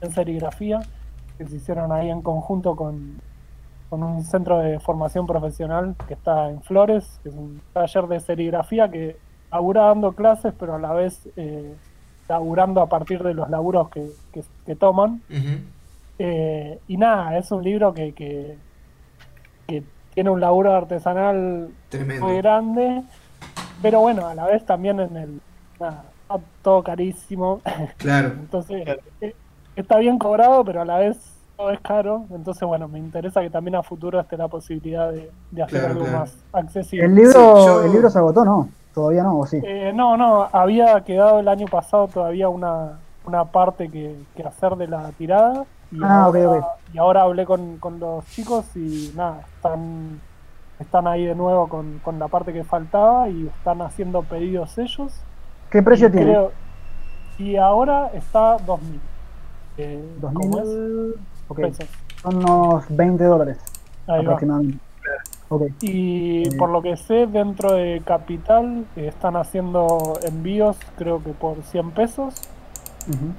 en 0.00 0.12
serigrafía, 0.12 0.80
que 1.36 1.46
se 1.46 1.56
hicieron 1.56 1.92
ahí 1.92 2.10
en 2.10 2.22
conjunto 2.22 2.74
con, 2.76 3.20
con 3.90 4.02
un 4.02 4.22
centro 4.24 4.58
de 4.58 4.80
formación 4.80 5.26
profesional 5.26 5.94
que 6.06 6.14
está 6.14 6.50
en 6.50 6.60
Flores, 6.62 7.20
que 7.22 7.28
es 7.28 7.34
un 7.34 7.60
taller 7.72 8.06
de 8.08 8.20
serigrafía 8.20 8.88
que 8.90 9.16
labura 9.50 9.82
dando 9.86 10.12
clases, 10.12 10.52
pero 10.58 10.74
a 10.74 10.78
la 10.78 10.92
vez 10.92 11.28
eh, 11.36 11.74
laburando 12.28 12.82
a 12.82 12.88
partir 12.88 13.22
de 13.22 13.32
los 13.34 13.48
laburos 13.48 13.88
que, 13.90 14.10
que- 14.32 14.44
que 14.66 14.74
toman. 14.76 15.22
Eh, 16.18 16.80
y 16.88 16.96
nada, 16.96 17.38
es 17.38 17.50
un 17.52 17.62
libro 17.62 17.94
que, 17.94 18.12
que, 18.12 18.58
que 19.68 19.84
tiene 20.18 20.30
un 20.30 20.40
laburo 20.40 20.74
artesanal 20.74 21.68
Tremendo. 21.90 22.26
muy 22.26 22.38
grande, 22.38 23.04
pero 23.80 24.00
bueno, 24.00 24.26
a 24.26 24.34
la 24.34 24.46
vez 24.46 24.66
también 24.66 24.98
en 24.98 25.16
el... 25.16 25.40
Nada, 25.78 26.02
todo 26.60 26.82
carísimo, 26.82 27.60
Claro. 27.98 28.30
entonces 28.30 28.84
eh, 29.20 29.32
está 29.76 29.98
bien 29.98 30.18
cobrado, 30.18 30.64
pero 30.64 30.80
a 30.80 30.84
la 30.84 30.98
vez 30.98 31.16
todo 31.56 31.70
es 31.70 31.78
caro, 31.82 32.24
entonces 32.34 32.66
bueno, 32.66 32.88
me 32.88 32.98
interesa 32.98 33.42
que 33.42 33.50
también 33.50 33.76
a 33.76 33.84
futuro 33.84 34.18
esté 34.18 34.36
la 34.36 34.48
posibilidad 34.48 35.12
de, 35.12 35.30
de 35.52 35.62
hacer 35.62 35.78
Claro, 35.82 35.92
algo 35.94 36.04
claro. 36.06 36.18
más 36.18 36.36
accesible. 36.52 37.06
el, 37.06 37.14
libro, 37.14 37.30
Sí, 37.32 37.64
yo- 37.66 37.82
el 37.84 37.92
libro 37.92 38.10
se 38.10 38.18
agotó, 38.18 38.44
¿no? 38.44 38.68
Todavía 38.92 39.22
no, 39.22 39.38
o 39.38 39.46
sí. 39.46 39.60
Eh, 39.64 39.92
no, 39.94 40.16
no, 40.16 40.48
había 40.52 41.00
quedado 41.04 41.38
el 41.38 41.46
año 41.46 41.68
pasado 41.68 42.08
todavía 42.08 42.48
una, 42.48 42.98
una 43.24 43.44
parte 43.44 43.88
que, 43.88 44.16
que 44.34 44.42
hacer 44.42 44.74
de 44.74 44.88
la 44.88 45.12
tirada. 45.12 45.64
Y 45.90 45.98
Ah, 46.02 46.24
ahora, 46.24 46.50
ok. 46.50 46.64
y 46.92 46.98
ahora 46.98 47.22
hablé 47.22 47.46
con, 47.46 47.78
con, 47.78 47.98
los 47.98 48.26
chicos 48.26 48.64
y 48.76 49.12
nada, 49.16 49.44
están, 49.54 50.20
están 50.78 51.06
ahí 51.06 51.24
de 51.24 51.34
nuevo 51.34 51.68
con, 51.68 51.98
con, 52.00 52.18
la 52.18 52.28
parte 52.28 52.52
que 52.52 52.62
faltaba 52.62 53.28
y 53.28 53.46
están 53.46 53.80
haciendo 53.80 54.22
pedidos 54.22 54.76
ellos. 54.78 55.12
¿Qué 55.70 55.82
precio 55.82 56.10
tiene? 56.10 56.36
y 57.38 57.56
ahora 57.56 58.10
está 58.14 58.56
2000. 58.66 59.00
Eh, 59.78 60.16
2000 60.20 61.14
okay. 61.48 61.72
Son 62.22 62.36
unos 62.36 62.84
20 62.88 63.24
dólares 63.24 63.58
aproximadamente. 64.06 64.80
Y 65.80 66.48
eh. 66.48 66.56
por 66.58 66.68
lo 66.68 66.82
que 66.82 66.96
sé, 66.96 67.26
dentro 67.26 67.72
de 67.72 68.02
Capital 68.04 68.84
eh, 68.96 69.06
están 69.08 69.36
haciendo 69.36 70.18
envíos, 70.22 70.76
creo 70.96 71.22
que 71.22 71.30
por 71.30 71.62
100 71.62 71.92
pesos. 71.92 72.34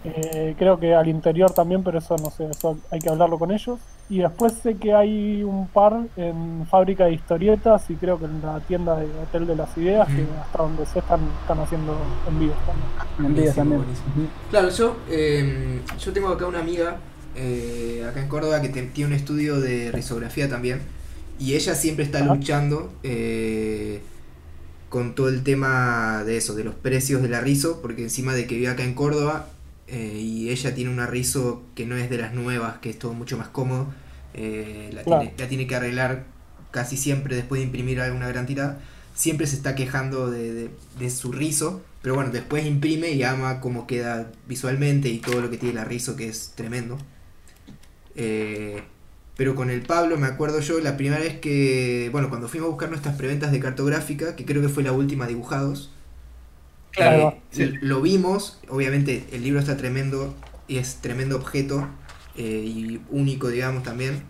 Eh, 0.04 0.56
creo 0.58 0.80
que 0.80 0.96
al 0.96 1.08
interior 1.08 1.52
también, 1.52 1.84
pero 1.84 2.00
eso 2.00 2.16
no 2.18 2.32
sé, 2.32 2.46
eso 2.50 2.78
hay 2.92 3.00
que 3.00 3.10
hablarlo 3.10 3.38
con 3.38 3.52
ellos. 3.52 3.80
Y 4.10 4.20
después 4.20 4.54
sé 4.64 4.76
que 4.76 4.94
hay 4.94 5.44
un 5.44 5.68
par 5.68 6.08
en 6.18 6.66
fábrica 6.70 7.06
de 7.06 7.14
historietas 7.14 7.90
y 7.90 7.96
creo 7.96 8.18
que 8.18 8.26
en 8.26 8.42
la 8.42 8.60
tienda 8.62 8.96
de 8.96 9.06
Hotel 9.06 9.46
de 9.46 9.56
las 9.56 9.78
Ideas, 9.78 10.08
que 10.08 10.26
hasta 10.42 10.64
donde 10.64 10.86
se 10.86 11.00
están, 11.00 11.20
están 11.42 11.60
haciendo 11.60 11.96
envíos 12.28 12.56
también. 12.66 13.38
Envíos 13.38 13.56
también. 13.56 13.82
Claro, 14.50 14.70
yo, 14.70 14.98
em, 15.10 15.82
yo 16.00 16.12
tengo 16.12 16.30
acá 16.30 16.48
una 16.48 16.60
amiga, 16.60 16.98
acá 18.10 18.22
en 18.22 18.28
Córdoba, 18.28 18.62
que 18.62 18.70
tiene 18.70 19.10
un 19.10 19.14
estudio 19.14 19.60
de 19.62 19.92
risografía 19.92 20.50
también 20.50 20.82
y 21.40 21.56
ella 21.56 21.74
siempre 21.74 22.04
está 22.04 22.20
luchando 22.20 22.92
eh, 23.02 24.02
con 24.90 25.16
todo 25.16 25.30
el 25.30 25.42
tema 25.44 26.24
de 26.26 26.38
eso, 26.38 26.54
de 26.54 26.66
los 26.66 26.76
precios 26.76 27.22
del 27.22 27.34
arrizo, 27.34 27.80
porque 27.82 28.04
encima 28.04 28.34
de 28.34 28.46
que 28.46 28.56
vive 28.56 28.68
acá 28.68 28.84
en 28.84 28.94
Córdoba 28.94 29.48
eh, 29.92 30.20
y 30.20 30.50
ella 30.50 30.74
tiene 30.76 30.92
un 30.92 31.00
arrizo 31.00 31.64
que 31.76 31.86
no 31.86 31.98
es 31.98 32.10
de 32.10 32.18
las 32.18 32.34
nuevas, 32.34 32.78
que 32.78 32.92
es 32.92 33.00
todo 33.00 33.14
mucho 33.14 33.38
más 33.38 33.48
cómodo, 33.48 33.88
eh, 34.34 34.92
la, 34.94 35.04
tiene, 35.48 35.68
que 35.68 35.76
arreglar 35.76 36.26
casi 36.72 36.96
siempre 36.96 37.36
después 37.36 37.60
de 37.60 37.66
imprimir 37.66 38.00
alguna 38.00 38.28
gran 38.28 38.46
tirada, 38.46 38.80
siempre 39.16 39.48
se 39.48 39.56
está 39.56 39.76
quejando 39.76 40.30
de, 40.30 40.70
de, 41.00 41.10
su 41.10 41.32
rizo, 41.32 41.82
pero 42.02 42.16
bueno, 42.16 42.32
después 42.32 42.66
imprime 42.66 43.12
y 43.12 43.24
ama 43.24 43.60
cómo 43.62 43.88
queda 43.88 44.32
visualmente 44.48 45.10
y 45.10 45.18
todo 45.20 45.42
lo 45.42 45.50
que 45.50 45.58
tiene 45.58 45.74
el 45.74 45.80
arrizo, 45.80 46.16
que 46.16 46.30
es 46.30 46.54
tremendo. 46.56 46.98
Eh, 48.16 48.84
pero 49.36 49.56
con 49.56 49.70
el 49.70 49.82
Pablo 49.82 50.18
me 50.18 50.28
acuerdo 50.28 50.60
yo 50.60 50.80
la 50.80 50.98
primera 50.98 51.20
vez 51.20 51.40
que, 51.40 52.10
bueno, 52.12 52.30
cuando 52.30 52.48
fuimos 52.48 52.68
a 52.68 52.70
buscar 52.72 52.90
nuestras 52.90 53.16
preventas 53.16 53.52
de 53.52 53.60
cartográfica, 53.60 54.36
que 54.36 54.46
creo 54.46 54.62
que 54.62 54.70
fue 54.70 54.84
la 54.84 54.92
última 54.92 55.28
dibujados, 55.28 55.92
claro, 56.92 57.38
eh, 57.54 57.74
lo 57.82 58.02
vimos, 58.02 58.60
obviamente 58.70 59.28
el 59.32 59.44
libro 59.44 59.60
está 59.60 59.78
tremendo 59.78 60.34
y 60.68 60.78
es 60.78 60.96
tremendo 60.98 61.36
objeto 61.36 61.88
eh, 62.36 62.64
y 62.66 63.02
único, 63.10 63.50
digamos, 63.50 63.84
también, 63.84 64.24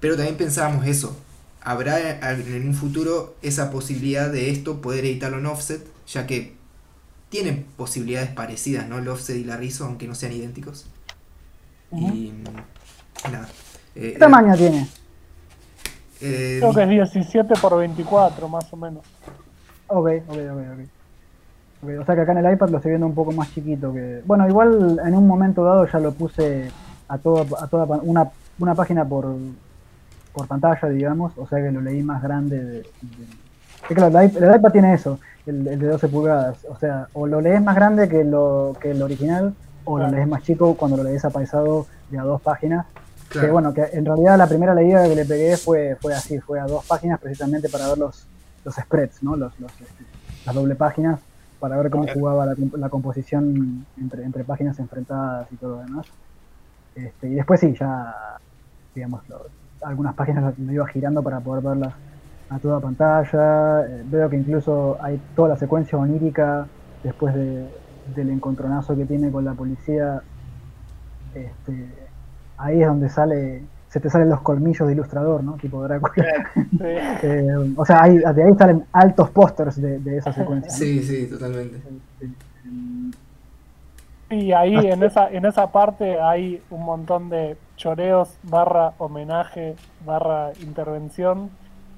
pero 0.00 0.16
también 0.16 0.36
pensábamos 0.36 0.86
eso, 0.86 1.16
¿habrá 1.62 2.30
en 2.30 2.68
un 2.68 2.74
futuro 2.74 3.36
esa 3.42 3.70
posibilidad 3.70 4.30
de 4.30 4.50
esto 4.50 4.80
poder 4.80 5.04
editarlo 5.04 5.38
en 5.38 5.46
offset, 5.46 5.86
ya 6.06 6.26
que 6.26 6.54
tienen 7.30 7.64
posibilidades 7.76 8.30
parecidas, 8.30 8.88
¿no? 8.88 8.98
El 8.98 9.08
offset 9.08 9.36
y 9.36 9.44
la 9.44 9.56
rizo, 9.56 9.84
aunque 9.84 10.06
no 10.06 10.14
sean 10.14 10.32
idénticos. 10.32 10.86
Y 11.92 12.32
nada. 13.30 13.48
Eh, 13.94 14.12
¿Qué 14.12 14.18
tamaño 14.18 14.56
tiene? 14.56 14.88
Eh, 16.20 16.58
Creo 16.60 16.74
que 16.74 16.82
es 16.82 16.88
17 16.88 17.54
por 17.60 17.78
24, 17.78 18.48
más 18.48 18.72
o 18.72 18.76
menos. 18.76 19.04
Ok, 19.86 20.08
ok, 20.28 20.36
ok, 20.36 20.38
ok. 20.74 20.99
O 21.82 22.04
sea 22.04 22.14
que 22.14 22.20
acá 22.20 22.32
en 22.32 22.38
el 22.38 22.52
iPad 22.52 22.68
lo 22.68 22.76
estoy 22.76 22.90
viendo 22.90 23.06
un 23.06 23.14
poco 23.14 23.32
más 23.32 23.50
chiquito 23.52 23.92
que. 23.92 24.22
Bueno, 24.26 24.46
igual 24.46 25.00
en 25.04 25.14
un 25.14 25.26
momento 25.26 25.64
dado 25.64 25.86
ya 25.86 25.98
lo 25.98 26.12
puse 26.12 26.70
a 27.08 27.18
todo, 27.18 27.46
a 27.58 27.66
toda 27.68 27.86
una, 28.02 28.30
una 28.58 28.74
página 28.74 29.04
por, 29.04 29.34
por 30.32 30.46
pantalla, 30.46 30.88
digamos. 30.88 31.32
O 31.38 31.46
sea 31.46 31.62
que 31.62 31.72
lo 31.72 31.80
leí 31.80 32.02
más 32.02 32.22
grande. 32.22 32.62
De, 32.62 32.86
claro, 33.88 34.18
el, 34.18 34.56
iPad 34.56 34.72
tiene 34.72 34.92
eso, 34.92 35.18
el, 35.46 35.64
de 35.64 35.76
12 35.76 36.08
pulgadas. 36.08 36.66
O 36.68 36.76
sea, 36.76 37.08
o 37.14 37.26
lo 37.26 37.40
lees 37.40 37.62
más 37.62 37.74
grande 37.74 38.08
que 38.08 38.24
lo, 38.24 38.76
que 38.78 38.90
el 38.90 39.00
original, 39.00 39.54
o 39.84 39.98
lo 39.98 40.08
lees 40.08 40.28
más 40.28 40.42
chico 40.42 40.74
cuando 40.76 40.98
lo 40.98 41.04
lees 41.04 41.24
apaisado 41.24 41.86
de 42.10 42.18
a 42.18 42.22
dos 42.22 42.42
páginas. 42.42 42.86
Que 43.30 43.48
bueno, 43.48 43.72
que 43.72 43.84
en 43.92 44.04
realidad 44.04 44.36
la 44.36 44.48
primera 44.48 44.74
leída 44.74 45.08
que 45.08 45.14
le 45.14 45.24
pegué 45.24 45.56
fue, 45.56 45.96
fue 46.00 46.12
así, 46.12 46.40
fue 46.40 46.58
a 46.58 46.64
dos 46.64 46.84
páginas 46.84 47.20
precisamente 47.20 47.68
para 47.68 47.88
ver 47.88 47.96
los, 47.96 48.26
los 48.64 48.74
spreads, 48.74 49.22
¿no? 49.22 49.36
Los, 49.36 49.58
los 49.60 49.70
este, 49.72 50.04
las 50.44 50.54
doble 50.54 50.74
páginas, 50.74 51.20
para 51.60 51.76
ver 51.76 51.90
cómo 51.90 52.06
jugaba 52.12 52.46
la, 52.46 52.54
la, 52.76 52.88
composición 52.88 53.86
entre, 53.98 54.24
entre 54.24 54.44
páginas 54.44 54.78
enfrentadas 54.78 55.46
y 55.52 55.56
todo 55.56 55.76
lo 55.76 55.82
demás. 55.82 56.06
Este, 56.94 57.28
y 57.28 57.34
después 57.34 57.60
sí, 57.60 57.74
ya, 57.78 58.14
digamos, 58.94 59.22
algunas 59.82 60.14
páginas 60.14 60.58
me 60.58 60.72
iba 60.72 60.86
girando 60.88 61.22
para 61.22 61.40
poder 61.40 61.62
verlas 61.62 61.94
a 62.48 62.58
toda 62.58 62.80
pantalla. 62.80 63.86
Eh, 63.86 64.04
veo 64.06 64.28
que 64.28 64.36
incluso 64.36 64.96
hay 65.00 65.20
toda 65.36 65.50
la 65.50 65.56
secuencia 65.56 65.98
onírica 65.98 66.66
después 67.02 67.34
de, 67.34 67.68
del 68.14 68.30
encontronazo 68.30 68.96
que 68.96 69.04
tiene 69.04 69.30
con 69.30 69.44
la 69.44 69.52
policía. 69.54 70.22
Este, 71.34 71.88
ahí 72.56 72.80
es 72.80 72.88
donde 72.88 73.08
sale 73.08 73.62
se 73.90 73.98
te 73.98 74.08
salen 74.08 74.28
los 74.28 74.40
colmillos 74.42 74.86
de 74.86 74.94
ilustrador, 74.94 75.42
¿no? 75.42 75.54
Tipo 75.54 75.82
Drácula. 75.82 76.24
Eh, 76.82 77.46
o 77.76 77.84
sea, 77.84 78.02
ahí, 78.02 78.16
de 78.16 78.42
ahí 78.44 78.54
salen 78.56 78.84
altos 78.92 79.30
pósters 79.30 79.80
de, 79.80 79.98
de, 79.98 80.18
esa 80.18 80.32
secuencia. 80.32 80.70
Sí, 80.70 81.02
sí, 81.02 81.26
totalmente. 81.26 81.78
Y 84.30 84.52
ahí 84.52 84.74
en 84.74 85.02
esa, 85.02 85.28
en 85.28 85.44
esa 85.44 85.72
parte 85.72 86.20
hay 86.20 86.62
un 86.70 86.84
montón 86.84 87.28
de 87.28 87.56
choreos 87.76 88.38
barra 88.44 88.92
homenaje 88.98 89.74
barra 90.06 90.52
intervención. 90.62 91.50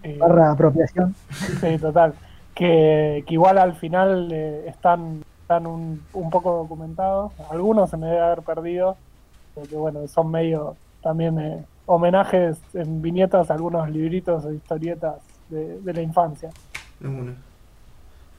Eh, 0.03 0.17
barra 0.19 0.53
apropiación. 0.53 1.15
Sí, 1.61 1.79
total. 1.79 2.15
Que, 2.55 3.23
que 3.27 3.35
igual 3.35 3.59
al 3.59 3.75
final 3.75 4.31
eh, 4.33 4.65
están, 4.67 5.25
están 5.43 5.67
un, 5.67 6.03
un 6.15 6.31
poco 6.31 6.57
documentados. 6.57 7.33
Algunos 7.51 7.91
se 7.91 7.99
me 7.99 8.07
debe 8.07 8.21
haber 8.21 8.43
perdido, 8.43 8.97
porque 9.55 9.77
bueno, 9.77 10.09
son 10.09 10.31
medio 10.31 10.77
también 11.03 11.39
eh, 11.39 11.65
homenajes 11.87 12.59
en 12.75 13.03
viñetas 13.03 13.51
a 13.51 13.55
algunos 13.55 13.91
libritos 13.91 14.45
o 14.45 14.53
historietas 14.53 15.17
de, 15.49 15.93
la 15.93 16.01
infancia. 16.01 16.51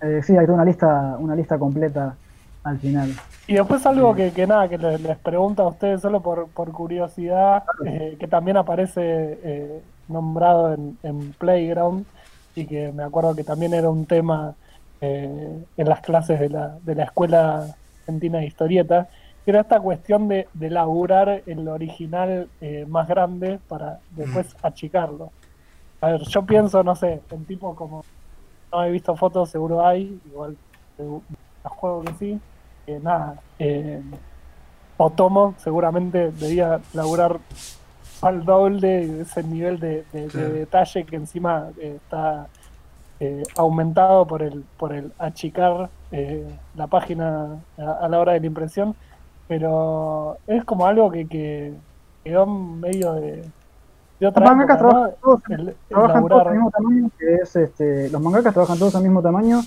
Eh, 0.02 0.22
sí, 0.24 0.36
hay 0.36 0.46
una 0.46 0.66
lista, 0.66 1.16
una 1.20 1.36
lista 1.36 1.58
completa 1.58 2.16
al 2.64 2.80
final. 2.80 3.12
Y 3.48 3.56
después 3.56 3.86
algo 3.86 4.16
que, 4.16 4.32
que 4.32 4.48
nada, 4.48 4.70
que 4.70 4.78
les, 4.78 5.18
pregunto 5.18 5.64
a 5.64 5.68
ustedes 5.68 6.02
solo 6.02 6.22
por, 6.22 6.48
por 6.48 6.72
curiosidad, 6.72 7.64
eh, 7.86 8.16
que 8.20 8.28
también 8.28 8.58
aparece 8.58 9.82
nombrado 10.08 10.74
en, 10.74 10.98
en, 11.04 11.34
Playground 11.34 12.06
y 12.56 12.66
que 12.66 12.92
me 12.92 13.04
acuerdo 13.04 13.36
que 13.36 13.44
también 13.44 13.74
era 13.74 13.90
un 13.90 14.06
tema 14.06 14.56
en 15.02 15.66
las 15.76 16.00
clases 16.00 16.40
de 16.40 16.50
la, 16.50 16.78
de 16.82 16.96
la 16.96 17.04
Escuela 17.04 17.76
Argentina 18.04 18.38
de 18.38 18.46
Historieta, 18.46 19.10
era 19.52 19.62
esta 19.62 19.80
cuestión 19.80 20.28
de, 20.28 20.48
de 20.54 20.70
laburar 20.70 21.44
el 21.46 21.68
original 21.68 22.50
eh, 22.62 22.86
más 22.88 23.08
grande 23.08 23.60
para 23.68 24.00
después 24.12 24.54
mm. 24.54 24.66
achicarlo. 24.66 25.32
A 26.02 26.12
ver, 26.12 26.22
yo 26.22 26.46
pienso, 26.46 26.84
no 26.84 26.96
sé, 26.96 27.22
en 27.32 27.46
tipo 27.46 27.76
como 27.76 28.04
no 28.72 28.84
he 28.84 28.92
visto 28.92 29.16
fotos, 29.16 29.50
seguro 29.50 29.86
hay, 29.86 30.20
igual 30.26 30.58
a 31.64 31.70
juego 31.70 32.02
que 32.02 32.14
sí. 32.14 32.40
Eh, 32.88 33.00
nada, 33.02 33.40
eh, 33.60 34.02
Otomo 34.98 35.56
seguramente 35.58 36.32
debía 36.32 36.82
laburar 36.94 37.40
al 38.22 38.44
doble 38.44 39.22
ese 39.22 39.44
nivel 39.44 39.80
de, 39.80 40.04
detalle 40.12 41.06
que 41.06 41.16
encima 41.16 41.70
eh, 41.80 41.98
está 42.04 42.48
aumentado 43.56 44.28
por 44.28 44.42
el 44.42 44.66
por 44.78 44.92
el 44.92 45.14
achicar 45.18 45.90
la 46.76 46.88
página 46.88 47.62
a, 47.78 48.08
la 48.10 48.20
hora 48.20 48.34
de 48.34 48.42
la 48.42 48.46
impresión 48.48 48.96
pero 49.48 50.38
es 50.48 50.64
como 50.66 50.86
algo 50.86 51.12
que, 51.12 51.28
que 51.28 51.74
quedó 52.24 52.46
medio 52.46 53.14
de, 53.14 53.44
de 54.20 54.28
otra 54.28 54.42
los 54.42 54.52
mangakas 54.52 54.78
trabajan, 54.80 55.12
todos, 55.22 55.42
trabajan 55.90 56.28
todos 56.28 56.48
al 56.48 56.54
mismo 56.54 56.72
tamaño, 56.72 57.12
que 57.20 57.36
es 57.36 57.56
este, 57.56 58.10
los 58.10 58.22
mangakas 58.22 58.54
trabajan 58.54 58.80
todos 58.80 58.96
al 58.96 59.04
mismo 59.04 59.22
tamaño, 59.22 59.62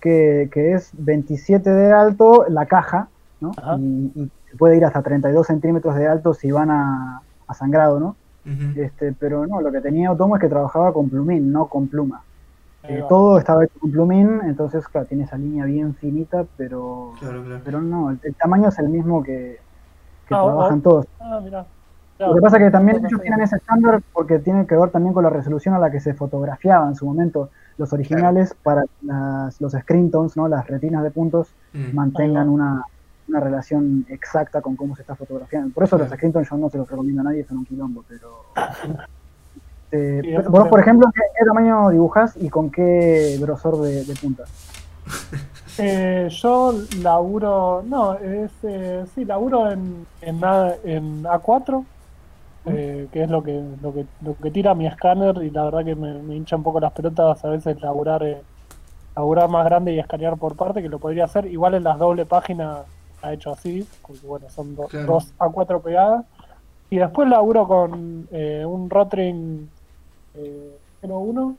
que, 0.00 0.48
que 0.52 0.72
es 0.72 0.90
27 0.92 1.70
de 1.70 1.92
alto 1.92 2.44
la 2.48 2.66
caja, 2.66 3.08
¿no? 3.40 3.52
Y, 3.78 4.12
y, 4.14 4.30
puede 4.58 4.76
ir 4.76 4.84
hasta 4.84 5.02
32 5.02 5.48
centímetros 5.48 5.96
de 5.96 6.06
alto 6.06 6.32
si 6.32 6.52
van 6.52 6.70
a, 6.70 7.22
a 7.48 7.54
sangrado, 7.54 7.98
¿no? 7.98 8.16
este, 8.76 9.12
pero 9.12 9.46
no, 9.46 9.60
lo 9.60 9.72
que 9.72 9.80
tenía 9.80 10.12
Otomo 10.12 10.36
es 10.36 10.42
que 10.42 10.48
trabajaba 10.48 10.92
con 10.92 11.08
plumín, 11.08 11.50
no 11.50 11.66
con 11.66 11.88
pluma. 11.88 12.22
Eh, 12.86 13.02
todo 13.08 13.38
estaba 13.38 13.64
hecho 13.64 13.78
con 13.78 13.90
plumín, 13.90 14.40
entonces 14.44 14.86
claro, 14.88 15.06
tiene 15.06 15.24
esa 15.24 15.38
línea 15.38 15.64
bien 15.64 15.94
finita, 15.94 16.44
pero 16.56 17.12
pero 17.64 17.80
no, 17.80 18.10
el, 18.10 18.34
tamaño 18.34 18.68
es 18.68 18.78
el 18.78 18.90
mismo 18.90 19.22
que, 19.22 19.58
que 20.28 20.34
ah, 20.34 20.42
trabajan 20.44 20.82
todos. 20.82 21.06
Ah, 21.18 21.40
Lo 22.18 22.34
que 22.34 22.40
pasa 22.42 22.58
es 22.58 22.64
que 22.64 22.70
también 22.70 23.04
ellos 23.04 23.20
tienen 23.22 23.40
ese 23.40 23.56
estándar 23.56 24.02
porque 24.12 24.38
tiene 24.38 24.66
que 24.66 24.76
ver 24.76 24.90
también 24.90 25.14
con 25.14 25.24
la 25.24 25.30
resolución 25.30 25.74
a 25.74 25.78
la 25.78 25.90
que 25.90 25.98
se 26.00 26.12
fotografiaba 26.12 26.86
en 26.86 26.94
su 26.94 27.06
momento. 27.06 27.48
Los 27.78 27.92
originales 27.92 28.54
para 28.62 28.84
las, 29.02 29.60
los 29.60 29.72
screen 29.72 30.10
tones, 30.10 30.36
¿no? 30.36 30.46
las 30.46 30.66
retinas 30.66 31.02
de 31.02 31.10
puntos, 31.10 31.54
mm. 31.72 31.94
mantengan 31.94 32.48
una, 32.50 32.84
una 33.28 33.40
relación 33.40 34.04
exacta 34.10 34.60
con 34.60 34.76
cómo 34.76 34.94
se 34.94 35.02
está 35.02 35.14
fotografiando. 35.14 35.72
Por 35.72 35.84
eso 35.84 35.96
los 35.96 36.08
screenshot 36.08 36.44
yo 36.44 36.56
no 36.56 36.68
se 36.68 36.78
los 36.78 36.88
recomiendo 36.88 37.22
a 37.22 37.24
nadie, 37.24 37.44
son 37.44 37.58
un 37.58 37.64
quilombo, 37.64 38.04
pero... 38.06 38.44
Sí, 40.20 40.30
eso 40.30 40.50
vos, 40.50 40.68
por 40.68 40.80
ejemplo, 40.80 41.08
¿qué, 41.14 41.20
qué 41.38 41.44
tamaño 41.44 41.90
dibujás 41.90 42.36
y 42.36 42.48
con 42.48 42.70
qué 42.70 43.36
grosor 43.40 43.80
de, 43.82 44.04
de 44.04 44.14
punta? 44.14 44.44
Eh, 45.76 46.28
yo 46.30 46.72
laburo, 47.02 47.82
no, 47.84 48.14
es, 48.18 48.52
eh, 48.62 49.04
sí, 49.14 49.24
laburo 49.24 49.70
en, 49.72 50.06
en, 50.20 50.44
A, 50.44 50.72
en 50.84 51.24
A4, 51.26 51.84
eh, 52.66 53.08
que 53.12 53.24
es 53.24 53.28
lo 53.30 53.42
que, 53.42 53.60
lo 53.82 53.92
que 53.92 54.06
lo 54.22 54.36
que 54.36 54.50
tira 54.52 54.74
mi 54.74 54.86
escáner 54.86 55.36
y 55.42 55.50
la 55.50 55.64
verdad 55.64 55.84
que 55.84 55.94
me, 55.96 56.14
me 56.22 56.36
hincha 56.36 56.56
un 56.56 56.62
poco 56.62 56.78
las 56.80 56.92
pelotas 56.92 57.44
a 57.44 57.48
veces 57.48 57.80
laburar, 57.82 58.22
eh, 58.22 58.40
laburar 59.16 59.48
más 59.48 59.64
grande 59.64 59.92
y 59.94 59.98
escanear 59.98 60.36
por 60.38 60.56
parte, 60.56 60.82
que 60.82 60.88
lo 60.88 60.98
podría 61.00 61.24
hacer. 61.24 61.46
Igual 61.46 61.74
en 61.74 61.84
las 61.84 61.98
doble 61.98 62.24
páginas 62.26 62.86
ha 63.22 63.32
hecho 63.32 63.50
así, 63.52 63.84
porque 64.06 64.26
bueno, 64.26 64.48
son 64.50 64.76
do- 64.76 64.88
Claro. 64.88 65.06
dos 65.06 65.34
A4 65.38 65.82
pegadas. 65.82 66.24
Y 66.90 66.98
después 66.98 67.28
laburo 67.28 67.66
con 67.66 68.28
eh, 68.30 68.64
un 68.64 68.88
Rotring 68.88 69.68
eh, 70.34 70.76
01. 71.02 71.56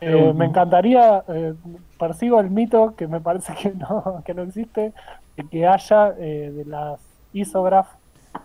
Eh, 0.00 0.14
01. 0.14 0.34
me 0.34 0.44
encantaría, 0.46 1.24
eh, 1.28 1.54
persigo 1.98 2.40
el 2.40 2.50
mito 2.50 2.94
que 2.96 3.06
me 3.06 3.20
parece 3.20 3.54
que 3.54 3.70
no, 3.72 4.22
que 4.26 4.34
no 4.34 4.42
existe, 4.42 4.92
de 5.36 5.44
que 5.48 5.66
haya 5.66 6.14
eh, 6.18 6.52
de 6.54 6.64
las 6.64 7.00
isograph 7.32 7.88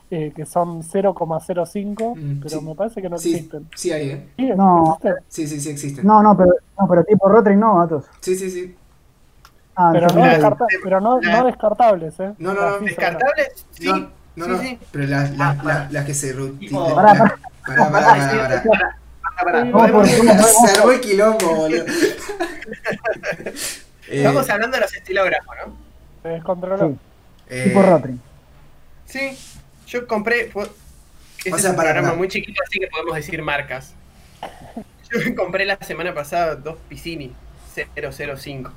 eh, 0.10 0.32
que 0.36 0.46
son 0.46 0.84
0,05, 0.84 2.16
Mm, 2.16 2.40
pero 2.42 2.60
sí. 2.60 2.66
me 2.66 2.76
parece 2.76 3.02
que 3.02 3.10
no 3.10 3.18
Sí, 3.18 3.34
existen. 3.34 3.68
sí 3.76 3.92
hay, 3.92 4.10
¿eh? 4.10 4.28
¿Sí? 4.38 4.52
No. 4.56 4.84
¿Existen? 5.00 5.16
Sí, 5.28 5.48
sí, 5.48 5.60
sí 5.60 5.70
existe. 5.70 6.04
No, 6.04 6.24
no, 6.24 6.36
pero, 6.38 6.52
no, 6.80 6.88
pero 6.88 7.04
tipo 7.04 7.28
Rotring 7.28 7.60
no, 7.60 7.78
datos. 7.80 8.06
Sí, 8.22 8.36
sí, 8.36 8.50
sí. 8.50 8.76
Ah, 9.76 9.90
Pero, 9.94 10.08
no, 10.10 10.26
descarta- 10.26 10.66
pero 10.84 11.00
no, 11.02 11.20
La- 11.22 11.32
no 11.40 11.46
descartables, 11.46 12.20
¿eh? 12.20 12.34
No, 12.40 12.54
no, 12.54 12.72
no. 12.72 12.80
¿Descartables? 12.80 13.66
Sí. 13.72 13.86
No, 13.88 13.98
no, 14.36 14.46
sí, 14.46 14.52
no. 14.52 14.58
sí. 14.60 14.80
Pero 14.92 15.06
las, 15.08 15.38
las, 15.38 15.64
las, 15.64 15.92
las 15.92 16.06
que 16.06 16.14
se 16.14 16.34
Pará, 16.94 17.14
Pará, 17.66 17.90
pará, 17.90 17.92
pará, 17.92 18.98
Sí, 19.42 19.46
pará. 19.46 19.72
pará, 19.72 19.72
pará, 19.72 19.72
pará. 19.72 19.72
Sí, 19.72 19.72
¿Cómo 19.72 19.82
Bueno, 19.82 19.94
por- 19.94 20.18
cómo 20.18 20.42
por- 20.42 20.68
se 20.70 20.80
armó 20.80 20.92
el 20.92 21.02
quilombo, 21.02 21.56
boludo. 21.56 21.86
Eh, 24.08 24.18
Estamos 24.18 24.50
hablando 24.50 24.76
de 24.76 24.82
los 24.82 24.94
estilógrafos, 24.94 25.56
¿no? 25.66 25.74
Se 26.24 26.28
descontroló. 26.30 26.90
Sí, 26.90 26.98
eh, 27.50 27.64
tipo 27.70 27.82
Rotring. 27.82 28.20
Sí. 29.06 29.38
Yo 29.88 30.06
compré. 30.06 30.50
fue- 30.52 30.70
Este 31.38 31.54
O 31.54 31.58
sea, 31.58 31.70
es 31.70 31.70
un 31.72 31.76
para- 31.78 31.90
programa 31.90 32.08
para- 32.10 32.18
muy 32.18 32.28
chiquito, 32.28 32.62
así 32.68 32.78
que 32.80 32.88
podemos 32.88 33.16
decir 33.16 33.42
marcas. 33.42 33.94
Yo 35.10 35.36
compré 35.36 35.66
la 35.66 35.78
semana 35.78 36.14
pasada 36.14 36.56
dos 36.56 36.76
Piscini 36.90 37.34
005. 37.74 38.72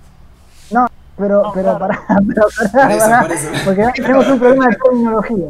Pero, 1.17 1.43
No, 1.43 1.53
pero 1.53 1.53
claro. 1.53 1.79
pará, 1.79 2.03
pero 2.29 2.43
Por 2.43 2.71
pará, 2.73 2.95
eso, 2.95 3.05
pará, 3.05 3.21
por 3.23 3.33
eso. 3.33 3.49
porque 3.65 3.85
tenemos 3.97 4.27
un 4.29 4.39
problema 4.39 4.69
de 4.69 4.77
terminología. 4.77 5.47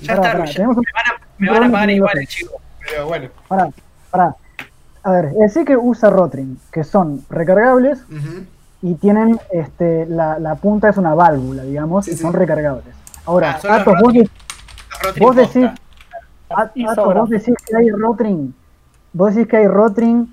Ya 0.00 0.16
Pará, 0.16 0.28
está, 0.28 0.38
pará, 0.38 0.44
ya- 0.52 0.66
me 0.68 0.74
van 0.74 1.06
a, 1.06 1.20
me 1.38 1.50
van 1.50 1.64
a 1.64 1.72
pagar 1.72 1.90
igual 1.90 2.18
el 2.18 2.26
chivo. 2.28 2.60
Pero 2.88 3.06
bueno. 3.08 3.28
Pará, 3.48 3.68
pará. 4.10 4.36
A 5.02 5.10
ver, 5.12 5.32
el 5.38 5.64
que 5.64 5.76
usa 5.76 6.10
Rotring, 6.10 6.58
que 6.72 6.84
son 6.84 7.24
recargables 7.30 8.00
y 8.82 8.94
tienen 8.96 9.38
este, 9.50 10.06
la, 10.06 10.38
la 10.38 10.54
punta 10.56 10.88
es 10.88 10.96
una 10.96 11.14
válvula, 11.14 11.62
digamos, 11.62 12.04
Sí, 12.04 12.12
y 12.12 12.14
sí. 12.16 12.22
son 12.22 12.32
recargables. 12.32 12.94
Ahora, 13.24 13.58
Ah, 13.64 13.76
Atos, 13.76 13.94
vos, 14.02 14.12
de- 14.12 14.30
vos 15.20 15.36
decís, 15.36 15.62
Las 15.62 16.58
Atos, 16.58 16.72
isograph. 16.76 17.16
vos 17.20 17.30
decís 17.30 17.54
que 17.66 17.76
hay 17.76 17.90
Rotring, 17.90 18.54
vos 19.12 19.34
decís 19.34 19.48
que 19.50 19.56
hay 19.58 19.66
Rotring 19.68 20.32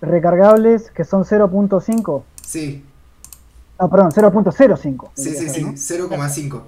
recargables 0.00 0.90
que 0.90 1.04
son 1.04 1.24
0.5, 1.24 2.22
Sí, 2.42 2.84
no, 3.80 3.88
perdón, 3.88 4.10
0.05. 4.12 5.10
sí, 5.14 5.34
sí, 5.34 5.48
sí, 5.48 5.62
¿no? 5.62 5.72
0,5. 5.72 6.62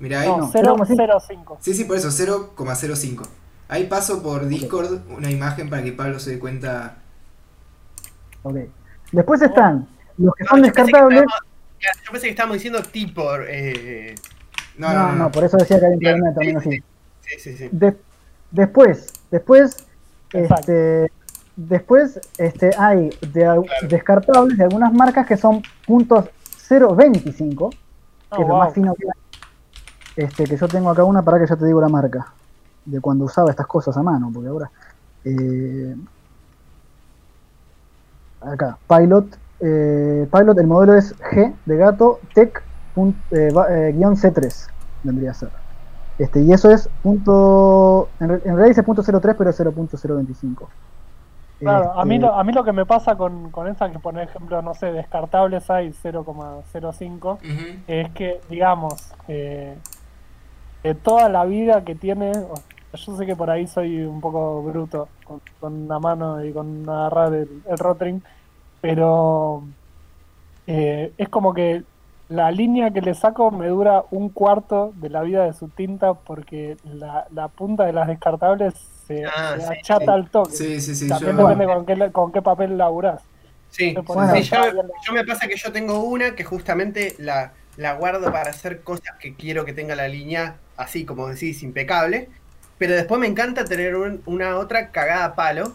Mirá 0.00 0.20
ahí. 0.20 0.28
No, 0.28 0.38
no, 0.38 0.52
0,05. 0.52 1.56
Sí, 1.60 1.74
sí, 1.74 1.84
por 1.84 1.96
eso, 1.96 2.08
0,05. 2.10 3.22
Ahí 3.70 3.84
paso 3.86 4.20
por 4.22 4.46
Discord 4.48 5.00
una 5.16 5.30
imagen 5.30 5.70
para 5.70 5.82
que 5.82 5.92
Pablo 5.92 6.18
se 6.18 6.32
dé 6.32 6.38
cuenta. 6.40 6.96
Ok. 8.42 8.56
Después 9.12 9.40
están 9.42 9.86
los 10.18 10.34
que 10.34 10.42
No, 10.44 10.48
son 10.50 10.58
yo 10.58 10.62
que 10.64 10.70
descartables. 10.82 11.24
Yo 12.04 12.12
pensé 12.12 12.26
que 12.26 12.30
estábamos 12.30 12.56
diciendo 12.56 12.82
tipo. 12.82 13.22
Eh, 13.46 14.14
No, 14.76 14.92
No, 14.92 15.12
no, 15.12 15.30
por 15.30 15.44
eso 15.44 15.56
decía 15.56 15.78
que 15.78 15.86
hay 15.86 15.92
un 15.94 16.00
problema 16.00 16.26
de 16.28 16.32
sí, 16.32 16.38
terminología. 16.38 16.80
sí, 17.22 17.38
sí, 17.38 17.56
sí. 17.56 17.68
De- 17.70 17.96
después, 18.50 19.12
después, 19.30 19.86
Exacto. 20.32 20.72
este, 20.72 21.12
después 21.56 22.20
este, 22.38 22.70
hay 22.76 23.10
de, 23.20 23.28
Claro. 23.42 23.62
descartables 23.88 24.58
de 24.58 24.64
algunas 24.64 24.92
marcas 24.92 25.26
que 25.26 25.36
son 25.36 25.62
puntos 25.86 26.26
0.25, 26.68 27.70
que 27.70 27.76
Oh, 28.30 28.34
es 28.42 28.48
lo 28.48 28.54
wow. 28.54 28.58
más 28.58 28.74
fino 28.74 28.94
que 28.94 29.04
hay. 29.06 30.24
Este, 30.24 30.44
que 30.44 30.56
yo 30.56 30.66
tengo 30.68 30.90
acá 30.90 31.04
una 31.04 31.22
para 31.22 31.38
que 31.38 31.46
ya 31.46 31.56
te 31.56 31.66
digo 31.66 31.80
la 31.80 31.88
marca, 31.88 32.32
de 32.84 33.00
cuando 33.00 33.24
usaba 33.24 33.50
estas 33.50 33.66
cosas 33.66 33.96
a 33.96 34.02
mano, 34.02 34.30
porque 34.32 34.48
ahora... 34.48 34.70
eh, 35.24 35.96
acá, 38.40 38.78
Pilot, 38.88 39.38
eh, 39.60 40.26
Pilot, 40.32 40.58
el 40.58 40.66
modelo 40.66 40.94
es 40.94 41.14
G 41.18 41.54
de 41.66 41.76
gato, 41.76 42.20
Tech 42.34 42.62
pun- 42.94 43.14
eh, 43.30 43.52
va- 43.52 43.68
eh, 43.70 43.92
guion 43.92 44.16
C3, 44.16 44.68
vendría 45.04 45.30
a 45.32 45.34
ser. 45.34 45.50
Este, 46.18 46.40
y 46.40 46.52
eso 46.52 46.70
es 46.70 46.88
punto. 47.02 48.08
En, 48.20 48.30
en 48.30 48.40
realidad 48.42 48.68
dice 48.68 48.82
punto 48.82 49.02
03, 49.02 49.34
pero 49.36 49.50
es 49.50 49.58
0.025. 49.58 50.68
Claro, 51.60 51.92
a 51.92 52.04
mí, 52.06 52.14
Este, 52.14 52.26
lo, 52.26 52.34
a 52.34 52.44
mí 52.44 52.52
lo 52.52 52.64
que 52.64 52.72
me 52.72 52.86
pasa 52.86 53.16
con, 53.16 53.50
con 53.50 53.68
esa, 53.68 53.90
que 53.90 53.98
por 53.98 54.18
ejemplo, 54.18 54.62
no 54.62 54.74
sé, 54.74 54.92
descartables 54.92 55.68
hay 55.70 55.90
0,05, 55.92 57.34
Ujú. 57.34 57.38
es 57.86 58.10
que, 58.12 58.40
digamos, 58.48 59.12
eh, 59.28 59.76
de 60.82 60.94
toda 60.94 61.28
la 61.28 61.44
vida 61.44 61.84
que 61.84 61.94
tiene, 61.94 62.32
yo 62.92 63.16
sé 63.16 63.26
que 63.26 63.36
por 63.36 63.50
ahí 63.50 63.66
soy 63.66 64.02
un 64.02 64.20
poco 64.20 64.62
bruto 64.62 65.14
con, 65.22 65.40
con 65.58 65.74
una 65.84 65.98
mano 66.00 66.44
y 66.44 66.52
con 66.52 66.88
agarrar 66.88 67.34
el, 67.34 67.62
el 67.66 67.78
rotring, 67.78 68.22
pero 68.80 69.70
eh, 70.66 71.14
es 71.18 71.28
como 71.28 71.54
que 71.54 71.84
la 72.28 72.50
línea 72.52 72.92
que 72.92 73.00
le 73.02 73.14
saco 73.14 73.50
me 73.50 73.68
dura 73.68 74.04
un 74.10 74.30
cuarto 74.32 74.92
de 74.96 75.10
la 75.10 75.22
vida 75.22 75.44
de 75.46 75.52
su 75.54 75.70
tinta 75.70 76.14
porque 76.14 76.78
la, 76.84 77.26
la 77.30 77.48
punta 77.48 77.84
de 77.86 77.92
las 77.92 78.08
descartables 78.08 78.74
se, 79.06 79.34
Ah, 79.34 79.54
se 79.54 79.60
sí, 79.60 79.74
achata 79.80 80.14
sí. 80.14 80.14
al 80.14 80.30
toque. 80.30 80.56
Sí, 80.56 80.80
sí, 80.80 80.94
sí. 80.94 81.08
También 81.08 81.36
yo- 81.36 81.36
depende 81.36 81.66
con 81.66 81.86
qué, 81.86 82.12
con 82.12 82.32
qué 82.32 82.42
papel 82.42 82.78
laburás. 82.78 83.28
Sí, 83.68 84.04
Bueno. 84.06 84.34
yo, 84.42 84.60
yo 85.06 85.12
me 85.12 85.24
pasa 85.24 85.46
que 85.48 85.56
yo 85.56 85.72
tengo 85.72 86.02
una 86.04 86.34
que 86.34 86.44
justamente 86.44 87.14
la, 87.18 87.54
la 87.76 87.94
guardo 87.94 88.30
para 88.32 88.50
hacer 88.50 88.82
cosas 88.82 89.16
que 89.20 89.36
quiero 89.36 89.64
que 89.64 89.72
tenga 89.72 89.94
la 89.94 90.08
línea 90.08 90.64
así, 90.76 91.04
como 91.06 91.28
decís, 91.28 91.62
impecable. 91.62 92.30
Pero 92.80 92.94
después 92.94 93.20
me 93.20 93.28
encanta 93.28 93.64
tener 93.64 93.94
un- 93.94 94.22
una 94.26 94.56
otra 94.56 94.90
cagada 94.90 95.26
a 95.26 95.34
palo, 95.36 95.72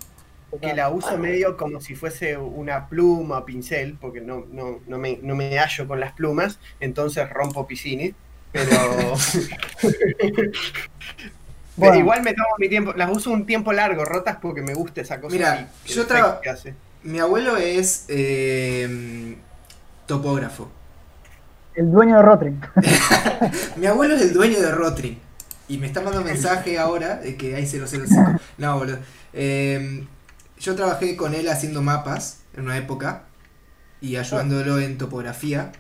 que 0.61 0.73
la 0.73 0.90
uso 0.90 1.18
medio 1.18 1.56
como 1.56 1.80
si 1.82 1.95
fuese 1.95 2.36
una 2.38 2.88
pluma 2.88 3.40
o 3.40 3.45
pincel, 3.45 3.95
porque 4.02 4.22
no, 4.22 4.45
no, 4.52 4.80
no, 4.88 4.98
me, 4.98 5.19
no 5.22 5.36
me 5.36 5.57
hallo 5.60 5.88
con 5.88 5.99
las 5.99 6.14
plumas, 6.14 6.60
entonces 6.80 7.30
rompo 7.30 7.68
piscines. 7.68 8.14
Pero, 8.52 8.72
igual 11.95 12.23
me 12.23 12.34
tomo 12.34 12.48
mi 12.57 12.69
tiempo, 12.69 12.94
las 12.95 13.11
uso 13.11 13.32
un 13.32 13.45
tiempo 13.45 13.73
largo, 13.73 14.06
rotas 14.06 14.38
porque 14.41 14.61
me 14.61 14.73
gusta 14.73 15.02
esa 15.02 15.19
cosa. 15.19 15.36
Mira, 15.36 15.69
yo 15.86 16.02
efecto 16.02 16.07
traba- 16.07 16.41
que 16.41 16.49
hace. 16.49 16.73
Mi 17.03 17.19
abuelo 17.19 17.57
es 17.57 18.06
eh, 18.07 19.36
topógrafo. 20.07 20.72
El 21.76 21.91
dueño 21.91 22.18
de 22.18 22.23
Rotring. 22.23 22.61
Mi 23.76 23.86
abuelo 23.86 24.15
es 24.15 24.22
el 24.22 24.34
dueño 24.34 24.60
de 24.60 24.72
Rotring. 24.72 25.19
Y 25.68 25.78
me 25.78 25.88
está 25.88 26.02
mandando 26.02 26.28
mensaje 26.32 26.78
ahora 26.78 27.18
de 27.18 27.36
que 27.36 27.56
hay 27.56 27.66
005. 27.66 28.40
No, 28.58 28.78
boludo. 28.78 29.00
Eh, 29.34 30.06
yo 30.60 30.76
trabajé 30.76 31.16
con 31.16 31.34
él 31.34 31.50
haciendo 31.50 31.82
mapas 31.82 32.40
en 32.56 32.64
una 32.64 32.78
época 32.78 33.26
y 34.02 34.16
ayudándolo 34.16 34.80
en 34.80 34.98
topografía. 34.98 35.72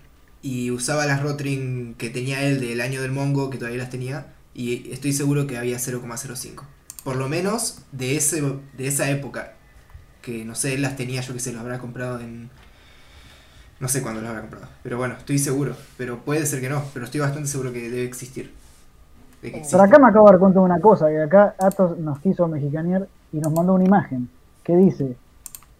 Y 0.41 0.69
usaba 0.69 1.05
las 1.05 1.23
Rotring 1.23 1.95
que 1.95 2.09
tenía 2.09 2.43
él 2.43 2.59
del 2.59 2.81
año 2.81 3.01
del 3.01 3.11
Mongo, 3.11 3.49
que 3.49 3.57
todavía 3.57 3.79
las 3.79 3.89
tenía. 3.89 4.33
Y 4.53 4.91
estoy 4.91 5.11
seguro 5.13 5.47
que 5.47 5.57
había 5.57 5.77
0,05. 5.77 6.63
Por 7.03 7.15
lo 7.15 7.29
menos 7.29 7.79
de, 7.91 8.15
ese, 8.15 8.41
de 8.77 8.87
esa 8.87 9.09
época. 9.09 9.53
Que 10.21 10.45
no 10.45 10.55
sé, 10.55 10.73
él 10.73 10.81
las 10.81 10.97
tenía, 10.97 11.21
yo 11.21 11.33
que 11.33 11.39
sé, 11.39 11.51
lo 11.51 11.59
habrá 11.59 11.79
comprado 11.79 12.19
en. 12.19 12.49
No 13.79 13.89
sé 13.89 14.01
cuándo 14.01 14.21
lo 14.21 14.29
habrá 14.29 14.41
comprado. 14.41 14.69
Pero 14.83 14.97
bueno, 14.97 15.15
estoy 15.17 15.39
seguro. 15.39 15.75
Pero 15.97 16.23
puede 16.23 16.45
ser 16.45 16.61
que 16.61 16.69
no. 16.69 16.83
Pero 16.93 17.05
estoy 17.05 17.21
bastante 17.21 17.49
seguro 17.49 17.73
que 17.73 17.89
debe 17.89 18.05
existir. 18.05 18.53
De 19.45 19.51
que. 19.51 19.61
Pero 19.69 19.83
acá 19.83 19.99
me 19.99 20.07
acabo 20.07 20.25
de 20.27 20.31
dar 20.33 20.39
cuenta 20.39 20.59
de 20.59 20.65
una 20.65 20.79
cosa, 20.79 21.09
que 21.09 21.21
acá 21.21 21.55
Atos 21.59 21.97
nos 21.97 22.19
quiso 22.19 22.47
mexicanear 22.47 23.07
y 23.31 23.37
nos 23.37 23.53
mandó 23.53 23.73
una 23.73 23.85
imagen 23.85 24.29
que 24.63 24.75
dice 24.75 25.15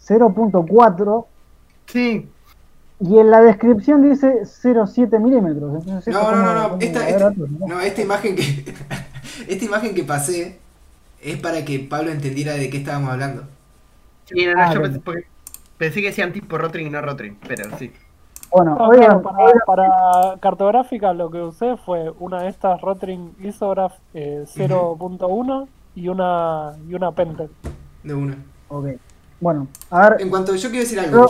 0.4 0.06 1.26
Sí, 1.88 2.30
y 3.00 3.20
en 3.20 3.30
la 3.30 3.42
descripción 3.42 4.10
dice 4.10 4.42
0.7 4.44 5.20
milímetros. 5.20 5.84
Entonces, 5.84 6.14
No, 6.14 6.22
¿esto 6.22 6.36
no, 6.36 6.54
no, 6.54 6.70
no. 6.70 6.78
Esta, 6.80 7.28
Atos, 7.28 7.50
¿no? 7.50 7.68
no, 7.68 7.82
esta 7.82 8.02
imagen 8.02 8.36
que. 8.36 8.74
esta 9.48 9.66
imagen 9.66 9.94
que 9.94 10.04
pasé 10.04 10.60
es 11.22 11.38
para 11.38 11.66
que 11.66 11.80
Pablo 11.80 12.12
entendiera 12.12 12.54
de 12.54 12.70
qué 12.70 12.78
estábamos 12.78 13.10
hablando. 13.10 13.44
Sí, 14.26 14.46
no, 14.46 14.54
no, 14.54 14.62
Ah, 14.62 14.74
yo 14.74 14.82
pensé, 14.82 15.00
porque 15.00 15.26
pensé 15.78 16.02
que 16.02 16.08
decían 16.08 16.32
tipo 16.34 16.58
Rotring 16.58 16.88
y 16.88 16.90
no 16.90 17.02
Rotring, 17.02 17.38
pero 17.48 17.78
sí. 17.78 17.92
Bueno, 18.56 18.76
No, 18.76 18.88
oigan, 18.88 19.22
claro, 19.22 19.22
para, 19.22 19.52
para 19.66 20.38
cartográfica 20.40 21.14
lo 21.14 21.30
que 21.30 21.42
usé 21.42 21.76
fue 21.78 22.12
una 22.20 22.44
de 22.44 22.50
estas 22.50 22.80
Rotring 22.82 23.36
Isograph 23.40 23.94
eh, 24.14 24.46
0.1 24.48 25.68
y 25.96 26.08
una 26.08 26.74
y 26.88 26.94
una 26.94 27.12
Pentel. 27.12 27.50
De 28.04 28.14
una. 28.14 28.38
ok. 28.70 28.88
Bueno, 29.42 29.68
a 29.90 30.10
ver, 30.10 30.22
En 30.22 30.30
cuanto 30.30 30.56
yo 30.56 30.70
quiero 30.70 30.84
decir 30.84 31.00
algo. 31.00 31.30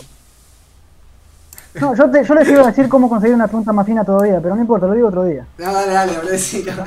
no, 1.82 1.96
yo, 1.96 2.10
te- 2.12 2.24
yo 2.24 2.36
les 2.36 2.48
iba 2.50 2.62
a 2.62 2.68
decir 2.68 2.88
cómo 2.88 3.10
conseguir 3.10 3.36
una 3.36 3.48
pregunta 3.48 3.74
más 3.74 3.86
fina 3.86 4.06
todavía, 4.06 4.40
pero 4.40 4.56
no 4.56 4.62
importa, 4.62 4.86
lo 4.86 4.94
digo 4.94 5.08
otro 5.08 5.24
día. 5.26 5.46
No, 5.58 5.74
dale, 5.74 5.94
dale, 5.94 6.38
sí, 6.38 6.64
no. 6.66 6.84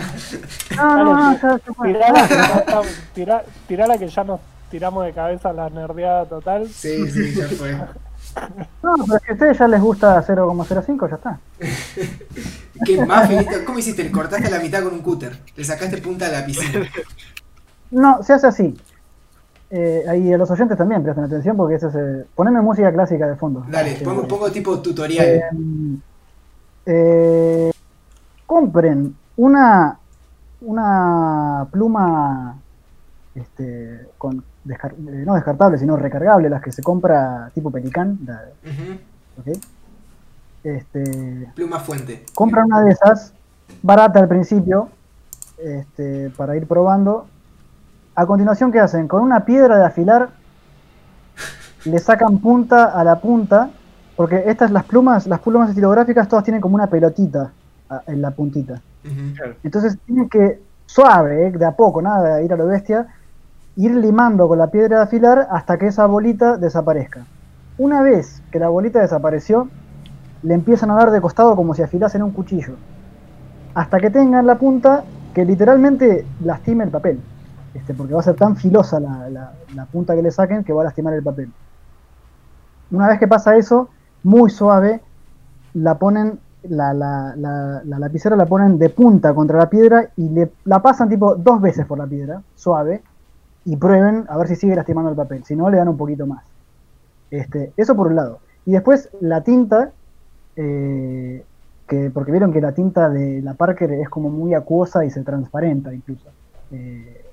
No, 0.76 1.04
no, 1.04 1.32
no, 1.32 1.38
ya. 1.40 1.58
Tirala 3.12 3.42
tirala 3.66 3.98
que 3.98 4.08
ya 4.08 4.24
nos 4.24 4.40
tiramos 4.70 5.04
de 5.04 5.12
cabeza 5.12 5.52
la 5.52 5.68
nerdeada 5.68 6.24
total. 6.26 6.68
Sí, 6.68 7.10
sí, 7.10 7.34
ya 7.34 7.48
fue. 7.48 7.76
No, 8.82 8.94
pero 9.06 9.18
si 9.18 9.30
a 9.30 9.32
ustedes 9.34 9.58
ya 9.58 9.68
les 9.68 9.80
gusta 9.80 10.24
0,05, 10.26 11.08
ya 11.10 11.16
está. 11.16 11.40
¿Qué 12.84 13.04
más, 13.04 13.28
finito? 13.28 13.50
¿Cómo 13.66 13.78
hiciste? 13.78 14.04
Le 14.04 14.12
cortaste 14.12 14.48
la 14.50 14.60
mitad 14.60 14.82
con 14.82 14.92
un 14.94 15.00
cúter. 15.02 15.38
Le 15.56 15.64
sacaste 15.64 15.98
punta 15.98 16.26
a 16.26 16.30
la 16.30 16.46
piscina. 16.46 16.86
No, 17.90 18.22
se 18.22 18.32
hace 18.34 18.46
así. 18.46 18.76
Eh, 19.70 20.04
ahí 20.08 20.32
a 20.32 20.38
los 20.38 20.50
oyentes 20.50 20.78
también 20.78 21.02
presten 21.02 21.24
atención 21.24 21.56
porque 21.56 21.74
ese 21.74 21.88
es. 21.88 21.94
eh, 21.94 22.24
poneme 22.34 22.60
música 22.60 22.92
clásica 22.92 23.26
de 23.26 23.36
fondo. 23.36 23.64
Dale, 23.68 23.92
Eh, 23.92 24.00
pongo, 24.04 24.26
pongo 24.28 24.50
tipo 24.50 24.78
tutorial. 24.80 25.26
eh, 25.26 25.42
eh, 26.86 27.70
compren 28.46 29.14
una 29.36 29.98
una 30.60 31.66
pluma 31.70 32.56
este, 33.34 34.08
con 34.18 34.42
descar- 34.68 34.92
eh, 34.92 35.24
no 35.26 35.34
descartable 35.34 35.78
sino 35.78 35.96
recargable 35.96 36.48
las 36.48 36.62
que 36.62 36.70
se 36.72 36.82
compra 36.82 37.50
tipo 37.54 37.70
Pelican 37.70 38.18
la- 38.26 38.44
este, 40.64 41.48
Pluma 41.54 41.78
fuente. 41.80 42.24
compran 42.34 42.66
una 42.66 42.82
de 42.82 42.90
esas 42.90 43.32
barata 43.82 44.18
al 44.20 44.28
principio 44.28 44.88
este, 45.58 46.30
para 46.36 46.56
ir 46.56 46.66
probando. 46.66 47.26
A 48.14 48.26
continuación 48.26 48.72
qué 48.72 48.80
hacen 48.80 49.06
con 49.08 49.22
una 49.22 49.44
piedra 49.44 49.78
de 49.78 49.84
afilar 49.86 50.30
le 51.84 51.98
sacan 51.98 52.38
punta 52.38 52.86
a 52.86 53.04
la 53.04 53.20
punta 53.20 53.70
porque 54.16 54.44
estas 54.46 54.70
las 54.72 54.84
plumas 54.84 55.26
las 55.28 55.38
plumas 55.40 55.68
estilográficas 55.70 56.28
todas 56.28 56.44
tienen 56.44 56.60
como 56.60 56.74
una 56.74 56.88
pelotita 56.88 57.52
en 58.06 58.20
la 58.20 58.32
puntita. 58.32 58.80
Entonces 59.62 59.96
tienen 60.04 60.28
que, 60.28 60.60
suave, 60.84 61.46
eh, 61.46 61.50
de 61.52 61.64
a 61.64 61.72
poco, 61.72 62.02
nada 62.02 62.36
de 62.36 62.44
ir 62.44 62.52
a 62.52 62.56
lo 62.56 62.66
bestia, 62.66 63.06
ir 63.78 63.94
limando 63.96 64.48
con 64.48 64.58
la 64.58 64.70
piedra 64.70 64.98
de 64.98 65.04
afilar 65.04 65.48
hasta 65.50 65.78
que 65.78 65.88
esa 65.88 66.06
bolita 66.06 66.58
desaparezca. 66.58 67.28
Una 67.78 68.02
vez 68.02 68.44
que 68.50 68.58
la 68.58 68.68
bolita 68.70 69.00
desapareció, 69.00 69.72
le 70.42 70.54
empiezan 70.54 70.90
a 70.90 70.96
dar 70.96 71.10
de 71.12 71.20
costado 71.22 71.56
como 71.56 71.74
si 71.74 71.82
afilasen 71.82 72.22
un 72.24 72.32
cuchillo. 72.32 72.82
Hasta 73.74 74.00
que 74.00 74.10
tengan 74.10 74.46
la 74.46 74.58
punta 74.58 75.06
que 75.32 75.44
literalmente 75.46 76.32
lastime 76.38 76.84
el 76.84 76.90
papel. 76.90 77.26
Este, 77.72 77.94
porque 77.94 78.14
va 78.14 78.20
a 78.20 78.24
ser 78.24 78.36
tan 78.36 78.56
filosa 78.56 79.00
la, 79.00 79.30
la- 79.30 79.86
punta 79.86 80.14
que 80.16 80.22
le 80.22 80.30
saquen 80.32 80.64
que 80.64 80.72
va 80.74 80.82
a 80.82 80.84
lastimar 80.86 81.14
el 81.14 81.22
papel. 81.24 81.54
Una 82.90 83.08
vez 83.08 83.18
que 83.18 83.28
pasa 83.28 83.56
eso, 83.56 83.90
muy 84.22 84.50
suave, 84.50 85.02
la 85.74 85.98
ponen, 85.98 86.40
la, 86.62 86.94
la, 86.94 87.34
la, 87.36 87.82
la 87.84 87.98
lapicera 87.98 88.36
la 88.36 88.46
ponen 88.46 88.78
de 88.78 88.90
punta 88.90 89.34
contra 89.34 89.58
la 89.58 89.70
piedra 89.70 90.12
y 90.16 90.30
le, 90.30 90.54
la 90.64 90.82
pasan 90.82 91.08
tipo 91.08 91.36
dos 91.36 91.60
veces 91.60 91.86
por 91.86 91.98
la 91.98 92.06
piedra, 92.08 92.42
suave, 92.54 93.04
y 93.68 93.76
prueben 93.76 94.24
a 94.30 94.38
ver 94.38 94.48
si 94.48 94.56
sigue 94.56 94.74
lastimando 94.74 95.10
el 95.10 95.16
papel. 95.16 95.44
Si 95.44 95.54
no, 95.54 95.68
le 95.68 95.76
dan 95.76 95.88
un 95.88 95.98
poquito 95.98 96.26
más. 96.26 96.42
Este, 97.30 97.70
eso 97.76 97.94
por 97.94 98.06
un 98.06 98.16
lado. 98.16 98.38
Y 98.64 98.72
después 98.72 99.10
la 99.20 99.42
tinta, 99.42 99.92
eh, 100.56 101.44
que, 101.86 102.10
porque 102.10 102.32
vieron 102.32 102.50
que 102.50 102.62
la 102.62 102.72
tinta 102.72 103.10
de 103.10 103.42
la 103.42 103.52
Parker 103.52 103.92
es 103.92 104.08
como 104.08 104.30
muy 104.30 104.54
acuosa 104.54 105.04
y 105.04 105.10
se 105.10 105.22
transparenta 105.22 105.92
incluso. 105.92 106.30
Eh, 106.72 107.26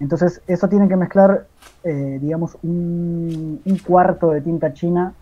entonces, 0.00 0.40
eso 0.46 0.70
tienen 0.70 0.88
que 0.88 0.96
mezclar, 0.96 1.46
eh, 1.84 2.18
digamos, 2.18 2.56
un, 2.62 3.60
cuarto 3.86 4.30
de 4.30 4.40
tinta 4.40 4.72
china 4.72 5.12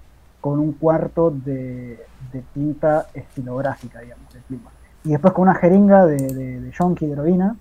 con 0.41 0.61
un 0.61 0.75
cuarto 0.75 1.33
de, 1.33 1.99
de 2.33 2.43
tinta 2.55 3.09
estilográfica, 3.15 3.99
digamos, 3.99 4.33
de 4.33 4.39
pluma. 4.43 4.71
Y 5.03 5.11
después 5.11 5.35
con 5.35 5.43
una 5.49 5.57
jeringa 5.57 6.07
de, 6.07 6.19
de, 6.19 6.61
de 6.61 6.71
yonki 6.71 7.05
de 7.05 7.15
heroína, 7.15 7.57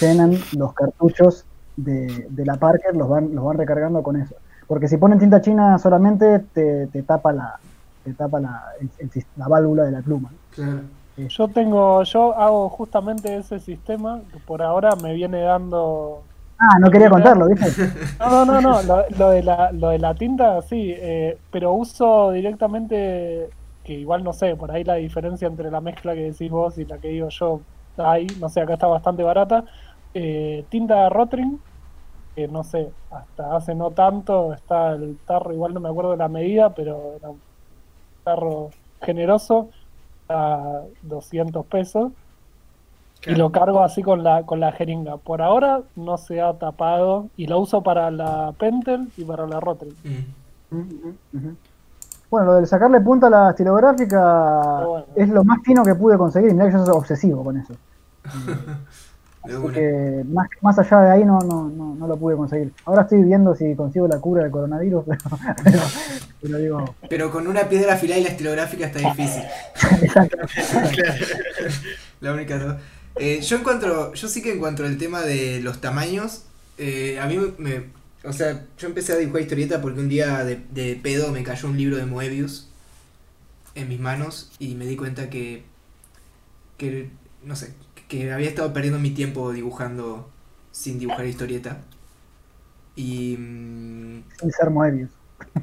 llenan 0.00 0.36
los 0.54 0.74
cartuchos 0.74 1.46
de, 1.76 2.26
de 2.30 2.44
la 2.44 2.56
Parker, 2.56 2.94
los 2.96 3.08
van, 3.08 3.34
los 3.34 3.44
van 3.44 3.58
recargando 3.58 4.02
con 4.02 4.16
eso. 4.16 4.36
Porque 4.66 4.88
si 4.88 4.96
ponen 4.96 5.18
tinta 5.18 5.40
china 5.40 5.78
solamente, 5.78 6.40
te, 6.52 6.88
te 6.88 7.02
tapa 7.02 7.32
la 7.32 7.60
te 8.02 8.14
tapa 8.14 8.40
la, 8.40 8.62
el- 8.80 8.90
el 8.98 9.10
la 9.36 9.48
válvula 9.48 9.84
de 9.84 9.92
la 9.92 10.02
pluma. 10.02 10.32
Claro. 10.50 10.82
Yo 11.28 11.48
tengo, 11.48 12.02
yo 12.04 12.34
hago 12.36 12.68
justamente 12.70 13.36
ese 13.36 13.58
sistema 13.58 14.22
que 14.32 14.38
por 14.40 14.62
ahora 14.62 14.96
me 14.96 15.14
viene 15.14 15.40
dando. 15.42 16.22
Ah, 16.58 16.78
no 16.80 16.90
quería 16.90 17.10
contarlo, 17.10 17.46
¿viste? 17.48 17.66
No, 18.18 18.30
no, 18.30 18.44
no, 18.46 18.60
no, 18.62 18.82
lo, 18.82 19.04
lo 19.10 19.28
de, 19.30 19.42
la, 19.42 19.70
lo 19.72 19.90
de 19.90 19.98
la 19.98 20.14
tinta 20.14 20.62
sí, 20.62 20.90
eh, 20.96 21.38
pero 21.50 21.74
uso 21.74 22.30
directamente, 22.32 23.50
que 23.82 23.92
igual 23.94 24.24
no 24.24 24.32
sé, 24.32 24.56
por 24.56 24.70
ahí 24.70 24.82
la 24.84 24.94
diferencia 24.94 25.46
entre 25.48 25.70
la 25.70 25.82
mezcla 25.82 26.14
que 26.14 26.32
decís 26.32 26.50
vos 26.50 26.78
y 26.78 26.86
la 26.86 26.98
que 26.98 27.08
digo 27.08 27.28
yo, 27.28 27.66
ahí, 27.98 28.34
no 28.40 28.48
sé, 28.48 28.60
acá 28.62 28.72
está 28.74 28.86
bastante 28.86 29.22
barata. 29.22 29.64
Eh, 30.18 30.64
tinta 30.70 31.10
Rotring, 31.10 31.60
que 32.34 32.48
no 32.48 32.64
sé, 32.64 32.90
hasta 33.10 33.54
hace 33.54 33.74
no 33.74 33.90
tanto 33.90 34.54
está 34.54 34.92
el 34.92 35.18
tarro, 35.26 35.52
igual 35.52 35.74
no 35.74 35.80
me 35.80 35.90
acuerdo 35.90 36.12
de 36.12 36.16
la 36.16 36.28
medida, 36.28 36.70
pero 36.70 37.16
era 37.18 37.28
un 37.28 37.40
tarro 38.24 38.70
generoso, 39.02 39.68
a 40.30 40.80
200 41.02 41.66
pesos. 41.66 42.12
Y 43.26 43.34
lo 43.34 43.52
cargo 43.52 43.82
así 43.82 44.02
con 44.02 44.24
la, 44.24 44.44
con 44.44 44.58
la 44.58 44.72
jeringa. 44.72 45.18
Por 45.18 45.42
ahora 45.42 45.82
no 45.96 46.16
se 46.16 46.40
ha 46.40 46.54
tapado 46.54 47.28
y 47.36 47.46
lo 47.46 47.60
uso 47.60 47.82
para 47.82 48.10
la 48.10 48.54
Pentel 48.58 49.12
y 49.18 49.24
para 49.24 49.46
la 49.46 49.60
Rotring. 49.60 49.96
Mm. 50.70 51.50
Bueno, 52.30 52.46
lo 52.46 52.54
de 52.54 52.66
sacarle 52.66 53.02
punta 53.02 53.26
a 53.26 53.30
la 53.30 53.50
estilográfica 53.50 54.82
bueno. 54.86 55.06
es 55.14 55.28
lo 55.28 55.44
más 55.44 55.58
fino 55.62 55.84
que 55.84 55.94
pude 55.94 56.16
conseguir. 56.16 56.54
Mirá 56.54 56.66
que 56.68 56.72
yo 56.72 56.86
soy 56.86 56.96
obsesivo 56.96 57.44
con 57.44 57.58
eso. 57.58 57.74
De 59.46 59.56
Así 59.56 59.66
una. 59.66 59.72
que 59.72 60.24
más, 60.26 60.48
más 60.60 60.78
allá 60.78 61.00
de 61.02 61.10
ahí 61.12 61.24
no, 61.24 61.44
no, 61.44 61.70
no, 61.70 61.94
no 61.96 62.06
lo 62.08 62.18
pude 62.18 62.36
conseguir. 62.36 62.74
Ahora 62.84 63.02
estoy 63.02 63.22
viendo 63.24 63.54
si 63.54 63.74
consigo 63.76 64.08
la 64.08 64.20
cura 64.20 64.42
del 64.42 64.50
coronavirus, 64.52 65.04
pero, 65.06 65.40
pero, 65.62 65.96
pero 66.40 66.58
digo, 66.58 66.96
Pero 67.08 67.30
con 67.30 67.46
una 67.48 67.68
piedra 67.68 67.94
afilada 67.94 68.20
y 68.20 68.24
la 68.24 68.30
estilográfica 68.30 68.86
está 68.86 69.00
difícil. 69.00 69.44
exacto. 70.02 70.38
La 72.20 72.32
única 72.32 72.58
dos. 72.58 72.76
Eh, 73.16 73.40
yo 73.42 73.56
encuentro, 73.58 74.12
yo 74.14 74.28
sí 74.28 74.42
que 74.42 74.52
encuentro 74.54 74.86
el 74.86 74.98
tema 74.98 75.22
de 75.22 75.60
los 75.60 75.80
tamaños. 75.80 76.44
eh, 76.78 77.18
a 77.20 77.26
mí 77.26 77.38
me, 77.58 77.92
o 78.24 78.32
sea, 78.32 78.66
yo 78.78 78.88
empecé 78.88 79.12
a 79.12 79.16
dibujar 79.16 79.42
historieta 79.42 79.80
porque 79.80 80.00
un 80.00 80.08
día 80.08 80.44
de, 80.44 80.56
de 80.70 80.96
pedo 80.96 81.32
me 81.32 81.42
cayó 81.42 81.68
un 81.68 81.76
libro 81.78 81.96
de 81.96 82.06
Moebius 82.06 82.68
en 83.74 83.88
mis 83.88 84.00
manos 84.00 84.52
y 84.58 84.74
me 84.74 84.86
di 84.86 84.96
cuenta 84.96 85.30
que, 85.30 85.64
que 86.78 87.10
no 87.42 87.56
sé, 87.56 87.74
que 88.08 88.32
había 88.32 88.48
estado 88.48 88.72
perdiendo 88.72 88.98
mi 89.00 89.10
tiempo 89.10 89.52
dibujando 89.52 90.30
sin 90.72 90.98
dibujar 90.98 91.26
historieta. 91.26 91.82
Y 92.96 93.36
mm, 93.38 94.22
Sin 94.40 94.50
ser 94.52 94.70
Moebius. 94.70 95.10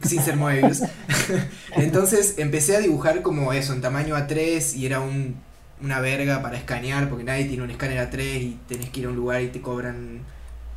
sin 0.01 0.21
ser 0.21 0.35
Moebius. 0.35 0.81
Entonces 1.75 2.35
empecé 2.37 2.75
a 2.75 2.79
dibujar 2.79 3.21
como 3.21 3.53
eso, 3.53 3.73
en 3.73 3.81
tamaño 3.81 4.15
A3 4.15 4.75
y 4.75 4.85
era 4.85 4.99
un, 4.99 5.35
una 5.81 5.99
verga 6.01 6.41
para 6.41 6.57
escanear 6.57 7.09
porque 7.09 7.23
nadie 7.23 7.45
tiene 7.45 7.63
un 7.63 7.71
escáner 7.71 7.99
A3 7.99 8.41
y 8.43 8.59
tenés 8.67 8.89
que 8.89 9.01
ir 9.01 9.05
a 9.07 9.09
un 9.09 9.15
lugar 9.15 9.41
y 9.41 9.47
te 9.49 9.61
cobran, 9.61 10.21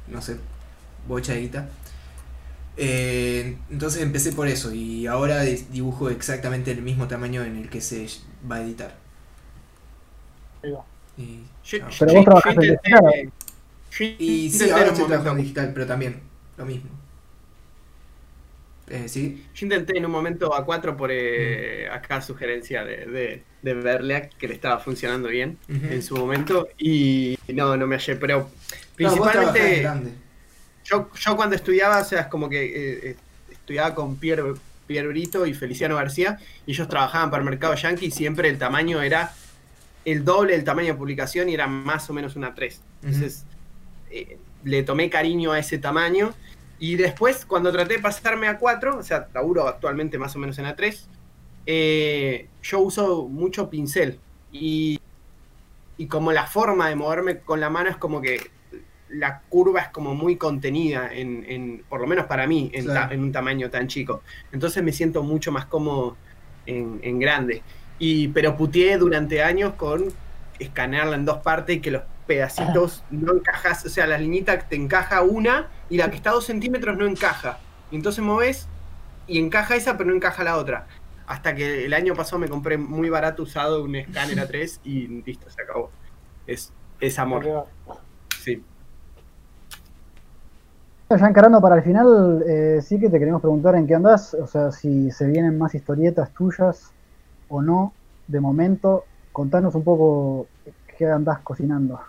no 0.08 0.22
sé, 0.22 0.36
bocha 1.08 1.34
de 1.34 1.40
guita. 1.42 1.68
Eh, 2.78 3.56
entonces 3.70 4.02
empecé 4.02 4.32
por 4.32 4.48
eso 4.48 4.72
y 4.72 5.06
ahora 5.06 5.40
di- 5.42 5.66
dibujo 5.70 6.10
exactamente 6.10 6.70
el 6.72 6.82
mismo 6.82 7.08
tamaño 7.08 7.42
en 7.44 7.56
el 7.56 7.70
que 7.70 7.80
se 7.80 8.06
va 8.50 8.56
a 8.56 8.62
editar. 8.62 8.94
Ahí 10.62 10.70
va. 10.72 10.86
Y, 11.18 11.40
Yo-. 11.64 11.78
Pero 11.98 12.12
yo- 12.12 12.16
vos 12.16 12.24
trabajás 12.24 12.54
yo 12.54 12.60
en 12.62 12.68
intenté- 12.68 13.30
yo 13.90 14.04
Y 14.04 14.16
sí, 14.18 14.46
intenté 14.52 14.72
ahora 14.72 14.82
en 14.84 14.88
un 14.88 14.92
estoy 14.92 15.06
trabajando 15.06 15.14
en 15.16 15.24
momento- 15.24 15.42
digital, 15.42 15.70
pero 15.74 15.86
también 15.86 16.20
lo 16.58 16.66
mismo. 16.66 16.90
Eh, 18.88 19.08
¿Sí? 19.08 19.44
Yo 19.54 19.66
intenté 19.66 19.98
en 19.98 20.06
un 20.06 20.12
momento 20.12 20.52
A4 20.52 20.94
por 20.96 21.10
eh, 21.12 21.88
acá 21.90 22.20
sugerencia 22.22 22.84
de, 22.84 23.06
de, 23.06 23.42
de 23.62 23.74
Berleac, 23.74 24.36
que 24.36 24.46
le 24.46 24.54
estaba 24.54 24.78
funcionando 24.78 25.28
bien 25.28 25.58
en 25.68 26.02
su 26.04 26.16
momento, 26.16 26.68
y 26.78 27.36
no, 27.52 27.76
no 27.76 27.86
me 27.88 27.96
hallé, 27.96 28.14
pero 28.14 28.38
en 28.38 28.94
principalmente 28.94 29.88
yo, 30.84 31.10
yo 31.18 31.36
cuando 31.36 31.56
estudiaba, 31.56 31.98
o 32.00 32.04
sea, 32.04 32.20
es 32.20 32.26
como 32.28 32.48
que 32.48 32.64
eh, 32.64 33.00
eh, 33.10 33.16
estudiaba 33.50 33.92
con 33.92 34.16
Pierre, 34.18 34.54
Pierre 34.86 35.08
Brito 35.08 35.44
y 35.46 35.52
Feliciano 35.54 35.96
García, 35.96 36.38
y 36.64 36.70
ellos 36.70 36.86
trabajaban 36.86 37.28
para 37.28 37.42
el 37.42 37.50
mercado 37.50 37.74
yankee 37.74 38.06
y 38.06 38.10
siempre 38.12 38.48
el 38.48 38.56
tamaño 38.58 39.02
era 39.02 39.34
el 40.06 40.24
doble 40.24 40.52
del 40.54 40.64
tamaño 40.64 40.92
de 40.92 40.94
publicación 40.94 41.48
y 41.50 41.54
era 41.54 41.66
más 41.66 42.08
o 42.08 42.14
menos 42.14 42.34
una 42.36 42.54
3. 42.54 42.80
Entonces, 43.02 43.44
eh, 44.10 44.38
le 44.64 44.82
tomé 44.84 45.10
cariño 45.10 45.52
a 45.52 45.58
ese 45.58 45.76
tamaño. 45.78 46.32
Y 46.78 46.94
después, 46.96 47.44
cuando 47.44 47.70
traté 47.72 47.94
de 47.96 48.00
pasarme 48.00 48.46
a 48.48 48.56
4, 48.58 48.98
o 48.98 49.02
sea, 49.02 49.28
laburo 49.34 49.66
actualmente 49.68 50.16
más 50.18 50.34
o 50.36 50.38
menos 50.38 50.58
en 50.58 50.66
A3, 50.66 51.06
eh, 51.66 52.46
yo 52.62 52.80
uso 52.80 53.26
mucho 53.28 53.68
pincel 53.68 54.20
y, 54.52 55.00
y 55.98 56.06
como 56.06 56.32
la 56.32 56.46
forma 56.46 56.88
de 56.88 56.94
moverme 56.96 57.38
con 57.40 57.58
la 57.60 57.70
mano 57.70 57.90
es 57.90 57.96
como 57.96 58.20
que 58.22 58.50
la 59.08 59.40
curva 59.48 59.80
es 59.80 59.88
como 59.88 60.14
muy 60.14 60.36
contenida, 60.36 61.12
en, 61.12 61.44
en 61.48 61.82
por 61.88 62.00
lo 62.00 62.06
menos 62.06 62.26
para 62.26 62.46
mí, 62.46 62.70
en, 62.74 62.84
Claro. 62.84 63.08
ta- 63.08 63.14
en 63.14 63.20
un 63.22 63.32
tamaño 63.32 63.70
tan 63.70 63.88
chico. 63.88 64.22
Entonces 64.52 64.82
me 64.84 64.92
siento 64.92 65.22
mucho 65.22 65.50
más 65.52 65.66
cómodo 65.66 66.16
en, 66.66 67.00
en 67.02 67.18
grande. 67.18 67.62
Y, 67.98 68.28
pero 68.28 68.56
puteé 68.56 68.98
durante 68.98 69.42
años 69.42 69.74
con 69.74 70.04
escanearla 70.58 71.16
en 71.16 71.24
dos 71.24 71.38
partes 71.38 71.76
y 71.76 71.80
que 71.80 71.90
los 71.90 72.02
pedacitos 72.26 73.04
no 73.10 73.34
encajas, 73.34 73.86
o 73.86 73.88
sea, 73.88 74.06
la 74.06 74.18
liñita 74.18 74.58
te 74.58 74.76
encaja 74.76 75.22
una 75.22 75.68
y 75.88 75.96
la 75.96 76.10
que 76.10 76.16
está 76.16 76.30
a 76.30 76.34
dos 76.34 76.46
centímetros 76.46 76.96
no 76.96 77.06
encaja. 77.06 77.58
Y 77.90 77.96
entonces 77.96 78.22
moves 78.22 78.68
y 79.26 79.38
encaja 79.38 79.76
esa, 79.76 79.96
pero 79.96 80.10
no 80.10 80.16
encaja 80.16 80.44
la 80.44 80.56
otra. 80.56 80.86
Hasta 81.26 81.54
que 81.54 81.86
el 81.86 81.94
año 81.94 82.14
pasado 82.14 82.38
me 82.38 82.48
compré 82.48 82.78
muy 82.78 83.08
barato 83.10 83.42
usado 83.42 83.82
un 83.82 83.96
escáner 83.96 84.38
A3 84.38 84.80
y 84.84 85.06
listo, 85.22 85.48
se 85.50 85.62
acabó. 85.62 85.90
Es, 86.46 86.72
es 87.00 87.18
amor. 87.18 87.66
Sí. 88.40 88.62
Ya 91.08 91.28
encarando 91.28 91.60
para 91.60 91.76
el 91.76 91.82
final, 91.82 92.44
eh, 92.46 92.80
sí 92.82 92.98
que 92.98 93.08
te 93.08 93.18
queremos 93.18 93.40
preguntar 93.40 93.76
en 93.76 93.86
qué 93.86 93.94
andas, 93.94 94.34
o 94.34 94.46
sea, 94.46 94.72
si 94.72 95.10
se 95.12 95.26
vienen 95.26 95.56
más 95.56 95.74
historietas 95.74 96.32
tuyas 96.32 96.92
o 97.48 97.62
no, 97.62 97.98
de 98.26 98.40
momento, 98.40 99.10
contanos 99.32 99.74
un 99.74 99.84
poco 99.84 100.50
qué 100.98 101.06
andás 101.06 101.40
cocinando. 101.42 102.00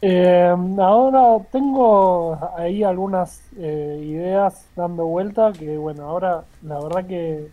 Eh, 0.00 0.54
ahora 0.78 1.44
tengo 1.50 2.38
ahí 2.56 2.84
algunas 2.84 3.50
eh, 3.56 3.98
ideas 4.04 4.70
dando 4.76 5.06
vuelta 5.06 5.54
que 5.58 5.76
bueno, 5.76 6.04
ahora 6.04 6.48
la 6.60 6.80
verdad 6.80 7.06
que 7.08 7.52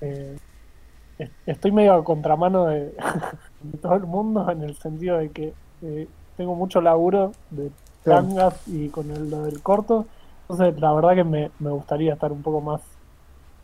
eh, 0.00 0.38
est- 1.18 1.36
estoy 1.46 1.72
medio 1.72 1.94
a 1.94 2.04
contramano 2.04 2.66
de, 2.66 2.94
de 3.60 3.78
todo 3.78 3.94
el 3.96 4.06
mundo 4.06 4.50
en 4.50 4.62
el 4.62 4.76
sentido 4.78 5.18
de 5.18 5.32
que 5.32 5.58
eh, 5.82 6.12
tengo 6.36 6.56
mucho 6.56 6.80
laburo 6.82 7.38
de 7.50 7.72
tangas 8.06 8.62
y 8.66 8.90
con 8.90 9.10
el, 9.12 9.30
lo 9.30 9.44
del 9.44 9.62
corto, 9.62 10.08
entonces 10.48 10.80
la 10.80 10.92
verdad 10.94 11.14
que 11.16 11.24
me, 11.24 11.52
me 11.58 11.70
gustaría 11.72 12.14
estar 12.14 12.32
un 12.32 12.42
poco 12.42 12.60
más, 12.62 12.82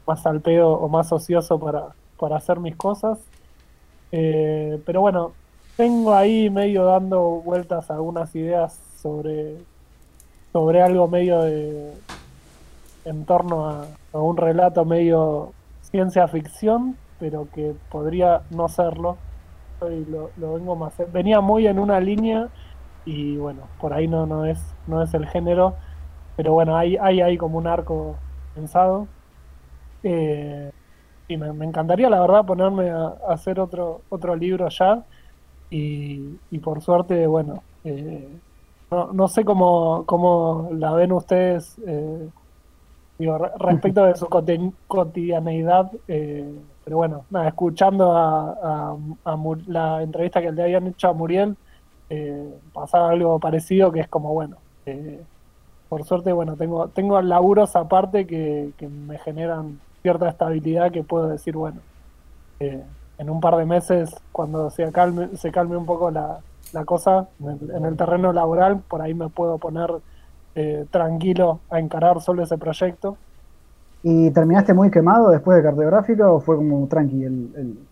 más 0.06 0.26
al 0.26 0.42
pedo 0.42 0.72
o 0.72 0.88
más 0.88 1.12
ocioso 1.12 1.58
para, 1.60 1.96
para 2.22 2.36
hacer 2.36 2.60
mis 2.60 2.76
cosas. 2.76 3.18
Eh, 4.12 4.80
pero 4.86 5.00
bueno, 5.00 5.32
tengo 5.76 6.14
ahí 6.14 6.48
medio 6.50 6.84
dando 6.84 7.20
vueltas 7.20 7.90
algunas 7.90 8.32
ideas 8.36 8.78
sobre, 8.96 9.56
sobre 10.52 10.82
algo 10.82 11.08
medio 11.08 11.42
de 11.42 11.92
en 13.04 13.24
torno 13.24 13.66
a, 13.66 13.86
un 14.12 14.36
relato 14.36 14.84
medio 14.84 15.52
ciencia 15.80 16.28
ficción, 16.28 16.96
pero 17.18 17.48
que 17.52 17.74
podría 17.90 18.42
no 18.50 18.68
serlo. 18.68 19.16
Lo, 19.80 20.30
vengo 20.54 20.76
más 20.76 20.94
venía 21.12 21.40
muy 21.40 21.66
en 21.66 21.80
una 21.80 21.98
línea 21.98 22.50
y 23.04 23.36
bueno, 23.36 23.62
por 23.80 23.94
ahí 23.94 24.06
no, 24.06 24.26
no 24.26 24.46
es, 24.46 24.60
no 24.86 25.02
es 25.02 25.12
el 25.12 25.26
género, 25.26 25.74
pero 26.36 26.52
bueno, 26.52 26.76
hay, 26.76 26.96
hay 26.98 27.20
ahí 27.20 27.36
como 27.36 27.58
un 27.58 27.66
arco 27.66 28.14
pensado. 28.54 29.08
Eh, 30.04 30.70
me, 31.36 31.64
encantaría 31.66 32.10
la 32.10 32.20
verdad 32.20 32.44
ponerme 32.46 32.90
a, 32.90 33.08
hacer 33.28 33.60
otro, 33.60 34.04
otro 34.08 34.36
libro 34.36 34.68
ya. 34.68 35.04
Y, 35.70 36.38
por 36.60 36.82
suerte, 36.82 37.26
bueno, 37.26 37.64
eh, 37.84 38.40
no, 38.90 39.12
no 39.12 39.28
sé 39.28 39.44
cómo, 39.44 40.04
cómo 40.06 40.70
la 40.72 40.92
ven 40.94 41.12
ustedes, 41.12 41.78
eh, 41.86 42.30
digo, 43.18 43.38
re- 43.38 43.52
respecto 43.58 44.04
de 44.04 44.16
su 44.16 44.28
cotidianeidad, 44.86 45.90
eh, 46.08 46.44
pero 46.84 46.96
bueno, 46.98 47.26
escuchando 47.46 48.12
a, 48.12 48.92
a- 48.94 48.96
a 49.24 49.36
la 49.66 50.02
entrevista 50.02 50.40
que 50.42 50.52
le 50.52 50.62
habían 50.62 50.86
hecho 50.88 51.08
a 51.08 51.12
Muriel, 51.14 51.56
eh, 52.10 52.60
pasaba 52.72 53.10
algo 53.10 53.38
parecido 53.40 53.92
que 53.92 54.00
es 54.00 54.08
como, 54.08 54.32
bueno, 54.34 54.58
eh, 54.86 55.26
por 55.88 56.04
suerte, 56.04 56.32
bueno, 56.32 56.56
tengo, 56.56 56.90
tengo 56.90 57.20
laburos 57.22 57.76
aparte 57.76 58.26
que, 58.26 58.74
que 58.78 58.88
me 58.88 59.18
generan 59.18 59.82
cierta 60.02 60.28
estabilidad 60.28 60.92
que 60.92 61.04
puedo 61.04 61.28
decir, 61.28 61.56
bueno, 61.56 61.84
eh, 62.60 62.84
en 63.18 63.30
un 63.30 63.40
par 63.40 63.56
de 63.56 63.66
meses, 63.66 64.10
cuando 64.32 64.70
se 64.70 64.90
calme, 64.92 65.36
se 65.36 65.52
calme 65.52 65.76
un 65.76 65.86
poco 65.86 66.10
la, 66.10 66.44
la 66.72 66.84
cosa 66.84 67.30
en 67.40 67.48
el, 67.50 67.70
en 67.76 67.84
el 67.86 67.96
terreno 67.96 68.32
laboral, 68.32 68.84
por 68.84 69.02
ahí 69.02 69.14
me 69.14 69.30
puedo 69.30 69.58
poner 69.58 69.90
eh, 70.54 70.86
tranquilo 70.90 71.64
a 71.70 71.80
encarar 71.80 72.20
solo 72.22 72.42
ese 72.44 72.58
proyecto. 72.58 73.20
¿Y 74.04 74.30
terminaste 74.32 74.74
muy 74.74 74.90
quemado 74.92 75.30
después 75.30 75.56
de 75.56 75.62
cartográfica 75.64 76.30
o 76.30 76.40
fue 76.40 76.56
como 76.56 76.86
tranqui 76.88 77.24
el, 77.24 77.52
el- 77.56 77.88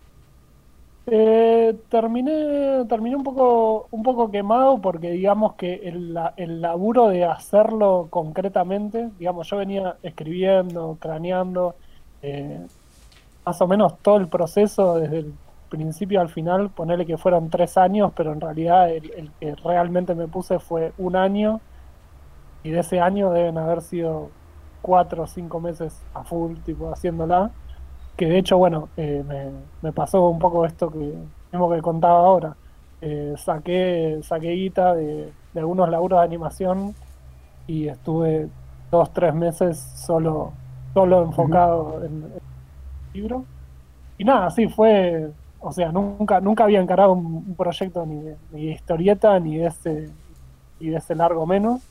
Eh, 1.07 1.73
terminé, 1.89 2.85
terminé 2.87 3.15
un 3.15 3.23
poco, 3.23 3.87
un 3.91 4.03
poco 4.03 4.29
quemado 4.31 4.79
porque 4.81 5.09
digamos 5.11 5.55
que 5.55 5.73
el, 5.75 6.15
el 6.37 6.61
laburo 6.61 7.07
de 7.09 7.25
hacerlo 7.25 8.07
concretamente, 8.11 9.09
digamos, 9.17 9.49
yo 9.49 9.57
venía 9.57 9.97
escribiendo, 10.03 10.97
craneando, 11.01 11.77
eh, 12.21 12.65
más 13.45 13.61
o 13.61 13.67
menos 13.67 13.97
todo 13.99 14.17
el 14.17 14.27
proceso 14.27 14.95
desde 14.95 15.19
el 15.19 15.33
principio 15.69 16.21
al 16.21 16.29
final, 16.29 16.69
ponerle 16.69 17.05
que 17.05 17.17
fueron 17.17 17.49
tres 17.49 17.77
años, 17.77 18.11
pero 18.15 18.33
en 18.33 18.41
realidad 18.41 18.89
el, 18.89 19.31
que 19.39 19.55
realmente 19.55 20.15
me 20.15 20.27
puse 20.27 20.59
fue 20.59 20.93
un 20.97 21.15
año 21.15 21.61
y 22.63 22.71
de 22.71 22.79
ese 22.79 22.99
año 22.99 23.31
deben 23.31 23.57
haber 23.57 23.81
sido 23.81 24.29
cuatro 24.81 25.23
o 25.23 25.27
cinco 25.27 25.59
meses 25.59 26.01
a 26.13 26.23
full, 26.23 26.57
tipo 26.65 26.91
haciéndola 26.91 27.51
que 28.17 28.27
de 28.27 28.37
hecho, 28.37 28.57
bueno, 28.57 28.89
eh, 28.97 29.23
me, 29.27 29.49
me 29.81 29.91
pasó 29.93 30.29
un 30.29 30.39
poco 30.39 30.65
esto 30.65 30.91
que 30.91 31.15
mismo 31.51 31.71
que 31.71 31.81
contaba 31.81 32.19
ahora. 32.19 32.55
Eh, 33.01 33.33
saqué, 33.37 34.19
saqué 34.23 34.51
guita 34.51 34.93
de, 34.93 35.33
de 35.53 35.59
algunos 35.59 35.89
laburos 35.89 36.19
de 36.19 36.25
animación 36.25 36.95
y 37.67 37.87
estuve 37.87 38.49
dos, 38.91 39.11
tres 39.11 39.33
meses 39.33 39.79
solo, 39.79 40.53
solo 40.93 41.23
enfocado 41.23 42.03
en, 42.05 42.23
en 42.25 42.33
el 42.33 42.41
libro. 43.13 43.45
Y 44.17 44.25
nada, 44.25 44.51
sí, 44.51 44.67
fue, 44.69 45.31
o 45.59 45.71
sea, 45.71 45.91
nunca, 45.91 46.41
nunca 46.41 46.63
había 46.65 46.81
encarado 46.81 47.13
un, 47.13 47.25
un 47.47 47.55
proyecto 47.55 48.05
ni 48.05 48.21
de, 48.23 48.37
ni 48.51 48.65
de 48.67 48.71
historieta, 48.73 49.39
ni 49.39 49.57
de 49.57 49.67
ese, 49.67 50.09
ni 50.79 50.89
de 50.89 50.97
ese 50.97 51.15
largo 51.15 51.45
menos. 51.47 51.81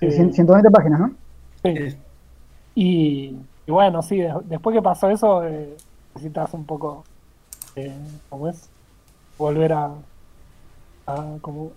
sí, 0.00 0.06
Eh, 0.06 0.10
cien- 0.10 0.32
120 0.32 0.70
páginas, 0.70 1.00
¿no? 1.00 1.16
sí. 1.62 1.96
Y, 2.74 3.36
y 3.66 3.70
bueno, 3.72 4.02
sí, 4.02 4.18
de- 4.18 4.34
después 4.44 4.74
que 4.74 4.82
pasó 4.82 5.10
eso, 5.10 5.44
eh, 5.44 5.76
necesitas 6.14 6.52
un 6.54 6.64
poco, 6.66 7.04
eh, 7.76 7.94
¿cómo 8.28 8.48
es? 8.48 8.70
Volver 9.38 9.72
a, 9.74 9.92
a, 11.06 11.38
como, 11.40 11.72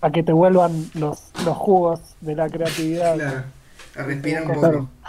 a 0.00 0.10
que 0.10 0.22
te 0.22 0.32
vuelvan 0.32 0.72
los, 0.94 1.32
los 1.44 1.56
jugos 1.56 2.16
de 2.20 2.34
la 2.36 2.48
creatividad. 2.48 3.14
Claro, 3.16 3.44
a 3.96 4.02
respirar 4.02 4.42
un 4.46 4.52
poco. 4.54 4.88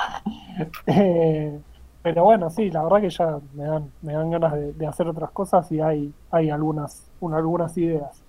Eh, 0.88 1.60
pero 2.02 2.24
bueno, 2.24 2.50
sí, 2.50 2.70
la 2.72 2.84
verdad 2.84 3.02
que 3.02 3.10
ya 3.10 3.40
me 3.54 3.64
dan, 3.64 3.92
me 4.02 4.14
dan 4.14 4.32
ganas 4.32 4.54
de, 4.54 4.74
de 4.74 4.88
hacer 4.88 5.08
otras 5.08 5.32
cosas 5.32 5.72
y 5.72 5.80
hay, 5.80 6.14
hay 6.32 6.50
algunas, 6.50 7.10
un- 7.20 7.34
algunas 7.34 7.78
ideas. 7.78 8.22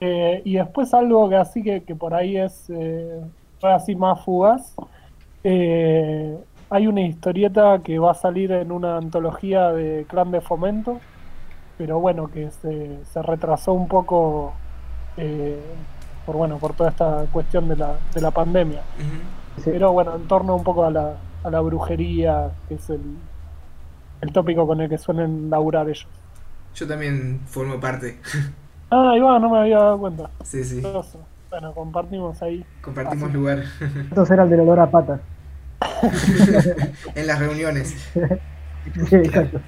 Eh, 0.00 0.42
y 0.44 0.56
después 0.56 0.92
algo 0.94 1.28
que 1.28 1.36
así 1.36 1.62
que, 1.62 1.82
que 1.84 1.94
por 1.94 2.14
ahí 2.14 2.36
es 2.36 2.68
eh, 2.70 3.20
así 3.62 3.96
más 3.96 4.22
fugaz. 4.24 4.74
eh, 5.42 6.38
hay 6.68 6.86
una 6.86 7.00
historieta 7.02 7.80
que 7.82 7.98
va 7.98 8.10
a 8.10 8.14
salir 8.14 8.50
en 8.52 8.72
una 8.72 8.96
antología 8.98 9.70
de 9.72 10.04
Clan 10.08 10.30
de 10.32 10.40
Fomento, 10.40 10.98
pero 11.78 12.00
bueno, 12.00 12.28
que 12.28 12.50
se, 12.50 13.04
se 13.04 13.22
retrasó 13.22 13.72
un 13.72 13.88
poco 13.88 14.52
por 16.26 16.36
bueno, 16.36 16.58
por 16.58 16.74
toda 16.74 16.90
esta 16.90 17.24
cuestión 17.32 17.68
de 17.68 17.76
la, 17.76 17.94
de 18.14 18.20
la 18.20 18.30
pandemia. 18.32 18.80
Ujú. 18.98 19.45
Sí. 19.56 19.70
Pero 19.72 19.92
bueno, 19.92 20.14
en 20.16 20.28
torno 20.28 20.54
un 20.54 20.64
poco 20.64 20.84
a 20.84 20.90
la, 20.90 21.14
a 21.44 21.50
la 21.50 21.60
brujería, 21.60 22.50
que 22.68 22.74
es 22.74 22.90
el, 22.90 23.00
el 24.20 24.32
tópico 24.32 24.66
con 24.66 24.80
el 24.80 24.88
que 24.88 24.98
suelen 24.98 25.50
laburar 25.50 25.88
ellos. 25.88 26.08
Yo 26.74 26.86
también 26.86 27.40
formo 27.46 27.80
parte. 27.80 28.18
Ah, 28.88 29.14
va, 29.20 29.40
no 29.40 29.50
me 29.50 29.58
había 29.58 29.78
dado 29.78 29.98
cuenta. 29.98 30.30
Sí, 30.44 30.62
sí. 30.62 30.80
Bueno, 31.50 31.72
compartimos 31.74 32.40
ahí. 32.40 32.64
Compartimos 32.80 33.24
Así. 33.24 33.32
lugar 33.36 33.64
Esto 34.10 34.32
era 34.32 34.44
el 34.44 34.50
del 34.50 34.60
olor 34.60 34.78
a 34.78 34.88
patas. 34.88 35.20
en 37.16 37.26
las 37.26 37.38
reuniones. 37.38 37.96
Sí, 39.08 39.16
exacto. 39.16 39.58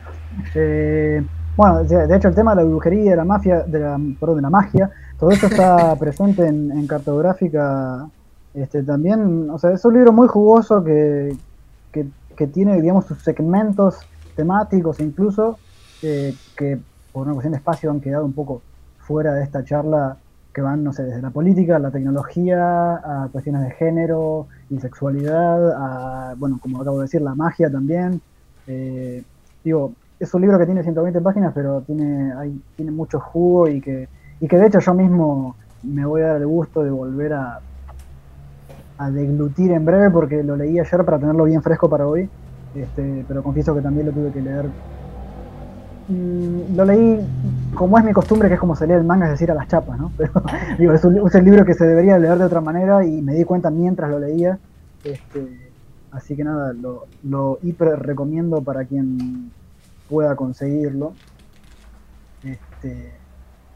Eh, 0.54 1.20
bueno, 1.56 1.82
de 1.82 2.06
de 2.06 2.16
hecho 2.16 2.28
el 2.28 2.36
tema 2.36 2.54
de 2.54 2.62
la 2.62 2.68
brujería, 2.68 3.10
de 3.10 3.16
la 3.16 3.24
mafia, 3.24 3.62
de 3.62 3.80
la, 3.80 3.98
perdón, 4.20 4.36
de 4.36 4.42
la 4.42 4.50
magia, 4.50 4.90
todo 5.18 5.32
esto 5.32 5.48
está 5.48 5.96
presente 5.96 6.46
en, 6.46 6.70
en 6.70 6.86
cartográfica 6.86 8.08
este, 8.62 8.82
también. 8.82 9.50
O 9.50 9.58
sea, 9.58 9.70
es 9.72 9.84
un 9.84 9.94
libro 9.94 10.12
muy 10.12 10.28
jugoso 10.28 10.82
que, 10.82 11.36
que, 11.92 12.46
tiene, 12.46 12.80
digamos, 12.80 13.06
sus 13.06 13.20
segmentos 13.22 13.98
temáticos 14.36 15.00
incluso, 15.00 15.58
eh, 16.02 16.32
que 16.56 16.78
por 17.12 17.26
una 17.26 17.32
cuestión 17.34 17.50
de 17.50 17.58
espacio 17.58 17.90
han 17.90 18.00
quedado 18.00 18.24
un 18.24 18.32
poco 18.32 18.62
fuera 19.00 19.34
de 19.34 19.42
esta 19.42 19.64
charla, 19.64 20.18
que 20.52 20.60
van, 20.60 20.84
no 20.84 20.92
sé, 20.92 21.02
desde 21.02 21.20
la 21.20 21.30
política, 21.30 21.80
la 21.80 21.90
tecnología, 21.90 22.94
a 22.94 23.28
cuestiones 23.32 23.62
de 23.62 23.70
género 23.72 24.46
y 24.70 24.78
sexualidad, 24.78 25.72
a, 25.72 26.34
bueno, 26.36 26.60
como 26.62 26.80
acabo 26.80 26.98
de 26.98 27.04
decir, 27.04 27.22
la 27.22 27.34
magia 27.34 27.70
también. 27.70 28.20
Eh, 28.68 29.24
digo, 29.64 29.92
es 30.20 30.32
un 30.32 30.42
libro 30.42 30.58
que 30.58 30.66
tiene 30.66 30.82
120 30.84 31.20
páginas, 31.20 31.52
pero 31.54 31.80
tiene, 31.80 32.32
hay, 32.34 32.60
tiene 32.76 32.92
mucho 32.92 33.18
jugo 33.18 33.68
y 33.68 33.80
que, 33.80 34.08
y 34.40 34.46
que 34.46 34.58
de 34.58 34.66
hecho 34.68 34.78
yo 34.78 34.94
mismo 34.94 35.56
me 35.82 36.04
voy 36.06 36.22
a 36.22 36.28
dar 36.28 36.36
el 36.36 36.46
gusto 36.46 36.84
de 36.84 36.90
volver 36.90 37.32
a, 37.32 37.60
a 38.98 39.10
deglutir 39.10 39.70
en 39.70 39.84
breve 39.84 40.10
porque 40.10 40.42
lo 40.42 40.56
leí 40.56 40.78
ayer 40.78 41.04
para 41.04 41.18
tenerlo 41.18 41.44
bien 41.44 41.62
fresco 41.62 41.88
para 41.88 42.06
hoy, 42.06 42.28
este, 42.74 43.24
pero 43.26 43.42
confieso 43.42 43.74
que 43.74 43.80
también 43.80 44.06
lo 44.06 44.12
tuve 44.12 44.32
que 44.32 44.42
leer. 44.42 44.66
Mm, 46.08 46.74
lo 46.74 46.84
leí 46.84 47.20
como 47.74 47.98
es 47.98 48.04
mi 48.04 48.12
costumbre, 48.12 48.48
que 48.48 48.54
es 48.54 48.60
como 48.60 48.74
se 48.74 48.86
lee 48.86 48.94
el 48.94 49.04
manga, 49.04 49.26
es 49.26 49.32
decir, 49.32 49.50
a 49.50 49.54
las 49.54 49.68
chapas, 49.68 49.98
¿no? 49.98 50.10
Pero 50.16 50.32
digo, 50.78 50.92
es, 50.94 51.04
un, 51.04 51.26
es 51.26 51.34
el 51.34 51.44
libro 51.44 51.64
que 51.64 51.74
se 51.74 51.86
debería 51.86 52.18
leer 52.18 52.38
de 52.38 52.44
otra 52.44 52.60
manera 52.60 53.04
y 53.04 53.22
me 53.22 53.34
di 53.34 53.44
cuenta 53.44 53.70
mientras 53.70 54.10
lo 54.10 54.18
leía. 54.18 54.58
Este, 55.04 55.70
así 56.10 56.34
que 56.34 56.44
nada, 56.44 56.72
lo, 56.72 57.06
lo 57.22 57.58
hiper 57.62 58.00
recomiendo 58.00 58.62
para 58.62 58.84
quien 58.84 59.52
pueda 60.08 60.34
conseguirlo. 60.34 61.12
Este, 62.42 63.12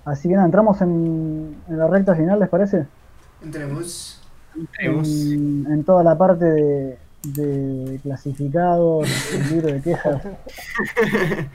así 0.05 0.29
que 0.29 0.35
nada, 0.35 0.47
entramos 0.47 0.81
en, 0.81 1.55
en 1.69 1.79
la 1.79 1.87
recta 1.87 2.15
final, 2.15 2.41
¿les 2.41 2.49
parece? 2.49 2.87
Entremos. 3.43 4.22
En, 4.79 5.67
en 5.71 5.85
toda 5.85 6.03
la 6.05 6.17
parte 6.17 6.45
de, 6.45 6.99
de 7.25 8.01
clasificados, 8.03 9.09
el 9.35 9.51
libro 9.51 9.69
de 9.69 9.81
quejas. 9.83 10.23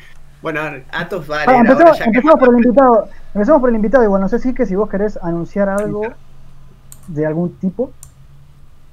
Bueno, 0.41 0.61
Atos 0.91 1.29
va 1.29 1.37
a 1.37 1.43
Ah, 1.47 1.57
empecemos, 1.57 1.97
ya 1.97 2.11
que 2.11 2.21
por 2.21 2.49
el 2.49 2.55
invitado. 2.63 3.07
Empecemos 3.33 3.59
por 3.59 3.69
el 3.69 3.75
invitado. 3.75 4.03
Igual 4.03 4.21
no 4.21 4.29
sé 4.29 4.37
si 4.37 4.53
que 4.53 4.67
si 4.67 4.75
vos 4.75 4.87
querés 4.87 5.17
anunciar 5.21 5.67
algo 5.67 6.03
de 7.07 7.25
algún 7.25 7.53
tipo. 7.55 7.89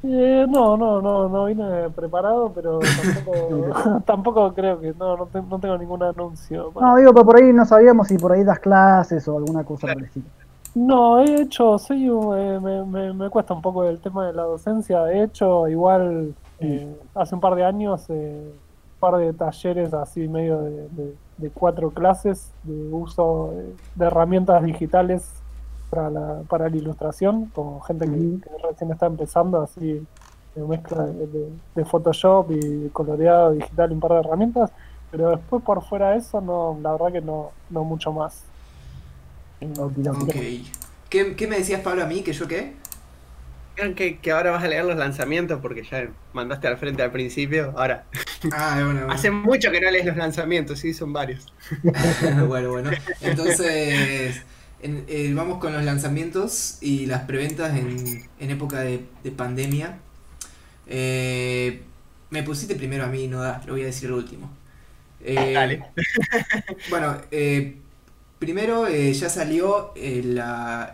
Eh, 0.03 0.47
no, 0.49 0.77
no, 0.77 1.01
no, 1.01 1.29
no 1.29 1.45
vine 1.47 1.91
preparado, 1.91 2.53
pero 2.55 2.79
tampoco, 3.15 4.01
tampoco 4.05 4.55
creo 4.55 4.81
que 4.81 4.93
no, 4.99 5.17
no, 5.17 5.27
te- 5.27 5.43
no 5.43 5.59
tengo 5.59 5.79
ningún 5.79 6.03
anuncio. 6.03 6.73
No, 6.79 6.97
digo, 6.97 7.13
pero 7.13 7.25
por 7.27 7.37
ahí 7.37 7.53
no 7.53 7.65
sabíamos 7.65 8.09
si 8.09 8.17
por 8.19 8.33
ahí 8.33 8.43
das 8.43 8.59
clases 8.59 9.27
o 9.29 9.37
alguna 9.37 9.65
cosa 9.65 9.87
por 9.89 9.99
el 9.99 10.05
estilo. 10.05 10.27
No, 10.77 11.21
he 11.21 11.43
hecho, 11.43 11.79
soy 11.79 12.09
un- 12.09 12.37
eh, 12.37 12.59
me, 12.61 12.85
me, 12.85 13.13
me 13.15 13.31
cuesta 13.31 13.55
un 13.55 13.63
poco 13.63 13.85
el 13.85 14.01
tema 14.01 14.27
de 14.27 14.33
la 14.33 14.43
docencia. 14.43 15.09
He 15.13 15.23
hecho 15.25 15.69
igual 15.69 16.37
eh, 16.59 17.01
hace 17.15 17.35
un 17.37 17.41
par 17.41 17.55
de 17.55 17.65
años 17.65 18.07
eh, 18.11 18.15
un 18.55 18.61
par 18.99 19.17
de 19.19 19.33
talleres 19.35 19.95
así 19.95 20.27
medio 20.29 20.63
de, 20.63 20.89
de- 20.91 21.19
de 21.37 21.53
cuatro 21.53 21.93
clases 21.93 22.57
de 22.63 22.73
uso 22.93 23.51
de, 23.53 23.81
de 23.95 24.07
herramientas 24.07 24.63
digitales 24.65 25.45
para 25.89 26.11
la, 26.11 26.45
para 26.49 26.69
la 26.69 26.77
ilustración 26.77 27.51
con 27.51 27.81
gente 27.83 28.09
que, 28.09 28.33
recién 28.69 28.91
está 28.91 29.07
empezando 29.07 29.61
así 29.63 30.09
de 30.55 30.65
mezcla 30.67 31.05
de, 31.07 31.27
de- 31.29 31.61
de 31.75 31.85
Photoshop 31.85 32.51
y 32.53 32.79
de 32.79 32.93
coloreado 32.93 33.53
digital 33.53 33.91
y 33.93 33.95
un 33.95 34.01
par 34.01 34.13
de 34.13 34.19
herramientas. 34.21 34.73
Pero 35.11 35.31
después 35.31 35.63
por 35.63 35.85
fuera 35.85 36.11
de 36.11 36.19
eso 36.19 36.41
no, 36.41 36.79
la 36.81 36.93
verdad 36.93 37.13
que 37.13 37.21
no, 37.21 37.57
no 37.69 37.85
mucho 37.85 38.13
más. 38.13 38.54
Okidoki. 39.85 40.27
Ok. 40.27 40.35
¿Qué, 41.11 41.37
qué 41.37 41.47
me 41.47 41.59
decías, 41.59 41.81
Pablo, 41.83 42.03
a 42.05 42.07
mí? 42.07 42.23
¿Que 42.23 42.33
yo 42.33 42.49
qué? 42.49 42.75
Crean 43.75 43.95
que, 43.97 44.21
que 44.21 44.31
ahora 44.31 44.53
vas 44.53 44.63
a 44.63 44.69
leer 44.69 44.85
los 44.85 44.97
lanzamientos 44.97 45.61
porque 45.61 45.83
ya 45.85 46.09
mandaste 46.33 46.69
al 46.69 46.79
frente 46.79 47.03
al 47.03 47.11
principio. 47.13 47.75
Ahora, 47.77 48.07
Ah, 48.51 48.81
bueno, 48.85 49.07
bueno. 49.07 49.13
hace 49.13 49.31
mucho 49.31 49.71
que 49.71 49.81
no 49.81 49.91
lees 49.91 50.07
los 50.07 50.17
lanzamientos, 50.17 50.81
sí, 50.81 50.95
son 50.95 51.13
varios. 51.13 51.53
bueno, 52.49 52.71
bueno. 52.71 52.97
Entonces, 53.21 54.45
en- 54.81 55.05
eh, 55.09 55.33
vamos 55.35 55.59
con 55.59 55.73
los 55.73 55.83
lanzamientos 55.85 56.79
y 56.81 57.07
las 57.07 57.23
preventas 57.23 57.77
en, 57.77 58.29
en 58.39 58.51
época 58.51 58.81
de, 58.81 59.07
de 59.25 59.31
pandemia. 59.33 59.99
Eh, 60.87 61.83
me 62.31 62.43
pusiste 62.43 62.77
primero 62.77 63.05
a 63.05 63.09
mí, 63.09 63.29
no 63.29 63.41
da, 63.43 63.63
lo 63.67 63.73
voy 63.75 63.83
a 63.83 63.87
decir 63.87 64.07
el 64.09 64.15
último. 64.15 64.51
Eh, 65.21 65.55
Dale. 65.55 65.85
Bueno, 66.87 67.21
eh, 67.31 67.77
primero 68.45 68.87
eh, 68.87 69.11
ya 69.15 69.31
salió 69.31 69.93
eh, 69.97 70.21
la, 70.23 70.93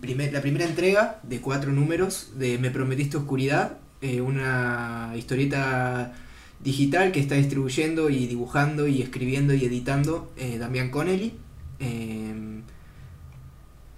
primera 0.00 0.64
entrega 0.64 1.18
de 1.24 1.40
cuatro 1.40 1.72
números 1.72 2.34
de 2.38 2.58
Me 2.58 2.70
Prometiste 2.70 3.16
Oscuridad, 3.16 3.78
eh, 4.00 4.20
una 4.20 5.12
historieta 5.16 6.14
digital 6.62 7.10
que 7.10 7.18
está 7.18 7.34
distribuyendo 7.34 8.08
y 8.08 8.28
dibujando 8.28 8.86
y 8.86 9.02
escribiendo 9.02 9.52
y 9.52 9.64
editando 9.64 10.32
Damián 10.60 10.90
Connelly. 10.90 11.34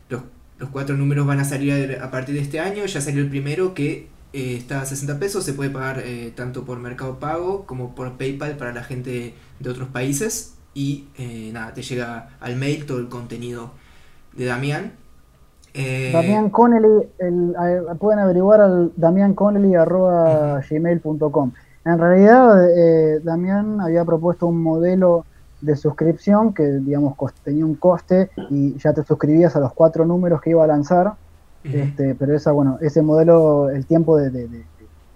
Los, 0.09 0.23
los 0.59 0.71
cuatro 0.71 0.97
números 0.97 1.27
van 1.27 1.41
a 1.41 1.45
salir 1.45 1.99
a 2.01 2.11
partir 2.11 2.37
de 2.37 2.41
este 2.41 2.59
año, 2.59 2.87
ya 2.87 3.03
salió 3.03 3.21
el 3.21 3.29
primero 3.29 3.75
que 3.75 4.09
está 4.33 4.81
a 4.81 4.87
60 4.87 5.19
pesos, 5.19 5.45
se 5.45 5.53
puede 5.53 5.69
pagar 5.69 6.03
tanto 6.35 6.65
por 6.65 6.79
Mercado 6.79 7.19
Pago 7.19 7.67
como 7.67 7.95
por 7.95 8.17
PayPal 8.17 8.57
para 8.57 8.73
la 8.73 8.83
gente 8.83 9.35
de 9.61 9.71
otros 9.71 9.89
países 9.89 10.55
y 10.79 11.09
eh, 11.19 11.51
nada, 11.53 11.75
te 11.75 11.83
llega 11.83 12.29
al 12.41 12.55
mail 12.55 12.87
todo 12.87 12.99
el 12.99 13.09
contenido 13.09 13.71
de 14.37 14.45
Damián. 14.45 14.93
Eh, 15.75 16.11
Damián 16.13 16.51
Connelly, 16.51 17.09
el- 17.19 17.57
eh, 17.61 17.81
pueden 17.99 18.21
averiguar 18.21 18.61
al 18.61 18.93
damianconnelly.gmail.com. 18.97 21.51
En 21.85 21.99
realidad, 21.99 22.71
eh, 22.71 23.19
Damián 23.25 23.81
había 23.81 24.05
propuesto 24.05 24.47
un 24.47 24.63
modelo 24.63 25.25
de 25.61 25.75
suscripción 25.75 26.55
que, 26.55 26.63
digamos, 26.65 27.17
tenía 27.43 27.67
un 27.67 27.75
coste 27.75 28.31
y 28.51 28.79
ya 28.79 28.93
te 28.93 29.03
suscribías 29.03 29.57
a 29.57 29.61
los 29.61 29.73
cuatro 29.73 30.07
números 30.07 30.41
que 30.41 30.51
iba 30.51 30.63
a 30.63 30.69
lanzar. 30.69 31.15
Este, 31.65 32.15
pero 32.15 32.37
esa, 32.37 32.53
bueno, 32.53 32.79
ese 32.81 33.03
modelo, 33.03 33.69
el 33.71 33.85
tiempo 33.85 34.17
de, 34.17 34.31
de- 34.31 34.47
de- 34.49 34.65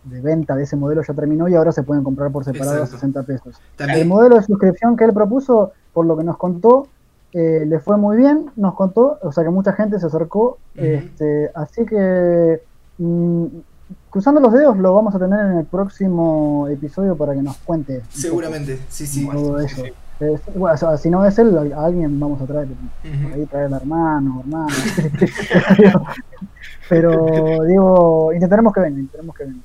de 0.04 0.20
venta 0.20 0.56
de 0.56 0.64
ese 0.64 0.76
modelo 0.76 1.02
ya 1.02 1.14
terminó 1.14 1.48
y 1.48 1.54
ahora 1.54 1.72
se 1.72 1.82
pueden 1.82 2.02
comprar 2.04 2.30
por 2.32 2.44
separado 2.44 2.78
Exacto. 2.78 2.96
a 2.96 3.00
60 3.00 3.22
pesos. 3.24 3.60
El 3.78 4.06
modelo 4.06 4.36
de 4.36 4.42
suscripción 4.42 4.96
que 4.96 5.04
él 5.04 5.12
propuso, 5.12 5.72
por 5.92 6.06
lo 6.06 6.16
que 6.16 6.24
nos 6.24 6.36
contó, 6.36 6.88
eh, 7.32 7.64
le 7.66 7.78
fue 7.78 7.96
muy 7.96 8.16
bien, 8.16 8.50
nos 8.56 8.74
contó, 8.74 9.18
o 9.22 9.32
sea 9.32 9.42
que 9.44 9.50
mucha 9.50 9.72
gente 9.72 9.98
se 9.98 10.06
acercó, 10.06 10.58
este, 10.74 11.50
así 11.54 11.86
que 11.86 12.60
mm, 12.98 13.46
cruzando 14.10 14.40
los 14.40 14.52
dedos 14.52 14.76
lo 14.76 14.92
vamos 14.94 15.14
a 15.14 15.18
tener 15.18 15.40
en 15.40 15.58
el 15.58 15.64
próximo 15.64 16.66
episodio 16.68 17.16
para 17.16 17.32
que 17.34 17.42
nos 17.42 17.56
cuente. 17.58 18.00
poco 18.00 18.06
seguramente, 18.12 18.78
sí, 18.88 19.06
sí. 19.06 19.26
todo 19.30 19.58
Sí, 19.60 19.64
eso. 19.66 19.84
sí. 19.84 19.92
Eh, 20.20 20.38
bueno, 20.54 20.74
o 20.74 20.76
sea, 20.76 20.96
si 20.98 21.10
no 21.10 21.24
es 21.24 21.36
él, 21.38 21.72
a 21.74 21.84
alguien 21.84 22.20
vamos 22.20 22.40
a 22.42 22.44
traer, 22.46 22.68
por 22.68 23.10
Ujú. 23.10 23.34
ahí 23.34 23.46
traer 23.46 23.66
al 23.66 23.72
hermano, 23.80 24.40
hermano. 24.40 24.68
Pero 26.88 27.64
digo, 27.66 28.32
intentaremos 28.32 28.72
que 28.72 28.80
venga, 28.80 28.98
intentaremos 29.00 29.34
que 29.36 29.44
venga. 29.44 29.58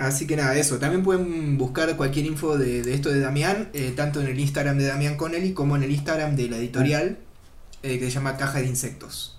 Así 0.00 0.26
que 0.26 0.34
nada, 0.34 0.56
eso. 0.56 0.78
También 0.78 1.02
pueden 1.02 1.58
buscar 1.58 1.94
cualquier 1.94 2.24
info 2.24 2.56
de, 2.56 2.80
esto 2.94 3.10
de 3.10 3.20
Damián, 3.20 3.68
eh, 3.74 3.92
tanto 3.94 4.22
en 4.22 4.28
el 4.28 4.40
Instagram 4.40 4.78
de 4.78 4.86
Damián 4.86 5.18
Connelly 5.18 5.52
como 5.52 5.76
en 5.76 5.82
el 5.82 5.90
Instagram 5.90 6.36
de 6.36 6.48
la 6.48 6.56
editorial 6.56 7.18
eh, 7.82 7.98
que 7.98 8.06
se 8.06 8.12
llama 8.12 8.38
Caja 8.38 8.60
de 8.60 8.66
Insectos. 8.66 9.38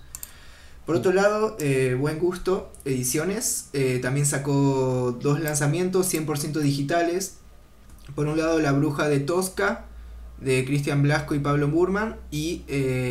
Por 0.86 0.94
otro 0.94 1.12
lado, 1.12 1.56
eh, 1.58 1.96
Buen 1.98 2.20
Gusto 2.20 2.72
Ediciones 2.84 3.70
también 4.02 4.24
sacó 4.24 5.18
dos 5.20 5.40
lanzamientos 5.40 6.12
100% 6.12 6.60
digitales. 6.60 7.38
Por 8.14 8.28
un 8.28 8.38
lado, 8.38 8.60
La 8.60 8.70
Bruja 8.70 9.08
de 9.08 9.18
Tosca 9.18 9.86
de 10.40 10.64
Cristian 10.64 11.02
Blasco 11.02 11.34
y 11.34 11.40
Pablo 11.40 11.68
Burman 11.68 12.16
y 12.30 12.62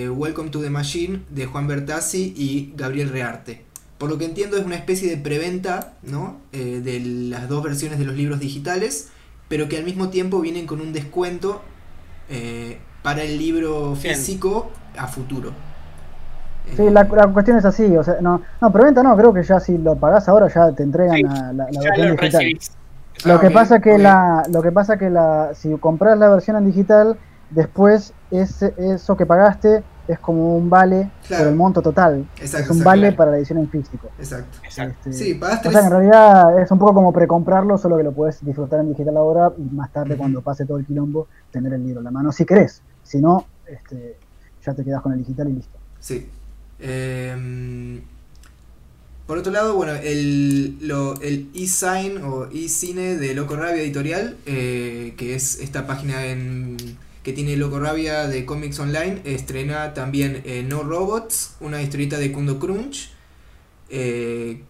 Welcome 0.09 0.51
to 0.51 0.61
the 0.61 0.69
Machine 0.69 1.23
de 1.29 1.47
Juan 1.47 1.67
Bertazzi 1.67 2.33
y 2.35 2.73
Gabriel 2.77 3.09
Rearte. 3.09 3.70
Por 4.01 4.09
lo 4.09 4.17
que 4.17 4.25
entiendo 4.25 4.57
es 4.57 4.65
una 4.65 4.75
especie 4.75 5.09
de 5.09 5.17
preventa 5.17 5.93
¿no? 6.03 6.37
Eh, 6.53 6.81
de 6.83 6.99
las 7.01 7.47
dos 7.47 7.63
versiones 7.63 7.99
de 7.99 8.05
los 8.05 8.15
libros 8.17 8.41
digitales, 8.41 9.09
pero 9.47 9.69
que 9.69 9.77
al 9.77 9.85
mismo 9.85 10.09
tiempo 10.09 10.41
vienen 10.41 10.67
con 10.67 10.81
un 10.81 10.93
descuento 10.93 11.61
eh, 12.29 12.79
para 13.03 13.23
el 13.23 13.37
libro 13.37 13.95
Bien. 14.03 14.15
físico 14.17 14.71
a 14.97 15.07
futuro. 15.07 15.53
Sí, 16.73 16.89
la, 16.89 17.03
la 17.03 17.27
cuestión 17.33 17.57
es 17.57 17.65
así, 17.65 17.97
o 17.97 18.03
sea, 18.03 18.21
no, 18.21 18.41
no, 18.61 18.71
preventa 18.71 19.03
no, 19.03 19.17
creo 19.17 19.33
que 19.33 19.43
ya 19.43 19.59
si 19.59 19.77
lo 19.77 19.99
pagás 19.99 20.29
ahora 20.29 20.47
ya 20.47 20.73
te 20.73 20.83
entregan 20.83 21.21
Sí, 21.21 21.23
la, 21.23 21.51
la- 21.53 21.69
la 21.71 21.81
versión 21.83 22.09
lo 22.09 22.15
digital. 22.15 22.55
recibís. 22.55 22.77
Lo 23.23 23.39
Ah, 23.39 23.39
que 23.39 23.51
pasa 23.51 23.81
que 23.81 23.97
la, 23.99 24.47
lo 24.49 24.61
que 24.63 24.71
pasa 24.71 24.97
que 24.97 25.09
la, 25.09 25.53
si 25.55 25.77
compras 25.79 26.17
la 26.19 26.29
versión 26.29 26.57
en 26.57 26.65
digital, 26.65 27.19
después 27.49 28.15
ese, 28.31 28.73
eso 28.77 29.17
que 29.17 29.25
pagaste 29.27 29.85
es 30.13 30.19
como 30.19 30.55
un 30.57 30.69
vale 30.69 31.09
Claro. 31.27 31.43
por 31.43 31.51
el 31.51 31.57
monto 31.57 31.81
total. 31.81 32.25
Exacto, 32.37 32.43
es 32.45 32.51
un 32.53 32.59
exacto. 32.77 32.83
vale 32.83 33.01
claro. 33.01 33.15
para 33.17 33.31
la 33.31 33.37
edición 33.37 33.59
en 33.59 33.69
físico. 33.69 34.09
Exacto. 34.17 34.57
Exacto. 34.63 35.09
Este, 35.09 35.23
Sí, 35.25 35.33
pagas 35.35 35.59
o 35.59 35.61
tres. 35.61 35.73
sea, 35.73 35.81
que 35.81 35.87
en 35.87 35.91
realidad 35.93 36.59
es 36.61 36.71
un 36.71 36.79
poco 36.79 36.93
como 36.93 37.11
precomprarlo, 37.13 37.77
solo 37.77 37.97
que 37.97 38.03
lo 38.03 38.11
puedes 38.11 38.43
disfrutar 38.45 38.79
en 38.81 38.89
digital 38.89 39.17
ahora 39.17 39.51
y 39.57 39.61
más 39.75 39.91
tarde, 39.91 40.15
cuando 40.17 40.41
pase 40.41 40.65
todo 40.65 40.77
el 40.77 40.85
quilombo, 40.85 41.27
tener 41.51 41.73
el 41.73 41.83
libro 41.83 41.99
en 41.99 42.05
la 42.05 42.11
mano, 42.11 42.31
si 42.31 42.45
querés. 42.45 42.81
Si 43.03 43.19
no, 43.19 43.45
este, 43.67 44.17
ya 44.65 44.73
te 44.73 44.83
quedas 44.83 45.01
con 45.01 45.13
el 45.13 45.19
digital 45.19 45.49
y 45.49 45.53
listo. 45.53 45.77
Sí. 45.99 46.29
Em, 46.79 48.01
por 49.27 49.37
otro 49.37 49.51
lado, 49.51 49.75
bueno, 49.75 49.93
el 49.93 50.77
e-sign 51.53 52.23
o 52.23 52.47
e-cine 52.51 53.15
de 53.17 53.33
Loco 53.33 53.55
Rabia 53.55 53.81
Editorial, 53.81 54.35
eh, 54.45 55.13
que 55.17 55.35
es 55.35 55.59
esta 55.61 55.87
página 55.87 56.25
en, 56.25 56.75
que 57.23 57.33
tiene 57.33 57.55
Loco 57.55 57.79
Rabia 57.79 58.27
de 58.27 58.45
cómics 58.45 58.79
online, 58.79 59.21
estrena 59.25 59.93
también 59.93 60.41
eh, 60.45 60.63
No 60.67 60.83
Robots, 60.83 61.55
una 61.59 61.81
historieta 61.81 62.17
de 62.17 62.31
Kundo 62.31 62.59
Crunch, 62.59 63.11
eh, 63.89 64.63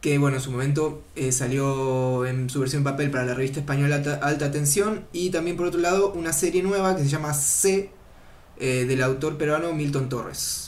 que 0.00 0.18
bueno, 0.18 0.36
en 0.36 0.42
su 0.42 0.52
momento 0.52 1.02
eh, 1.16 1.32
salió 1.32 2.26
en 2.26 2.48
su 2.48 2.60
versión 2.60 2.84
papel 2.84 3.10
para 3.10 3.24
la 3.24 3.34
revista 3.34 3.60
española 3.60 3.96
Alta, 3.96 4.20
Alta 4.22 4.52
Tensión, 4.52 5.04
y 5.12 5.30
también 5.30 5.56
por 5.56 5.66
otro 5.66 5.80
lado 5.80 6.12
una 6.12 6.32
serie 6.32 6.62
nueva 6.62 6.94
que 6.96 7.02
se 7.02 7.08
llama 7.08 7.34
C, 7.34 7.90
eh, 8.58 8.86
del 8.86 9.02
autor 9.02 9.36
peruano 9.36 9.72
Milton 9.72 10.08
Torres. 10.08 10.65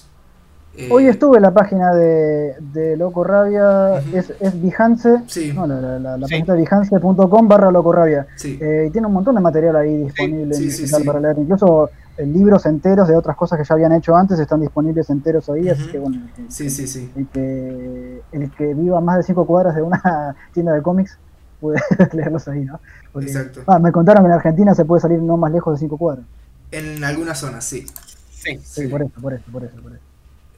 Eh, 0.80 0.88
Hoy 0.92 1.06
estuve 1.08 1.38
en 1.38 1.42
la 1.42 1.50
página 1.52 1.92
de, 1.92 2.54
de 2.72 2.96
Loco 2.96 3.24
Rabia, 3.24 3.98
es, 4.12 4.32
es 4.38 4.62
Behance, 4.62 5.22
Sí, 5.26 5.52
no, 5.52 5.66
la, 5.66 5.80
la, 5.80 5.98
la, 5.98 6.16
la 6.16 6.26
Sí. 6.28 6.34
página 6.38 6.54
de 6.54 6.60
behance.com 6.62 7.48
barra 7.48 7.70
Loco 7.72 7.90
Rabia. 7.92 8.28
sí. 8.36 8.58
Eh, 8.62 8.86
y 8.88 8.90
tiene 8.92 9.08
un 9.08 9.12
montón 9.12 9.34
de 9.34 9.40
material 9.40 9.74
ahí 9.74 9.96
disponible 10.04 10.54
sí, 10.54 10.64
en 10.64 10.70
sí, 10.70 10.82
digital 10.82 11.00
sí. 11.02 11.06
para 11.06 11.18
leer. 11.20 11.38
Incluso 11.38 11.90
eh, 12.16 12.24
libros 12.24 12.64
enteros 12.66 13.08
de 13.08 13.16
otras 13.16 13.36
cosas 13.36 13.58
que 13.58 13.64
ya 13.64 13.74
habían 13.74 13.90
hecho 13.92 14.14
antes 14.14 14.38
están 14.38 14.60
disponibles 14.60 15.10
enteros 15.10 15.48
ahí, 15.50 15.68
así 15.68 15.88
que 15.88 15.98
bueno, 15.98 16.16
el 16.24 16.32
que, 16.46 16.52
Sí, 16.52 16.70
sí, 16.70 16.86
sí. 16.86 17.10
el 17.16 17.26
que, 17.26 18.22
el 18.30 18.50
que 18.52 18.74
viva 18.74 19.00
más 19.00 19.16
de 19.16 19.22
cinco 19.24 19.46
cuadras 19.46 19.74
de 19.74 19.82
una 19.82 20.00
tienda 20.54 20.72
de 20.74 20.82
cómics 20.82 21.18
puede 21.60 21.80
leerlos 22.12 22.46
ahí, 22.46 22.64
¿no? 22.64 22.78
Porque- 23.12 23.26
Exacto. 23.26 23.62
Ah, 23.66 23.80
me 23.80 23.90
contaron 23.90 24.22
que 24.22 24.26
en 24.28 24.32
Argentina 24.34 24.74
se 24.76 24.84
puede 24.84 25.00
salir 25.00 25.20
no 25.20 25.36
más 25.36 25.50
lejos 25.50 25.74
de 25.74 25.80
cinco 25.80 25.96
cuadras. 25.98 26.24
En 26.70 27.02
algunas 27.02 27.36
zonas, 27.38 27.64
sí. 27.64 27.84
Sí. 28.30 28.56
Sí, 28.58 28.82
Sí. 28.82 28.86
por 28.86 29.02
eso, 29.02 29.10
por 29.20 29.32
eso, 29.34 29.42
por 29.50 29.64
eso, 29.64 29.74
por 29.82 29.92
eso. 29.92 30.02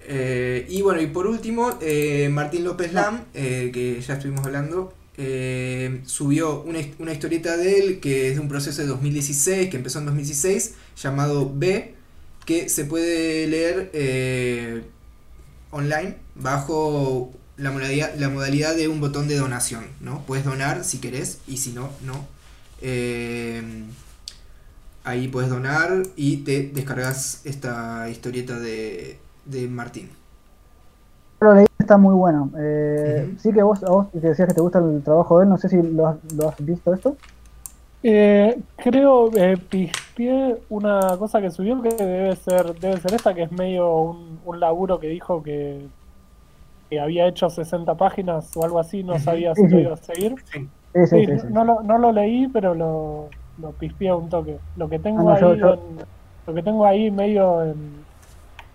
Eh, 0.02 0.66
y 0.68 0.82
bueno, 0.82 1.01
y 1.01 1.06
por 1.06 1.27
último, 1.27 1.78
eh, 1.81 2.28
Martín 2.31 2.64
López 2.64 2.93
Lam, 2.93 3.24
eh, 3.35 3.70
que 3.72 4.01
ya 4.01 4.14
estuvimos 4.14 4.44
hablando, 4.44 4.93
eh, 5.16 6.01
subió 6.06 6.62
una, 6.62 6.81
una 6.98 7.12
historieta 7.12 7.56
de 7.56 7.78
él 7.78 8.01
que 8.01 8.28
es 8.28 8.35
de 8.35 8.40
un 8.40 8.48
proceso 8.48 8.81
de 8.82 8.89
2016, 8.89 9.68
que 9.70 9.77
empezó 9.77 9.98
en 9.98 10.06
2016, 10.06 10.74
llamado 10.97 11.52
B, 11.55 11.94
que 12.47 12.68
se 12.68 12.85
puede 12.85 13.47
leer 13.47 14.85
online 15.70 16.16
bajo 16.35 17.32
la 17.56 17.70
modalidad, 17.70 18.14
la 18.16 18.31
modalidad 18.31 18.74
de 18.74 18.89
un 18.89 19.01
botón 19.01 19.28
de 19.28 19.36
donación, 19.36 19.85
¿no? 20.01 20.24
Puedes 20.27 20.44
donar 20.44 20.85
si 20.85 20.98
querés 20.98 21.39
y 21.47 21.59
si 21.59 21.72
no, 21.72 21.90
no. 22.02 22.27
Ahí 25.05 25.28
puedes 25.28 25.51
donar 25.51 26.02
y 26.16 26.39
te 26.39 26.70
descargas 26.74 27.43
esta 27.44 28.09
historieta 28.10 28.59
de, 28.59 29.20
de 29.45 29.69
Martín. 29.69 30.11
Lo 31.41 31.55
leí, 31.55 31.67
está 31.79 31.97
muy 31.97 32.15
bueno. 32.15 32.51
Eh. 32.59 33.35
Sí 33.39 33.53
que 33.53 33.62
vos, 33.62 33.83
a 33.85 33.91
vos 33.91 34.09
que 34.12 34.21
decías 34.21 34.49
que 34.49 34.55
te 34.55 34.61
gusta 34.61 34.79
el 34.79 35.03
trabajo 35.03 35.39
de 35.39 35.45
él, 35.45 35.51
no 35.51 35.57
sé 35.59 35.69
si 35.69 35.81
lo 35.83 36.07
has, 36.07 36.17
lo 36.35 36.49
has 36.49 36.57
visto 36.65 36.93
esto. 36.93 37.17
Eh, 38.03 38.59
creo 38.77 39.31
que 39.31 39.57
pispié 39.59 40.57
una 40.71 41.17
cosa 41.19 41.41
que 41.41 41.51
subió 41.51 41.81
que 41.83 41.91
debe 41.91 42.35
ser, 42.37 42.75
debe 42.79 42.99
ser 42.99 43.15
esta, 43.15 43.35
que 43.35 43.43
es 43.43 43.53
medio 43.53 43.95
un, 43.95 44.39
un 44.45 44.61
laburo 44.61 44.99
que 44.99 45.09
dijo 45.09 45.43
que, 45.43 45.87
que 46.89 47.01
había 47.01 47.27
hecho 47.27 47.51
60 47.51 47.95
páginas 47.97 48.55
o 48.57 48.65
algo 48.65 48.79
así, 48.79 49.03
no 49.03 49.19
sabía 49.19 49.55
Sí, 49.55 49.62
si 49.62 49.69
lo 49.69 49.81
iba 49.81 49.95
a 49.95 49.97
seguir. 49.99 50.35
Sí. 50.53 50.69
Sí, 50.93 51.07
sí, 51.07 51.07
Sí, 51.07 51.27
sí, 51.27 51.39
sí. 51.41 51.47
no, 51.51 51.65
lo, 51.65 51.83
no 51.83 51.99
lo 51.99 52.11
leí, 52.12 52.49
pero 52.49 52.75
lo, 52.75 53.29
lo 53.59 53.71
pispié 53.73 54.12
un 54.12 54.29
toque. 54.29 54.59
Lo 54.77 54.89
que 54.89 54.99
tengo 54.99 55.21
Ah, 55.31 55.39
no, 55.39 55.41
yo- 55.41 55.53
ahí 55.53 55.59
yo- 55.61 55.75
en- 55.75 55.81
lo 56.47 56.55
que 56.55 56.62
tengo 56.62 56.85
ahí 56.85 57.11
medio 57.11 57.62
en, 57.62 57.77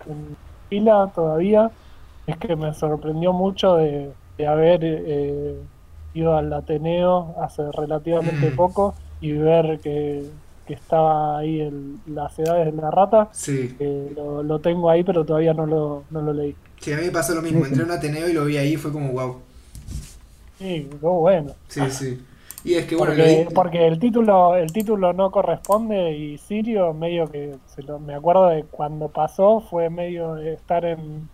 en 0.08 0.36
fila 0.68 1.12
todavía 1.14 1.72
es 2.26 2.36
que 2.38 2.56
me 2.56 2.74
sorprendió 2.74 3.32
mucho 3.32 3.76
de, 3.76 4.16
de 4.36 4.46
haber 4.46 4.80
eh, 4.84 5.68
ido 6.12 6.36
al 6.36 6.52
Ateneo 6.52 7.36
hace 7.42 7.62
relativamente 7.72 8.50
Mm. 8.50 8.56
poco 8.56 8.96
y 9.20 9.32
ver 9.32 9.80
que, 9.80 10.32
que 10.64 10.74
estaba 10.74 11.38
ahí 11.38 11.60
el, 11.60 12.02
las 12.06 12.38
edades 12.38 12.74
de 12.74 12.80
la 12.82 12.90
rata. 12.90 13.32
Sí, 13.32 13.78
que 13.78 14.10
lo, 14.16 14.42
lo 14.42 14.60
tengo 14.60 14.90
ahí, 14.90 15.04
pero 15.04 15.24
todavía 15.24 15.54
no 15.54 15.66
lo, 15.66 16.06
no 16.10 16.22
lo 16.22 16.32
leí. 16.32 16.58
sí, 16.80 16.92
a 16.92 16.96
mí 16.96 17.04
me 17.04 17.10
pasó 17.10 17.34
lo 17.34 17.42
mismo. 17.42 17.64
Entré 17.66 17.82
a 17.82 17.86
un 17.86 17.92
Ateneo 17.92 18.28
y 18.28 18.32
lo 18.32 18.44
vi 18.44 18.56
ahí 18.56 18.74
y 18.74 18.76
fue 18.76 18.92
como 18.92 19.12
wow. 19.12 19.42
Sí, 20.58 20.88
qué 21.00 21.06
bueno. 21.06 21.56
Sí, 21.68 21.90
sí. 21.90 22.26
Y 22.64 22.74
es 22.74 22.86
que 22.86 22.96
bueno, 22.96 23.14
Porque, 23.54 23.86
el 23.86 23.98
título 23.98 24.56
el 24.56 24.72
título 24.72 25.12
no 25.12 25.30
corresponde 25.30 26.16
y 26.16 26.38
Sirio 26.38 26.92
medio 26.94 27.30
que 27.30 27.54
se 27.66 27.82
lo, 27.82 27.98
me 28.00 28.14
acuerdo 28.14 28.48
de 28.48 28.64
cuando 28.64 29.08
pasó 29.08 29.60
fue 29.60 29.88
medio 29.88 30.34
de 30.34 30.54
estar 30.54 30.84
en, 30.84 31.28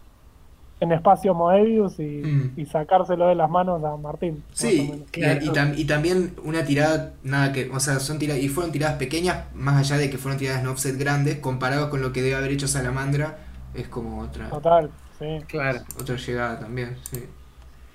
en 0.80 0.92
espacio 0.92 1.32
Moebius 1.34 1.98
y, 2.00 2.22
Mm. 2.22 2.52
y 2.60 2.66
sacárselo 2.66 3.28
de 3.28 3.34
las 3.36 3.48
manos 3.48 3.82
a 3.84 3.96
Martín. 3.96 4.42
Sí, 4.52 5.06
y, 5.14 5.20
y 5.20 5.48
tam- 5.50 5.74
y 5.78 5.84
también 5.86 6.34
una 6.44 6.64
tirada, 6.64 7.14
nada 7.22 7.52
que, 7.52 7.70
o 7.70 7.80
sea, 7.80 8.00
son 8.00 8.18
tiradas, 8.18 8.42
y 8.42 8.48
fueron 8.48 8.72
tiradas 8.72 8.96
pequeñas, 8.98 9.44
más 9.54 9.76
allá 9.78 9.96
de 9.98 10.10
que 10.10 10.18
fueron 10.18 10.38
tiradas 10.38 10.60
en 10.62 10.68
offset 10.68 10.98
grandes, 10.98 11.38
comparado 11.38 11.88
con 11.88 12.02
lo 12.02 12.12
que 12.12 12.20
debe 12.22 12.34
haber 12.36 12.50
hecho 12.52 12.68
Salamandra, 12.68 13.38
es 13.74 13.88
como 13.88 14.20
otra, 14.20 14.50
Total, 14.50 14.90
sí. 15.18 15.38
Claro. 15.46 15.80
otra 16.00 16.16
llegada 16.16 16.58
también, 16.60 16.96
sí. 17.10 17.24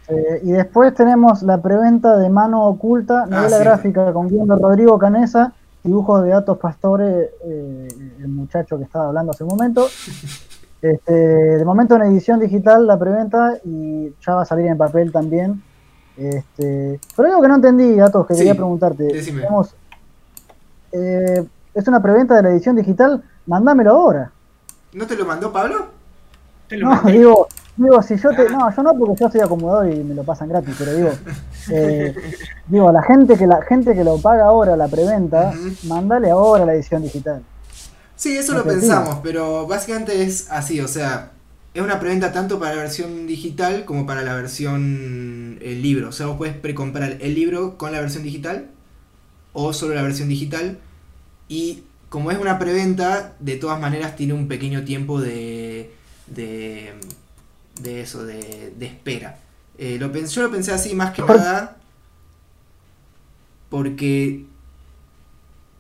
Eh, 0.10 0.40
y 0.44 0.52
después 0.52 0.94
tenemos 0.94 1.44
la 1.44 1.62
preventa 1.62 2.18
de 2.18 2.30
Mano 2.30 2.66
Oculta, 2.66 3.26
novela 3.26 3.48
Ah, 3.58 3.60
sí. 3.60 3.64
gráfica 3.64 4.14
con 4.14 4.28
guion 4.30 4.48
de 4.48 4.56
Rodrigo 4.56 4.98
Canesa, 4.98 5.54
dibujos 5.84 6.24
de 6.24 6.34
Atos 6.34 6.58
Pastore, 6.58 7.32
eh, 7.44 7.88
el 8.20 8.28
muchacho 8.30 8.78
que 8.78 8.84
estaba 8.86 9.08
hablando 9.08 9.32
hace 9.32 9.44
un 9.44 9.50
momento. 9.50 9.88
Este, 10.80 11.12
de 11.12 11.66
momento 11.66 11.96
en 11.96 12.04
edición 12.04 12.40
digital 12.40 12.86
la 12.86 13.00
preventa 13.00 13.56
y 13.66 14.14
ya 14.24 14.36
va 14.36 14.44
a 14.44 14.46
salir 14.46 14.68
en 14.68 14.78
papel 14.78 15.12
también. 15.12 15.64
Este, 16.16 17.00
pero 17.16 17.30
algo 17.30 17.42
que 17.42 17.48
no 17.48 17.56
entendí, 17.56 18.00
Atos, 18.00 18.28
que 18.28 18.36
Sí, 18.36 18.42
quería 18.42 18.54
preguntarte. 18.54 19.08
Tenemos, 19.08 19.74
eh, 20.92 21.44
es 21.74 21.88
una 21.88 22.00
preventa 22.00 22.36
de 22.36 22.44
la 22.44 22.50
edición 22.50 22.76
digital, 22.76 23.24
mandámelo 23.48 23.90
ahora. 23.92 24.32
¿No 24.94 25.08
te 25.08 25.16
lo 25.16 25.26
mandó 25.26 25.52
Pablo? 25.52 25.88
Te 26.68 26.78
lo 26.78 26.90
No, 26.90 26.96
mandé. 26.96 27.12
digo, 27.14 27.48
digo, 27.78 28.02
si 28.02 28.18
yo 28.18 28.30
te. 28.30 28.44
Ah. 28.44 28.52
No, 28.52 28.76
yo 28.76 28.84
no 28.84 28.94
porque 28.98 29.22
yo 29.22 29.30
soy 29.30 29.42
acomodador 29.42 29.92
y 29.92 30.04
me 30.04 30.16
lo 30.16 30.24
pasan 30.24 30.50
gratis, 30.50 30.76
pero 30.78 30.96
digo, 30.96 31.12
eh, 31.72 32.16
digo, 32.68 32.92
la 32.92 33.04
gente 33.04 33.38
que 33.38 33.48
la 33.48 33.62
gente 33.62 33.94
que 33.94 34.04
lo 34.04 34.18
paga 34.18 34.46
ahora 34.46 34.76
la 34.76 34.88
preventa, 34.88 35.54
Ujú. 35.56 35.88
mandale 35.88 36.30
ahora 36.30 36.66
la 36.66 36.74
edición 36.74 37.04
digital. 37.04 37.42
Sí, 38.16 38.36
eso 38.36 38.54
lo 38.54 38.64
pensamos, 38.64 39.20
pero 39.22 39.68
básicamente 39.68 40.24
es 40.24 40.50
así, 40.50 40.82
o 40.82 40.88
sea, 40.88 41.32
es 41.76 41.84
una 41.84 42.00
preventa 42.00 42.32
tanto 42.32 42.60
para 42.60 42.74
la 42.74 42.82
versión 42.82 43.28
digital 43.28 43.86
como 43.86 44.08
para 44.08 44.24
la 44.24 44.34
versión 44.34 45.60
el 45.62 45.84
libro. 45.84 46.10
O 46.10 46.12
sea, 46.12 46.26
vos 46.26 46.38
puedes 46.38 46.56
precomprar 46.56 47.18
el 47.22 47.36
libro 47.36 47.78
con 47.78 47.92
la 47.92 48.02
versión 48.02 48.24
digital 48.24 48.72
o 49.54 49.74
solo 49.74 49.94
la 49.94 50.02
versión 50.02 50.28
digital. 50.28 50.80
Y 51.48 51.84
como 52.10 52.32
es 52.32 52.40
una 52.40 52.58
preventa, 52.58 53.36
de 53.40 53.58
todas 53.58 53.80
maneras 53.80 54.16
tiene 54.16 54.34
un 54.34 54.48
pequeño 54.48 54.86
tiempo 54.86 55.22
de, 55.22 55.94
de, 56.26 56.94
de 57.84 58.02
eso, 58.02 58.26
de, 58.26 58.74
de 58.78 58.86
espera. 58.86 59.40
Eh, 59.78 59.98
lo 60.00 60.12
pens- 60.12 60.30
yo 60.34 60.44
lo 60.44 60.52
pensé 60.52 60.72
así 60.74 60.96
más 60.96 61.12
que 61.14 61.24
nada 61.24 61.78
porque 63.70 64.46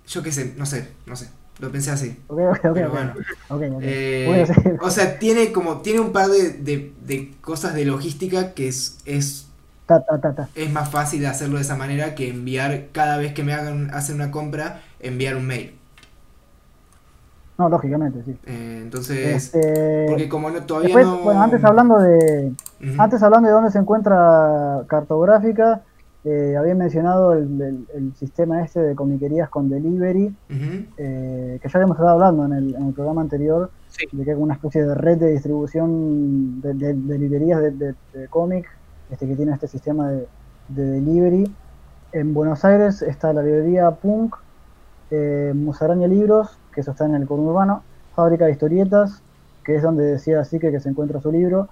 yo 0.08 0.24
qué 0.24 0.32
sé, 0.32 0.54
no 0.58 0.66
sé, 0.66 0.88
no 1.06 1.16
sé. 1.16 1.30
Lo 1.60 1.72
pensé 1.72 1.92
así. 1.92 2.16
Ok, 2.28 2.40
ok, 2.40 2.66
ok. 2.66 2.74
Pero 2.74 2.92
bueno. 2.92 3.14
Eh, 3.80 4.52
o 4.80 4.90
sea, 4.92 5.20
tiene 5.20 5.52
como 5.52 5.82
tiene 5.82 6.00
un 6.00 6.12
par 6.12 6.28
de, 6.30 6.52
de- 6.54 6.94
de 7.06 7.34
cosas 7.42 7.74
de 7.76 7.86
logística 7.86 8.54
que 8.54 8.68
es, 8.68 8.98
es, 9.06 9.48
Ta, 9.88 10.00
ta, 10.04 10.50
es 10.56 10.72
más 10.72 10.90
fácil 10.90 11.26
hacerlo 11.26 11.58
de 11.58 11.62
esa 11.64 11.76
manera 11.76 12.16
que 12.16 12.30
enviar 12.30 12.88
cada 12.92 13.18
vez 13.18 13.34
que 13.34 13.44
me 13.44 13.54
hagan 13.54 13.92
hacer 13.94 14.16
una 14.16 14.32
compra, 14.32 14.84
enviar 15.00 15.36
un 15.38 15.46
mail. 15.48 15.77
No, 17.58 17.70
lógicamente, 17.70 18.22
sí. 18.24 18.38
Eh, 18.46 18.80
entonces, 18.84 19.18
Este, 19.54 20.06
porque 20.08 20.30
como 20.30 20.50
no, 20.52 20.62
todavía 20.64 20.88
después, 20.90 21.08
no... 21.08 21.24
bueno, 21.24 21.42
antes 21.42 21.64
hablando 21.64 21.98
de. 22.00 22.52
Antes 23.00 23.24
hablando 23.24 23.48
de 23.48 23.54
dónde 23.54 23.72
se 23.72 23.80
encuentra 23.80 24.84
cartográfica, 24.88 25.82
eh, 26.24 26.56
había 26.58 26.76
mencionado 26.76 27.34
el, 27.34 27.60
el- 27.62 27.88
el 27.96 28.16
sistema 28.16 28.62
este 28.62 28.80
de 28.82 28.94
comiquerías 28.96 29.50
con 29.50 29.70
delivery, 29.70 30.36
eh, 30.98 31.60
que 31.62 31.68
ya 31.70 31.78
habíamos 31.80 31.96
estado 31.98 32.10
hablando 32.12 32.46
en 32.46 32.54
el, 32.54 32.76
en 32.76 32.88
el 32.88 32.94
programa 32.94 33.22
anterior, 33.22 33.72
Sí. 33.90 34.06
de 34.12 34.24
que 34.26 34.32
hay 34.32 34.38
una 34.38 34.54
especie 34.54 34.84
de 34.86 34.94
red 34.94 35.18
de 35.18 35.32
distribución 35.32 36.62
de, 36.62 36.74
de- 36.76 36.94
de 36.94 37.18
librerías 37.18 37.60
de, 37.62 37.72
de- 37.72 37.96
de 38.14 38.28
cómic 38.28 38.68
este, 39.10 39.26
que 39.28 39.36
tiene 39.36 39.54
este 39.54 39.68
sistema 39.68 40.10
de, 40.12 40.28
de 40.68 40.86
delivery. 40.86 41.52
En 42.12 42.34
Buenos 42.34 42.64
Aires 42.66 43.02
está 43.02 43.34
la 43.34 43.42
librería 43.42 43.90
Punk, 43.92 44.36
eh, 45.10 45.54
Musaraña 45.56 46.08
Libros, 46.08 46.60
que 46.78 46.82
eso 46.82 46.92
está 46.92 47.08
en 47.08 47.16
el 47.16 47.26
conurbano, 47.26 47.82
Fábrica 48.14 48.46
de 48.46 48.52
Historietas, 48.52 49.24
que 49.66 49.78
es 49.78 49.82
donde 49.82 50.04
decía 50.06 50.40
así 50.40 50.60
que, 50.60 50.80
se 50.80 50.90
encuentra 50.90 51.20
su 51.20 51.32
libro, 51.32 51.70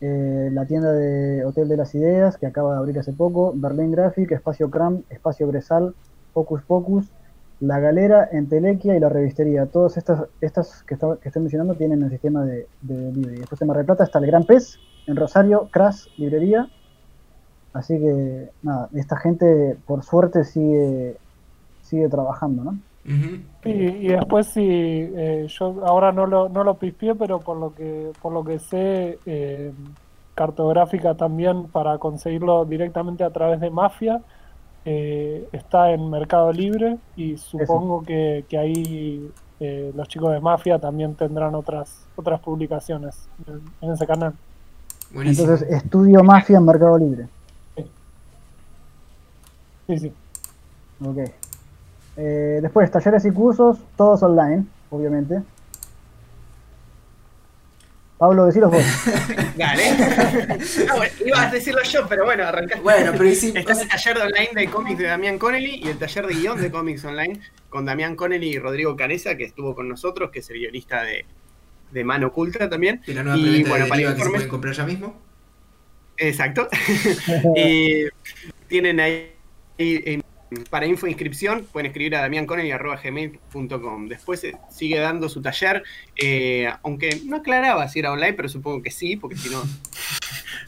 eh, 0.00 0.48
la 0.50 0.64
tienda 0.64 0.94
de 0.94 1.44
Hotel 1.44 1.68
de 1.68 1.76
las 1.76 1.94
Ideas, 1.94 2.38
que 2.38 2.46
acaba 2.46 2.72
de 2.72 2.78
abrir 2.78 2.98
hace 2.98 3.12
poco, 3.12 3.52
Berlín 3.54 3.90
Graphic, 3.92 4.32
Espacio 4.32 4.70
Cram, 4.70 5.02
Espacio 5.10 5.46
Gresal, 5.46 5.94
Focus 6.32 6.62
Focus, 6.62 7.12
La 7.60 7.80
Galera, 7.80 8.30
Entelequia 8.32 8.96
y 8.96 9.00
La 9.00 9.10
Revistería. 9.10 9.66
Todas 9.66 9.98
estas, 9.98 10.24
estas 10.40 10.84
que, 10.84 10.94
está- 10.94 11.18
estoy 11.22 11.42
mencionando 11.42 11.74
tienen 11.74 12.02
el 12.02 12.08
sistema 12.10 12.42
de, 12.46 12.66
de. 12.80 13.12
Después 13.40 13.60
en 13.60 13.68
Mar 13.68 13.84
Plata 13.84 14.04
está 14.04 14.20
el 14.20 14.26
Gran 14.26 14.44
Pez, 14.44 14.78
en 15.06 15.16
Rosario, 15.16 15.68
Crash, 15.70 16.06
Librería. 16.16 16.66
Así 17.74 17.98
que, 17.98 18.48
nada, 18.62 18.88
esta 18.94 19.18
gente 19.18 19.76
por 19.86 20.02
suerte 20.02 20.44
sigue, 20.44 21.18
sigue 21.82 22.08
trabajando, 22.08 22.64
¿no? 22.64 22.78
Ujú. 23.10 23.40
Y, 23.64 23.70
y 23.70 24.08
después 24.08 24.46
sí, 24.46 24.62
eh, 24.66 25.46
yo 25.48 25.82
ahora 25.84 26.12
no 26.12 26.26
lo, 26.26 26.48
no 26.48 26.64
lo 26.64 26.74
pispié, 26.74 27.14
pero 27.14 27.40
por 27.40 27.56
lo 27.56 27.74
que 27.74 28.12
por 28.22 28.32
lo 28.32 28.44
que 28.44 28.58
sé, 28.58 29.18
eh, 29.26 29.72
cartográfica 30.34 31.14
también 31.14 31.64
para 31.68 31.98
conseguirlo 31.98 32.64
directamente 32.64 33.24
a 33.24 33.30
través 33.30 33.60
de 33.60 33.70
Mafia. 33.70 34.20
Eh, 34.86 35.46
está 35.52 35.90
en 35.90 36.08
Mercado 36.08 36.50
Libre 36.52 36.96
y 37.14 37.36
supongo 37.36 38.02
que, 38.02 38.46
que, 38.48 38.56
ahí 38.56 39.30
eh, 39.60 39.92
los 39.94 40.08
chicos 40.08 40.32
de 40.32 40.40
Mafia 40.40 40.78
también 40.78 41.14
tendrán 41.14 41.54
otras 41.54 42.06
otras 42.16 42.40
publicaciones 42.40 43.28
en, 43.46 43.60
en 43.82 43.92
ese 43.92 44.06
canal. 44.06 44.32
Buenísimo. 45.12 45.48
Entonces, 45.48 45.70
estudio 45.70 46.22
Mafia 46.22 46.56
en 46.58 46.64
Mercado 46.64 46.96
Libre. 46.96 47.26
Sí, 49.86 49.98
sí. 49.98 50.12
Ok. 51.04 51.18
Eh, 52.16 52.58
después, 52.60 52.90
talleres 52.90 53.24
y 53.24 53.30
cursos, 53.30 53.78
todos 53.96 54.22
online, 54.22 54.64
obviamente. 54.90 55.42
Pablo, 58.20 58.44
decilos 58.44 58.70
vos. 58.70 58.82
Dale. 59.56 59.82
Ah, 60.90 60.96
bueno, 60.96 61.12
ibas 61.24 61.40
a 61.40 61.50
decirlo 61.50 61.82
yo, 61.84 62.06
pero 62.06 62.26
bueno, 62.26 62.44
arrancaste. 62.44 62.82
Bueno, 62.82 63.12
pero 63.16 63.34
sí, 63.34 63.50
Está 63.56 63.72
el 63.80 63.88
taller 63.88 64.16
de 64.18 64.22
online 64.24 64.50
de 64.54 64.66
cómics 64.68 64.98
de 64.98 65.06
Damián 65.06 65.38
Connelly 65.38 65.80
y 65.82 65.88
el 65.88 65.96
taller 65.96 66.26
de 66.26 66.34
guion 66.34 66.60
de 66.60 66.70
cómics 66.70 67.02
online 67.06 67.40
con 67.70 67.86
Damián 67.86 68.16
Connelly 68.16 68.50
y 68.50 68.58
Rodrigo 68.58 68.94
Canesa, 68.94 69.38
que 69.38 69.44
estuvo 69.44 69.74
con 69.74 69.88
nosotros, 69.88 70.30
que 70.30 70.40
es 70.40 70.50
el 70.50 70.58
guionista 70.58 71.02
de, 71.02 71.24
de 71.92 72.04
Mano 72.04 72.26
Oculta 72.26 72.68
también. 72.68 73.00
Y 73.06 73.14
la 73.14 73.22
nueva 73.22 73.38
y, 73.38 73.64
bueno, 73.64 73.88
para 73.88 74.02
informes, 74.02 74.16
que 74.16 74.22
se 74.22 74.30
pueden 74.30 74.48
comprar 74.50 74.74
ya 74.74 74.84
mismo. 74.84 75.18
Exacto. 76.18 76.68
y 77.56 78.04
tienen 78.68 79.00
ahí, 79.00 79.32
ahí 79.78 80.22
para 80.68 80.86
info 80.86 81.06
inscripción 81.06 81.64
pueden 81.70 81.86
escribir 81.86 82.16
a 82.16 82.22
damianconnelly.gmail.com. 82.22 84.08
Después 84.08 84.42
eh, 84.44 84.56
sigue 84.68 84.98
dando 84.98 85.28
su 85.28 85.40
taller, 85.42 85.84
eh, 86.16 86.68
aunque 86.82 87.20
no 87.24 87.36
aclaraba 87.36 87.86
si 87.88 88.00
era 88.00 88.10
online, 88.12 88.32
pero 88.32 88.48
supongo 88.48 88.82
que 88.82 88.90
sí, 88.90 89.16
porque 89.16 89.36
si 89.36 89.50
no... 89.50 89.62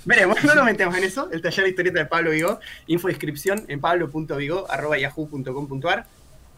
Veremos, 0.04 0.44
no 0.44 0.54
nos 0.54 0.64
metemos 0.64 0.96
en 0.96 1.02
eso. 1.04 1.30
El 1.30 1.42
taller 1.42 1.62
de 1.64 1.70
historieta 1.70 2.00
de 2.00 2.06
Pablo 2.06 2.30
Vigo, 2.30 2.58
info 2.86 3.08
inscripción 3.08 3.64
en 3.68 3.80
pablo.vigo.yahoo.com.ar. 3.80 6.06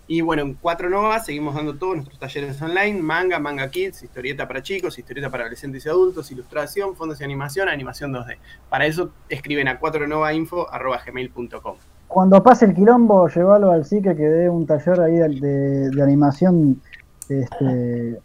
Y 0.06 0.20
bueno, 0.20 0.42
en 0.42 0.52
Cuatro 0.54 0.90
Novas 0.90 1.24
seguimos 1.24 1.54
dando 1.54 1.76
todos 1.76 1.94
nuestros 1.96 2.18
talleres 2.18 2.60
online, 2.60 3.00
manga, 3.00 3.38
manga 3.38 3.70
kids, 3.70 4.02
historieta 4.02 4.46
para 4.46 4.62
chicos, 4.62 4.98
historieta 4.98 5.30
para 5.30 5.44
adolescentes 5.44 5.86
y 5.86 5.88
adultos, 5.88 6.30
ilustración, 6.30 6.94
fondos 6.94 7.18
de 7.18 7.24
animación, 7.24 7.70
animación 7.70 8.12
2D. 8.12 8.36
Para 8.68 8.84
eso 8.84 9.14
escriben 9.30 9.66
a 9.68 9.80
4novainfo.gmail.com 9.80 11.78
cuando 12.14 12.40
pase 12.44 12.64
el 12.64 12.74
quilombo, 12.74 13.28
llévalo 13.28 13.72
al 13.72 13.84
psique 13.84 14.14
que 14.14 14.22
dé 14.22 14.48
un 14.48 14.66
taller 14.66 15.00
ahí 15.00 15.16
de, 15.16 15.28
de, 15.28 15.90
de 15.90 16.02
animación. 16.02 16.80
Este, 17.28 18.20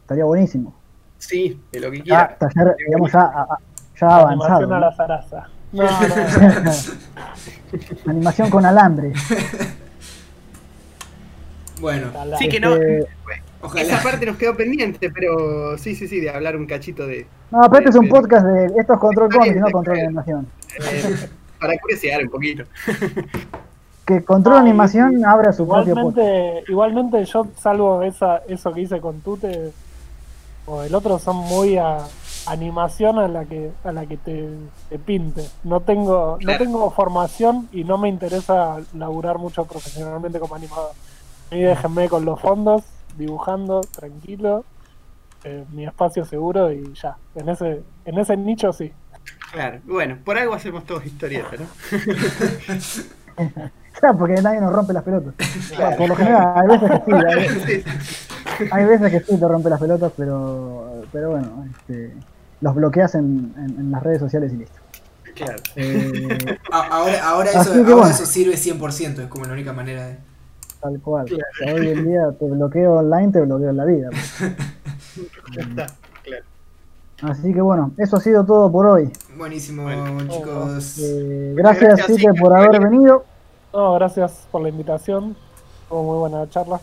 estaría 0.00 0.24
buenísimo. 0.24 0.74
Sí, 1.18 1.60
de 1.70 1.80
lo 1.80 1.90
que 1.90 2.02
quiera. 2.02 2.22
Ah, 2.22 2.36
taller, 2.38 2.74
digamos, 2.86 3.12
ya, 3.12 3.30
ya 4.00 4.16
avanzado. 4.16 4.28
Animación 4.28 4.72
a 4.72 4.80
la 4.80 4.92
zaraza. 4.92 5.48
No, 5.72 5.84
no. 5.84 6.72
animación 8.06 8.50
con 8.50 8.66
alambre. 8.66 9.12
Bueno, 11.80 12.12
sí 12.38 12.48
que 12.48 12.60
no. 12.60 12.76
Ojalá. 13.60 13.82
Esa 13.82 14.00
parte 14.04 14.24
nos 14.24 14.36
quedó 14.36 14.56
pendiente, 14.56 15.10
pero 15.10 15.76
sí, 15.76 15.96
sí, 15.96 16.06
sí, 16.06 16.20
de 16.20 16.30
hablar 16.30 16.56
un 16.56 16.66
cachito 16.66 17.08
de. 17.08 17.26
No, 17.50 17.60
pero 17.62 17.78
este 17.78 17.90
es 17.90 17.96
un 17.96 18.08
podcast 18.08 18.46
de. 18.46 18.66
Esto 18.78 18.92
es 18.92 19.00
control 19.00 19.28
cómic, 19.28 19.56
no 19.56 19.68
control 19.72 19.96
de 19.96 20.02
animación. 20.04 20.46
Para 21.62 21.78
curiosear 21.78 22.22
un 22.22 22.30
poquito. 22.30 22.64
que 24.06 24.24
Control 24.24 24.58
Animación 24.58 25.24
abra 25.24 25.52
su 25.52 25.66
propio 25.66 25.94
podcast. 25.94 26.68
Igualmente 26.68 27.24
yo 27.24 27.46
salvo 27.56 28.02
esa, 28.02 28.38
eso 28.48 28.72
que 28.72 28.80
hice 28.80 29.00
con 29.00 29.20
Tute 29.20 29.72
o 30.66 30.82
el 30.82 30.94
otro 30.94 31.18
son 31.18 31.36
muy 31.36 31.76
a 31.76 31.98
animación 32.46 33.18
a 33.18 33.28
la 33.28 33.44
que 33.44 33.70
a 33.84 33.92
la 33.92 34.06
que 34.06 34.16
te, 34.16 34.48
te 34.88 34.98
pinte. 34.98 35.48
No 35.64 35.80
tengo 35.80 36.36
claro. 36.38 36.58
no 36.58 36.64
tengo 36.64 36.90
formación 36.90 37.68
y 37.72 37.84
no 37.84 37.98
me 37.98 38.08
interesa 38.08 38.78
laburar 38.94 39.38
mucho 39.38 39.64
profesionalmente 39.64 40.40
como 40.40 40.56
animador. 40.56 40.92
Y 41.50 41.60
déjenme 41.60 42.08
con 42.08 42.24
los 42.24 42.40
fondos, 42.40 42.82
dibujando, 43.16 43.82
tranquilo, 43.82 44.64
eh, 45.44 45.64
mi 45.72 45.84
espacio 45.84 46.24
seguro 46.24 46.72
y 46.72 46.92
ya. 46.94 47.16
En 47.34 47.48
ese 47.48 47.82
en 48.04 48.18
ese 48.18 48.36
nicho 48.36 48.72
sí. 48.72 48.92
Claro, 49.52 49.80
bueno, 49.84 50.18
por 50.24 50.38
algo 50.38 50.54
hacemos 50.54 50.84
todos 50.86 51.04
historietas, 51.04 51.60
¿no? 51.60 51.66
claro, 54.00 54.18
porque 54.18 54.40
nadie 54.40 54.60
nos 54.60 54.72
rompe 54.72 54.94
las 54.94 55.02
pelotas. 55.02 55.34
Claro. 55.76 55.96
Por 55.98 56.08
lo 56.08 56.16
general, 56.16 56.54
hay 56.56 56.68
veces 56.78 56.90
que 56.90 57.04
sí, 57.04 57.12
hay 57.12 57.34
veces. 57.36 57.84
Hay 58.70 58.84
veces 58.86 59.10
que 59.10 59.20
sí 59.20 59.38
te 59.38 59.48
rompe 59.48 59.68
las 59.68 59.78
pelotas, 59.78 60.12
pero, 60.16 61.02
pero 61.12 61.32
bueno, 61.32 61.66
este, 61.70 62.14
los 62.62 62.74
bloqueas 62.74 63.14
en, 63.14 63.52
en, 63.58 63.78
en, 63.78 63.90
las 63.90 64.02
redes 64.02 64.20
sociales 64.20 64.52
y 64.54 64.56
listo. 64.56 64.80
Claro. 65.34 65.56
Eh, 65.76 66.58
ahora 66.70 67.22
ahora, 67.22 67.50
eso, 67.50 67.72
ahora 67.74 67.82
bueno. 67.82 68.06
eso 68.06 68.24
sirve 68.24 68.54
100%, 68.54 69.20
es 69.20 69.26
como 69.28 69.44
la 69.44 69.52
única 69.52 69.74
manera 69.74 70.06
de... 70.06 70.16
Tal 70.80 70.98
cual. 71.00 71.26
Claro. 71.26 71.44
O 71.52 71.64
sea, 71.64 71.74
hoy 71.74 71.88
en 71.88 72.04
día 72.06 72.22
te 72.38 72.46
bloqueo 72.46 72.94
online, 72.94 73.32
te 73.32 73.40
bloqueo 73.42 73.70
en 73.70 73.76
la 73.76 73.84
vida. 73.84 74.10
ya 75.52 75.62
está, 75.62 75.86
claro. 75.86 76.01
Así 77.22 77.52
que 77.54 77.60
bueno, 77.60 77.92
eso 77.98 78.16
ha 78.16 78.20
sido 78.20 78.44
todo 78.44 78.70
por 78.70 78.86
hoy. 78.86 79.10
Buenísimo, 79.36 79.84
bueno, 79.84 80.22
chicos. 80.26 80.98
Eh, 80.98 81.52
gracias, 81.56 81.96
gracias 81.96 82.18
Ike, 82.18 82.34
por 82.40 82.56
haber 82.56 82.80
venido. 82.80 83.24
No, 83.72 83.94
gracias 83.94 84.46
por 84.50 84.62
la 84.62 84.68
invitación. 84.68 85.36
Fue 85.88 86.02
muy 86.02 86.18
buena 86.18 86.48
charla. 86.50 86.80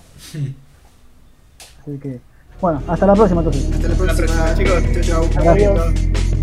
Así 1.82 1.98
que, 2.02 2.22
bueno, 2.62 2.82
hasta 2.88 3.06
la 3.06 3.16
próxima 3.16 3.42
entonces. 3.42 3.70
Hasta 3.72 3.88
la 3.90 3.96
próxima, 3.96 4.28
hasta 4.28 4.64
la 4.64 4.82
próxima 4.82 4.90
chicos. 4.90 5.08
Chau, 5.08 5.30
chau. 5.30 5.50
Adiós. 5.50 6.39